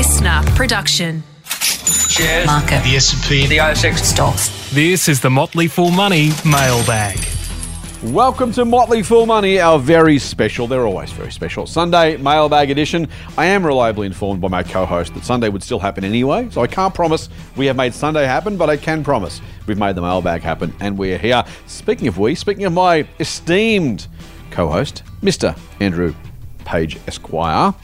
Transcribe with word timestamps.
listener 0.00 0.40
production. 0.56 1.22
Shares. 1.44 2.46
Market. 2.46 2.82
The 2.84 2.96
S&P. 2.96 3.46
The 3.46 3.58
ASX. 3.58 3.98
Stocks. 3.98 4.72
This 4.72 5.10
is 5.10 5.20
the 5.20 5.28
Motley 5.28 5.68
Fool 5.68 5.90
Money 5.90 6.30
mailbag. 6.42 7.18
Welcome 8.04 8.50
to 8.52 8.64
Motley 8.64 9.02
Fool 9.02 9.26
Money, 9.26 9.60
our 9.60 9.78
very 9.78 10.18
special, 10.18 10.66
they're 10.66 10.86
always 10.86 11.12
very 11.12 11.30
special, 11.30 11.66
Sunday 11.66 12.16
mailbag 12.16 12.70
edition. 12.70 13.08
I 13.36 13.44
am 13.44 13.62
reliably 13.62 14.06
informed 14.06 14.40
by 14.40 14.48
my 14.48 14.62
co 14.62 14.86
host 14.86 15.12
that 15.12 15.22
Sunday 15.22 15.50
would 15.50 15.62
still 15.62 15.78
happen 15.78 16.02
anyway, 16.02 16.48
so 16.48 16.62
I 16.62 16.66
can't 16.66 16.94
promise 16.94 17.28
we 17.58 17.66
have 17.66 17.76
made 17.76 17.92
Sunday 17.92 18.24
happen, 18.24 18.56
but 18.56 18.70
I 18.70 18.78
can 18.78 19.04
promise 19.04 19.42
we've 19.66 19.76
made 19.76 19.96
the 19.96 20.00
mailbag 20.00 20.40
happen 20.40 20.72
and 20.80 20.96
we're 20.96 21.18
here. 21.18 21.44
Speaking 21.66 22.08
of 22.08 22.16
we, 22.16 22.34
speaking 22.34 22.64
of 22.64 22.72
my 22.72 23.06
esteemed 23.18 24.06
co 24.50 24.70
host, 24.70 25.02
Mr. 25.22 25.54
Andrew 25.78 26.14
Page 26.64 26.98
Esquire, 27.06 27.74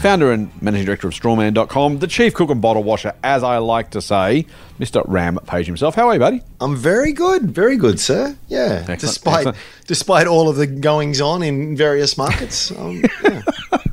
founder 0.00 0.32
and 0.32 0.50
managing 0.62 0.86
director 0.86 1.08
of 1.08 1.14
strawman.com, 1.14 1.98
the 1.98 2.06
chief 2.06 2.34
cook 2.34 2.50
and 2.50 2.60
bottle 2.60 2.82
washer, 2.82 3.14
as 3.22 3.42
I 3.42 3.58
like 3.58 3.90
to 3.90 4.02
say, 4.02 4.46
Mr. 4.78 5.02
Ram 5.06 5.38
Page 5.46 5.66
himself. 5.66 5.94
How 5.94 6.08
are 6.08 6.14
you, 6.14 6.18
buddy? 6.20 6.42
I'm 6.60 6.76
very 6.76 7.12
good, 7.12 7.50
very 7.50 7.76
good, 7.76 8.00
sir. 8.00 8.36
Yeah, 8.48 8.78
Excellent, 8.88 9.00
despite 9.00 9.34
excellent. 9.38 9.58
despite 9.86 10.26
all 10.26 10.48
of 10.48 10.56
the 10.56 10.66
goings 10.66 11.20
on 11.20 11.42
in 11.42 11.76
various 11.76 12.16
markets, 12.16 12.70
um, 12.72 13.02
yeah. 13.24 13.42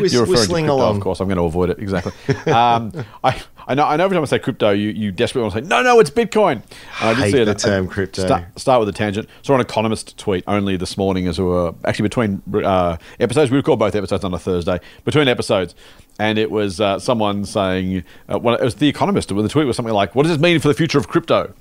Whis- 0.00 0.12
You're 0.12 0.22
referring 0.22 0.26
to 0.26 0.30
whistling 0.40 0.64
crypto, 0.66 0.76
along. 0.76 0.96
of 0.96 1.02
course. 1.02 1.20
I'm 1.20 1.28
going 1.28 1.36
to 1.38 1.44
avoid 1.44 1.70
it 1.70 1.78
exactly. 1.78 2.12
Um, 2.52 2.92
I, 3.24 3.40
I 3.68 3.74
know. 3.74 3.84
I 3.84 3.96
know. 3.96 4.04
Every 4.04 4.14
time 4.14 4.22
I 4.22 4.26
say 4.26 4.38
crypto, 4.38 4.70
you, 4.70 4.90
you 4.90 5.10
desperately 5.12 5.42
want 5.42 5.54
to 5.54 5.62
say, 5.62 5.66
"No, 5.68 5.82
no, 5.82 5.98
it's 6.00 6.10
Bitcoin." 6.10 6.52
And 6.52 6.62
I 7.00 7.14
did 7.14 7.24
Hate 7.24 7.32
see 7.32 7.44
the 7.44 7.54
term 7.54 7.88
crypto. 7.88 8.24
Start, 8.24 8.44
start 8.58 8.80
with 8.80 8.88
a 8.88 8.92
tangent. 8.92 9.28
Saw 9.42 9.54
an 9.54 9.60
economist 9.60 10.16
tweet 10.18 10.44
only 10.46 10.76
this 10.76 10.96
morning 10.96 11.26
as 11.26 11.38
we 11.38 11.44
were 11.46 11.74
actually 11.84 12.04
between 12.04 12.42
uh, 12.54 12.96
episodes. 13.18 13.50
We 13.50 13.56
record 13.56 13.78
both 13.78 13.94
episodes 13.94 14.22
on 14.24 14.32
a 14.34 14.38
Thursday 14.38 14.78
between 15.04 15.26
episodes, 15.28 15.74
and 16.18 16.38
it 16.38 16.50
was 16.50 16.80
uh, 16.80 16.98
someone 16.98 17.44
saying, 17.44 18.04
uh, 18.32 18.38
well, 18.38 18.54
it 18.54 18.62
was 18.62 18.76
the 18.76 18.88
economist. 18.88 19.32
With 19.32 19.44
the 19.44 19.48
tweet 19.48 19.66
was 19.66 19.76
something 19.76 19.94
like, 19.94 20.14
"What 20.14 20.22
does 20.24 20.32
this 20.32 20.40
mean 20.40 20.60
for 20.60 20.68
the 20.68 20.74
future 20.74 20.98
of 20.98 21.08
crypto?" 21.08 21.52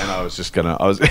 And 0.00 0.10
I 0.10 0.22
was 0.22 0.36
just 0.36 0.52
gonna. 0.52 0.76
I 0.78 0.86
was. 0.86 1.00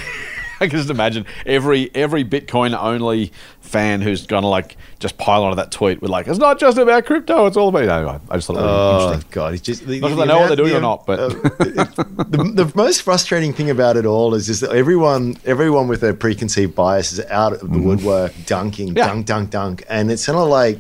I 0.62 0.68
can 0.68 0.78
just 0.78 0.90
imagine 0.90 1.26
every 1.46 1.90
every 1.96 2.24
Bitcoin 2.26 2.78
only 2.78 3.32
fan 3.62 4.02
who's 4.02 4.26
gonna 4.26 4.48
like 4.48 4.78
just 5.00 5.18
pile 5.18 5.44
onto 5.44 5.56
that 5.58 5.72
tweet 5.72 6.02
with 6.02 6.10
like 6.10 6.28
it's 6.28 6.40
not 6.40 6.60
just 6.60 6.78
about 6.78 7.06
crypto, 7.06 7.46
it's 7.46 7.58
all 7.58 7.70
about. 7.70 7.84
Anyway, 7.88 8.20
I 8.30 8.36
just 8.38 8.48
thought 8.48 8.54
that 8.56 8.62
was 8.64 9.04
Oh 9.04 9.08
interesting. 9.08 9.32
God! 9.32 9.54
It's 9.54 9.62
just 9.64 9.86
the, 9.88 10.00
Not 10.00 10.10
that 10.10 10.16
the 10.16 10.22
they 10.22 10.28
know 10.28 10.40
what 10.40 10.48
they're 10.48 10.56
doing 10.56 10.70
the- 10.72 10.78
or 10.78 10.82
not, 10.82 11.06
but- 11.06 11.20
uh, 11.20 11.28
the, 11.30 12.52
the 12.56 12.72
most 12.76 13.02
frustrating 13.02 13.54
thing 13.54 13.70
about 13.70 13.98
it 13.98 14.06
all 14.06 14.34
is 14.34 14.46
just 14.48 14.62
that 14.62 14.72
everyone, 14.72 15.38
everyone 15.46 15.88
with 15.88 16.02
their 16.02 16.14
preconceived 16.14 16.76
bias 16.76 17.12
is 17.14 17.20
out 17.28 17.54
of 17.54 17.72
the 17.72 17.80
woodwork, 17.80 18.34
dunking, 18.46 18.88
Mm-hmm. 18.90 18.98
Yeah. 18.98 19.08
dunk, 19.08 19.26
dunk, 19.26 19.50
dunk, 19.52 19.84
and 19.90 20.10
it's 20.12 20.26
kind 20.26 20.38
of 20.38 20.48
like. 20.48 20.80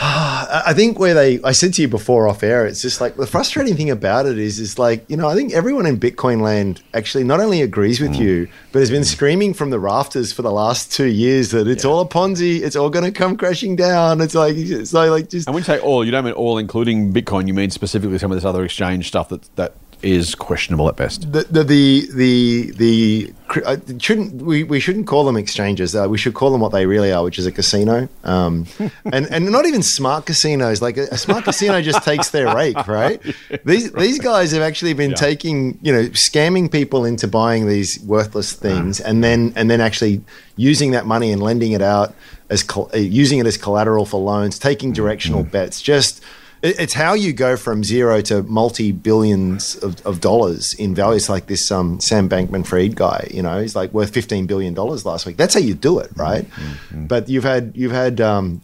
Yeah. 0.00 0.62
I 0.66 0.72
think 0.74 0.98
where 0.98 1.14
they, 1.14 1.40
I 1.42 1.52
said 1.52 1.74
to 1.74 1.82
you 1.82 1.88
before 1.88 2.26
off 2.28 2.42
air, 2.42 2.66
it's 2.66 2.82
just 2.82 3.00
like 3.00 3.16
the 3.16 3.26
frustrating 3.26 3.76
thing 3.76 3.90
about 3.90 4.26
it 4.26 4.38
is, 4.38 4.58
is 4.58 4.78
like, 4.78 5.08
you 5.08 5.16
know, 5.16 5.28
I 5.28 5.34
think 5.34 5.52
everyone 5.52 5.86
in 5.86 5.98
Bitcoin 5.98 6.40
land 6.42 6.82
actually 6.94 7.24
not 7.24 7.40
only 7.40 7.62
agrees 7.62 7.98
Mm. 8.00 8.08
with 8.08 8.16
you, 8.20 8.48
but 8.72 8.80
has 8.80 8.90
been 8.90 9.04
screaming 9.04 9.54
from 9.54 9.70
the 9.70 9.78
rafters 9.78 10.32
for 10.32 10.42
the 10.42 10.50
last 10.50 10.92
two 10.92 11.06
years 11.06 11.50
that 11.52 11.68
it's 11.68 11.84
all 11.84 12.00
a 12.00 12.08
Ponzi, 12.08 12.60
it's 12.62 12.76
all 12.76 12.90
going 12.90 13.04
to 13.04 13.12
come 13.12 13.36
crashing 13.36 13.76
down. 13.76 14.20
It's 14.20 14.34
like, 14.34 14.56
it's 14.56 14.92
like, 14.92 15.10
like 15.10 15.28
just, 15.30 15.46
And 15.46 15.54
when 15.54 15.60
you 15.62 15.66
say 15.66 15.78
all, 15.78 16.04
you 16.04 16.10
don't 16.10 16.24
mean 16.24 16.34
all, 16.34 16.58
including 16.58 17.12
Bitcoin. 17.12 17.46
You 17.46 17.54
mean 17.54 17.70
specifically 17.70 18.18
some 18.18 18.32
of 18.32 18.36
this 18.36 18.44
other 18.44 18.64
exchange 18.64 19.06
stuff 19.08 19.28
that 19.28 19.54
that 19.56 19.74
is 20.02 20.34
questionable 20.34 20.88
at 20.88 20.96
best. 20.96 21.30
the 21.32 21.42
the 21.50 21.62
the 21.64 22.08
the, 22.14 22.70
the 22.72 23.32
uh, 23.64 23.76
shouldn't 23.98 24.42
we, 24.42 24.64
we 24.64 24.80
shouldn't 24.80 25.06
call 25.06 25.24
them 25.24 25.36
exchanges. 25.36 25.94
Uh, 25.94 26.06
we 26.08 26.18
should 26.18 26.34
call 26.34 26.50
them 26.50 26.60
what 26.60 26.72
they 26.72 26.86
really 26.86 27.12
are, 27.12 27.22
which 27.22 27.38
is 27.38 27.46
a 27.46 27.52
casino. 27.52 28.08
Um, 28.24 28.66
and 29.12 29.26
and 29.30 29.50
not 29.50 29.66
even 29.66 29.82
smart 29.82 30.26
casinos. 30.26 30.80
Like 30.82 30.96
a, 30.96 31.02
a 31.12 31.18
smart 31.18 31.44
casino 31.44 31.80
just 31.82 32.02
takes 32.04 32.30
their 32.30 32.54
rake, 32.54 32.86
right? 32.88 33.20
These 33.64 33.92
these 33.92 34.18
guys 34.18 34.52
have 34.52 34.62
actually 34.62 34.94
been 34.94 35.10
Yeah. 35.10 35.16
taking 35.16 35.78
you 35.82 35.92
know 35.92 36.04
scamming 36.10 36.70
people 36.70 37.04
into 37.04 37.28
buying 37.28 37.68
these 37.68 38.00
worthless 38.04 38.52
things, 38.52 39.00
Uh-huh. 39.00 39.10
and 39.10 39.22
then 39.24 39.52
and 39.56 39.70
then 39.70 39.80
actually 39.80 40.20
using 40.56 40.90
that 40.92 41.06
money 41.06 41.30
and 41.32 41.42
lending 41.42 41.72
it 41.72 41.82
out 41.82 42.14
as 42.50 42.64
uh, 42.76 42.96
using 42.96 43.38
it 43.38 43.46
as 43.46 43.56
collateral 43.56 44.04
for 44.06 44.20
loans, 44.20 44.58
taking 44.58 44.92
directional 44.92 45.42
bets. 45.42 45.80
Just 45.80 46.22
it's 46.64 46.94
how 46.94 47.12
you 47.12 47.34
go 47.34 47.56
from 47.56 47.84
zero 47.84 48.22
to 48.22 48.42
multi 48.44 48.90
billions 48.90 49.76
of, 49.76 50.04
of 50.06 50.20
dollars 50.20 50.72
in 50.74 50.94
values 50.94 51.28
like 51.28 51.46
this 51.46 51.70
um, 51.70 52.00
Sam 52.00 52.28
Bankman 52.28 52.66
Fried 52.66 52.96
guy. 52.96 53.28
You 53.30 53.42
know, 53.42 53.60
he's 53.60 53.76
like 53.76 53.92
worth 53.92 54.14
fifteen 54.14 54.46
billion 54.46 54.72
dollars 54.72 55.04
last 55.04 55.26
week. 55.26 55.36
That's 55.36 55.52
how 55.52 55.60
you 55.60 55.74
do 55.74 55.98
it, 55.98 56.10
right? 56.16 56.44
Mm-hmm. 56.44 57.06
But 57.06 57.28
you've 57.28 57.44
had 57.44 57.72
you've 57.74 57.92
had 57.92 58.20
um, 58.20 58.62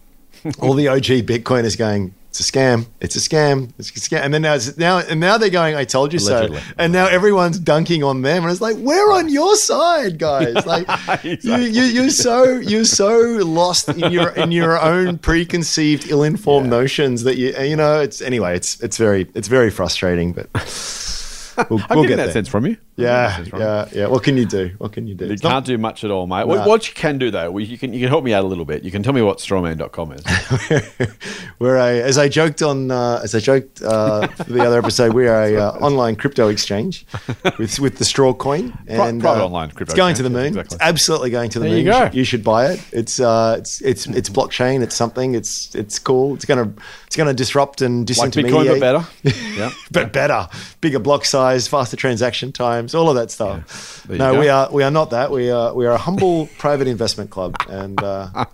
all 0.61 0.73
the 0.73 0.89
OG 0.89 1.27
Bitcoiners 1.27 1.77
going. 1.77 2.15
It's 2.31 2.39
a 2.39 2.45
scam. 2.53 2.87
It's 3.01 3.17
a 3.17 3.19
scam. 3.19 3.73
It's 3.77 3.91
a 3.91 3.93
scam. 3.95 4.21
And 4.21 4.33
then 4.33 4.43
now, 4.43 4.57
now, 4.77 4.99
and 4.99 5.19
now 5.19 5.37
they're 5.37 5.51
going. 5.51 5.75
I 5.75 5.83
told 5.85 6.13
you 6.13 6.21
Allegedly. 6.21 6.61
so. 6.61 6.65
And 6.79 6.93
now 6.93 7.09
everyone's 7.09 7.59
dunking 7.59 8.05
on 8.05 8.23
them, 8.23 8.45
and 8.45 8.53
it's 8.53 8.61
like 8.61 8.77
we're 8.77 9.13
on 9.13 9.29
your 9.29 9.57
side, 9.57 10.19
guys. 10.19 10.55
Like 10.65 10.87
you, 11.25 11.57
you, 11.57 11.83
you're 11.83 12.11
so 12.11 12.45
you're 12.45 12.85
so 12.85 13.19
lost 13.45 13.89
in 13.89 14.13
your 14.13 14.29
in 14.31 14.53
your 14.53 14.81
own 14.81 15.19
preconceived, 15.19 16.09
ill-informed 16.09 16.71
notions 16.71 17.25
that 17.25 17.37
you 17.37 17.53
you 17.59 17.75
know. 17.75 18.01
It's 18.01 18.23
anyway. 18.23 18.55
It's 18.55 18.81
it's 18.81 18.97
very 18.97 19.27
it's 19.35 19.49
very 19.49 19.71
frustrating, 19.71 20.33
but 20.33 20.49
we'll, 21.69 21.81
I'm 21.91 21.97
we'll 21.97 22.05
getting 22.05 22.09
get 22.09 22.17
that 22.17 22.25
there. 22.27 22.33
sense 22.33 22.49
from 22.49 22.67
you. 22.67 22.77
Yeah, 22.97 23.07
that 23.29 23.37
sense 23.37 23.49
from 23.49 23.61
you. 23.61 23.65
yeah, 23.65 23.89
yeah. 23.93 24.07
What 24.09 24.23
can 24.23 24.37
you 24.37 24.45
do? 24.45 24.73
What 24.79 24.93
can 24.93 25.07
you 25.07 25.15
do? 25.15 25.25
You 25.27 25.33
It's 25.33 25.41
can't 25.43 25.65
do 25.65 25.79
much 25.79 26.05
at 26.05 26.11
all, 26.11 26.27
mate. 26.27 26.47
What, 26.47 26.67
what 26.69 26.87
you 26.87 26.93
can 26.95 27.17
do 27.19 27.31
though, 27.31 27.51
we, 27.51 27.65
you 27.65 27.79
can 27.79 27.93
you 27.95 28.01
can 28.01 28.09
help 28.09 28.25
me 28.25 28.35
out 28.35 28.45
a 28.45 28.47
little 28.47 28.65
bit. 28.67 28.83
You 28.85 28.91
can 28.91 29.03
tell 29.03 29.13
me 29.15 29.23
what 29.23 29.39
strawman.com 29.39 30.13
is. 30.13 30.23
we're 31.59 31.77
a, 31.77 32.03
as 32.03 32.19
I 32.19 32.29
joked 32.29 32.63
on, 32.63 32.91
uh, 32.91 33.21
as 33.23 33.35
I 33.35 33.39
joked 33.41 33.83
uh, 33.83 34.27
for 34.29 34.45
the 34.53 34.65
other 34.67 34.79
episode, 34.79 35.15
we 35.15 35.27
are 35.29 35.45
a 35.45 35.57
uh, 35.61 35.71
online 35.79 36.17
crypto 36.17 36.49
exchange 36.49 37.07
with 37.59 37.79
with 37.81 37.99
the 37.99 38.05
straw 38.05 38.33
coin 38.35 38.77
and 38.87 39.21
private 39.21 39.43
uh, 39.43 39.47
online 39.47 39.71
crypto 39.71 39.93
It's 39.93 39.97
going 39.97 40.15
to 40.17 40.23
the 40.23 40.31
moon. 40.31 40.47
exactly. 40.49 40.75
It's 40.77 40.83
absolutely 40.85 41.31
going 41.31 41.51
to 41.51 41.59
the 41.59 41.67
There 41.69 41.79
you 41.79 41.85
moon. 41.85 41.93
go. 41.93 42.05
should, 42.07 42.15
you 42.15 42.25
should 42.25 42.45
buy 42.45 42.73
it. 42.73 42.85
It's 42.93 43.19
uh, 43.21 43.57
it's 43.59 43.81
it's 43.81 44.07
it's 44.07 44.29
blockchain. 44.29 44.83
It's 44.83 44.95
something. 44.97 45.35
It's 45.35 45.75
it's 45.75 45.99
cool. 45.99 46.35
It's 46.35 46.45
gonna 46.45 46.73
it's 47.07 47.17
gonna 47.17 47.35
disrupt 47.35 47.81
and 47.83 48.09
like 48.09 48.31
disintermediate. 48.31 48.51
Bitcoin, 48.51 48.67
but 48.67 48.81
better. 48.81 49.07
Yeah. 49.57 49.71
but 49.91 50.13
better, 50.13 50.49
bigger 50.81 50.99
block 50.99 51.25
size, 51.25 51.67
faster 51.67 51.97
transaction 51.97 52.53
times, 52.53 52.90
all 52.95 53.09
of 53.09 53.17
that 53.17 53.31
stuff. 53.31 54.07
You 54.09 54.19
No, 54.19 54.39
we 54.39 54.49
are 54.49 54.71
we 54.71 54.83
are 54.83 54.91
not 54.91 55.11
that. 55.11 55.31
We 55.31 55.51
are 55.51 55.75
we 55.75 55.87
are 55.87 55.93
a 55.93 55.99
humble 55.99 56.47
private 56.59 56.89
investment 56.89 57.31
club, 57.31 57.57
and 57.69 58.03
uh, 58.03 58.45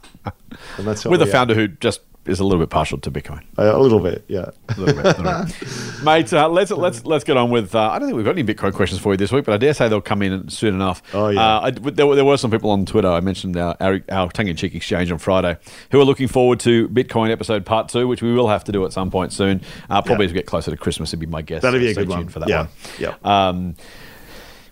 and 0.78 0.86
that's 0.86 1.04
what 1.04 1.10
With 1.12 1.22
a 1.22 1.24
we 1.24 1.30
are. 1.30 1.32
founder 1.32 1.54
who 1.54 1.68
just 1.68 2.00
is 2.26 2.40
a 2.40 2.44
little 2.44 2.58
bit 2.58 2.70
partial 2.70 2.98
to 2.98 3.08
Bitcoin. 3.08 3.40
Uh, 3.56 3.76
a 3.76 3.78
little 3.78 4.00
bit, 4.00 4.24
yeah. 4.26 4.50
A 4.76 4.80
little 4.80 5.00
bit, 5.00 5.16
bit. 5.16 6.02
Mate, 6.04 6.32
uh, 6.32 6.48
let's 6.48 6.72
let's 6.72 7.06
let's 7.06 7.22
get 7.22 7.36
on 7.36 7.50
with. 7.50 7.72
Uh, 7.72 7.88
I 7.88 8.00
don't 8.00 8.08
think 8.08 8.16
we've 8.16 8.24
got 8.24 8.36
any 8.36 8.42
Bitcoin 8.42 8.74
questions 8.74 9.00
for 9.00 9.12
you 9.12 9.16
this 9.16 9.30
week, 9.30 9.44
but 9.44 9.54
I 9.54 9.58
dare 9.58 9.72
say 9.74 9.88
they'll 9.88 10.00
come 10.00 10.22
in 10.22 10.48
soon 10.48 10.74
enough. 10.74 11.04
Oh, 11.14 11.28
yeah. 11.28 11.40
Uh, 11.58 11.60
I, 11.60 11.70
there, 11.70 12.04
were, 12.04 12.16
there 12.16 12.24
were 12.24 12.36
some 12.36 12.50
people 12.50 12.70
on 12.70 12.84
Twitter. 12.84 13.06
I 13.08 13.20
mentioned 13.20 13.56
our, 13.56 13.76
our, 13.80 14.00
our 14.10 14.28
tongue-in-cheek 14.32 14.74
exchange 14.74 15.12
on 15.12 15.18
Friday, 15.18 15.56
who 15.92 16.00
are 16.00 16.04
looking 16.04 16.26
forward 16.26 16.58
to 16.60 16.88
Bitcoin 16.88 17.30
episode 17.30 17.64
part 17.64 17.90
two, 17.90 18.08
which 18.08 18.22
we 18.22 18.32
will 18.34 18.48
have 18.48 18.64
to 18.64 18.72
do 18.72 18.84
at 18.84 18.92
some 18.92 19.08
point 19.08 19.32
soon. 19.32 19.60
Uh, 19.88 20.02
probably 20.02 20.24
Yeah. 20.24 20.30
as 20.30 20.32
we 20.32 20.38
get 20.40 20.46
closer 20.46 20.72
to 20.72 20.76
Christmas, 20.76 21.12
would 21.12 21.20
be 21.20 21.26
my 21.26 21.42
guess. 21.42 21.62
That'd 21.62 21.80
be 21.80 21.90
a 21.92 21.94
good 21.94 22.08
one. 22.08 22.26
for 22.26 22.40
that 22.40 22.48
Yeah. 22.48 22.58
one. 22.62 22.68
Yeah. 22.98 23.14
Um, 23.48 23.76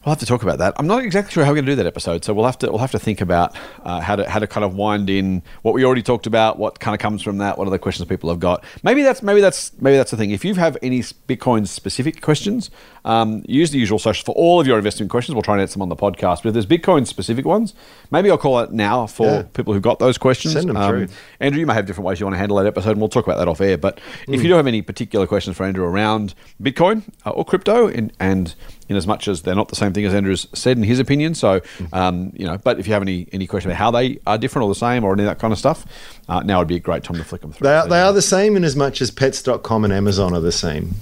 We'll 0.04 0.12
have 0.12 0.20
to 0.20 0.26
talk 0.26 0.42
about 0.42 0.58
that. 0.58 0.74
I'm 0.76 0.86
not 0.86 1.02
exactly 1.02 1.32
sure 1.32 1.44
how 1.44 1.50
we're 1.50 1.56
going 1.56 1.66
to 1.66 1.72
do 1.72 1.76
that 1.76 1.86
episode, 1.86 2.24
so 2.24 2.34
we'll 2.34 2.44
have 2.44 2.58
to 2.58 2.70
we'll 2.70 2.78
have 2.78 2.90
to 2.90 2.98
think 2.98 3.22
about 3.22 3.56
uh, 3.84 4.00
how 4.00 4.16
to 4.16 4.28
how 4.28 4.38
to 4.38 4.46
kind 4.46 4.62
of 4.62 4.74
wind 4.74 5.08
in 5.08 5.42
what 5.62 5.72
we 5.72 5.82
already 5.82 6.02
talked 6.02 6.26
about, 6.26 6.58
what 6.58 6.78
kind 6.78 6.94
of 6.94 6.98
comes 7.00 7.22
from 7.22 7.38
that, 7.38 7.56
what 7.56 7.66
other 7.66 7.78
questions 7.78 8.06
people 8.06 8.28
have 8.28 8.38
got. 8.38 8.62
Maybe 8.82 9.02
that's 9.02 9.22
maybe 9.22 9.40
that's 9.40 9.72
maybe 9.80 9.96
that's 9.96 10.10
the 10.10 10.18
thing. 10.18 10.30
If 10.30 10.44
you 10.44 10.54
have 10.56 10.76
any 10.82 11.00
Bitcoin 11.00 11.66
specific 11.66 12.20
questions, 12.20 12.70
um, 13.04 13.42
use 13.46 13.70
the 13.70 13.78
usual 13.78 13.98
social 13.98 14.24
for 14.24 14.34
all 14.34 14.60
of 14.60 14.66
your 14.66 14.78
investment 14.78 15.10
questions. 15.10 15.34
We'll 15.34 15.42
try 15.42 15.54
and 15.54 15.60
answer 15.62 15.74
them 15.74 15.82
on 15.82 15.88
the 15.88 15.96
podcast. 15.96 16.42
But 16.42 16.46
if 16.46 16.52
there's 16.54 16.66
Bitcoin 16.66 17.06
specific 17.06 17.44
ones, 17.44 17.74
maybe 18.10 18.30
I'll 18.30 18.38
call 18.38 18.60
it 18.60 18.72
now 18.72 19.06
for 19.06 19.26
Yeah. 19.26 19.42
people 19.52 19.74
who 19.74 19.80
got 19.80 19.98
those 19.98 20.16
questions. 20.18 20.54
Um, 20.56 20.62
Send 20.62 20.76
them 20.76 20.88
through. 20.88 21.08
Andrew, 21.40 21.60
you 21.60 21.66
may 21.66 21.74
have 21.74 21.86
different 21.86 22.06
ways 22.06 22.20
you 22.20 22.26
want 22.26 22.34
to 22.34 22.38
handle 22.38 22.56
that 22.58 22.66
episode, 22.66 22.92
and 22.92 23.00
we'll 23.00 23.08
talk 23.08 23.26
about 23.26 23.38
that 23.38 23.48
off 23.48 23.60
air. 23.60 23.76
But 23.76 24.00
if 24.28 24.42
you 24.42 24.48
do 24.48 24.54
have 24.54 24.66
any 24.66 24.82
particular 24.82 25.26
questions 25.26 25.56
for 25.56 25.64
Andrew 25.64 25.84
around 25.84 26.34
Bitcoin 26.62 27.02
uh, 27.26 27.30
or 27.30 27.44
crypto, 27.44 27.88
in, 27.88 28.10
and 28.20 28.54
in 28.88 28.96
as 28.96 29.06
much 29.06 29.28
as 29.28 29.42
they're 29.42 29.54
not 29.54 29.68
the 29.68 29.76
same 29.76 29.92
thing 29.92 30.04
as 30.04 30.12
Andrew's 30.14 30.46
said 30.54 30.76
in 30.76 30.82
his 30.82 30.98
opinion, 30.98 31.34
so 31.34 31.60
um, 31.92 32.32
you 32.34 32.46
know, 32.46 32.58
but 32.58 32.78
if 32.78 32.86
you 32.86 32.92
have 32.92 33.02
any 33.02 33.26
any 33.32 33.46
question 33.46 33.70
about 33.70 33.78
how 33.78 33.90
they 33.90 34.18
are 34.26 34.36
different 34.38 34.64
or 34.64 34.68
the 34.68 34.74
same 34.74 35.04
or 35.04 35.12
any 35.14 35.22
of 35.22 35.26
that 35.26 35.38
kind 35.38 35.52
of 35.52 35.58
stuff, 35.58 35.86
uh, 36.28 36.40
now 36.40 36.58
would 36.58 36.68
be 36.68 36.76
a 36.76 36.80
great 36.80 37.02
time 37.02 37.16
to 37.16 37.24
flick 37.24 37.40
them 37.40 37.52
through. 37.52 37.66
They 37.66 37.74
are, 37.74 37.82
So, 37.84 37.88
they 37.88 37.96
yeah. 37.96 38.06
are 38.08 38.12
the 38.12 38.22
same 38.22 38.56
in 38.56 38.64
as 38.64 38.76
much 38.76 39.00
as 39.00 39.10
pets.com 39.10 39.84
and 39.84 39.92
Amazon 39.92 40.34
are 40.34 40.40
the 40.40 40.52
same. 40.52 40.94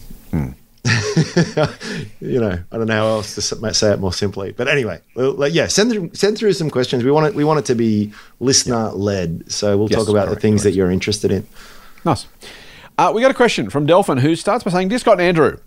You 2.20 2.40
know, 2.40 2.58
I 2.70 2.76
don't 2.78 2.86
know 2.86 2.94
how 2.94 3.06
else 3.08 3.34
to 3.34 3.42
say 3.74 3.92
it 3.92 3.98
more 3.98 4.12
simply. 4.12 4.52
But 4.52 4.68
anyway, 4.68 5.00
yeah, 5.16 5.66
send 5.66 5.90
through, 5.90 6.10
send 6.14 6.38
through 6.38 6.52
some 6.52 6.70
questions. 6.70 7.02
We 7.04 7.10
want 7.10 7.26
it, 7.26 7.34
we 7.34 7.44
want 7.44 7.58
it 7.58 7.64
to 7.66 7.74
be 7.74 8.12
listener 8.40 8.90
led. 8.90 9.50
So 9.50 9.76
we'll 9.76 9.90
Yes, 9.90 9.98
talk 10.00 10.08
about 10.08 10.28
the 10.28 10.36
things 10.36 10.62
correct. 10.62 10.72
that 10.74 10.76
you're 10.78 10.90
interested 10.90 11.30
in. 11.32 11.46
Nice. 12.04 12.26
Uh, 12.98 13.10
we 13.14 13.20
got 13.22 13.30
a 13.30 13.34
question 13.34 13.70
from 13.70 13.86
Delphin 13.86 14.18
who 14.18 14.36
starts 14.36 14.62
by 14.64 14.70
saying, 14.70 14.88
Dear 14.88 14.98
Scott 14.98 15.14
and 15.14 15.22
Andrew, 15.22 15.58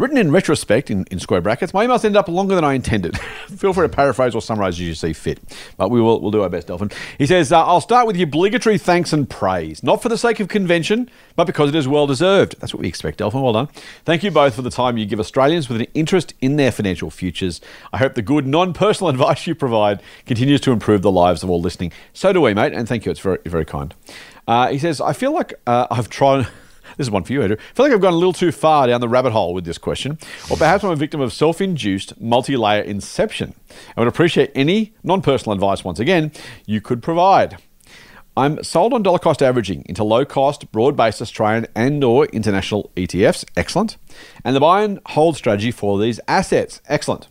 Written 0.00 0.16
in 0.16 0.30
retrospect, 0.32 0.90
in, 0.90 1.04
in 1.10 1.18
square 1.18 1.42
brackets, 1.42 1.74
my 1.74 1.86
emails 1.86 2.06
ended 2.06 2.16
up 2.16 2.26
longer 2.26 2.54
than 2.54 2.64
I 2.64 2.72
intended. 2.72 3.18
Feel 3.48 3.74
free 3.74 3.86
to 3.86 3.88
paraphrase 3.94 4.34
or 4.34 4.40
summarize 4.40 4.76
as 4.76 4.80
you 4.80 4.94
see 4.94 5.12
fit. 5.12 5.38
But 5.76 5.90
we 5.90 6.00
will 6.00 6.22
we'll 6.22 6.30
do 6.30 6.40
our 6.40 6.48
best, 6.48 6.68
Delphin. 6.68 6.90
He 7.18 7.26
says, 7.26 7.52
uh, 7.52 7.62
I'll 7.62 7.82
start 7.82 8.06
with 8.06 8.16
the 8.16 8.22
obligatory 8.22 8.78
thanks 8.78 9.12
and 9.12 9.28
praise, 9.28 9.82
not 9.82 10.00
for 10.00 10.08
the 10.08 10.16
sake 10.16 10.40
of 10.40 10.48
convention, 10.48 11.10
but 11.36 11.44
because 11.44 11.68
it 11.68 11.74
is 11.74 11.86
well 11.86 12.06
deserved. 12.06 12.58
That's 12.60 12.72
what 12.72 12.80
we 12.80 12.88
expect, 12.88 13.18
Delphin. 13.18 13.42
Well 13.42 13.52
done. 13.52 13.68
Thank 14.06 14.24
you 14.24 14.30
both 14.30 14.54
for 14.54 14.62
the 14.62 14.70
time 14.70 14.96
you 14.96 15.04
give 15.04 15.20
Australians 15.20 15.68
with 15.68 15.82
an 15.82 15.86
interest 15.92 16.32
in 16.40 16.56
their 16.56 16.72
financial 16.72 17.10
futures. 17.10 17.60
I 17.92 17.98
hope 17.98 18.14
the 18.14 18.22
good, 18.22 18.46
non 18.46 18.72
personal 18.72 19.10
advice 19.10 19.46
you 19.46 19.54
provide 19.54 20.02
continues 20.24 20.62
to 20.62 20.72
improve 20.72 21.02
the 21.02 21.12
lives 21.12 21.42
of 21.42 21.50
all 21.50 21.60
listening. 21.60 21.92
So 22.14 22.32
do 22.32 22.40
we, 22.40 22.54
mate, 22.54 22.72
and 22.72 22.88
thank 22.88 23.04
you. 23.04 23.10
It's 23.10 23.20
very, 23.20 23.40
very 23.44 23.66
kind. 23.66 23.94
Uh, 24.48 24.68
he 24.68 24.78
says, 24.78 25.02
I 25.02 25.12
feel 25.12 25.34
like 25.34 25.52
uh, 25.66 25.88
I've 25.90 26.08
tried. 26.08 26.46
This 27.00 27.06
is 27.06 27.10
one 27.12 27.24
for 27.24 27.32
you, 27.32 27.40
Andrew. 27.40 27.56
I 27.58 27.74
feel 27.74 27.86
like 27.86 27.94
I've 27.94 28.02
gone 28.02 28.12
a 28.12 28.16
little 28.16 28.34
too 28.34 28.52
far 28.52 28.86
down 28.86 29.00
the 29.00 29.08
rabbit 29.08 29.32
hole 29.32 29.54
with 29.54 29.64
this 29.64 29.78
question, 29.78 30.18
or 30.50 30.58
perhaps 30.58 30.84
I'm 30.84 30.90
a 30.90 30.96
victim 30.96 31.22
of 31.22 31.32
self 31.32 31.62
induced 31.62 32.20
multi 32.20 32.58
layer 32.58 32.82
inception. 32.82 33.54
I 33.96 34.02
would 34.02 34.06
appreciate 34.06 34.50
any 34.54 34.92
non 35.02 35.22
personal 35.22 35.54
advice 35.54 35.82
once 35.82 35.98
again 35.98 36.30
you 36.66 36.82
could 36.82 37.02
provide. 37.02 37.56
I'm 38.36 38.62
sold 38.62 38.92
on 38.92 39.02
dollar 39.02 39.18
cost 39.18 39.42
averaging 39.42 39.86
into 39.86 40.04
low 40.04 40.26
cost, 40.26 40.70
broad 40.72 40.94
based 40.94 41.22
Australian 41.22 41.68
and 41.74 42.04
or 42.04 42.26
international 42.26 42.90
ETFs. 42.96 43.46
Excellent. 43.56 43.96
And 44.44 44.54
the 44.54 44.60
buy 44.60 44.82
and 44.82 45.00
hold 45.06 45.38
strategy 45.38 45.70
for 45.70 45.98
these 45.98 46.20
assets. 46.28 46.82
Excellent. 46.86 47.28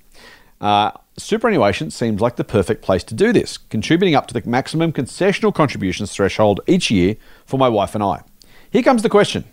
Uh, 0.60 0.94
superannuation 1.16 1.92
seems 1.92 2.22
like 2.22 2.38
the 2.38 2.44
perfect 2.44 2.82
place 2.82 3.04
to 3.04 3.14
do 3.14 3.32
this, 3.32 3.60
contributing 3.60 4.16
up 4.16 4.26
to 4.30 4.34
the 4.34 4.42
maximum 4.50 4.92
concessional 4.92 5.54
contributions 5.54 6.12
threshold 6.12 6.60
each 6.66 6.90
year 6.90 7.18
for 7.46 7.60
my 7.60 7.70
wife 7.70 7.94
and 7.94 8.04
I. 8.04 8.24
Here 8.72 8.84
comes 8.84 9.02
the 9.02 9.10
question. 9.10 9.46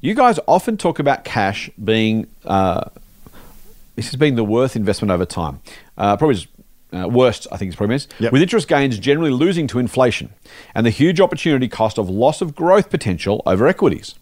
You 0.00 0.14
guys 0.14 0.38
often 0.46 0.76
talk 0.76 0.98
about 0.98 1.24
cash 1.24 1.70
being 1.82 2.26
uh, 2.44 2.88
this 3.98 4.06
has 4.06 4.16
been 4.16 4.36
the 4.36 4.44
worst 4.44 4.76
investment 4.76 5.10
over 5.10 5.24
time. 5.24 5.60
Uh, 5.96 6.16
probably 6.16 6.36
just, 6.36 6.46
uh, 6.92 7.08
worst, 7.08 7.48
I 7.50 7.56
think 7.56 7.70
it's 7.70 7.76
probably 7.76 7.94
means. 7.94 8.06
Yep. 8.20 8.30
With 8.30 8.42
interest 8.42 8.68
gains 8.68 8.96
generally 8.96 9.32
losing 9.32 9.66
to 9.66 9.80
inflation 9.80 10.32
and 10.72 10.86
the 10.86 10.90
huge 10.90 11.20
opportunity 11.20 11.66
cost 11.66 11.98
of 11.98 12.08
loss 12.08 12.40
of 12.40 12.54
growth 12.54 12.90
potential 12.90 13.42
over 13.44 13.66
equities. 13.66 14.14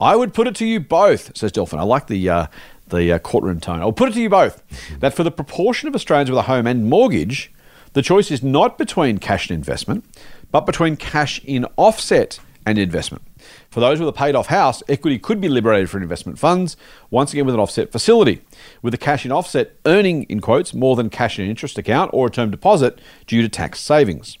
I 0.00 0.16
would 0.16 0.34
put 0.34 0.48
it 0.48 0.56
to 0.56 0.66
you 0.66 0.80
both, 0.80 1.36
says 1.36 1.52
Delphin. 1.52 1.78
I 1.78 1.84
like 1.84 2.08
the 2.08 2.28
uh, 2.28 2.46
the 2.88 3.12
uh, 3.12 3.18
courtroom 3.20 3.60
tone. 3.60 3.78
I'll 3.78 3.92
put 3.92 4.08
it 4.08 4.14
to 4.14 4.20
you 4.20 4.28
both 4.28 4.64
that 4.98 5.14
for 5.14 5.22
the 5.22 5.30
proportion 5.30 5.88
of 5.88 5.94
Australians 5.94 6.28
with 6.28 6.40
a 6.40 6.42
home 6.42 6.66
and 6.66 6.90
mortgage, 6.90 7.52
the 7.92 8.02
choice 8.02 8.32
is 8.32 8.42
not 8.42 8.78
between 8.78 9.18
cash 9.18 9.48
and 9.48 9.56
investment, 9.56 10.04
but 10.50 10.66
between 10.66 10.96
cash 10.96 11.40
in 11.44 11.66
offset 11.76 12.40
and 12.66 12.80
investment. 12.80 13.22
For 13.70 13.78
those 13.78 14.00
with 14.00 14.08
a 14.08 14.12
paid 14.12 14.34
off 14.34 14.48
house, 14.48 14.82
equity 14.88 15.16
could 15.16 15.40
be 15.40 15.48
liberated 15.48 15.88
for 15.88 15.98
investment 15.98 16.40
funds, 16.40 16.76
once 17.08 17.32
again 17.32 17.46
with 17.46 17.54
an 17.54 17.60
offset 17.60 17.92
facility, 17.92 18.40
with 18.82 18.90
the 18.92 18.98
cash 18.98 19.24
in 19.24 19.30
offset 19.30 19.76
earning, 19.86 20.24
in 20.24 20.40
quotes, 20.40 20.74
more 20.74 20.96
than 20.96 21.08
cash 21.08 21.38
in 21.38 21.44
an 21.44 21.50
interest 21.50 21.78
account 21.78 22.10
or 22.12 22.26
a 22.26 22.30
term 22.30 22.50
deposit 22.50 23.00
due 23.28 23.42
to 23.42 23.48
tax 23.48 23.78
savings. 23.78 24.38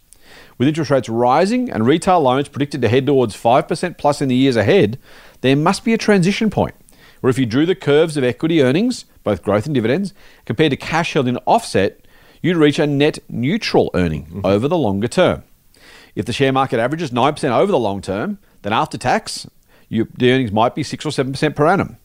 With 0.58 0.66
interest 0.66 0.90
rates 0.90 1.08
rising 1.08 1.70
and 1.70 1.86
retail 1.86 2.20
loans 2.20 2.48
predicted 2.48 2.82
to 2.82 2.88
head 2.88 3.06
towards 3.06 3.36
5% 3.36 3.98
plus 3.98 4.20
in 4.20 4.28
the 4.28 4.34
years 4.34 4.56
ahead, 4.56 4.98
there 5.42 5.56
must 5.56 5.84
be 5.84 5.94
a 5.94 5.98
transition 5.98 6.50
point 6.50 6.74
where 7.20 7.30
if 7.30 7.38
you 7.38 7.46
drew 7.46 7.66
the 7.66 7.74
curves 7.76 8.16
of 8.16 8.24
equity 8.24 8.62
earnings, 8.62 9.04
both 9.22 9.44
growth 9.44 9.66
and 9.66 9.74
dividends, 9.74 10.12
compared 10.44 10.70
to 10.70 10.76
cash 10.76 11.12
held 11.12 11.28
in 11.28 11.36
offset, 11.46 12.04
you'd 12.42 12.56
reach 12.56 12.80
a 12.80 12.86
net 12.86 13.20
neutral 13.28 13.90
earning 13.94 14.24
mm-hmm. 14.24 14.40
over 14.44 14.66
the 14.66 14.78
longer 14.78 15.08
term. 15.08 15.44
If 16.16 16.26
the 16.26 16.32
share 16.32 16.52
market 16.52 16.80
averages 16.80 17.10
9% 17.10 17.50
over 17.50 17.70
the 17.70 17.78
long 17.78 18.00
term, 18.00 18.38
then 18.62 18.72
after 18.72 18.98
tax, 18.98 19.46
you, 19.88 20.08
the 20.16 20.30
earnings 20.30 20.52
might 20.52 20.74
be 20.74 20.82
6 20.82 21.04
or 21.04 21.10
7% 21.10 21.56
per 21.56 21.66
annum. 21.66 21.96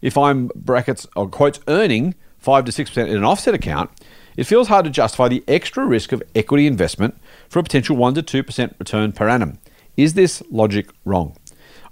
If 0.00 0.18
I'm 0.18 0.50
brackets 0.54 1.06
or 1.16 1.28
quotes 1.28 1.60
earning 1.68 2.14
5 2.38 2.64
to 2.64 2.72
6% 2.72 3.08
in 3.08 3.16
an 3.16 3.24
offset 3.24 3.54
account, 3.54 3.90
it 4.36 4.44
feels 4.44 4.68
hard 4.68 4.84
to 4.84 4.90
justify 4.90 5.28
the 5.28 5.44
extra 5.46 5.84
risk 5.84 6.12
of 6.12 6.22
equity 6.34 6.66
investment 6.66 7.16
for 7.48 7.58
a 7.58 7.62
potential 7.62 7.96
1 7.96 8.14
to 8.14 8.22
2% 8.22 8.78
return 8.78 9.12
per 9.12 9.28
annum. 9.28 9.58
Is 9.96 10.14
this 10.14 10.42
logic 10.50 10.90
wrong? 11.04 11.36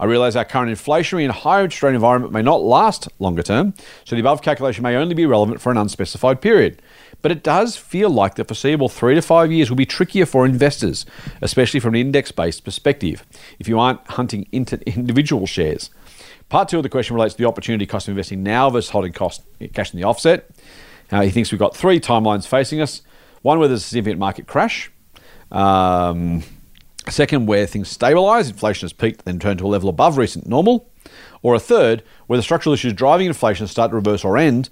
I 0.00 0.06
realise 0.06 0.34
our 0.34 0.46
current 0.46 0.72
inflationary 0.72 1.24
and 1.24 1.32
higher 1.32 1.64
interest 1.64 1.82
rate 1.82 1.94
environment 1.94 2.32
may 2.32 2.40
not 2.40 2.62
last 2.62 3.08
longer 3.18 3.42
term, 3.42 3.74
so 4.04 4.16
the 4.16 4.20
above 4.20 4.40
calculation 4.40 4.82
may 4.82 4.96
only 4.96 5.14
be 5.14 5.26
relevant 5.26 5.60
for 5.60 5.70
an 5.70 5.76
unspecified 5.76 6.40
period. 6.40 6.80
But 7.22 7.32
it 7.32 7.42
does 7.42 7.76
feel 7.76 8.10
like 8.10 8.34
the 8.34 8.44
foreseeable 8.44 8.88
three 8.88 9.14
to 9.14 9.22
five 9.22 9.52
years 9.52 9.70
will 9.70 9.76
be 9.76 9.86
trickier 9.86 10.26
for 10.26 10.44
investors, 10.44 11.06
especially 11.40 11.80
from 11.80 11.94
an 11.94 12.00
index 12.00 12.32
based 12.32 12.64
perspective, 12.64 13.24
if 13.58 13.68
you 13.68 13.78
aren't 13.78 14.06
hunting 14.08 14.46
into 14.52 14.80
individual 14.94 15.46
shares. 15.46 15.90
Part 16.48 16.68
two 16.68 16.78
of 16.78 16.82
the 16.82 16.88
question 16.88 17.14
relates 17.14 17.34
to 17.34 17.42
the 17.42 17.48
opportunity 17.48 17.86
cost 17.86 18.08
of 18.08 18.12
investing 18.12 18.42
now 18.42 18.70
versus 18.70 18.90
holding 18.90 19.12
cost 19.12 19.42
cash 19.72 19.92
in 19.92 20.00
the 20.00 20.04
offset. 20.04 20.50
Uh, 21.12 21.22
he 21.22 21.30
thinks 21.30 21.52
we've 21.52 21.58
got 21.58 21.76
three 21.76 22.00
timelines 22.00 22.46
facing 22.46 22.80
us 22.80 23.02
one 23.42 23.58
where 23.58 23.68
there's 23.68 23.82
a 23.82 23.86
significant 23.86 24.18
market 24.18 24.46
crash. 24.46 24.90
Um, 25.50 26.42
Second, 27.08 27.46
where 27.46 27.66
things 27.66 27.96
stabilise, 27.96 28.50
inflation 28.50 28.84
has 28.84 28.92
peaked, 28.92 29.24
then 29.24 29.38
turned 29.38 29.58
to 29.58 29.66
a 29.66 29.68
level 29.68 29.88
above 29.88 30.18
recent 30.18 30.46
normal. 30.46 30.88
Or 31.42 31.54
a 31.54 31.60
third, 31.60 32.02
where 32.26 32.36
the 32.36 32.42
structural 32.42 32.74
issues 32.74 32.92
driving 32.92 33.26
inflation 33.26 33.66
start 33.66 33.90
to 33.90 33.96
reverse 33.96 34.24
or 34.24 34.36
end, 34.36 34.68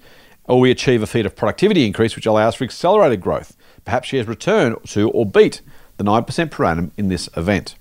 or 0.49 0.59
we 0.59 0.71
achieve 0.71 1.03
a 1.03 1.07
feat 1.07 1.25
of 1.25 1.35
productivity 1.35 1.85
increase 1.85 2.15
which 2.15 2.25
allows 2.25 2.55
for 2.55 2.63
accelerated 2.63 3.21
growth. 3.21 3.55
Perhaps 3.85 4.09
shares 4.09 4.27
return 4.27 4.75
to 4.87 5.09
or 5.11 5.25
beat 5.25 5.61
the 5.97 6.03
9% 6.03 6.51
per 6.51 6.65
annum 6.65 6.91
in 6.97 7.07
this 7.07 7.29
event. 7.37 7.75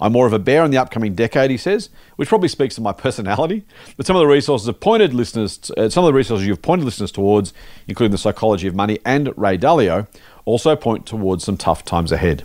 I'm 0.00 0.12
more 0.12 0.26
of 0.26 0.32
a 0.32 0.38
bear 0.38 0.64
in 0.64 0.70
the 0.70 0.78
upcoming 0.78 1.14
decade, 1.14 1.50
he 1.50 1.56
says, 1.56 1.90
which 2.16 2.28
probably 2.28 2.48
speaks 2.48 2.76
to 2.76 2.80
my 2.80 2.92
personality. 3.06 3.64
But 3.96 4.06
some 4.06 4.16
of 4.16 4.20
the 4.20 4.26
resources 4.26 4.66
have 4.68 4.80
pointed 4.80 5.12
listeners, 5.12 5.70
uh, 5.76 5.88
some 5.88 6.04
of 6.04 6.08
the 6.08 6.14
resources 6.14 6.46
you've 6.46 6.62
pointed 6.62 6.84
listeners 6.84 7.10
towards, 7.12 7.52
including 7.88 8.12
the 8.12 8.18
psychology 8.18 8.68
of 8.68 8.74
money 8.74 9.00
and 9.04 9.36
Ray 9.36 9.58
Dalio, 9.58 10.06
also 10.44 10.76
point 10.76 11.06
towards 11.06 11.44
some 11.44 11.56
tough 11.56 11.84
times 11.84 12.12
ahead. 12.12 12.44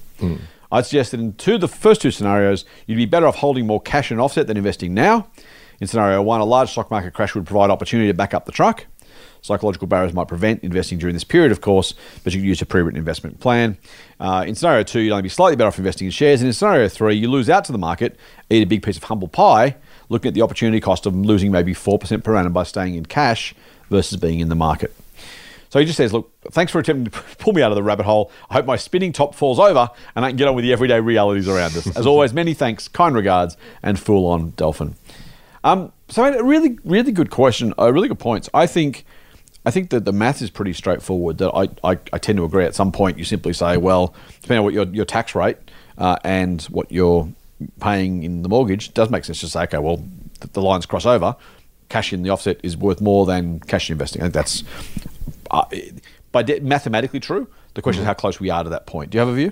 I'd 0.71 0.85
suggest 0.85 1.11
that 1.11 1.19
in 1.19 1.33
two, 1.33 1.55
of 1.55 1.61
the 1.61 1.67
first 1.67 2.01
two 2.01 2.11
scenarios, 2.11 2.65
you'd 2.87 2.97
be 2.97 3.05
better 3.05 3.27
off 3.27 3.37
holding 3.37 3.65
more 3.67 3.81
cash 3.81 4.11
in 4.11 4.19
offset 4.19 4.47
than 4.47 4.57
investing 4.57 4.93
now. 4.93 5.27
In 5.79 5.87
scenario 5.87 6.21
one, 6.21 6.41
a 6.41 6.45
large 6.45 6.71
stock 6.71 6.89
market 6.91 7.13
crash 7.13 7.35
would 7.35 7.45
provide 7.45 7.69
opportunity 7.69 8.09
to 8.09 8.13
back 8.13 8.33
up 8.33 8.45
the 8.45 8.51
truck. 8.51 8.85
Psychological 9.47 9.87
barriers 9.87 10.13
might 10.13 10.27
prevent 10.27 10.63
investing 10.63 10.97
during 10.97 11.13
this 11.13 11.23
period, 11.23 11.51
of 11.51 11.61
course, 11.61 11.93
but 12.23 12.33
you 12.33 12.41
can 12.41 12.47
use 12.47 12.61
a 12.61 12.65
pre-written 12.65 12.97
investment 12.97 13.39
plan. 13.39 13.77
Uh, 14.19 14.43
in 14.45 14.55
scenario 14.55 14.83
two, 14.83 14.99
you'd 14.99 15.11
only 15.11 15.23
be 15.23 15.29
slightly 15.29 15.55
better 15.55 15.69
off 15.69 15.77
investing 15.77 16.05
in 16.05 16.11
shares. 16.11 16.41
And 16.41 16.47
in 16.47 16.53
scenario 16.53 16.89
three, 16.89 17.15
you 17.15 17.29
lose 17.29 17.49
out 17.49 17.63
to 17.65 17.71
the 17.71 17.77
market, 17.77 18.17
eat 18.49 18.61
a 18.61 18.65
big 18.65 18.83
piece 18.83 18.97
of 18.97 19.03
humble 19.03 19.27
pie, 19.29 19.77
looking 20.09 20.27
at 20.27 20.33
the 20.33 20.41
opportunity 20.41 20.79
cost 20.79 21.05
of 21.05 21.15
losing 21.15 21.51
maybe 21.51 21.73
4% 21.73 22.23
per 22.23 22.35
annum 22.35 22.53
by 22.53 22.63
staying 22.63 22.95
in 22.95 23.05
cash 23.05 23.55
versus 23.89 24.17
being 24.17 24.39
in 24.39 24.49
the 24.49 24.55
market. 24.55 24.93
So 25.69 25.79
he 25.79 25.85
just 25.85 25.97
says, 25.97 26.13
Look, 26.13 26.31
thanks 26.51 26.71
for 26.71 26.79
attempting 26.79 27.11
to 27.11 27.21
pull 27.37 27.53
me 27.53 27.61
out 27.61 27.71
of 27.71 27.75
the 27.75 27.83
rabbit 27.83 28.05
hole. 28.05 28.31
I 28.49 28.55
hope 28.55 28.65
my 28.65 28.75
spinning 28.75 29.11
top 29.11 29.35
falls 29.35 29.59
over 29.59 29.89
and 30.15 30.25
I 30.25 30.29
can 30.29 30.37
get 30.37 30.47
on 30.47 30.55
with 30.55 30.63
the 30.63 30.73
everyday 30.73 30.99
realities 30.99 31.47
around 31.47 31.75
us. 31.75 31.95
As 31.95 32.05
always, 32.05 32.33
many 32.33 32.53
thanks, 32.53 32.87
kind 32.87 33.15
regards, 33.15 33.57
and 33.83 33.99
fool 33.99 34.25
on, 34.27 34.51
Delphin. 34.51 34.95
Um, 35.63 35.91
so, 36.09 36.23
a 36.23 36.43
really, 36.43 36.79
really 36.85 37.11
good 37.11 37.29
question. 37.29 37.73
Uh, 37.77 37.91
really 37.91 38.07
good 38.07 38.19
points. 38.19 38.49
I 38.53 38.67
think. 38.67 39.05
I 39.67 39.71
think 39.71 39.89
that 39.89 40.05
the 40.05 40.13
math 40.13 40.41
is 40.41 40.49
pretty 40.49 40.71
straightforward. 40.71 41.39
That 41.39 41.51
I, 41.53 41.63
I, 41.83 41.99
I 42.13 42.17
tend 42.19 42.37
to 42.37 42.45
agree. 42.45 42.63
At 42.63 42.73
some 42.73 42.93
point, 42.93 43.17
you 43.17 43.25
simply 43.25 43.51
say, 43.51 43.75
well, 43.75 44.15
depending 44.41 44.59
on 44.59 44.63
what 44.63 44.73
your, 44.73 44.85
your 44.85 45.03
tax 45.03 45.35
rate 45.35 45.57
uh, 45.97 46.15
and 46.23 46.61
what 46.63 46.89
you're 46.89 47.27
paying 47.81 48.23
in 48.23 48.43
the 48.43 48.49
mortgage, 48.49 48.87
it 48.87 48.93
does 48.93 49.09
make 49.09 49.25
sense 49.25 49.41
to 49.41 49.49
say, 49.49 49.63
okay, 49.63 49.77
well, 49.77 50.01
the, 50.39 50.47
the 50.47 50.61
lines 50.61 50.85
cross 50.85 51.05
over. 51.05 51.35
Cash 51.89 52.13
in 52.13 52.23
the 52.23 52.29
offset 52.29 52.61
is 52.63 52.77
worth 52.77 53.01
more 53.01 53.25
than 53.25 53.59
cash 53.59 53.89
in 53.89 53.95
investing. 53.95 54.21
I 54.21 54.25
think 54.25 54.35
that's 54.35 54.63
uh, 55.51 55.65
by 56.31 56.43
de- 56.43 56.61
mathematically 56.61 57.19
true. 57.19 57.49
The 57.73 57.81
question 57.81 58.03
is 58.03 58.07
how 58.07 58.13
close 58.13 58.39
we 58.39 58.49
are 58.49 58.63
to 58.63 58.69
that 58.69 58.85
point. 58.85 59.09
Do 59.09 59.17
you 59.17 59.19
have 59.19 59.27
a 59.27 59.33
view? 59.33 59.51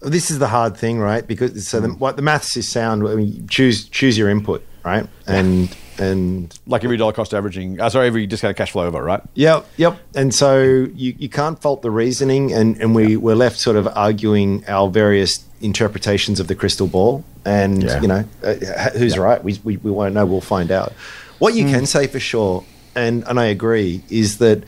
this 0.00 0.30
is 0.30 0.38
the 0.38 0.48
hard 0.48 0.74
thing, 0.74 1.00
right? 1.00 1.26
Because 1.26 1.68
so 1.68 1.80
the, 1.80 1.88
what 1.88 2.16
the 2.16 2.22
maths 2.22 2.56
is 2.56 2.66
sound. 2.66 3.06
I 3.06 3.14
mean, 3.14 3.46
choose 3.46 3.90
choose 3.90 4.16
your 4.16 4.30
input, 4.30 4.64
right? 4.84 5.06
And 5.26 5.76
and 5.98 6.58
Like 6.66 6.84
every 6.84 6.96
dollar 6.96 7.12
cost 7.12 7.32
averaging, 7.34 7.80
uh, 7.80 7.88
sorry, 7.88 8.06
every 8.06 8.26
discounted 8.26 8.56
cash 8.56 8.72
flow 8.72 8.86
over, 8.86 9.02
right? 9.02 9.22
Yep, 9.34 9.66
yep. 9.76 9.98
And 10.14 10.34
so 10.34 10.62
you, 10.94 11.14
you 11.18 11.28
can't 11.28 11.60
fault 11.60 11.82
the 11.82 11.90
reasoning, 11.90 12.52
and, 12.52 12.76
and 12.80 12.94
we, 12.94 13.16
we're 13.16 13.34
left 13.34 13.58
sort 13.58 13.76
of 13.76 13.86
arguing 13.88 14.64
our 14.68 14.88
various 14.88 15.44
interpretations 15.60 16.40
of 16.40 16.48
the 16.48 16.54
crystal 16.54 16.86
ball. 16.86 17.24
And, 17.44 17.82
Yeah. 17.82 18.00
you 18.00 18.08
know, 18.08 18.24
uh, 18.42 18.54
who's 18.90 19.16
right? 19.16 19.42
We, 19.42 19.58
we, 19.64 19.76
we 19.78 19.90
won't 19.90 20.14
know. 20.14 20.26
We'll 20.26 20.40
find 20.40 20.70
out. 20.70 20.92
What 21.38 21.54
you 21.54 21.64
can 21.64 21.86
say 21.86 22.06
for 22.06 22.18
sure, 22.20 22.64
and, 22.94 23.22
and 23.28 23.38
I 23.38 23.44
agree, 23.46 24.02
is 24.10 24.38
that 24.38 24.64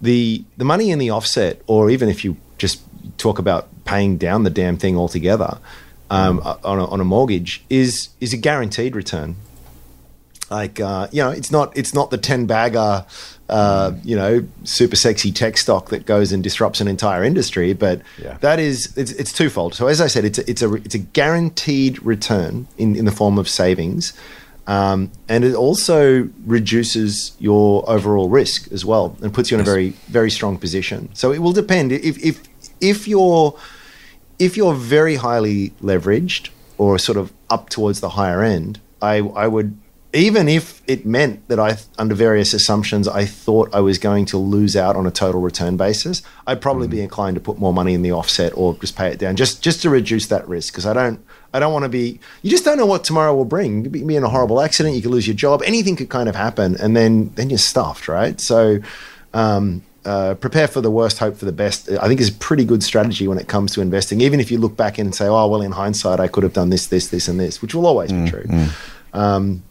the, 0.00 0.44
the 0.56 0.64
money 0.64 0.90
in 0.90 0.98
the 0.98 1.10
offset, 1.10 1.60
or 1.66 1.90
even 1.90 2.08
if 2.08 2.24
you 2.24 2.36
just 2.58 2.80
talk 3.18 3.38
about 3.38 3.68
paying 3.84 4.16
down 4.18 4.44
the 4.44 4.50
damn 4.50 4.76
thing 4.76 4.96
altogether 4.96 5.58
um, 6.10 6.40
on, 6.40 6.78
a, 6.78 6.86
on 6.86 7.00
a 7.00 7.04
mortgage, 7.04 7.64
is, 7.70 8.10
is 8.20 8.32
a 8.32 8.36
guaranteed 8.36 8.94
return 8.94 9.36
like 10.52 10.78
uh, 10.80 11.08
you 11.10 11.22
know 11.22 11.30
it's 11.30 11.50
not 11.50 11.76
it's 11.76 11.94
not 11.94 12.10
the 12.10 12.18
10 12.18 12.46
bagger 12.46 13.04
uh, 13.48 13.92
you 14.04 14.14
know 14.16 14.44
super 14.64 14.96
sexy 14.96 15.32
tech 15.32 15.56
stock 15.58 15.88
that 15.90 16.04
goes 16.06 16.32
and 16.32 16.42
disrupts 16.42 16.80
an 16.80 16.88
entire 16.88 17.24
industry 17.24 17.72
but 17.72 18.00
Yeah. 18.22 18.36
that 18.40 18.58
is 18.58 18.96
it's, 18.96 19.12
it's 19.12 19.32
twofold 19.32 19.74
so 19.74 19.86
as 19.88 20.00
i 20.00 20.06
said 20.08 20.24
it's 20.24 20.38
a, 20.38 20.44
it's 20.50 20.62
a 20.62 20.72
it's 20.86 20.94
a 20.94 20.98
guaranteed 20.98 22.02
return 22.04 22.66
in, 22.78 22.94
in 22.96 23.04
the 23.04 23.12
form 23.20 23.38
of 23.38 23.48
savings 23.48 24.12
Um, 24.66 25.10
and 25.28 25.42
it 25.44 25.54
also 25.56 26.28
reduces 26.46 27.32
your 27.40 27.82
overall 27.96 28.28
risk 28.40 28.70
as 28.72 28.84
well 28.90 29.06
and 29.22 29.34
puts 29.34 29.50
you 29.50 29.56
in 29.58 29.60
a 29.60 29.70
very 29.74 29.88
very 30.18 30.30
strong 30.30 30.56
position. 30.56 31.08
So 31.14 31.32
it 31.36 31.40
will 31.42 31.52
depend 31.62 31.90
if 31.92 32.16
if 32.30 32.36
if 32.80 33.08
you're 33.12 33.48
if 34.38 34.56
you're 34.56 34.78
very 34.98 35.16
highly 35.16 35.58
leveraged 35.82 36.44
or 36.78 36.98
sort 36.98 37.18
of 37.18 37.26
up 37.48 37.64
towards 37.74 37.98
the 38.00 38.10
higher 38.18 38.40
end, 38.56 38.78
I 39.12 39.14
I 39.44 39.46
would 39.54 39.70
even 40.14 40.48
if 40.48 40.82
it 40.86 41.06
meant 41.06 41.48
that 41.48 41.58
I, 41.58 41.78
under 41.98 42.14
various 42.14 42.52
assumptions, 42.52 43.08
I 43.08 43.24
thought 43.24 43.74
I 43.74 43.80
was 43.80 43.98
going 43.98 44.26
to 44.26 44.36
lose 44.36 44.76
out 44.76 44.94
on 44.94 45.06
a 45.06 45.10
total 45.10 45.40
return 45.40 45.76
basis, 45.78 46.22
I'd 46.46 46.60
probably 46.60 46.86
be 46.86 47.00
inclined 47.00 47.36
to 47.36 47.40
put 47.40 47.58
more 47.58 47.72
money 47.72 47.94
in 47.94 48.02
the 48.02 48.12
offset 48.12 48.52
or 48.54 48.74
just 48.74 48.94
pay 48.94 49.08
it 49.08 49.18
down, 49.18 49.36
just 49.36 49.62
just 49.62 49.80
to 49.82 49.90
reduce 49.90 50.26
that 50.26 50.46
risk. 50.46 50.74
Because 50.74 50.84
I 50.84 50.92
don't, 50.92 51.24
I 51.54 51.60
don't 51.60 51.72
want 51.72 51.84
to 51.84 51.88
be. 51.88 52.20
You 52.42 52.50
just 52.50 52.64
don't 52.64 52.76
know 52.76 52.86
what 52.86 53.04
tomorrow 53.04 53.34
will 53.34 53.46
bring. 53.46 53.78
You 53.78 53.90
could 53.90 54.06
be 54.06 54.16
in 54.16 54.22
a 54.22 54.28
horrible 54.28 54.60
accident. 54.60 54.96
You 54.96 55.02
could 55.02 55.12
lose 55.12 55.26
your 55.26 55.36
job. 55.36 55.62
Anything 55.64 55.96
could 55.96 56.10
kind 56.10 56.28
of 56.28 56.36
happen, 56.36 56.76
and 56.76 56.94
then 56.94 57.32
then 57.34 57.48
you're 57.50 57.58
stuffed, 57.58 58.08
right? 58.08 58.40
So. 58.40 58.80
Um, 59.34 59.82
uh, 60.04 60.34
prepare 60.34 60.66
for 60.66 60.80
the 60.80 60.90
worst, 60.90 61.18
hope 61.18 61.36
for 61.36 61.44
the 61.44 61.52
best. 61.52 61.88
I 61.88 62.08
think 62.08 62.20
is 62.20 62.28
a 62.28 62.32
pretty 62.32 62.64
good 62.64 62.82
strategy 62.82 63.28
when 63.28 63.38
it 63.38 63.46
comes 63.46 63.72
to 63.74 63.80
investing. 63.80 64.20
Even 64.20 64.40
if 64.40 64.50
you 64.50 64.58
look 64.58 64.76
back 64.76 64.98
and 64.98 65.14
say, 65.14 65.26
"Oh, 65.28 65.46
well, 65.46 65.62
in 65.62 65.70
hindsight, 65.70 66.18
I 66.18 66.26
could 66.26 66.42
have 66.42 66.52
done 66.52 66.70
this, 66.70 66.88
this, 66.88 67.06
this, 67.06 67.28
and 67.28 67.38
this," 67.38 67.62
which 67.62 67.72
will 67.72 67.86
always 67.86 68.10
be 68.12 68.28
true. 68.28 68.44
Um, 69.12 69.62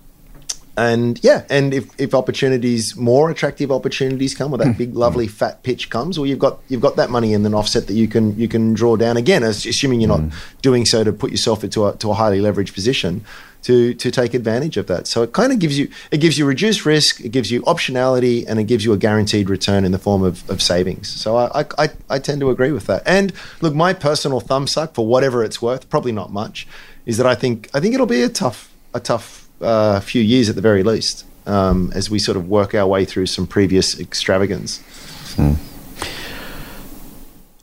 and 0.77 1.21
yeah, 1.23 1.43
and 1.49 1.73
if, 1.73 1.99
if 1.99 2.13
opportunities, 2.13 2.95
more 2.95 3.29
attractive 3.29 3.71
opportunities 3.71 4.33
come, 4.33 4.53
or 4.53 4.57
that 4.57 4.67
hmm. 4.67 4.77
big 4.77 4.95
lovely 4.95 5.25
hmm. 5.25 5.33
fat 5.33 5.63
pitch 5.63 5.89
comes, 5.89 6.17
well, 6.17 6.25
you've 6.25 6.39
got 6.39 6.59
you've 6.69 6.81
got 6.81 6.95
that 6.95 7.09
money 7.09 7.33
in 7.33 7.45
an 7.45 7.53
offset 7.53 7.87
that 7.87 7.93
you 7.93 8.07
can 8.07 8.37
you 8.37 8.47
can 8.47 8.73
draw 8.73 8.95
down 8.95 9.17
again, 9.17 9.43
assuming 9.43 9.99
you're 9.99 10.07
not 10.07 10.21
hmm. 10.21 10.29
doing 10.61 10.85
so 10.85 11.03
to 11.03 11.11
put 11.11 11.31
yourself 11.31 11.63
into 11.63 11.85
a, 11.85 11.95
to 11.97 12.11
a 12.11 12.13
highly 12.13 12.39
leveraged 12.39 12.73
position 12.73 13.25
to 13.63 13.93
to 13.95 14.11
take 14.11 14.33
advantage 14.33 14.77
of 14.77 14.87
that. 14.87 15.07
So 15.07 15.23
it 15.23 15.33
kind 15.33 15.51
of 15.51 15.59
gives 15.59 15.77
you 15.77 15.89
it 16.09 16.19
gives 16.19 16.37
you 16.37 16.45
reduced 16.45 16.85
risk, 16.85 17.19
it 17.19 17.29
gives 17.29 17.51
you 17.51 17.61
optionality, 17.63 18.45
and 18.47 18.59
it 18.59 18.63
gives 18.63 18.85
you 18.85 18.93
a 18.93 18.97
guaranteed 18.97 19.49
return 19.49 19.85
in 19.85 19.91
the 19.91 19.99
form 19.99 20.23
of, 20.23 20.49
of 20.49 20.61
savings. 20.61 21.09
So 21.09 21.35
I, 21.37 21.65
I 21.77 21.89
I 22.09 22.19
tend 22.19 22.41
to 22.41 22.49
agree 22.49 22.71
with 22.71 22.87
that. 22.87 23.03
And 23.05 23.33
look, 23.61 23.75
my 23.75 23.93
personal 23.93 24.39
thumb 24.39 24.67
suck 24.67 24.93
for 24.95 25.05
whatever 25.05 25.43
it's 25.43 25.61
worth, 25.61 25.89
probably 25.89 26.11
not 26.11 26.31
much, 26.31 26.67
is 27.05 27.17
that 27.17 27.25
I 27.25 27.35
think 27.35 27.69
I 27.73 27.79
think 27.79 27.93
it'll 27.93 28.05
be 28.07 28.23
a 28.23 28.29
tough 28.29 28.71
a 28.93 28.99
tough 28.99 29.40
uh, 29.62 30.00
few 30.00 30.22
years 30.22 30.50
at 30.50 30.56
the 30.56 30.62
very 30.62 30.84
least 30.84 31.25
um, 31.46 31.91
as 31.94 32.10
we 32.10 32.20
sort 32.20 32.38
of 32.38 32.50
work 32.50 32.74
our 32.74 32.88
way 32.88 33.06
through 33.06 33.25
some 33.25 33.48
previous 33.48 34.00
extravagance. 34.00 34.82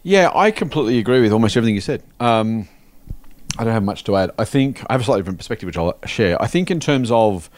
Yeah, 0.02 0.31
I 0.35 0.50
completely 0.50 0.99
agree 0.99 1.21
with 1.21 1.33
almost 1.33 1.57
everything 1.57 1.75
you 1.75 1.81
said. 1.81 2.02
Um, 2.19 2.69
I 3.59 3.64
don't 3.64 3.73
have 3.73 3.83
much 3.83 4.05
to 4.05 4.17
add. 4.17 4.31
I 4.38 4.45
think 4.45 4.83
I 4.88 4.95
have 4.95 5.00
a 5.00 5.05
slightly 5.05 5.23
different 5.23 5.38
perspective, 5.38 5.67
which 5.67 5.76
I'll 5.76 5.99
share. 6.07 6.40
I 6.40 6.47
think 6.47 6.71
in 6.71 6.81
terms 6.81 7.11
of 7.11 7.50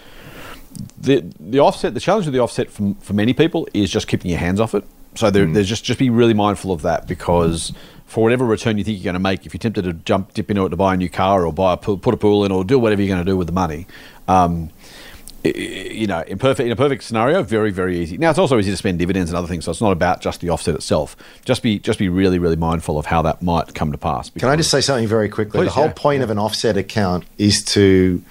the 0.99 1.25
the 1.39 1.61
offset, 1.61 1.95
the 1.95 2.01
challenge 2.01 2.27
with 2.27 2.35
the 2.35 2.41
offset 2.41 2.71
for, 2.71 2.95
for 3.01 3.13
many 3.13 3.35
people 3.35 3.69
is 3.75 3.91
just 3.91 4.09
keeping 4.09 4.31
your 4.31 4.41
hands 4.41 4.61
off 4.61 4.75
it. 4.75 4.85
So 5.15 5.31
there, 5.31 5.45
there's 5.45 5.69
just 5.69 5.85
just 5.85 5.99
be 5.99 6.09
really 6.11 6.35
mindful 6.35 6.73
of 6.73 6.83
that 6.83 7.07
because 7.07 7.73
for 8.07 8.25
whatever 8.25 8.45
return 8.45 8.79
you 8.79 8.85
think 8.85 8.99
you're 8.99 9.05
going 9.05 9.15
to 9.15 9.21
make, 9.21 9.47
if 9.47 9.55
you're 9.55 9.59
tempted 9.59 9.83
to 9.83 9.93
jump 9.93 10.35
dip 10.35 10.51
into 10.51 10.65
it 10.67 10.71
to 10.71 10.77
buy 10.77 10.95
a 10.95 10.97
new 10.97 11.09
car 11.09 11.47
or 11.47 11.53
buy 11.53 11.75
a 11.75 11.77
pool, 11.77 11.99
put 11.99 12.15
a 12.15 12.17
pool 12.17 12.45
in 12.45 12.51
or 12.51 12.65
do 12.65 12.79
whatever 12.79 13.01
you're 13.03 13.15
going 13.15 13.25
to 13.25 13.31
do 13.31 13.37
with 13.37 13.47
the 13.47 13.53
money, 13.53 13.87
um, 14.31 14.71
you 15.43 16.07
know, 16.07 16.21
in 16.21 16.39
perfect 16.39 16.67
in 16.67 16.73
a 16.73 16.77
perfect 16.77 17.03
scenario, 17.03 17.43
very 17.43 17.71
very 17.71 17.99
easy. 17.99 18.19
Now 18.19 18.31
it's 18.31 18.39
also 18.39 18.59
easy 18.59 18.71
to 18.71 18.77
spend 18.77 18.99
dividends 18.99 19.31
and 19.31 19.39
other 19.39 19.49
things, 19.49 19.65
so 19.65 19.71
it's 19.71 19.81
not 19.81 19.93
about 19.93 20.21
just 20.21 20.41
the 20.41 20.51
offset 20.51 20.75
itself. 20.75 21.17
Just 21.45 21.63
be 21.63 21.79
just 21.79 21.99
be 21.99 22.09
really 22.09 22.39
really 22.39 22.57
mindful 22.57 22.99
of 22.99 23.07
how 23.07 23.23
that 23.23 23.41
might 23.41 23.75
come 23.75 23.91
to 23.93 23.99
pass. 23.99 24.31
Can 24.31 24.49
I 24.49 24.57
just 24.57 24.71
say 24.71 24.83
something 24.83 25.09
very 25.09 25.29
quickly? 25.31 25.61
Please, 25.61 25.67
the 25.67 25.73
whole 25.73 25.87
yeah. 25.87 25.93
point 25.97 26.23
of 26.23 26.31
an 26.31 26.39
offset 26.39 26.77
account 26.77 27.25
is 27.39 27.65
to 27.67 28.23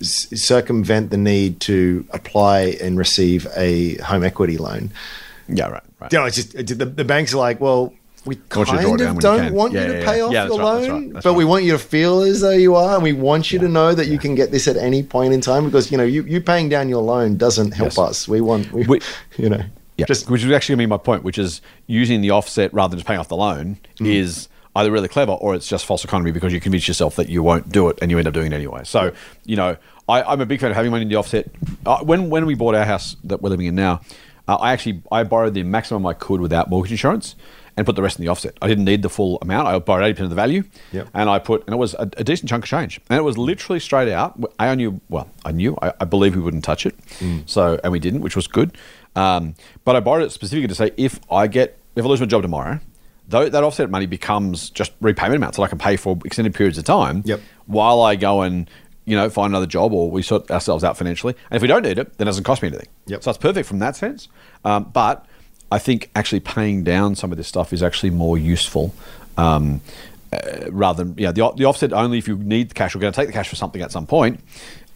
s- 0.00 0.28
circumvent 0.42 1.10
the 1.10 1.16
need 1.16 1.60
to 1.60 2.06
apply 2.10 2.76
and 2.82 2.98
receive 2.98 3.46
a 3.56 3.96
home 3.98 4.22
equity 4.22 4.58
loan. 4.58 4.90
Yeah, 5.48 5.68
right, 5.68 5.82
right. 6.00 6.12
You 6.12 6.18
know, 6.18 6.26
it's 6.26 6.36
just 6.36 6.54
it, 6.54 6.66
the, 6.78 6.84
the 6.84 7.04
banks 7.04 7.32
are 7.32 7.38
like, 7.38 7.60
well, 7.60 7.94
we 8.24 8.36
want 8.54 8.68
you 8.70 8.76
to 8.76 8.82
draw 8.82 8.96
kind 8.96 9.00
of 9.02 9.18
don't 9.20 9.38
can. 9.40 9.52
want 9.52 9.72
Yeah, 9.72 9.80
you 9.82 9.92
to 9.94 9.98
yeah, 10.00 10.04
pay 10.06 10.18
yeah. 10.18 10.24
off 10.24 10.32
Yeah, 10.32 10.46
your 10.46 10.58
that's 10.58 10.60
right, 10.60 10.74
that's 10.80 10.88
loan, 10.88 11.02
right, 11.04 11.12
that's 11.14 11.24
but 11.24 11.34
we 11.34 11.44
want 11.44 11.64
you 11.64 11.72
to 11.72 11.78
feel 11.78 12.20
as 12.20 12.40
though 12.40 12.50
you 12.50 12.74
are, 12.76 12.94
and 12.94 13.02
we 13.02 13.12
want 13.12 13.52
you 13.52 13.58
to 13.58 13.68
know 13.68 13.94
that 13.94 14.06
you 14.06 14.18
can 14.18 14.34
get 14.34 14.50
this 14.50 14.68
at 14.68 14.76
any 14.76 15.02
point 15.02 15.32
in 15.34 15.40
time 15.40 15.64
because 15.64 15.90
you 15.90 15.98
know 15.98 16.04
you, 16.04 16.22
you 16.24 16.40
paying 16.40 16.68
down 16.68 16.88
your 16.88 17.02
loan 17.02 17.36
doesn't 17.36 17.72
help 17.72 17.88
Yes. 17.88 17.98
us. 17.98 18.28
We 18.28 18.40
want, 18.40 18.72
we, 18.72 18.84
We- 18.86 19.00
you 19.38 19.48
know, 19.48 19.62
Yeah, 19.96 20.06
just 20.06 20.30
which 20.30 20.44
is 20.44 20.50
actually 20.52 20.74
going 20.76 20.84
to 20.84 20.86
be 20.88 20.90
my 20.90 20.98
point, 20.98 21.24
which 21.24 21.38
is 21.38 21.60
using 21.86 22.20
the 22.20 22.30
offset 22.30 22.72
rather 22.72 22.90
than 22.92 22.98
just 23.00 23.06
paying 23.08 23.18
off 23.20 23.28
the 23.28 23.36
loan 23.36 23.78
is 24.00 24.48
either 24.74 24.90
really 24.90 25.08
clever 25.08 25.32
or 25.32 25.54
it's 25.54 25.68
just 25.68 25.84
false 25.84 26.02
economy 26.04 26.30
because 26.32 26.50
you 26.52 26.58
convince 26.60 26.88
yourself 26.88 27.16
that 27.16 27.28
you 27.28 27.42
won't 27.42 27.70
do 27.70 27.88
it 27.90 27.98
and 28.00 28.10
you 28.10 28.18
end 28.18 28.26
up 28.26 28.32
doing 28.32 28.52
it 28.52 28.54
anyway. 28.54 28.80
So, 28.84 29.12
you 29.44 29.54
know, 29.56 29.76
I, 30.08 30.22
I'm 30.22 30.40
a 30.40 30.46
big 30.46 30.60
fan 30.60 30.70
of 30.70 30.76
having 30.76 30.90
money 30.90 31.02
in 31.02 31.08
the 31.08 31.16
offset. 31.16 31.50
Uh, 31.84 31.98
when 32.04 32.30
when 32.30 32.46
we 32.46 32.54
bought 32.54 32.74
our 32.74 32.84
house 32.84 33.16
that 33.24 33.42
we're 33.42 33.50
living 33.50 33.66
in 33.66 33.74
now, 33.74 34.00
uh, 34.48 34.54
I 34.56 34.72
actually 34.72 35.02
I 35.12 35.24
borrowed 35.24 35.52
the 35.54 35.62
maximum 35.62 36.06
I 36.06 36.14
could 36.14 36.40
without 36.40 36.70
mortgage 36.70 36.90
insurance 36.92 37.36
and 37.76 37.86
put 37.86 37.96
the 37.96 38.02
rest 38.02 38.18
in 38.18 38.24
the 38.24 38.30
offset. 38.30 38.56
I 38.60 38.68
didn't 38.68 38.84
need 38.84 39.02
the 39.02 39.08
full 39.08 39.38
amount. 39.42 39.66
I 39.68 39.78
borrowed 39.78 40.04
eighty 40.04 40.12
percent 40.14 40.24
of 40.24 40.30
the 40.30 40.36
value, 40.36 40.64
Yep. 40.92 41.08
and 41.14 41.30
I 41.30 41.38
put 41.38 41.64
and 41.66 41.74
it 41.74 41.78
was 41.78 41.94
a, 41.94 42.08
a 42.16 42.24
decent 42.24 42.48
chunk 42.50 42.64
of 42.64 42.68
change. 42.68 43.00
And 43.08 43.18
it 43.18 43.22
was 43.22 43.38
literally 43.38 43.80
straight 43.80 44.12
out. 44.12 44.38
I 44.58 44.74
knew 44.74 45.00
well, 45.08 45.28
I 45.44 45.52
knew 45.52 45.76
I, 45.80 45.92
I 46.00 46.04
believe 46.04 46.34
we 46.36 46.42
wouldn't 46.42 46.64
touch 46.64 46.84
it, 46.86 46.94
so 47.46 47.80
and 47.82 47.92
we 47.92 47.98
didn't, 47.98 48.20
which 48.20 48.36
was 48.36 48.46
good. 48.46 48.76
Um, 49.16 49.54
but 49.84 49.96
I 49.96 50.00
borrowed 50.00 50.24
it 50.24 50.32
specifically 50.32 50.68
to 50.68 50.74
say 50.74 50.90
if 50.96 51.20
I 51.30 51.46
get 51.46 51.78
if 51.96 52.04
I 52.04 52.08
lose 52.08 52.20
my 52.20 52.26
job 52.26 52.42
tomorrow, 52.42 52.80
though 53.28 53.48
that 53.48 53.62
offset 53.64 53.90
money 53.90 54.06
becomes 54.06 54.70
just 54.70 54.92
repayment 55.00 55.36
amounts 55.36 55.56
that 55.56 55.62
I 55.64 55.68
can 55.68 55.78
pay 55.78 55.96
for 55.96 56.18
extended 56.24 56.54
periods 56.54 56.78
of 56.78 56.84
time. 56.84 57.22
Yep. 57.24 57.40
While 57.66 58.00
I 58.02 58.16
go 58.16 58.42
and 58.42 58.68
you 59.04 59.16
know 59.16 59.28
find 59.30 59.50
another 59.50 59.66
job 59.66 59.92
or 59.92 60.10
we 60.10 60.22
sort 60.22 60.50
ourselves 60.50 60.84
out 60.84 60.96
financially, 60.96 61.34
and 61.50 61.56
if 61.56 61.62
we 61.62 61.68
don't 61.68 61.82
need 61.82 61.98
it, 61.98 62.16
then 62.18 62.26
it 62.26 62.30
doesn't 62.30 62.44
cost 62.44 62.62
me 62.62 62.68
anything. 62.68 62.88
Yep. 63.06 63.22
So 63.22 63.30
it's 63.30 63.38
perfect 63.38 63.66
from 63.68 63.78
that 63.80 63.96
sense. 63.96 64.28
Um, 64.64 64.84
but 64.92 65.26
I 65.72 65.78
think 65.78 66.10
actually 66.14 66.40
paying 66.40 66.84
down 66.84 67.14
some 67.14 67.32
of 67.32 67.38
this 67.38 67.48
stuff 67.48 67.72
is 67.72 67.82
actually 67.82 68.10
more 68.10 68.36
useful. 68.36 68.94
Um, 69.38 69.80
uh, 70.30 70.70
rather 70.70 71.04
than 71.04 71.14
yeah, 71.18 71.32
the, 71.32 71.50
the 71.56 71.64
offset 71.64 71.92
only 71.92 72.18
if 72.18 72.28
you 72.28 72.36
need 72.36 72.70
the 72.70 72.74
cash, 72.74 72.94
we're 72.94 73.00
going 73.00 73.12
to 73.12 73.16
take 73.16 73.28
the 73.28 73.32
cash 73.32 73.48
for 73.48 73.56
something 73.56 73.80
at 73.82 73.90
some 73.90 74.06
point. 74.06 74.40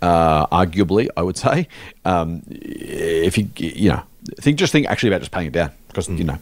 Uh, 0.02 0.46
arguably, 0.48 1.08
I 1.16 1.22
would 1.22 1.38
say, 1.38 1.68
um, 2.04 2.42
if 2.50 3.38
you 3.38 3.48
you 3.56 3.90
know 3.90 4.02
think 4.40 4.58
just 4.58 4.72
think 4.72 4.86
actually 4.86 5.08
about 5.08 5.20
just 5.20 5.32
paying 5.32 5.46
it 5.46 5.52
down 5.52 5.70
because 5.88 6.08
you 6.08 6.24
know 6.24 6.38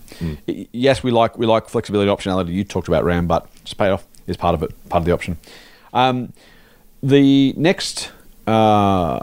y- 0.49 0.67
yes 0.73 1.03
we 1.03 1.11
like 1.11 1.39
we 1.39 1.47
like 1.47 1.69
flexibility 1.69 2.11
optionality 2.11 2.53
you 2.53 2.65
talked 2.65 2.89
about 2.89 3.05
Ram 3.05 3.27
but 3.27 3.47
just 3.65 3.77
pay 3.77 3.89
it 3.89 3.93
off 3.93 4.07
is 4.27 4.37
part 4.37 4.55
of 4.55 4.63
it 4.63 4.89
part 4.89 5.03
of 5.03 5.07
the 5.07 5.13
option. 5.13 5.37
Um, 5.93 6.33
the 7.03 7.53
next 7.57 8.11
uh, 8.47 9.21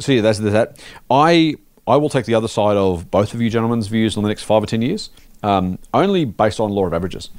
so 0.00 0.12
yeah, 0.12 0.22
that's, 0.22 0.38
that's 0.38 0.52
that. 0.52 0.78
I 1.10 1.56
I 1.88 1.96
will 1.96 2.08
take 2.08 2.26
the 2.26 2.34
other 2.34 2.48
side 2.48 2.76
of 2.76 3.10
both 3.10 3.34
of 3.34 3.40
you 3.40 3.50
gentlemen's 3.50 3.88
views 3.88 4.16
on 4.16 4.22
the 4.22 4.28
next 4.28 4.42
five 4.42 4.62
or 4.62 4.66
ten 4.66 4.82
years, 4.82 5.10
um, 5.42 5.78
only 5.94 6.24
based 6.24 6.60
on 6.60 6.70
law 6.70 6.86
of 6.86 6.92
averages, 6.92 7.30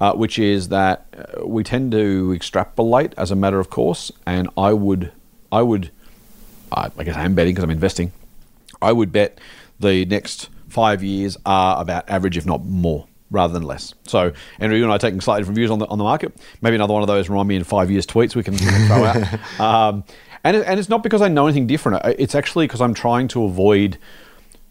uh, 0.00 0.12
which 0.12 0.38
is 0.38 0.68
that 0.68 1.06
uh, 1.16 1.46
we 1.46 1.64
tend 1.64 1.92
to 1.92 2.32
extrapolate 2.34 3.12
as 3.16 3.30
a 3.30 3.36
matter 3.36 3.58
of 3.58 3.70
course, 3.70 4.12
and 4.26 4.48
I 4.56 4.72
would 4.72 5.12
I 5.50 5.62
would 5.62 5.90
I, 6.72 6.90
I 6.96 7.04
guess 7.04 7.16
I'm 7.16 7.34
betting 7.34 7.54
because 7.54 7.64
I'm 7.64 7.70
investing. 7.70 8.12
I 8.80 8.92
would 8.92 9.12
bet 9.12 9.40
the 9.80 10.04
next 10.04 10.48
five 10.68 11.02
years 11.02 11.36
are 11.46 11.80
about 11.80 12.08
average, 12.08 12.36
if 12.36 12.46
not 12.46 12.64
more, 12.64 13.06
rather 13.30 13.52
than 13.52 13.62
less. 13.62 13.94
So, 14.04 14.32
Andrew, 14.58 14.76
you 14.76 14.84
and 14.84 14.92
I 14.92 14.96
are 14.96 14.98
taking 14.98 15.20
slightly 15.20 15.42
different 15.42 15.56
views 15.56 15.70
on 15.70 15.78
the 15.78 15.86
on 15.86 15.98
the 15.98 16.04
market. 16.04 16.34
Maybe 16.60 16.76
another 16.76 16.92
one 16.92 17.02
of 17.02 17.08
those 17.08 17.28
remind 17.28 17.48
me 17.48 17.56
in 17.56 17.64
five 17.64 17.90
years 17.90 18.06
tweets 18.06 18.34
we 18.34 18.42
can, 18.42 18.54
we 18.54 18.60
can 18.60 18.86
throw 18.86 19.04
out. 19.04 19.16
Um, 19.60 20.04
and 20.46 20.64
and 20.64 20.78
it's 20.78 20.88
not 20.88 21.02
because 21.02 21.22
I 21.22 21.28
know 21.28 21.46
anything 21.46 21.66
different. 21.66 22.04
It's 22.18 22.34
actually 22.34 22.66
because 22.66 22.80
I'm 22.80 22.94
trying 22.94 23.28
to 23.28 23.44
avoid. 23.44 23.98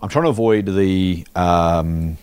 I'm 0.02 0.10
trying 0.10 0.26
to 0.26 0.30
avoid 0.30 0.68
the 0.68 1.26
um, 1.36 2.18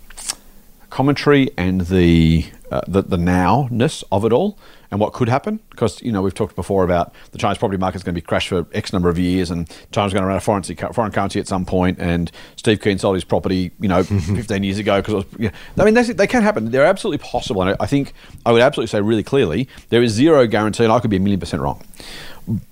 commentary 0.91 1.51
and 1.57 1.83
the, 1.83 2.47
uh, 2.71 2.83
the 2.87 3.03
the 3.03 3.17
nowness 3.17 4.05
of 4.13 4.25
it 4.25 4.33
all 4.33 4.59
and 4.91 5.01
what 5.01 5.13
could 5.13 5.29
happen. 5.29 5.59
Because 5.71 6.01
you 6.03 6.13
know 6.13 6.23
we've 6.23 6.35
talked 6.35 6.55
before 6.55 6.85
about 6.85 7.15
the 7.33 7.39
Chinese 7.39 7.59
property 7.59 7.79
market 7.79 7.97
is 7.97 8.03
going 8.03 8.15
to 8.15 8.21
be 8.21 8.25
crashed 8.25 8.49
for 8.49 8.67
X 8.73 8.93
number 8.93 9.09
of 9.09 9.19
years 9.19 9.51
and 9.51 9.69
China's 9.91 10.13
going 10.13 10.23
to 10.23 10.27
run 10.27 10.35
out 10.35 10.39
of 10.39 10.45
foreign, 10.45 10.63
foreign 10.63 11.13
currency 11.13 11.41
at 11.41 11.49
some 11.49 11.65
point 11.67 11.99
and 11.99 12.31
Steve 12.57 12.81
Keen 12.81 12.99
sold 12.99 13.17
his 13.17 13.25
property 13.25 13.73
you 13.81 13.89
know 13.89 14.03
15 14.05 14.63
years 14.63 14.79
ago 14.79 15.03
because 15.03 15.25
you 15.39 15.51
know, 15.77 15.85
I 15.85 15.91
mean 15.91 15.95
they 15.95 16.27
can 16.27 16.43
happen. 16.43 16.71
They're 16.71 16.85
absolutely 16.85 17.27
possible. 17.27 17.63
And 17.63 17.77
I 17.81 17.87
think 17.87 18.13
I 18.47 18.53
would 18.53 18.63
absolutely 18.63 18.89
say 18.89 19.01
really 19.01 19.25
clearly 19.25 19.69
there 19.89 20.03
is 20.03 20.13
zero 20.13 20.47
guarantee 20.47 20.85
and 20.85 20.93
I 20.93 21.01
could 21.01 21.11
be 21.11 21.17
a 21.17 21.21
million 21.21 21.41
percent 21.41 21.63
wrong 21.63 21.83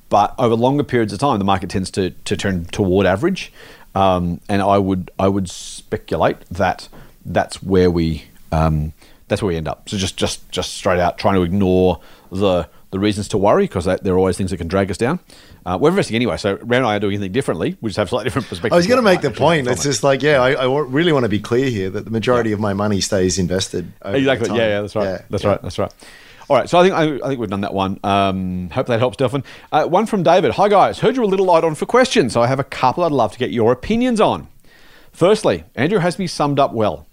but 0.09 0.35
over 0.39 0.55
longer 0.55 0.83
periods 0.83 1.13
of 1.13 1.19
time, 1.19 1.39
the 1.39 1.45
market 1.45 1.71
tends 1.71 1.91
to, 1.93 2.11
to 2.11 2.37
turn 2.37 2.65
toward 2.67 3.07
average, 3.07 3.53
um, 3.95 4.41
and 4.49 4.63
I 4.63 4.79
would 4.79 5.11
I 5.19 5.29
would 5.29 5.49
speculate 5.49 6.41
that 6.51 6.89
that's 7.25 7.63
where 7.63 7.91
we 7.91 8.25
um, 8.53 8.93
that's 9.29 9.43
where 9.43 9.49
we 9.49 9.57
end 9.57 9.69
up. 9.69 9.89
So 9.89 9.97
just 9.97 10.17
just 10.17 10.49
just 10.51 10.75
straight 10.75 10.99
out 10.99 11.19
trying 11.19 11.35
to 11.35 11.43
ignore 11.43 12.01
the 12.31 12.69
the 12.91 12.99
reasons 12.99 13.29
to 13.29 13.39
worry 13.39 13.65
because 13.65 13.85
there 13.85 14.15
are 14.15 14.19
always 14.19 14.37
things 14.37 14.51
that 14.51 14.57
can 14.57 14.69
drag 14.69 14.91
us 14.91 14.97
down. 14.97 15.21
Uh, 15.65 15.79
we're 15.81 15.91
investing 15.91 16.17
anyway, 16.17 16.37
so 16.37 16.57
Ram 16.63 16.83
and 16.83 16.87
I 16.87 16.97
are 16.97 16.99
doing 16.99 17.15
anything 17.15 17.33
differently. 17.33 17.77
We 17.81 17.91
just 17.91 17.99
have 17.99 18.09
slightly 18.09 18.25
different 18.25 18.49
perspectives. 18.49 18.73
I 18.73 18.77
was 18.77 18.87
going 18.87 18.99
to 18.99 19.03
make 19.03 19.21
the 19.21 19.31
point. 19.31 19.69
It's 19.69 19.85
it. 19.85 19.89
just 19.89 20.03
like, 20.03 20.23
yeah, 20.23 20.43
I, 20.43 20.53
I 20.53 20.81
really 20.81 21.13
want 21.13 21.25
to 21.25 21.29
be 21.29 21.39
clear 21.39 21.69
here 21.69 21.91
that 21.91 22.05
the 22.05 22.11
majority 22.11 22.53
of 22.53 22.59
my 22.61 22.73
money 22.73 23.01
stays 23.01 23.39
invested. 23.39 23.93
over 24.03 24.17
Exactly. 24.17 24.49
time. 24.49 24.57
Yeah, 24.57 24.69
yeah, 24.69 24.81
that's 24.81 24.97
right. 24.97 25.05
Yeah, 25.05 25.23
that's 25.29 25.45
yeah. 25.45 25.51
right. 25.51 25.63
That's 25.63 25.79
right. 25.79 25.93
All 26.51 26.57
right, 26.57 26.69
so 26.69 26.81
I 26.81 26.83
think 26.83 26.95
I, 26.97 27.25
I 27.25 27.29
think 27.29 27.39
we've 27.39 27.49
done 27.49 27.61
that 27.61 27.73
one. 27.73 28.01
Um, 28.03 28.71
hope 28.71 28.89
that 28.89 28.99
helps, 28.99 29.17
Delphin. 29.17 29.45
Uh, 29.71 29.85
one 29.85 30.05
from 30.07 30.25
David. 30.25 30.51
Hi 30.55 30.69
guys, 30.69 30.99
heard 30.99 31.15
you're 31.15 31.25
a 31.25 31.29
little 31.29 31.47
light 31.47 31.63
on 31.63 31.77
for 31.77 31.87
questions, 31.87 32.33
so 32.33 32.43
I 32.43 32.49
have 32.49 32.59
a 32.59 32.65
couple 32.65 33.05
I'd 33.05 33.13
love 33.13 33.31
to 33.35 33.39
get 33.39 33.53
your 33.53 33.71
opinions 33.71 34.21
on. 34.21 34.49
Firstly, 35.13 35.63
Andrew 35.77 36.01
has 36.01 36.19
me 36.19 36.27
summed 36.27 36.59
up 36.59 36.73
well, 36.73 37.07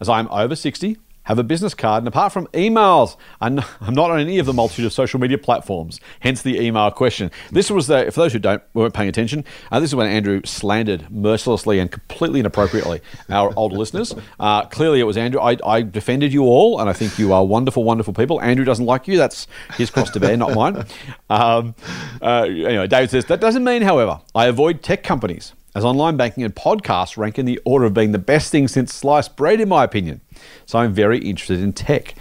as 0.00 0.08
I 0.08 0.18
am 0.18 0.26
over 0.32 0.56
sixty, 0.56 0.98
have 1.30 1.38
a 1.38 1.44
business 1.44 1.74
card, 1.74 2.02
and 2.02 2.08
apart 2.08 2.32
from 2.32 2.46
emails, 2.48 3.16
I'm 3.40 3.54
not 3.54 4.10
on 4.10 4.20
any 4.20 4.38
of 4.38 4.46
the 4.46 4.52
multitude 4.52 4.84
of 4.84 4.92
social 4.92 5.20
media 5.20 5.38
platforms. 5.38 6.00
Hence 6.20 6.42
the 6.42 6.60
email 6.60 6.90
question. 6.90 7.30
This 7.50 7.70
was 7.70 7.86
the 7.86 8.10
for 8.12 8.20
those 8.20 8.32
who 8.32 8.38
don't 8.38 8.62
weren't 8.74 8.94
paying 8.94 9.08
attention. 9.08 9.44
Uh, 9.70 9.80
this 9.80 9.90
is 9.90 9.94
when 9.94 10.06
Andrew 10.06 10.42
slandered 10.44 11.10
mercilessly 11.10 11.78
and 11.78 11.90
completely 11.90 12.40
inappropriately 12.40 13.00
our 13.28 13.52
older 13.56 13.76
listeners. 13.76 14.14
Uh, 14.38 14.64
clearly, 14.66 15.00
it 15.00 15.04
was 15.04 15.16
Andrew. 15.16 15.40
I, 15.40 15.56
I 15.64 15.82
defended 15.82 16.32
you 16.32 16.42
all, 16.42 16.80
and 16.80 16.90
I 16.90 16.92
think 16.92 17.18
you 17.18 17.32
are 17.32 17.44
wonderful, 17.44 17.84
wonderful 17.84 18.12
people. 18.12 18.40
Andrew 18.40 18.64
doesn't 18.64 18.86
like 18.86 19.06
you. 19.06 19.16
That's 19.16 19.46
his 19.76 19.90
cross 19.90 20.10
to 20.10 20.20
bear, 20.20 20.36
not 20.36 20.54
mine. 20.54 20.84
Um, 21.30 21.76
uh, 22.20 22.42
anyway, 22.42 22.88
David 22.88 23.10
says 23.10 23.24
that 23.26 23.40
doesn't 23.40 23.62
mean, 23.62 23.82
however, 23.82 24.20
I 24.34 24.46
avoid 24.46 24.82
tech 24.82 25.04
companies 25.04 25.52
as 25.74 25.84
online 25.84 26.16
banking 26.16 26.44
and 26.44 26.54
podcasts 26.54 27.16
rank 27.16 27.38
in 27.38 27.46
the 27.46 27.60
order 27.64 27.86
of 27.86 27.94
being 27.94 28.12
the 28.12 28.18
best 28.18 28.50
thing 28.50 28.68
since 28.68 28.92
sliced 28.92 29.36
bread, 29.36 29.60
in 29.60 29.68
my 29.68 29.84
opinion. 29.84 30.20
So 30.66 30.78
I'm 30.78 30.92
very 30.92 31.18
interested 31.18 31.60
in 31.60 31.72
tech. 31.72 32.14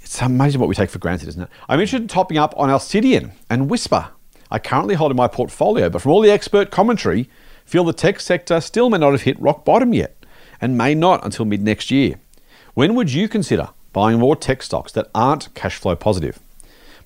It's 0.00 0.20
amazing 0.20 0.60
what 0.60 0.68
we 0.68 0.74
take 0.74 0.90
for 0.90 0.98
granted, 0.98 1.28
isn't 1.28 1.42
it? 1.42 1.48
I'm 1.68 1.78
interested 1.78 2.02
in 2.02 2.08
topping 2.08 2.38
up 2.38 2.52
on 2.56 2.68
Alcidion 2.68 3.32
and 3.48 3.70
Whispir. 3.70 4.08
I 4.50 4.58
currently 4.58 4.96
hold 4.96 5.12
in 5.12 5.16
my 5.16 5.28
portfolio, 5.28 5.88
but 5.88 6.02
from 6.02 6.10
all 6.10 6.20
the 6.20 6.32
expert 6.32 6.72
commentary, 6.72 7.30
feel 7.64 7.84
the 7.84 7.92
tech 7.92 8.18
sector 8.18 8.60
still 8.60 8.90
may 8.90 8.98
not 8.98 9.12
have 9.12 9.22
hit 9.22 9.40
rock 9.40 9.64
bottom 9.64 9.92
yet, 9.92 10.16
and 10.60 10.76
may 10.76 10.94
not 10.94 11.24
until 11.24 11.44
mid 11.44 11.62
next 11.62 11.90
year. 11.90 12.16
When 12.74 12.96
would 12.96 13.12
you 13.12 13.28
consider 13.28 13.68
buying 13.92 14.18
more 14.18 14.34
tech 14.34 14.62
stocks 14.62 14.90
that 14.92 15.08
aren't 15.14 15.54
cash 15.54 15.76
flow 15.76 15.94
positive? 15.94 16.40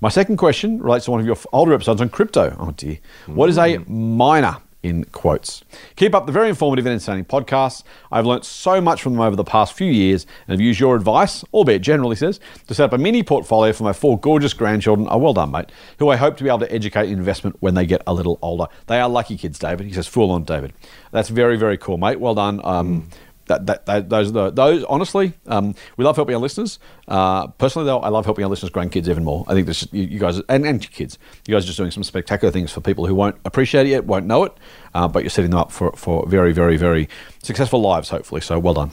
My 0.00 0.08
second 0.08 0.36
question 0.36 0.82
relates 0.82 1.06
to 1.06 1.10
one 1.10 1.20
of 1.20 1.26
your 1.26 1.36
older 1.52 1.72
episodes 1.72 2.00
on 2.00 2.08
crypto. 2.08 2.56
Oh 2.58 2.72
dear. 2.72 2.98
What 3.26 3.48
is 3.48 3.58
a 3.58 3.78
mm. 3.78 3.88
miner? 3.88 4.58
In 4.84 5.04
quotes. 5.04 5.64
Keep 5.96 6.14
up 6.14 6.26
the 6.26 6.32
very 6.32 6.50
informative 6.50 6.84
and 6.84 6.92
entertaining 6.92 7.24
podcasts. 7.24 7.84
I've 8.12 8.26
learnt 8.26 8.44
so 8.44 8.82
much 8.82 9.00
from 9.00 9.14
them 9.14 9.22
over 9.22 9.34
the 9.34 9.42
past 9.42 9.72
few 9.72 9.90
years 9.90 10.26
and 10.46 10.52
have 10.52 10.60
used 10.60 10.78
your 10.78 10.94
advice, 10.94 11.42
albeit 11.54 11.80
generally 11.80 12.16
says, 12.16 12.38
to 12.66 12.74
set 12.74 12.84
up 12.84 12.92
a 12.92 12.98
mini 12.98 13.22
portfolio 13.22 13.72
for 13.72 13.84
my 13.84 13.94
four 13.94 14.20
gorgeous 14.20 14.52
grandchildren. 14.52 15.08
Oh, 15.10 15.16
well 15.16 15.32
done, 15.32 15.52
mate. 15.52 15.72
Who 15.98 16.10
I 16.10 16.16
hope 16.16 16.36
to 16.36 16.44
be 16.44 16.50
able 16.50 16.58
to 16.58 16.70
educate 16.70 17.08
in 17.08 17.16
investment 17.16 17.56
when 17.60 17.72
they 17.72 17.86
get 17.86 18.02
a 18.06 18.12
little 18.12 18.38
older. 18.42 18.66
They 18.86 19.00
are 19.00 19.08
lucky 19.08 19.38
kids, 19.38 19.58
David. 19.58 19.86
He 19.86 19.94
says, 19.94 20.06
full 20.06 20.30
on, 20.30 20.44
David. 20.44 20.74
That's 21.12 21.30
very, 21.30 21.56
very 21.56 21.78
cool, 21.78 21.96
mate. 21.96 22.20
Well 22.20 22.34
done. 22.34 22.60
Um, 22.62 23.08
that, 23.46 23.66
that, 23.66 23.86
that, 23.86 24.08
those, 24.08 24.30
are 24.30 24.32
the, 24.32 24.50
those 24.50 24.84
honestly, 24.84 25.34
um, 25.46 25.74
we 25.96 26.04
love 26.04 26.16
helping 26.16 26.34
our 26.34 26.40
listeners. 26.40 26.78
Uh, 27.08 27.46
personally, 27.48 27.86
though, 27.86 27.98
I 28.00 28.08
love 28.08 28.24
helping 28.24 28.44
our 28.44 28.50
listeners' 28.50 28.70
grandkids 28.72 29.08
even 29.08 29.24
more. 29.24 29.44
I 29.46 29.54
think 29.54 29.66
this, 29.66 29.86
you, 29.92 30.04
you 30.04 30.18
guys 30.18 30.40
and, 30.48 30.66
and 30.66 30.90
kids, 30.90 31.18
you 31.46 31.54
guys 31.54 31.64
are 31.64 31.66
just 31.66 31.78
doing 31.78 31.90
some 31.90 32.04
spectacular 32.04 32.50
things 32.50 32.72
for 32.72 32.80
people 32.80 33.06
who 33.06 33.14
won't 33.14 33.36
appreciate 33.44 33.86
it 33.86 33.90
yet, 33.90 34.04
won't 34.04 34.26
know 34.26 34.44
it, 34.44 34.52
uh, 34.94 35.08
but 35.08 35.22
you're 35.22 35.30
setting 35.30 35.50
them 35.50 35.60
up 35.60 35.72
for, 35.72 35.92
for 35.92 36.26
very, 36.28 36.52
very, 36.52 36.76
very 36.76 37.08
successful 37.42 37.80
lives, 37.80 38.08
hopefully. 38.08 38.40
So 38.40 38.58
well 38.58 38.74
done. 38.74 38.92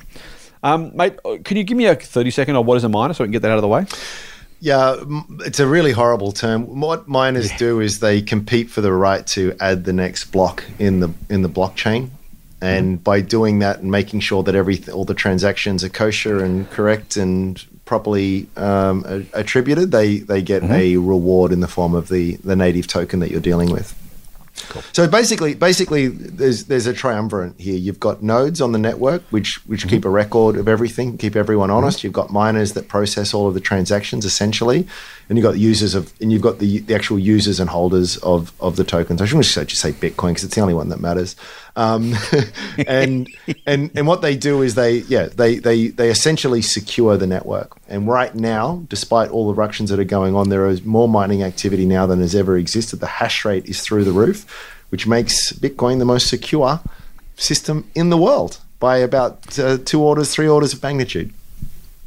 Um, 0.64 0.96
mate, 0.96 1.18
can 1.44 1.58
you 1.58 1.64
give 1.64 1.78
me 1.78 1.86
a 1.86 1.96
30 1.96 2.30
second 2.32 2.56
on 2.56 2.66
what 2.66 2.78
is 2.78 2.84
a 2.84 2.90
miner 2.90 3.14
so 3.14 3.24
we 3.24 3.28
can 3.28 3.32
get 3.32 3.42
that 3.42 3.52
out 3.52 3.58
of 3.58 3.64
the 3.64 3.68
way? 3.68 3.86
Yeah, 4.64 4.96
it's 5.40 5.60
a 5.60 5.66
really 5.66 5.92
horrible 5.92 6.32
term. 6.32 6.80
What 6.80 7.08
miners 7.08 7.52
do 7.58 7.80
is 7.80 8.00
they 8.00 8.22
compete 8.22 8.70
for 8.70 8.82
the 8.82 8.94
right 8.94 9.26
to 9.28 9.56
add 9.60 9.86
the 9.86 9.94
next 9.94 10.26
block 10.26 10.64
in 10.78 11.00
the 11.00 11.12
in 11.32 11.42
the 11.42 11.50
blockchain, 11.50 12.12
and 12.62 13.04
by 13.04 13.22
doing 13.22 13.60
that 13.60 13.80
and 13.80 13.92
making 13.92 14.20
sure 14.20 14.44
that 14.44 14.56
every 14.56 14.82
all 14.94 15.06
the 15.06 15.14
transactions 15.14 15.84
are 15.84 15.90
kosher 15.90 16.44
and 16.44 16.70
correct 16.70 17.18
and 17.18 17.64
properly 17.86 18.48
um, 18.56 19.28
attributed, 19.34 19.92
they 19.92 20.20
they 20.20 20.42
get 20.42 20.64
a 20.64 20.98
reward 20.98 21.52
in 21.52 21.60
the 21.60 21.68
form 21.68 21.94
of 21.94 22.08
the 22.08 22.36
the 22.38 22.56
native 22.56 22.88
token 22.88 23.20
that 23.20 23.32
you're 23.32 23.42
dealing 23.42 23.72
with. 23.72 23.98
So 24.94 25.08
basically, 25.08 25.54
basically, 25.56 26.08
there's 26.08 26.66
there's 26.66 26.88
a 26.88 26.94
triumvirate 26.94 27.54
here. 27.60 27.78
You've 27.78 28.00
got 28.00 28.22
nodes 28.22 28.62
on 28.62 28.72
the 28.72 28.80
network, 28.80 29.24
which 29.30 29.56
which 29.68 29.88
keep 29.88 30.06
a 30.06 30.10
record 30.10 30.56
of 30.56 30.68
everything, 30.68 31.18
keep 31.18 31.36
everyone 31.36 31.70
honest. 31.70 32.04
You've 32.04 32.14
got 32.14 32.32
miners 32.32 32.74
that 32.74 32.88
process 32.88 33.34
all 33.34 33.48
of 33.48 33.54
the 33.54 33.60
transactions, 33.60 34.26
essentially, 34.26 34.88
and 35.30 35.38
you've 35.38 35.44
got 35.44 35.58
users 35.58 35.96
of, 35.96 36.14
and 36.22 36.32
you've 36.32 36.42
got 36.42 36.60
the 36.60 36.80
the 36.80 36.96
actual 36.96 37.20
users 37.20 37.60
and 37.60 37.70
holders 37.70 38.18
of 38.18 38.52
of 38.60 38.76
the 38.76 38.84
tokens. 38.84 39.22
I 39.22 39.26
shouldn't 39.26 39.46
just 39.46 39.82
say 39.82 39.92
Bitcoin 39.92 40.30
because 40.30 40.44
it's 40.44 40.56
the 40.56 40.62
only 40.62 40.74
one 40.74 40.90
that 40.90 41.00
matters. 41.00 41.36
Um, 41.76 42.14
and 42.88 43.30
and 43.66 43.92
and 43.96 44.08
what 44.08 44.22
they 44.22 44.36
do 44.36 44.62
is 44.62 44.76
they 44.76 44.98
yeah 44.98 45.28
they 45.28 45.56
they 45.56 45.88
they 45.88 46.10
essentially 46.10 46.62
secure 46.62 47.18
the 47.18 47.28
network. 47.28 47.78
And 47.88 48.08
right 48.08 48.34
now, 48.36 48.84
despite 48.90 49.30
all 49.30 49.48
the 49.48 49.54
ructions 49.54 49.90
that 49.90 50.00
are 50.00 50.04
going 50.04 50.36
on, 50.36 50.50
there 50.50 50.68
is 50.68 50.84
more 50.84 51.08
mining 51.08 51.44
activity 51.44 51.86
now 51.86 52.06
than 52.06 52.20
has 52.20 52.36
ever 52.36 52.58
existed. 52.58 53.00
The 53.00 53.08
hash 53.08 53.46
rate 53.46 53.66
is 53.66 53.82
through 53.82 54.04
the 54.04 54.12
roof, 54.12 54.46
which 54.90 55.08
makes 55.08 55.52
Bitcoin 55.54 56.00
the 56.00 56.06
most 56.06 56.28
secure 56.28 56.80
system 57.36 57.90
in 57.96 58.10
the 58.10 58.18
world 58.18 58.60
by 58.80 58.98
about 58.98 59.58
uh, 59.60 59.78
two 59.86 60.02
orders, 60.02 60.34
three 60.34 60.48
orders 60.48 60.74
of 60.74 60.82
magnitude. 60.84 61.32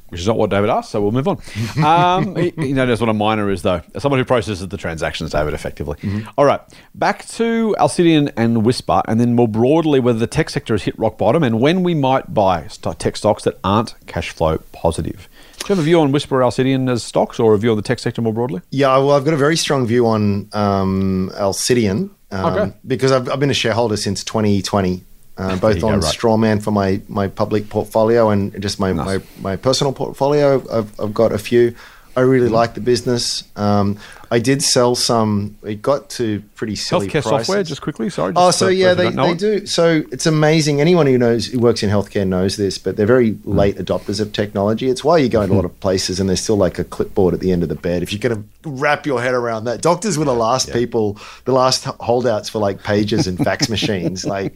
which 0.08 0.20
is 0.20 0.26
not 0.26 0.36
what 0.36 0.50
David 0.50 0.70
asked, 0.70 0.90
so 0.90 1.00
we'll 1.00 1.12
move 1.12 1.26
on. 1.28 1.38
Um, 1.84 2.36
he, 2.36 2.50
he 2.56 2.72
knows 2.72 3.00
what 3.00 3.08
a 3.08 3.14
miner 3.14 3.50
is, 3.50 3.62
though. 3.62 3.80
Someone 3.98 4.18
who 4.20 4.24
processes 4.24 4.66
the 4.68 4.76
transactions, 4.76 5.30
David, 5.32 5.54
effectively. 5.54 5.96
All 6.38 6.44
right, 6.44 6.60
back 6.94 7.26
to 7.28 7.74
Alcidion 7.78 8.32
and 8.36 8.64
Whispir, 8.64 9.02
and 9.08 9.20
then 9.20 9.34
more 9.34 9.48
broadly, 9.48 10.00
whether 10.00 10.18
the 10.18 10.26
tech 10.26 10.50
sector 10.50 10.74
has 10.74 10.82
hit 10.84 10.98
rock 10.98 11.18
bottom 11.18 11.42
and 11.42 11.60
when 11.60 11.82
we 11.82 11.94
might 11.94 12.32
buy 12.34 12.68
tech 12.98 13.16
stocks 13.16 13.44
that 13.44 13.58
aren't 13.64 13.94
cash 14.06 14.30
flow 14.30 14.58
positive. 14.72 15.28
Do 15.58 15.64
you 15.72 15.76
have 15.76 15.78
a 15.78 15.82
view 15.82 16.00
on 16.00 16.12
Whispir 16.12 16.36
or 16.36 16.40
Alcidion 16.40 16.90
as 16.90 17.02
stocks 17.02 17.40
or 17.40 17.54
a 17.54 17.58
view 17.58 17.70
on 17.70 17.76
the 17.76 17.82
tech 17.82 17.98
sector 17.98 18.20
more 18.20 18.34
broadly? 18.34 18.60
Yeah, 18.70 18.96
well, 18.98 19.12
I've 19.12 19.24
got 19.24 19.32
a 19.34 19.38
very 19.38 19.56
strong 19.56 19.86
view 19.86 20.06
on 20.06 20.48
um, 20.52 21.30
Alcidion 21.36 22.10
um, 22.34 22.46
Okay. 22.46 22.72
because 22.86 23.12
I've, 23.12 23.28
I've 23.28 23.40
been 23.40 23.50
a 23.50 23.54
shareholder 23.54 23.96
since 23.96 24.24
2020, 24.24 25.02
uh, 25.36 25.56
both 25.58 25.76
you 25.76 25.80
go, 25.82 25.88
on 25.88 26.00
right. 26.00 26.14
Strawman 26.14 26.62
for 26.62 26.70
my, 26.70 27.00
my 27.08 27.28
public 27.28 27.68
portfolio 27.68 28.30
and 28.30 28.60
just 28.60 28.78
my, 28.80 28.92
Nice. 28.92 29.06
my, 29.06 29.20
my 29.50 29.56
personal 29.56 29.92
portfolio. 29.92 30.62
I've, 30.70 31.00
I've 31.00 31.14
got 31.14 31.32
a 31.32 31.38
few. 31.38 31.74
I 32.16 32.20
really 32.20 32.46
Mm-hmm. 32.46 32.54
like 32.54 32.74
the 32.74 32.80
business. 32.80 33.42
Um, 33.56 33.98
I 34.30 34.38
did 34.38 34.62
sell 34.62 34.94
some. 34.94 35.56
It 35.62 35.82
got 35.82 36.08
to 36.10 36.42
pretty 36.54 36.76
silly 36.76 37.06
Healthcare 37.08 37.22
prices. 37.22 37.46
software, 37.46 37.62
just 37.62 37.82
quickly. 37.82 38.10
Sorry. 38.10 38.32
Oh, 38.36 38.50
so 38.50 38.68
yeah, 38.68 38.94
they, 38.94 39.10
they 39.10 39.30
it. 39.30 39.38
do. 39.38 39.66
So 39.66 40.02
it's 40.10 40.26
amazing. 40.26 40.80
Anyone 40.80 41.06
who 41.06 41.18
knows 41.18 41.46
who 41.46 41.58
works 41.58 41.82
in 41.82 41.90
healthcare 41.90 42.26
knows 42.26 42.56
this, 42.56 42.78
but 42.78 42.96
they're 42.96 43.06
very 43.06 43.32
Hmm. 43.32 43.56
late 43.58 43.76
adopters 43.76 44.20
of 44.20 44.32
technology. 44.32 44.88
It's 44.88 45.04
why 45.04 45.18
you 45.18 45.28
go 45.28 45.42
into 45.42 45.54
a 45.54 45.56
lot 45.56 45.64
of 45.64 45.78
places 45.80 46.20
and 46.20 46.28
there's 46.28 46.40
still 46.40 46.56
like 46.56 46.78
a 46.78 46.84
clipboard 46.84 47.34
at 47.34 47.40
the 47.40 47.52
end 47.52 47.62
of 47.62 47.68
the 47.68 47.74
bed. 47.74 48.02
If 48.02 48.12
you 48.12 48.18
can 48.18 48.48
wrap 48.64 49.06
your 49.06 49.20
head 49.22 49.34
around 49.34 49.64
that, 49.64 49.82
doctors 49.82 50.16
were 50.18 50.24
the 50.24 50.34
last 50.34 50.72
people, 50.72 51.18
the 51.44 51.52
last 51.52 51.84
holdouts 51.84 52.48
for 52.48 52.58
like 52.58 52.82
pages 52.82 53.26
and 53.26 53.38
fax 53.38 53.68
machines. 53.68 54.24
Like, 54.34 54.54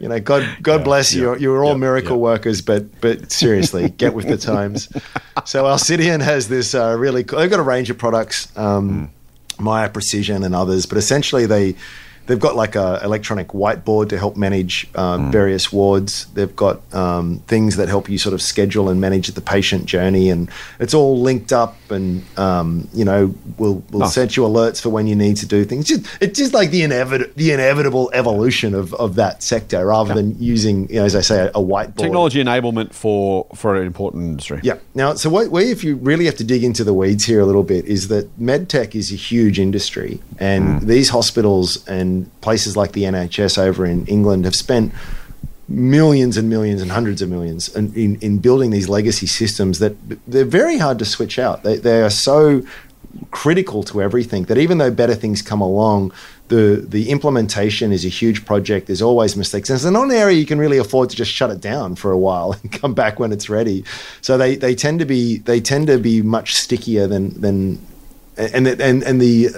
you 0.00 0.08
know, 0.08 0.18
God, 0.18 0.48
God 0.62 0.82
bless 0.84 1.14
you. 1.14 1.36
You 1.36 1.50
were 1.50 1.62
all 1.64 1.76
miracle 1.78 2.18
workers, 2.18 2.60
but 2.60 3.00
but 3.00 3.30
seriously, 3.30 3.88
get 3.90 4.14
with 4.14 4.26
the 4.26 4.36
times. 4.36 4.88
So 5.46 5.64
Alcidion 5.64 6.20
has 6.20 6.48
this 6.48 6.74
uh, 6.74 6.96
really. 6.98 7.24
Cool, 7.24 7.38
they've 7.38 7.48
got 7.50 7.60
a 7.60 7.62
range 7.62 7.88
of 7.88 7.96
products. 7.96 8.48
Um, 8.58 8.69
Um, 8.70 9.08
hmm. 9.58 9.64
Miya 9.64 9.90
Precision 9.90 10.42
and 10.42 10.54
others, 10.54 10.86
but 10.86 10.96
essentially 10.96 11.46
they 11.46 11.74
they've 12.26 12.38
got 12.38 12.56
like 12.56 12.76
a 12.76 13.00
electronic 13.02 13.48
whiteboard 13.48 14.08
to 14.10 14.18
help 14.18 14.36
manage 14.36 14.88
uh, 14.94 15.18
various 15.30 15.72
wards. 15.72 16.26
They've 16.34 16.54
got 16.54 16.80
um, 16.94 17.40
things 17.46 17.76
that 17.76 17.88
help 17.88 18.08
you 18.08 18.18
sort 18.18 18.34
of 18.34 18.42
schedule 18.42 18.88
and 18.88 19.00
manage 19.00 19.28
the 19.28 19.40
patient 19.40 19.86
journey, 19.86 20.30
and 20.30 20.48
it's 20.78 20.94
all 20.94 21.20
linked 21.20 21.52
up. 21.52 21.76
And 21.90 22.22
um, 22.38 22.88
you 22.94 23.04
know, 23.04 23.34
we'll 23.58 23.82
we'll 23.90 24.00
Nice. 24.00 24.14
send 24.14 24.36
you 24.36 24.44
alerts 24.44 24.80
for 24.80 24.90
when 24.90 25.06
you 25.06 25.16
need 25.16 25.36
to 25.38 25.46
do 25.46 25.64
things. 25.64 25.86
Just, 25.86 26.06
it's 26.20 26.38
just 26.38 26.54
like 26.54 26.70
the 26.70 26.82
inevit- 26.82 27.34
the 27.34 27.52
inevitable 27.52 28.10
evolution 28.14 28.74
of, 28.74 28.94
of 28.94 29.16
that 29.16 29.42
sector, 29.42 29.86
rather 29.86 30.14
than 30.14 30.40
using, 30.40 30.88
you 30.88 30.96
know, 30.96 31.04
as 31.04 31.16
I 31.16 31.20
say, 31.20 31.46
a, 31.46 31.48
a 31.48 31.62
whiteboard. 31.62 31.96
Technology 31.96 32.42
enablement 32.42 32.92
for, 32.92 33.46
for 33.54 33.76
an 33.76 33.86
important 33.86 34.24
industry. 34.24 34.60
Yeah. 34.62 34.78
Now, 34.94 35.14
so 35.14 35.30
what, 35.30 35.50
where 35.50 35.64
if 35.64 35.82
you 35.82 35.96
really 35.96 36.26
have 36.26 36.36
to 36.36 36.44
dig 36.44 36.62
into 36.62 36.84
the 36.84 36.94
weeds 36.94 37.24
here 37.24 37.40
a 37.40 37.46
little 37.46 37.64
bit 37.64 37.86
is 37.86 38.08
that 38.08 38.26
medtech 38.38 38.94
is 38.94 39.12
a 39.12 39.16
huge 39.16 39.58
industry, 39.58 40.20
and 40.38 40.82
these 40.82 41.08
hospitals 41.08 41.86
and 41.88 42.09
places 42.40 42.76
like 42.76 42.92
the 42.92 43.04
NHS 43.04 43.58
over 43.58 43.84
in 43.86 44.06
England 44.06 44.44
have 44.44 44.54
spent 44.54 44.92
millions 45.68 46.36
and 46.36 46.48
millions 46.48 46.82
and 46.82 46.90
hundreds 46.90 47.22
of 47.22 47.28
millions 47.28 47.68
in, 47.76 47.94
in, 47.94 48.16
in 48.20 48.38
building 48.38 48.70
these 48.70 48.88
legacy 48.88 49.26
systems 49.26 49.78
that 49.78 49.94
they're 50.26 50.44
very 50.44 50.78
hard 50.78 50.98
to 50.98 51.04
switch 51.04 51.38
out. 51.38 51.62
They, 51.62 51.76
they 51.76 52.02
are 52.02 52.10
so 52.10 52.62
critical 53.30 53.82
to 53.84 54.02
everything 54.02 54.44
that 54.44 54.58
even 54.58 54.78
though 54.78 54.90
better 54.90 55.14
things 55.14 55.42
come 55.42 55.60
along, 55.60 56.12
the 56.48 56.84
the 56.86 57.10
implementation 57.10 57.92
is 57.92 58.04
a 58.04 58.08
huge 58.08 58.44
project. 58.44 58.88
There's 58.88 59.02
always 59.02 59.36
mistakes. 59.36 59.70
And 59.70 59.76
it's 59.76 59.84
not 59.84 60.04
an 60.04 60.10
area 60.10 60.36
you 60.36 60.46
can 60.46 60.58
really 60.58 60.78
afford 60.78 61.10
to 61.10 61.16
just 61.16 61.30
shut 61.30 61.50
it 61.50 61.60
down 61.60 61.94
for 61.94 62.10
a 62.10 62.18
while 62.18 62.52
and 62.62 62.72
come 62.72 62.94
back 62.94 63.18
when 63.18 63.32
it's 63.32 63.48
ready. 63.48 63.84
So 64.20 64.36
they, 64.36 64.56
they 64.56 64.74
tend 64.74 64.98
to 64.98 65.06
be 65.06 65.38
they 65.38 65.60
tend 65.60 65.86
to 65.86 65.98
be 65.98 66.22
much 66.22 66.54
stickier 66.54 67.06
than 67.06 67.40
than 67.40 67.78
and 68.36 68.66
and 68.66 69.02
and 69.02 69.20
the 69.20 69.48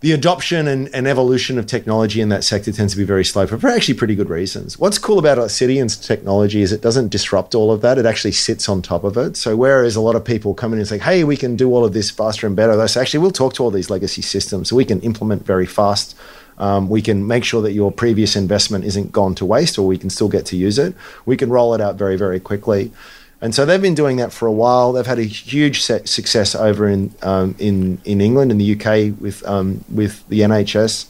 the 0.00 0.12
adoption 0.12 0.68
and, 0.68 0.88
and, 0.94 1.08
evolution 1.08 1.58
of 1.58 1.66
technology 1.66 2.20
in 2.20 2.28
that 2.28 2.44
sector 2.44 2.70
tends 2.70 2.92
to 2.92 2.98
be 2.98 3.04
very 3.04 3.24
slow 3.24 3.46
for 3.46 3.68
actually 3.68 3.94
pretty 3.94 4.14
good 4.14 4.30
reasons. 4.30 4.78
What's 4.78 4.98
cool 4.98 5.18
about 5.18 5.38
Alcidion's 5.38 5.96
technology 5.96 6.62
is 6.62 6.70
it 6.70 6.80
doesn't 6.80 7.08
disrupt 7.08 7.54
all 7.54 7.72
of 7.72 7.80
that. 7.80 7.98
It 7.98 8.06
actually 8.06 8.32
sits 8.32 8.68
on 8.68 8.80
top 8.80 9.02
of 9.02 9.16
it. 9.16 9.36
So 9.36 9.56
whereas 9.56 9.96
a 9.96 10.00
lot 10.00 10.14
of 10.14 10.24
people 10.24 10.54
come 10.54 10.72
in 10.72 10.78
and 10.78 10.86
say, 10.86 10.98
hey, 10.98 11.24
we 11.24 11.36
can 11.36 11.56
do 11.56 11.72
all 11.72 11.84
of 11.84 11.94
this 11.94 12.10
faster 12.10 12.46
and 12.46 12.54
better, 12.54 12.76
they 12.76 12.86
say, 12.86 13.00
actually, 13.00 13.20
we'll 13.20 13.32
talk 13.32 13.54
to 13.54 13.64
all 13.64 13.72
these 13.72 13.90
legacy 13.90 14.22
systems 14.22 14.68
so 14.68 14.76
we 14.76 14.84
can 14.84 15.00
implement 15.00 15.44
very 15.44 15.66
fast. 15.66 16.14
Um, 16.58 16.88
we 16.88 17.02
can 17.02 17.26
make 17.26 17.44
sure 17.44 17.62
that 17.62 17.72
your 17.72 17.90
previous 17.90 18.36
investment 18.36 18.84
isn't 18.84 19.10
gone 19.10 19.34
to 19.36 19.44
waste 19.44 19.78
or 19.78 19.86
we 19.86 19.98
can 19.98 20.10
still 20.10 20.28
get 20.28 20.46
to 20.46 20.56
use 20.56 20.78
it. 20.78 20.94
We 21.24 21.36
can 21.36 21.50
roll 21.50 21.74
it 21.74 21.80
out 21.80 21.96
very, 21.96 22.16
very 22.16 22.40
quickly. 22.40 22.92
And 23.40 23.54
so 23.54 23.64
they've 23.64 23.80
been 23.80 23.94
doing 23.94 24.16
that 24.16 24.32
for 24.32 24.46
a 24.46 24.52
while. 24.52 24.92
They've 24.92 25.06
had 25.06 25.18
a 25.18 25.24
huge 25.24 25.82
success 25.82 26.54
over 26.54 26.88
in 26.88 27.14
um, 27.22 27.54
in 27.58 28.00
in 28.04 28.20
England 28.20 28.50
and 28.50 28.60
the 28.60 28.74
UK 28.74 29.20
with 29.20 29.46
um, 29.46 29.84
with 29.92 30.26
the 30.28 30.40
NHS. 30.40 31.06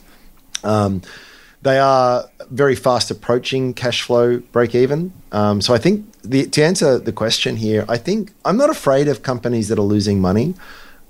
Um, 0.63 1.03
they 1.63 1.79
are 1.79 2.29
very 2.51 2.77
fast 2.77 3.11
approaching 3.11 3.75
cash 3.75 4.03
flow 4.03 4.39
break 4.53 4.75
even. 4.75 5.13
Um, 5.33 5.61
so 5.61 5.75
I 5.75 5.79
think 5.79 6.07
the, 6.23 6.47
to 6.47 6.63
answer 6.63 6.99
the 6.99 7.13
question 7.13 7.57
here, 7.57 7.85
I 7.89 7.97
think 7.97 8.33
I'm 8.45 8.57
not 8.57 8.71
afraid 8.71 9.09
of 9.09 9.23
companies 9.23 9.69
that 9.69 9.79
are 9.79 9.83
losing 9.83 10.21
money. 10.21 10.55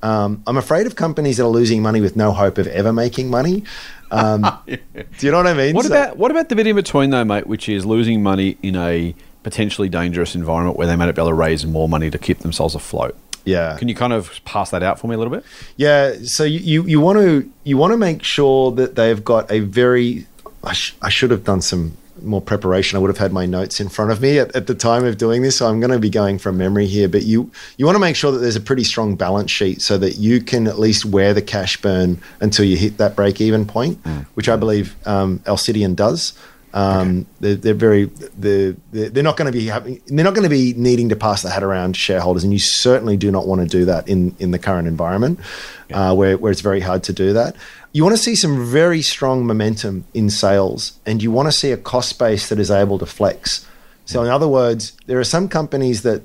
Um, 0.03 0.43
I'm 0.47 0.57
afraid 0.57 0.87
of 0.87 0.95
companies 0.95 1.39
that 1.39 1.45
are 1.45 1.51
losing 1.51 1.83
money 1.83 2.01
with 2.01 2.15
no 2.15 2.33
hope 2.33 2.59
of 2.59 2.69
ever 2.69 2.93
making 2.93 3.31
money. 3.31 3.65
Um, 4.11 4.47
do 4.67 4.79
you 5.21 5.31
know 5.33 5.39
what 5.39 5.49
I 5.49 5.55
mean? 5.55 5.75
What 5.75 5.87
so, 5.87 5.93
about 5.93 6.17
what 6.17 6.31
about 6.31 6.49
the 6.49 6.57
bit 6.57 6.67
in 6.67 6.77
between 6.77 7.11
though, 7.11 7.25
mate? 7.25 7.47
Which 7.47 7.69
is 7.69 7.85
losing 7.85 8.23
money 8.23 8.57
in 8.63 8.77
a 8.77 9.15
potentially 9.49 9.89
dangerous 9.89 10.35
environment 10.35 10.77
where 10.77 10.87
they 10.87 10.95
might 10.95 11.07
be 11.07 11.23
able 11.23 11.31
to 11.31 11.35
raise 11.35 11.65
more 11.65 11.89
money 11.89 12.11
to 12.11 12.19
keep 12.19 12.41
themselves 12.41 12.75
afloat. 12.75 13.17
Yeah. 13.47 13.79
Can 13.79 13.89
you 13.89 13.95
kind 13.95 14.13
of 14.13 14.45
pass 14.45 14.71
that 14.73 14.83
out 14.83 15.01
for 15.01 15.07
me 15.07 15.15
a 15.15 15.19
little 15.19 15.33
bit? 15.33 15.43
Yeah. 15.79 16.17
So 16.25 16.45
you, 16.45 16.83
you, 16.85 17.01
want 17.01 17.19
to 17.19 17.51
you 17.65 17.79
want 17.79 17.93
to 17.93 17.97
make 17.97 18.23
sure 18.23 18.71
that 18.73 18.95
they've 18.95 19.25
got 19.25 19.51
a 19.51 19.61
very 19.61 20.27
I, 20.63 20.75
sh- 20.75 20.95
I 21.01 21.09
should 21.09 21.31
have 21.31 21.45
done 21.45 21.63
some 21.63 21.97
more 22.21 22.43
preparation. 22.43 22.97
I 22.97 23.01
would 23.01 23.09
have 23.09 23.17
had 23.17 23.33
my 23.33 23.47
notes 23.47 23.81
in 23.81 23.89
front 23.89 24.11
of 24.11 24.21
me 24.21 24.39
at, 24.39 24.55
at 24.55 24.67
the 24.67 24.75
time 24.75 25.07
of 25.07 25.17
doing 25.17 25.41
this. 25.41 25.57
So 25.57 25.67
I'm 25.67 25.81
going 25.81 25.93
to 25.93 25.99
be 25.99 26.11
going 26.11 26.39
from 26.39 26.59
memory 26.59 26.87
here. 26.87 27.09
But 27.09 27.23
you 27.23 27.51
you 27.79 27.87
want 27.87 27.97
to 27.97 28.01
make 28.01 28.17
sure 28.17 28.31
that 28.31 28.41
there's 28.41 28.57
a 28.57 28.61
pretty 28.61 28.85
strong 28.85 29.17
balance 29.17 29.51
sheet 29.51 29.81
so 29.81 29.97
that 29.97 30.17
you 30.17 30.43
can 30.43 30.67
at 30.67 30.79
least 30.79 31.07
wear 31.07 31.33
the 31.33 31.41
cash 31.41 31.81
burn 31.81 32.21
until 32.41 32.67
you 32.67 32.77
hit 32.77 32.99
that 32.99 33.17
break 33.17 33.41
even 33.41 33.65
point, 33.65 34.03
mm. 34.03 34.27
which 34.35 34.51
I 34.51 34.57
believe 34.57 34.95
um, 35.07 35.39
Alcidion 35.47 35.97
does. 35.97 36.35
Um, 36.79 37.09
okay. 37.09 37.27
they're, 37.41 37.55
they're, 37.57 37.75
very 37.75 38.05
they're, 38.05 38.77
they're 38.93 39.25
not 39.25 39.37
going 39.37 39.53
to 39.53 39.59
be 39.59 39.67
having 39.67 40.01
they're 40.07 40.25
not 40.25 40.35
going 40.35 40.45
to 40.45 40.49
be 40.49 40.75
needing 40.75 41.09
to 41.09 41.17
pass 41.17 41.43
the 41.43 41.51
hat 41.51 41.65
around 41.65 41.97
shareholders, 41.97 42.45
and 42.45 42.53
you 42.53 42.61
certainly 42.61 43.17
do 43.17 43.33
not 43.33 43.49
want 43.49 43.63
to 43.63 43.67
do 43.67 43.85
that 43.87 44.07
in 44.09 44.37
in 44.39 44.53
the 44.53 44.61
current 44.61 44.87
environment 44.87 45.41
yeah. 45.91 46.11
uh, 46.11 46.15
where 46.15 46.39
where 46.39 46.53
it's 46.53 46.61
very 46.61 46.79
hard 46.79 47.03
to 47.05 47.13
do 47.13 47.33
that. 47.33 47.57
You 47.93 48.05
want 48.05 48.17
to 48.17 48.23
see 48.23 48.37
some 48.37 48.65
very 48.65 49.03
strong 49.03 49.45
momentum 49.45 50.05
in 50.15 50.31
sales, 50.31 50.93
and 51.05 51.21
you 51.21 51.33
want 51.33 51.49
to 51.49 51.53
see 51.53 51.73
a 51.73 51.77
cost 51.77 52.17
base 52.17 52.49
that 52.49 52.61
is 52.61 52.71
able 52.71 53.01
to 53.01 53.07
flex. 53.07 53.67
So, 54.05 54.23
in 54.23 54.31
other 54.31 54.49
words, 54.49 54.93
there 55.07 55.19
are 55.19 55.25
some 55.25 55.49
companies 55.49 56.03
that, 56.03 56.23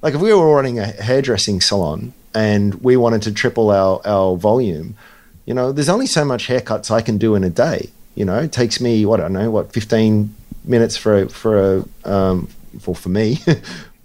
like 0.00 0.14
if 0.14 0.20
we 0.22 0.32
were 0.32 0.54
running 0.54 0.78
a 0.78 0.86
hairdressing 0.86 1.60
salon 1.60 2.14
and 2.34 2.74
we 2.76 2.96
wanted 2.96 3.20
to 3.22 3.32
triple 3.32 3.70
our 3.70 4.00
our 4.06 4.34
volume, 4.36 4.96
you 5.44 5.52
know, 5.52 5.72
there's 5.72 5.90
only 5.90 6.06
so 6.06 6.24
much 6.24 6.48
haircuts 6.48 6.90
I 6.90 7.02
can 7.02 7.18
do 7.18 7.34
in 7.34 7.44
a 7.44 7.50
day 7.50 7.90
you 8.14 8.24
know, 8.24 8.38
it 8.38 8.52
takes 8.52 8.80
me 8.80 9.06
what 9.06 9.20
I 9.20 9.24
don't 9.24 9.32
know 9.32 9.50
what 9.50 9.72
fifteen 9.72 10.34
minutes 10.64 10.96
for 10.96 11.22
a, 11.22 11.28
for 11.28 11.84
a 12.04 12.10
um, 12.10 12.48
for 12.80 12.94
for 12.94 13.08
me. 13.08 13.38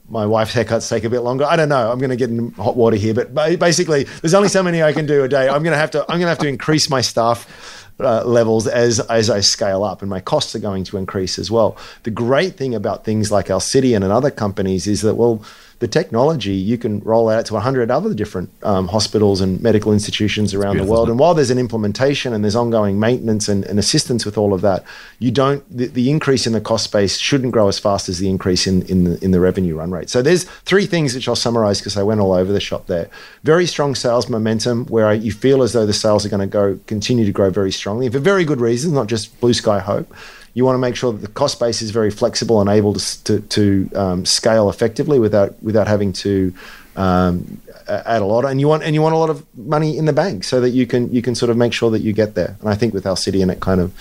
My 0.07 0.27
wife's 0.27 0.53
haircuts 0.53 0.87
take 0.87 1.03
a 1.03 1.09
bit 1.09 1.21
longer. 1.21 1.45
I 1.45 1.55
don't 1.55 1.69
know. 1.69 1.91
I'm 1.91 1.97
going 1.97 2.11
to 2.11 2.15
get 2.15 2.29
in 2.29 2.51
hot 2.51 2.75
water 2.75 2.95
here, 2.95 3.15
but 3.15 3.33
basically, 3.33 4.03
there's 4.03 4.35
only 4.35 4.49
so 4.49 4.61
many 4.61 4.83
I 4.83 4.93
can 4.93 5.07
do 5.07 5.23
a 5.23 5.27
day. 5.27 5.49
I'm 5.49 5.63
going 5.63 5.73
to 5.73 5.79
have 5.79 5.91
to. 5.91 6.01
I'm 6.03 6.19
going 6.19 6.21
to 6.21 6.27
have 6.29 6.37
to 6.39 6.47
increase 6.47 6.91
my 6.91 7.01
staff 7.01 7.89
uh, 7.99 8.23
levels 8.23 8.67
as 8.67 8.99
as 8.99 9.29
I 9.29 9.39
scale 9.39 9.83
up, 9.83 10.01
and 10.01 10.09
my 10.09 10.19
costs 10.19 10.55
are 10.55 10.59
going 10.59 10.83
to 10.85 10.97
increase 10.97 11.39
as 11.39 11.49
well. 11.49 11.77
The 12.03 12.11
great 12.11 12.55
thing 12.55 12.75
about 12.75 13.03
things 13.03 13.31
like 13.31 13.49
our 13.49 13.59
Alcidion 13.59 13.97
and 13.97 14.11
other 14.11 14.31
companies 14.31 14.85
is 14.85 15.01
that 15.01 15.15
well 15.15 15.43
the 15.79 15.88
technology 15.88 16.53
you 16.53 16.77
can 16.77 16.99
roll 17.01 17.29
out 17.29 17.45
to 17.45 17.53
100 17.53 17.91
other 17.91 18.13
different 18.13 18.49
um, 18.63 18.88
hospitals 18.88 19.41
and 19.41 19.61
medical 19.61 19.91
institutions 19.91 20.53
around 20.53 20.77
the 20.77 20.85
world. 20.85 21.09
And 21.09 21.19
while 21.19 21.33
there's 21.33 21.49
an 21.49 21.59
implementation 21.59 22.33
and 22.33 22.43
there's 22.43 22.55
ongoing 22.55 22.99
maintenance 22.99 23.49
and, 23.49 23.65
and 23.65 23.77
assistance 23.77 24.25
with 24.25 24.38
all 24.38 24.53
of 24.53 24.61
that, 24.61 24.85
you 25.19 25.31
don't 25.31 25.63
the, 25.75 25.88
the, 25.88 26.09
increase 26.09 26.47
in 26.47 26.53
the 26.53 26.61
cost 26.61 26.91
base 26.91 27.17
shouldn't 27.17 27.51
grow 27.51 27.67
as 27.67 27.77
fast 27.77 28.07
as 28.07 28.19
the 28.19 28.29
increase 28.29 28.67
in, 28.67 28.83
in 28.83 29.03
the 29.03 29.23
in 29.23 29.31
the 29.31 29.39
revenue 29.39 29.75
run 29.75 29.91
rate. 29.91 30.09
So 30.09 30.21
there's 30.21 30.45
three 30.45 30.85
things 30.85 31.13
which 31.13 31.27
I'll 31.27 31.35
summarize 31.35 31.79
because 31.79 31.97
I 31.97 32.03
went 32.03 32.21
all 32.21 32.33
over 32.33 32.53
the 32.53 32.61
shop 32.61 32.88
there. 32.88 33.09
Very 33.43 33.65
strong 33.65 33.95
sales 33.95 34.29
momentum 34.29 34.85
where 34.85 35.13
you 35.13 35.31
feel 35.31 35.61
as 35.61 35.73
though 35.73 35.85
the 35.85 35.93
sales 35.93 36.25
are 36.25 36.29
going 36.29 36.39
to 36.39 36.47
go 36.47 36.79
continue 36.88 37.25
to 37.25 37.31
grow 37.31 37.49
very 37.49 37.71
strongly 37.71 38.09
for 38.09 38.19
very 38.19 38.45
good 38.45 38.61
reasons, 38.61 38.93
not 38.93 39.07
just 39.07 39.39
blue 39.41 39.53
sky 39.53 39.79
hope. 39.79 40.13
You 40.55 40.65
want 40.65 40.75
to 40.75 40.79
make 40.79 40.95
sure 40.95 41.11
that 41.11 41.21
the 41.21 41.27
cost 41.27 41.59
base 41.59 41.83
is 41.83 41.91
very 41.91 42.09
flexible 42.09 42.59
and 42.61 42.69
able 42.69 42.93
to 42.93 43.23
to, 43.25 43.39
to 43.41 43.89
um, 43.95 44.25
scale 44.25 44.69
effectively 44.69 45.19
without 45.19 45.61
without 45.61 45.87
having 45.87 46.11
to 46.13 46.53
um, 46.95 47.61
add 47.87 48.21
a 48.23 48.25
lot. 48.25 48.45
And 48.45 48.59
you 48.59 48.67
want 48.67 48.81
and 48.81 48.95
you 48.95 49.01
want 49.01 49.13
a 49.13 49.17
lot 49.17 49.29
of 49.29 49.45
money 49.55 49.97
in 49.97 50.05
the 50.05 50.13
bank 50.13 50.43
so 50.43 50.59
that 50.61 50.71
you 50.71 50.87
can 50.87 51.13
you 51.13 51.21
can 51.21 51.35
sort 51.35 51.51
of 51.51 51.57
make 51.57 51.73
sure 51.73 51.91
that 51.91 51.99
you 51.99 52.13
get 52.13 52.33
there. 52.33 52.57
And 52.59 52.69
I 52.69 52.75
think 52.75 52.93
with 52.93 53.03
Alcidion, 53.03 53.51
it 53.51 53.59
kind 53.59 53.79
of 53.79 53.93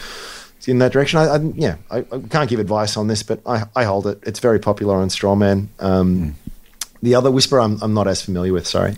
in 0.69 0.79
that 0.79 0.93
direction. 0.93 1.19
I, 1.19 1.25
I 1.25 1.39
yeah, 1.55 1.77
I, 1.91 1.99
I, 1.99 2.19
can't 2.31 2.49
give 2.49 2.61
advice 2.61 2.97
on 2.97 3.09
this, 3.09 3.23
but 3.23 3.41
I, 3.47 3.65
I 3.75 3.85
hold 3.85 4.07
it. 4.07 4.19
It's 4.23 4.41
very 4.41 4.59
popular 4.59 4.97
on 4.97 5.09
Strawman. 5.09 5.69
Um, 5.79 6.19
mm. 6.19 6.35
The 7.03 7.15
other 7.15 7.31
Whispir, 7.31 7.63
I'm, 7.63 7.79
I'm 7.83 7.93
not 7.93 8.09
as 8.09 8.23
familiar 8.23 8.53
with. 8.53 8.67
Sorry. 8.67 8.97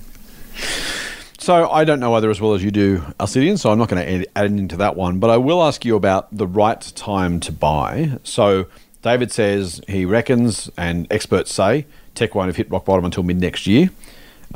So 1.46 1.70
I 1.70 1.84
don't 1.84 2.00
know 2.00 2.12
either 2.14 2.28
as 2.28 2.40
well 2.40 2.54
as 2.54 2.64
you 2.64 2.72
do, 2.72 2.98
Alcidion, 3.20 3.56
so 3.56 3.70
I'm 3.70 3.78
not 3.78 3.88
going 3.88 4.04
to 4.04 4.28
add 4.36 4.46
into 4.46 4.78
that 4.78 4.96
one. 4.96 5.20
But 5.20 5.30
I 5.30 5.36
will 5.36 5.62
ask 5.62 5.84
you 5.84 5.94
about 5.94 6.26
the 6.36 6.44
right 6.44 6.80
time 6.96 7.38
to 7.38 7.52
buy. 7.52 8.18
So 8.24 8.66
David 9.02 9.30
says 9.30 9.80
he 9.86 10.04
reckons, 10.06 10.70
and 10.76 11.06
experts 11.08 11.54
say, 11.54 11.86
tech 12.16 12.34
won't 12.34 12.48
have 12.48 12.56
hit 12.56 12.68
rock 12.68 12.84
bottom 12.84 13.04
until 13.04 13.22
mid 13.22 13.40
next 13.40 13.64
year. 13.64 13.90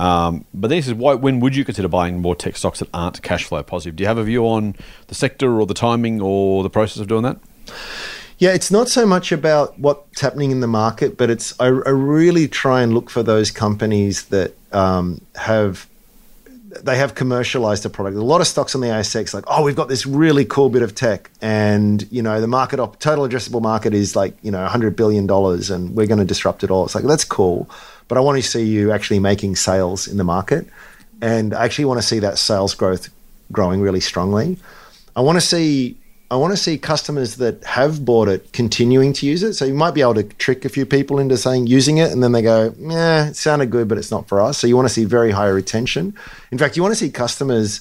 Um, 0.00 0.44
but 0.53 0.66
this 0.66 0.88
is 0.88 0.94
why, 0.94 1.14
when 1.14 1.38
would 1.38 1.55
you 1.55 1.64
consider 1.64 1.87
buying 1.87 2.20
more 2.20 2.35
tech 2.35 2.57
stocks 2.57 2.81
that 2.81 2.88
aren't 2.92 3.22
cash 3.22 3.44
flow 3.44 3.62
positive? 3.62 3.94
Do 3.94 4.03
you 4.03 4.09
have 4.09 4.18
a 4.18 4.24
view 4.24 4.44
on 4.48 4.74
the 5.07 5.14
sector 5.14 5.61
or 5.61 5.66
the 5.66 5.74
timing 5.74 6.20
or 6.20 6.64
the 6.64 6.70
process 6.70 7.00
of 7.00 7.07
doing 7.07 7.22
that? 7.22 7.38
Yeah, 8.38 8.50
it's 8.50 8.72
not 8.72 8.88
so 8.88 9.07
much 9.07 9.31
about 9.31 9.79
what's 9.79 10.20
happening 10.20 10.50
in 10.50 10.59
the 10.59 10.66
market, 10.66 11.16
but 11.16 11.31
it's 11.31 11.55
I, 11.61 11.66
I 11.66 11.90
really 11.90 12.48
try 12.48 12.83
and 12.83 12.94
look 12.94 13.11
for 13.11 13.22
those 13.22 13.53
companies 13.53 14.24
that 14.24 14.57
um, 14.72 15.20
have 15.37 15.87
they 16.70 16.96
have 16.96 17.14
commercialized 17.14 17.83
the 17.83 17.90
product. 17.90 18.16
A 18.16 18.22
lot 18.22 18.40
of 18.40 18.46
stocks 18.46 18.74
on 18.74 18.80
the 18.80 18.87
ASX, 18.87 19.35
like, 19.35 19.44
oh, 19.48 19.64
we've 19.64 19.76
got 19.76 19.88
this 19.88 20.06
really 20.06 20.44
cool 20.44 20.70
bit 20.70 20.83
of 20.83 20.94
tech, 20.94 21.30
and 21.42 22.06
you 22.12 22.22
know, 22.22 22.40
the 22.40 22.46
market 22.46 22.78
op- 22.78 22.98
total 23.00 23.26
addressable 23.26 23.61
market 23.61 23.92
is 23.92 24.14
like 24.14 24.37
you 24.42 24.50
know, 24.50 24.64
hundred 24.66 24.96
billion 24.96 25.26
dollars, 25.26 25.70
and 25.70 25.96
we're 25.96 26.06
going 26.06 26.20
to 26.20 26.24
disrupt 26.24 26.62
it 26.62 26.70
all. 26.70 26.85
It's 26.85 26.94
like 26.94 27.04
that's 27.04 27.24
cool, 27.24 27.68
but 28.09 28.18
I 28.18 28.20
want 28.20 28.40
to 28.40 28.48
see 28.48 28.64
you 28.64 28.92
actually 28.92 29.18
making 29.18 29.56
sales 29.56 30.06
in 30.06 30.16
the 30.16 30.24
market, 30.24 30.66
and 31.20 31.52
I 31.54 31.64
actually 31.64 31.87
want 31.87 32.00
to 32.00 32.06
see 32.06 32.20
that 32.20 32.38
sales 32.38 32.74
growth 32.74 33.11
growing 33.50 33.80
really 33.80 34.00
strongly. 34.00 34.59
I 35.16 35.22
want 35.22 35.37
to 35.37 35.44
see 35.44 35.96
I 36.31 36.37
want 36.37 36.53
to 36.53 36.57
see 36.57 36.79
customers 36.79 37.37
that 37.37 37.64
have 37.64 38.05
bought 38.05 38.29
it 38.29 38.53
continuing 38.53 39.12
to 39.14 39.27
use 39.27 39.43
it. 39.43 39.55
So 39.55 39.64
you 39.64 39.75
might 39.75 39.95
be 39.95 40.01
able 40.01 40.14
to 40.14 40.23
trick 40.23 40.64
a 40.64 40.69
few 40.69 40.87
people 40.87 41.19
into 41.19 41.37
saying 41.37 41.66
using 41.66 41.99
it, 41.99 42.12
and 42.12 42.23
then 42.23 42.31
they 42.31 42.43
go, 42.43 42.73
"Yeah, 42.79 43.27
it 43.27 43.37
sounded 43.37 43.71
good, 43.71 43.88
but 43.88 43.99
it's 43.99 44.12
not 44.12 44.29
for 44.29 44.40
us." 44.40 44.57
So 44.57 44.69
you 44.69 44.77
want 44.77 44.87
to 44.87 44.95
see 44.95 45.05
very 45.05 45.33
high 45.33 45.49
retention. 45.49 46.14
In 46.53 46.59
fact, 46.59 46.77
you 46.77 46.83
want 46.83 46.93
to 46.93 46.99
see 46.99 47.11
customers 47.11 47.81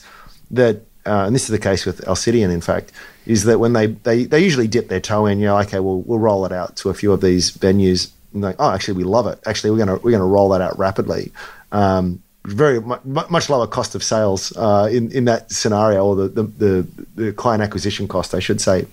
that, 0.50 0.78
uh, 1.06 1.26
and 1.28 1.36
this 1.36 1.44
is 1.44 1.50
the 1.50 1.60
case 1.60 1.86
with 1.86 2.02
Alcidion. 2.06 2.52
In 2.52 2.62
fact, 2.62 2.92
is 3.28 3.44
that 3.44 3.60
when 3.60 3.74
they 3.74 3.88
they, 3.88 4.24
they 4.24 4.40
usually 4.40 4.68
dip 4.68 4.90
their 4.90 5.00
toe 5.00 5.28
in, 5.28 5.40
you 5.40 5.46
know, 5.46 5.60
okay, 5.60 5.80
well 5.80 6.02
we'll 6.02 6.18
roll 6.18 6.46
it 6.46 6.52
out 6.52 6.76
to 6.78 6.90
a 6.90 6.96
few 6.96 7.12
of 7.12 7.22
these 7.22 7.52
venues. 7.52 8.10
And 8.34 8.42
like, 8.42 8.56
oh, 8.58 8.72
actually, 8.72 8.96
we 8.96 9.04
love 9.04 9.28
it. 9.28 9.40
Actually, 9.46 9.72
we're 9.72 9.86
gonna 9.86 9.98
we're 9.98 10.12
gonna 10.12 10.26
roll 10.26 10.50
that 10.50 10.62
out 10.62 10.78
rapidly. 10.80 11.32
Um, 11.72 12.24
very 12.52 12.80
much 12.82 13.50
lower 13.50 13.68
cost 13.68 13.96
of 13.96 14.04
sales 14.04 14.56
uh, 14.58 14.90
in 14.92 15.12
in 15.12 15.26
that 15.26 15.52
scenario, 15.52 16.06
or 16.06 16.16
the, 16.16 16.28
the, 16.28 16.44
the 16.44 16.88
the 17.16 17.34
client 17.34 17.64
acquisition 17.64 18.08
cost, 18.08 18.34
I 18.34 18.40
should 18.40 18.62
say. 18.62 18.86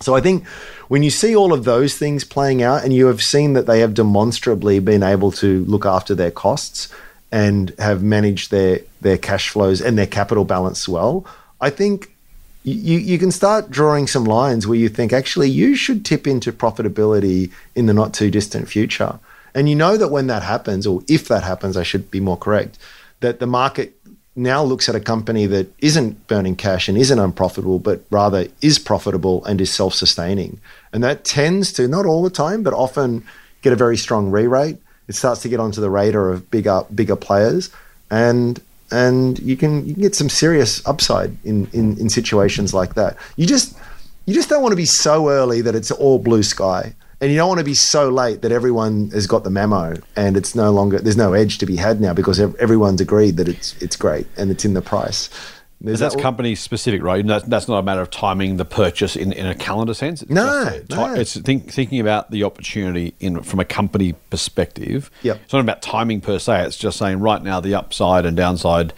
So 0.00 0.14
I 0.14 0.20
think 0.20 0.46
when 0.88 1.02
you 1.02 1.10
see 1.10 1.34
all 1.34 1.52
of 1.52 1.64
those 1.64 1.96
things 1.96 2.24
playing 2.24 2.62
out, 2.62 2.84
and 2.84 2.92
you 2.92 3.06
have 3.06 3.22
seen 3.22 3.54
that 3.54 3.66
they 3.66 3.80
have 3.80 3.94
demonstrably 3.94 4.78
been 4.78 5.02
able 5.02 5.32
to 5.32 5.64
look 5.64 5.86
after 5.86 6.14
their 6.14 6.30
costs 6.30 6.92
and 7.32 7.70
have 7.78 8.02
managed 8.02 8.50
their 8.50 8.80
their 9.00 9.18
cash 9.18 9.48
flows 9.48 9.80
and 9.80 9.96
their 9.98 10.06
capital 10.06 10.44
balance 10.44 10.88
well, 10.88 11.26
I 11.60 11.70
think 11.70 12.10
you, 12.66 12.98
you 12.98 13.18
can 13.18 13.30
start 13.30 13.70
drawing 13.70 14.06
some 14.06 14.24
lines 14.24 14.66
where 14.66 14.78
you 14.78 14.88
think 14.88 15.12
actually 15.12 15.48
you 15.48 15.76
should 15.76 16.04
tip 16.04 16.26
into 16.26 16.52
profitability 16.52 17.52
in 17.74 17.86
the 17.86 17.94
not 17.94 18.12
too 18.12 18.30
distant 18.30 18.68
future. 18.68 19.18
And 19.56 19.70
you 19.70 19.74
know 19.74 19.96
that 19.96 20.08
when 20.08 20.26
that 20.26 20.42
happens, 20.42 20.86
or 20.86 21.02
if 21.08 21.28
that 21.28 21.42
happens, 21.42 21.78
I 21.78 21.82
should 21.82 22.10
be 22.10 22.20
more 22.20 22.36
correct, 22.36 22.78
that 23.20 23.40
the 23.40 23.46
market 23.46 23.98
now 24.36 24.62
looks 24.62 24.86
at 24.86 24.94
a 24.94 25.00
company 25.00 25.46
that 25.46 25.72
isn't 25.78 26.26
burning 26.26 26.56
cash 26.56 26.90
and 26.90 26.98
isn't 26.98 27.18
unprofitable, 27.18 27.78
but 27.78 28.02
rather 28.10 28.48
is 28.60 28.78
profitable 28.78 29.42
and 29.46 29.58
is 29.58 29.72
self 29.72 29.94
sustaining. 29.94 30.60
And 30.92 31.02
that 31.02 31.24
tends 31.24 31.72
to, 31.72 31.88
not 31.88 32.04
all 32.04 32.22
the 32.22 32.28
time, 32.28 32.62
but 32.62 32.74
often 32.74 33.24
get 33.62 33.72
a 33.72 33.76
very 33.76 33.96
strong 33.96 34.30
re 34.30 34.46
rate. 34.46 34.76
It 35.08 35.14
starts 35.14 35.40
to 35.40 35.48
get 35.48 35.58
onto 35.58 35.80
the 35.80 35.88
radar 35.88 36.28
of 36.28 36.50
bigger, 36.50 36.82
bigger 36.94 37.16
players. 37.16 37.70
And 38.10 38.60
and 38.90 39.38
you 39.38 39.56
can 39.56 39.86
you 39.86 39.94
can 39.94 40.02
get 40.02 40.14
some 40.14 40.28
serious 40.28 40.86
upside 40.86 41.34
in 41.44 41.66
in, 41.72 41.98
in 41.98 42.10
situations 42.10 42.74
like 42.74 42.92
that. 42.94 43.16
You 43.36 43.46
just 43.46 43.74
you 44.26 44.34
just 44.34 44.50
don't 44.50 44.60
want 44.60 44.72
to 44.72 44.76
be 44.76 44.84
so 44.84 45.30
early 45.30 45.62
that 45.62 45.74
it's 45.74 45.90
all 45.90 46.18
blue 46.18 46.42
sky. 46.42 46.94
And 47.20 47.30
you 47.30 47.38
don't 47.38 47.48
want 47.48 47.58
to 47.60 47.64
be 47.64 47.74
so 47.74 48.10
late 48.10 48.42
that 48.42 48.52
everyone 48.52 49.10
has 49.10 49.26
got 49.26 49.42
the 49.42 49.50
memo 49.50 49.94
and 50.16 50.36
it's 50.36 50.54
no 50.54 50.70
longer 50.70 50.98
there's 50.98 51.16
no 51.16 51.32
edge 51.32 51.58
to 51.58 51.66
be 51.66 51.76
had 51.76 51.98
now 52.00 52.12
because 52.12 52.38
everyone's 52.38 53.00
agreed 53.00 53.38
that 53.38 53.48
it's 53.48 53.74
it's 53.80 53.96
great 53.96 54.26
and 54.36 54.50
it's 54.50 54.64
in 54.64 54.74
the 54.74 54.82
price. 54.82 55.30
That's 55.80 56.00
that- 56.00 56.18
company 56.18 56.54
specific, 56.54 57.02
right? 57.02 57.20
And 57.20 57.28
That's, 57.28 57.44
that's 57.44 57.68
not 57.68 57.78
a 57.78 57.82
matter 57.82 58.00
of 58.00 58.10
timing 58.10 58.56
the 58.56 58.64
purchase 58.64 59.14
in, 59.14 59.32
in 59.32 59.46
a 59.46 59.54
calendar 59.54 59.92
sense. 59.92 60.22
It's 60.22 60.30
No, 60.30 60.80
no. 60.90 61.14
It's 61.14 61.36
think, 61.38 61.70
thinking 61.70 62.00
about 62.00 62.30
the 62.30 62.44
opportunity 62.44 63.14
in 63.20 63.42
from 63.42 63.60
a 63.60 63.64
company 63.64 64.14
perspective. 64.30 65.10
Yep. 65.22 65.40
It's 65.44 65.52
not 65.52 65.60
about 65.60 65.82
timing 65.82 66.20
per 66.22 66.38
se. 66.38 66.64
It's 66.64 66.76
just 66.78 66.98
saying 66.98 67.20
right 67.20 67.42
now 67.42 67.60
the 67.60 67.74
upside 67.74 68.24
and 68.26 68.36
downside. 68.36 68.94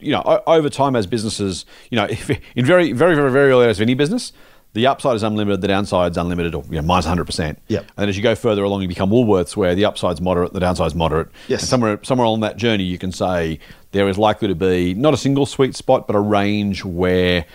You 0.00 0.12
know, 0.12 0.22
o- 0.24 0.42
over 0.46 0.70
time 0.70 0.94
as 0.96 1.06
businesses, 1.06 1.66
you 1.90 1.96
know, 1.96 2.04
if, 2.04 2.30
in 2.56 2.64
very, 2.64 2.92
very, 2.92 3.14
very, 3.16 3.30
very 3.30 3.50
early 3.50 3.68
of 3.68 3.80
any 3.80 3.94
business, 3.94 4.32
the 4.72 4.86
upside 4.86 5.16
is 5.16 5.22
unlimited, 5.22 5.60
the 5.60 5.68
downside 5.68 6.12
is 6.12 6.16
unlimited, 6.16 6.54
or 6.54 6.64
you 6.70 6.76
know, 6.76 6.82
minus 6.82 7.06
100%. 7.06 7.56
Yep. 7.68 7.82
And 7.82 7.90
then 7.96 8.08
as 8.08 8.16
you 8.16 8.22
go 8.22 8.34
further 8.34 8.62
along, 8.62 8.82
you 8.82 8.88
become 8.88 9.10
Woolworths, 9.10 9.56
where 9.56 9.74
the 9.74 9.84
upside's 9.84 10.20
moderate, 10.20 10.52
the 10.52 10.60
downside's 10.60 10.94
moderate. 10.94 11.28
Yes. 11.48 11.62
And 11.62 11.68
somewhere, 11.68 11.98
somewhere 12.02 12.26
along 12.26 12.40
that 12.40 12.56
journey, 12.56 12.84
you 12.84 12.98
can 12.98 13.10
say 13.10 13.58
there 13.92 14.08
is 14.08 14.16
likely 14.16 14.48
to 14.48 14.54
be 14.54 14.94
not 14.94 15.12
a 15.12 15.16
single 15.16 15.46
sweet 15.46 15.74
spot, 15.74 16.06
but 16.06 16.14
a 16.14 16.20
range 16.20 16.84
where 16.84 17.46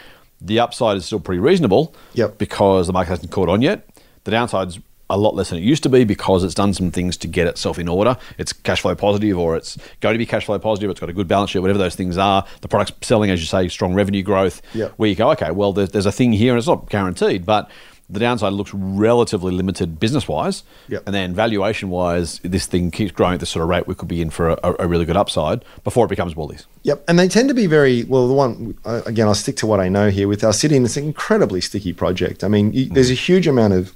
the 0.41 0.59
upside 0.59 0.97
is 0.97 1.05
still 1.05 1.19
pretty 1.19 1.39
reasonable. 1.39 1.95
Yep. 2.13 2.37
Because 2.37 2.87
the 2.87 2.93
market 2.93 3.11
hasn't 3.11 3.31
caught 3.31 3.49
on 3.49 3.61
yet. 3.61 3.87
The 4.25 4.31
downside's 4.31 4.79
a 5.09 5.17
lot 5.17 5.35
less 5.35 5.49
than 5.49 5.59
it 5.59 5.63
used 5.63 5.83
to 5.83 5.89
be 5.89 6.03
because 6.03 6.43
it's 6.43 6.55
done 6.55 6.73
some 6.73 6.91
things 6.91 7.15
to 7.17 7.27
get 7.27 7.47
itself 7.47 7.77
in 7.77 7.87
order. 7.87 8.17
It's 8.37 8.53
cash 8.53 8.81
flow 8.81 8.95
positive, 8.95 9.37
or 9.37 9.55
it's 9.55 9.77
going 10.01 10.13
to 10.13 10.19
be 10.19 10.25
cash 10.25 10.45
flow 10.45 10.57
positive. 10.59 10.89
It's 10.89 10.99
got 10.99 11.09
a 11.09 11.13
good 11.13 11.27
balance 11.27 11.51
sheet, 11.51 11.59
whatever 11.59 11.79
those 11.79 11.95
things 11.95 12.17
are. 12.17 12.45
The 12.61 12.67
product's 12.67 13.07
selling, 13.07 13.29
as 13.29 13.39
you 13.39 13.45
say, 13.45 13.67
strong 13.67 13.93
revenue 13.93 14.23
growth. 14.23 14.61
Yep. 14.73 14.93
Where 14.97 15.09
you 15.09 15.15
go, 15.15 15.31
okay, 15.31 15.51
well, 15.51 15.73
there's, 15.73 15.89
there's 15.89 16.05
a 16.05 16.11
thing 16.11 16.33
here, 16.33 16.53
and 16.53 16.57
it's 16.57 16.67
not 16.67 16.89
guaranteed, 16.89 17.45
but 17.45 17.69
the 18.09 18.19
downside 18.19 18.53
looks 18.53 18.73
relatively 18.73 19.51
limited 19.51 19.99
business 19.99 20.27
wise. 20.27 20.63
Yep. 20.89 21.03
And 21.05 21.15
then 21.15 21.33
valuation 21.33 21.89
wise, 21.89 22.39
this 22.39 22.67
thing 22.67 22.91
keeps 22.91 23.11
growing 23.11 23.35
at 23.35 23.39
this 23.39 23.49
sort 23.49 23.63
of 23.63 23.69
rate. 23.69 23.87
We 23.87 23.95
could 23.95 24.07
be 24.07 24.21
in 24.21 24.29
for 24.29 24.49
a, 24.49 24.75
a 24.79 24.87
really 24.87 25.05
good 25.05 25.17
upside 25.17 25.65
before 25.83 26.05
it 26.05 26.09
becomes 26.09 26.35
Woolies. 26.35 26.67
Yep, 26.83 27.03
and 27.07 27.17
they 27.17 27.27
tend 27.27 27.49
to 27.49 27.55
be 27.55 27.65
very 27.65 28.03
well. 28.03 28.27
The 28.27 28.33
one 28.33 28.77
again, 28.85 29.27
I'll 29.27 29.35
stick 29.35 29.55
to 29.57 29.67
what 29.67 29.79
I 29.79 29.89
know 29.89 30.09
here 30.09 30.27
with 30.27 30.41
Alcidion. 30.41 30.85
It's 30.85 30.97
an 30.97 31.05
incredibly 31.05 31.61
sticky 31.61 31.93
project. 31.93 32.43
I 32.43 32.47
mean, 32.47 32.73
you, 32.73 32.87
mm. 32.87 32.93
there's 32.93 33.09
a 33.09 33.15
huge 33.15 33.47
amount 33.47 33.73
of 33.73 33.95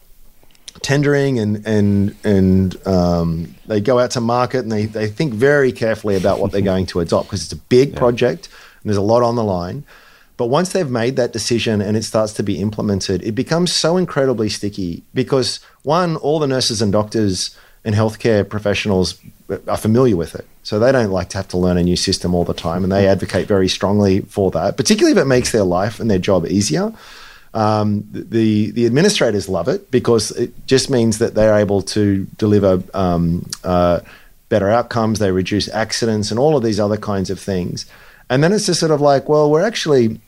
tendering 0.82 1.40
and 1.40 1.66
and 1.66 2.16
and 2.24 2.88
um, 2.88 3.56
they 3.68 3.80
go 3.80 4.00
out 4.00 4.12
to 4.12 4.22
market 4.22 4.60
and 4.60 4.72
they, 4.72 4.86
they 4.86 5.08
think 5.08 5.34
very 5.34 5.72
carefully 5.72 6.16
about 6.16 6.40
what 6.40 6.52
they're 6.52 6.62
going 6.62 6.86
to 6.88 7.00
adopt 7.00 7.28
because 7.28 7.44
it's 7.44 7.54
a 7.54 7.58
big 7.68 7.96
project 7.96 8.50
and 8.82 8.90
there's 8.90 8.98
a 8.98 9.02
lot 9.02 9.24
on 9.24 9.36
the 9.36 9.44
line. 9.44 9.84
But 10.38 10.46
once 10.46 10.72
they've 10.72 10.90
made 10.90 11.18
that 11.18 11.34
decision 11.34 11.82
and 11.82 11.98
it 11.98 12.04
starts 12.04 12.32
to 12.34 12.44
be 12.44 12.62
implemented, 12.62 13.22
it 13.24 13.34
becomes 13.34 13.74
so 13.74 13.98
incredibly 13.98 14.48
sticky 14.48 15.04
because 15.14 15.60
one, 15.84 16.16
all 16.16 16.40
the 16.40 16.48
nurses 16.48 16.82
and 16.82 16.94
doctors 16.94 17.58
and 17.84 17.94
healthcare 17.94 18.48
professionals 18.48 19.20
are 19.68 19.76
familiar 19.76 20.16
with 20.16 20.36
it. 20.36 20.48
So 20.64 20.80
they 20.80 20.94
don't 20.94 21.12
like 21.12 21.30
to 21.30 21.38
have 21.38 21.50
to 21.50 21.58
learn 21.58 21.78
a 21.78 21.84
new 21.84 21.98
system 21.98 22.34
all 22.34 22.46
the 22.46 22.54
time 22.54 22.84
and 22.84 22.92
they 22.92 23.06
advocate 23.06 23.48
very 23.48 23.68
strongly 23.68 24.22
for 24.22 24.50
that, 24.52 24.78
particularly 24.78 25.12
if 25.12 25.22
it 25.22 25.28
makes 25.28 25.52
their 25.52 25.64
life 25.64 26.00
and 26.00 26.10
their 26.10 26.20
job 26.20 26.46
easier. 26.46 26.94
Um, 27.54 28.08
the 28.12 28.72
the 28.72 28.86
administrators 28.86 29.50
love 29.50 29.68
it 29.68 29.90
because 29.90 30.32
it 30.32 30.54
just 30.68 30.90
means 30.90 31.18
that 31.18 31.34
they're 31.34 31.58
able 31.58 31.82
to 31.82 32.26
deliver 32.38 32.84
um, 32.94 33.50
uh, 33.64 34.02
better 34.50 34.70
outcomes. 34.70 35.20
They 35.20 35.32
reduce 35.32 35.68
accidents 35.70 36.32
and 36.32 36.40
all 36.40 36.56
of 36.56 36.64
these 36.64 36.80
other 36.80 36.98
kinds 36.98 37.30
of 37.30 37.40
things. 37.40 37.86
And 38.30 38.44
then 38.44 38.54
it's 38.54 38.68
just 38.68 38.80
sort 38.80 38.92
of 38.92 39.02
like, 39.02 39.28
well, 39.28 39.50
we're 39.50 39.66
actually 39.66 40.20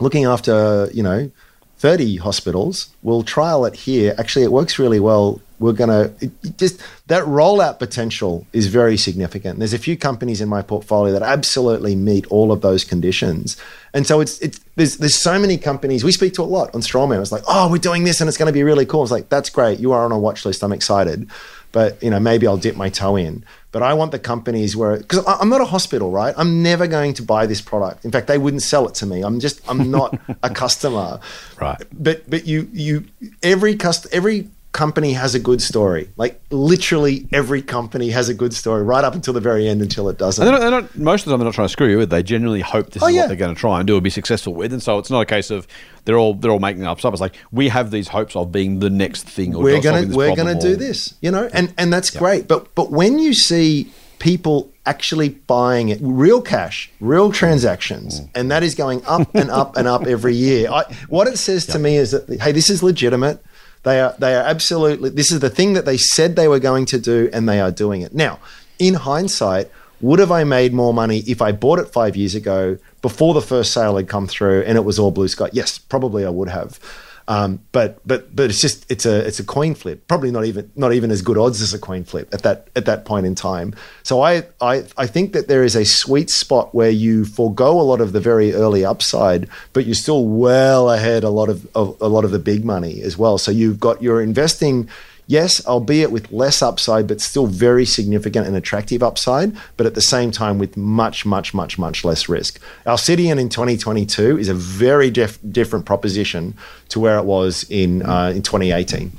looking 0.00 0.24
after 0.24 0.88
you 0.92 1.02
know 1.02 1.30
30 1.78 2.16
hospitals. 2.16 2.88
We'll 3.02 3.22
trial 3.22 3.66
it 3.66 3.74
here. 3.74 4.14
Actually, 4.18 4.44
it 4.44 4.52
works 4.52 4.78
really 4.78 5.00
well. 5.00 5.40
We're 5.64 5.72
gonna 5.72 6.12
it, 6.20 6.30
it 6.42 6.58
just 6.58 6.82
that 7.06 7.24
rollout 7.24 7.78
potential 7.78 8.46
is 8.52 8.66
very 8.66 8.98
significant. 8.98 9.58
There's 9.58 9.72
a 9.72 9.78
few 9.78 9.96
companies 9.96 10.42
in 10.42 10.48
my 10.48 10.60
portfolio 10.60 11.12
that 11.14 11.22
absolutely 11.22 11.96
meet 11.96 12.26
all 12.26 12.52
of 12.52 12.60
those 12.60 12.84
conditions, 12.84 13.56
and 13.94 14.06
so 14.06 14.20
it's 14.20 14.38
it's 14.40 14.60
there's 14.76 14.98
there's 14.98 15.18
so 15.18 15.38
many 15.38 15.56
companies 15.56 16.04
we 16.04 16.12
speak 16.12 16.34
to 16.34 16.42
a 16.42 16.44
lot 16.44 16.74
on 16.74 16.82
Strawman. 16.82 17.18
It's 17.20 17.32
like, 17.32 17.44
oh, 17.48 17.70
we're 17.70 17.78
doing 17.78 18.04
this 18.04 18.20
and 18.20 18.28
it's 18.28 18.36
going 18.36 18.48
to 18.48 18.52
be 18.52 18.62
really 18.62 18.84
cool. 18.84 19.02
It's 19.04 19.12
like 19.12 19.30
that's 19.30 19.48
great. 19.48 19.80
You 19.80 19.92
are 19.92 20.04
on 20.04 20.12
a 20.12 20.18
watch 20.18 20.44
list. 20.44 20.62
I'm 20.62 20.72
excited, 20.72 21.30
but 21.72 22.02
you 22.02 22.10
know 22.10 22.20
maybe 22.20 22.46
I'll 22.46 22.58
dip 22.58 22.76
my 22.76 22.90
toe 22.90 23.16
in. 23.16 23.44
But 23.74 23.82
I 23.82 23.92
want 23.94 24.12
the 24.12 24.20
companies 24.20 24.76
where 24.76 24.98
because 24.98 25.24
I'm 25.26 25.48
not 25.48 25.60
a 25.60 25.64
hospital, 25.64 26.12
right? 26.12 26.32
I'm 26.38 26.62
never 26.62 26.86
going 26.86 27.12
to 27.14 27.22
buy 27.22 27.46
this 27.46 27.60
product. 27.60 28.04
In 28.04 28.12
fact, 28.12 28.28
they 28.28 28.38
wouldn't 28.38 28.62
sell 28.62 28.86
it 28.86 28.94
to 28.96 29.06
me. 29.06 29.22
I'm 29.22 29.40
just 29.40 29.68
I'm 29.68 29.90
not 29.90 30.16
a 30.44 30.50
customer. 30.50 31.18
Right. 31.60 31.82
But 31.92 32.30
but 32.30 32.46
you 32.46 32.68
you 32.72 33.04
every 33.42 33.74
cust 33.74 34.06
every 34.12 34.48
company 34.74 35.12
has 35.14 35.34
a 35.34 35.38
good 35.40 35.62
story. 35.62 36.10
Like 36.16 36.42
literally 36.50 37.26
every 37.32 37.62
company 37.62 38.10
has 38.10 38.28
a 38.28 38.34
good 38.34 38.52
story 38.52 38.82
right 38.82 39.04
up 39.04 39.14
until 39.14 39.32
the 39.32 39.40
very 39.40 39.68
end 39.68 39.80
until 39.80 40.08
it 40.10 40.18
doesn't. 40.18 40.44
They're 40.44 40.52
not, 40.52 40.60
they're 40.60 40.70
not, 40.82 40.98
most 40.98 41.20
of 41.22 41.26
the 41.26 41.30
time, 41.30 41.38
they're 41.38 41.44
not 41.46 41.54
trying 41.54 41.68
to 41.68 41.72
screw 41.72 41.88
you 41.88 41.96
with. 41.98 42.10
They 42.10 42.22
genuinely 42.24 42.60
hope 42.60 42.90
this 42.90 43.02
Oh, 43.02 43.06
is 43.06 43.14
yeah. 43.14 43.20
what 43.22 43.28
they're 43.28 43.36
going 43.36 43.54
to 43.54 43.60
try 43.60 43.78
and 43.78 43.86
do 43.86 43.94
and 43.94 44.02
be 44.04 44.10
successful 44.10 44.52
with. 44.52 44.72
And 44.72 44.82
so 44.82 44.98
it's 44.98 45.10
not 45.10 45.20
a 45.20 45.26
case 45.26 45.50
of 45.50 45.66
they're 46.04 46.18
all 46.18 46.34
they're 46.34 46.50
all 46.50 46.58
making 46.58 46.84
up 46.84 46.98
stuff. 46.98 47.14
It's 47.14 47.20
like 47.20 47.36
we 47.52 47.68
have 47.68 47.90
these 47.92 48.08
hopes 48.08 48.34
of 48.36 48.50
being 48.52 48.80
the 48.80 48.90
next 48.90 49.22
thing. 49.28 49.54
Or 49.54 49.62
we're 49.62 49.80
gonna 49.80 50.08
we're 50.14 50.34
gonna 50.36 50.60
do 50.60 50.76
this, 50.76 51.14
you 51.22 51.30
know, 51.30 51.48
and 51.54 51.72
and 51.78 51.92
that's 51.92 52.10
great. 52.10 52.46
But 52.48 52.74
but 52.74 52.90
when 52.90 53.18
you 53.20 53.32
see 53.32 53.90
people 54.18 54.70
actually 54.86 55.28
buying 55.30 55.88
it, 55.88 55.98
real 56.02 56.42
cash, 56.42 56.90
real 57.00 57.30
transactions, 57.32 58.20
Mm. 58.20 58.28
and 58.34 58.50
that 58.50 58.62
is 58.62 58.74
going 58.74 59.02
up 59.06 59.34
and 59.34 59.50
up 59.50 59.76
and 59.76 59.86
up 59.88 60.06
every 60.06 60.34
year. 60.34 60.68
I, 60.70 60.82
what 61.08 61.26
it 61.28 61.38
says 61.38 61.64
to 61.66 61.78
me 61.78 61.96
is 61.96 62.10
that 62.10 62.28
hey, 62.40 62.52
this 62.52 62.68
is 62.70 62.82
legitimate. 62.82 63.38
They 63.84 64.00
are 64.00 64.14
they 64.18 64.34
are 64.34 64.42
absolutely. 64.42 65.10
This 65.10 65.30
is 65.30 65.40
the 65.40 65.50
thing 65.50 65.74
that 65.74 65.84
they 65.84 65.96
said 65.96 66.36
they 66.36 66.48
were 66.48 66.58
going 66.58 66.86
to 66.86 66.98
do, 66.98 67.30
and 67.32 67.48
they 67.48 67.60
are 67.60 67.70
doing 67.70 68.02
it 68.02 68.14
now. 68.14 68.40
In 68.78 68.94
hindsight, 68.94 69.70
would 70.00 70.18
have 70.18 70.32
I 70.32 70.44
made 70.44 70.72
more 70.72 70.92
money 70.92 71.18
if 71.26 71.40
I 71.40 71.52
bought 71.52 71.78
it 71.78 71.88
five 71.88 72.16
years 72.16 72.34
ago 72.34 72.78
before 73.00 73.32
the 73.32 73.40
first 73.40 73.72
sale 73.72 73.96
had 73.96 74.08
come 74.08 74.26
through 74.26 74.62
and 74.62 74.76
it 74.76 74.84
was 74.84 74.98
all 74.98 75.10
blue 75.10 75.28
sky? 75.28 75.48
Yes, 75.52 75.78
probably 75.78 76.26
I 76.26 76.30
would 76.30 76.48
have. 76.48 76.80
Um, 77.26 77.60
but 77.72 78.06
but 78.06 78.34
but 78.34 78.50
it's 78.50 78.60
just 78.60 78.90
it's 78.90 79.06
a 79.06 79.26
it's 79.26 79.40
a 79.40 79.44
coin 79.44 79.74
flip. 79.74 80.06
Probably 80.08 80.30
not 80.30 80.44
even 80.44 80.70
not 80.76 80.92
even 80.92 81.10
as 81.10 81.22
good 81.22 81.38
odds 81.38 81.62
as 81.62 81.72
a 81.72 81.78
coin 81.78 82.04
flip 82.04 82.28
at 82.34 82.42
that 82.42 82.68
at 82.76 82.84
that 82.84 83.04
point 83.06 83.24
in 83.24 83.34
time. 83.34 83.74
So 84.02 84.20
I 84.20 84.44
I 84.60 84.84
I 84.98 85.06
think 85.06 85.32
that 85.32 85.48
there 85.48 85.64
is 85.64 85.74
a 85.74 85.84
sweet 85.84 86.28
spot 86.28 86.74
where 86.74 86.90
you 86.90 87.24
forego 87.24 87.80
a 87.80 87.82
lot 87.82 88.00
of 88.00 88.12
the 88.12 88.20
very 88.20 88.52
early 88.52 88.84
upside, 88.84 89.48
but 89.72 89.86
you're 89.86 89.94
still 89.94 90.26
well 90.26 90.90
ahead 90.90 91.24
a 91.24 91.30
lot 91.30 91.48
of, 91.48 91.66
of 91.74 91.96
a 92.00 92.08
lot 92.08 92.24
of 92.24 92.30
the 92.30 92.38
big 92.38 92.64
money 92.64 93.00
as 93.00 93.16
well. 93.16 93.38
So 93.38 93.50
you've 93.50 93.80
got 93.80 94.02
you're 94.02 94.20
investing. 94.20 94.88
Yes, 95.26 95.64
albeit 95.66 96.10
with 96.10 96.30
less 96.30 96.60
upside, 96.60 97.06
but 97.06 97.20
still 97.20 97.46
very 97.46 97.86
significant 97.86 98.46
and 98.46 98.54
attractive 98.54 99.02
upside, 99.02 99.56
but 99.76 99.86
at 99.86 99.94
the 99.94 100.02
same 100.02 100.30
time 100.30 100.58
with 100.58 100.76
much, 100.76 101.24
much, 101.24 101.54
much, 101.54 101.78
much 101.78 102.04
less 102.04 102.28
risk. 102.28 102.60
Alcidion 102.86 103.40
in 103.40 103.48
2022 103.48 104.38
is 104.38 104.48
a 104.48 104.54
very 104.54 105.10
diff- 105.10 105.38
different 105.50 105.86
proposition 105.86 106.54
to 106.90 107.00
where 107.00 107.18
it 107.18 107.24
was 107.24 107.64
in 107.70 108.02
uh, 108.02 108.32
in 108.34 108.42
2018. 108.42 109.12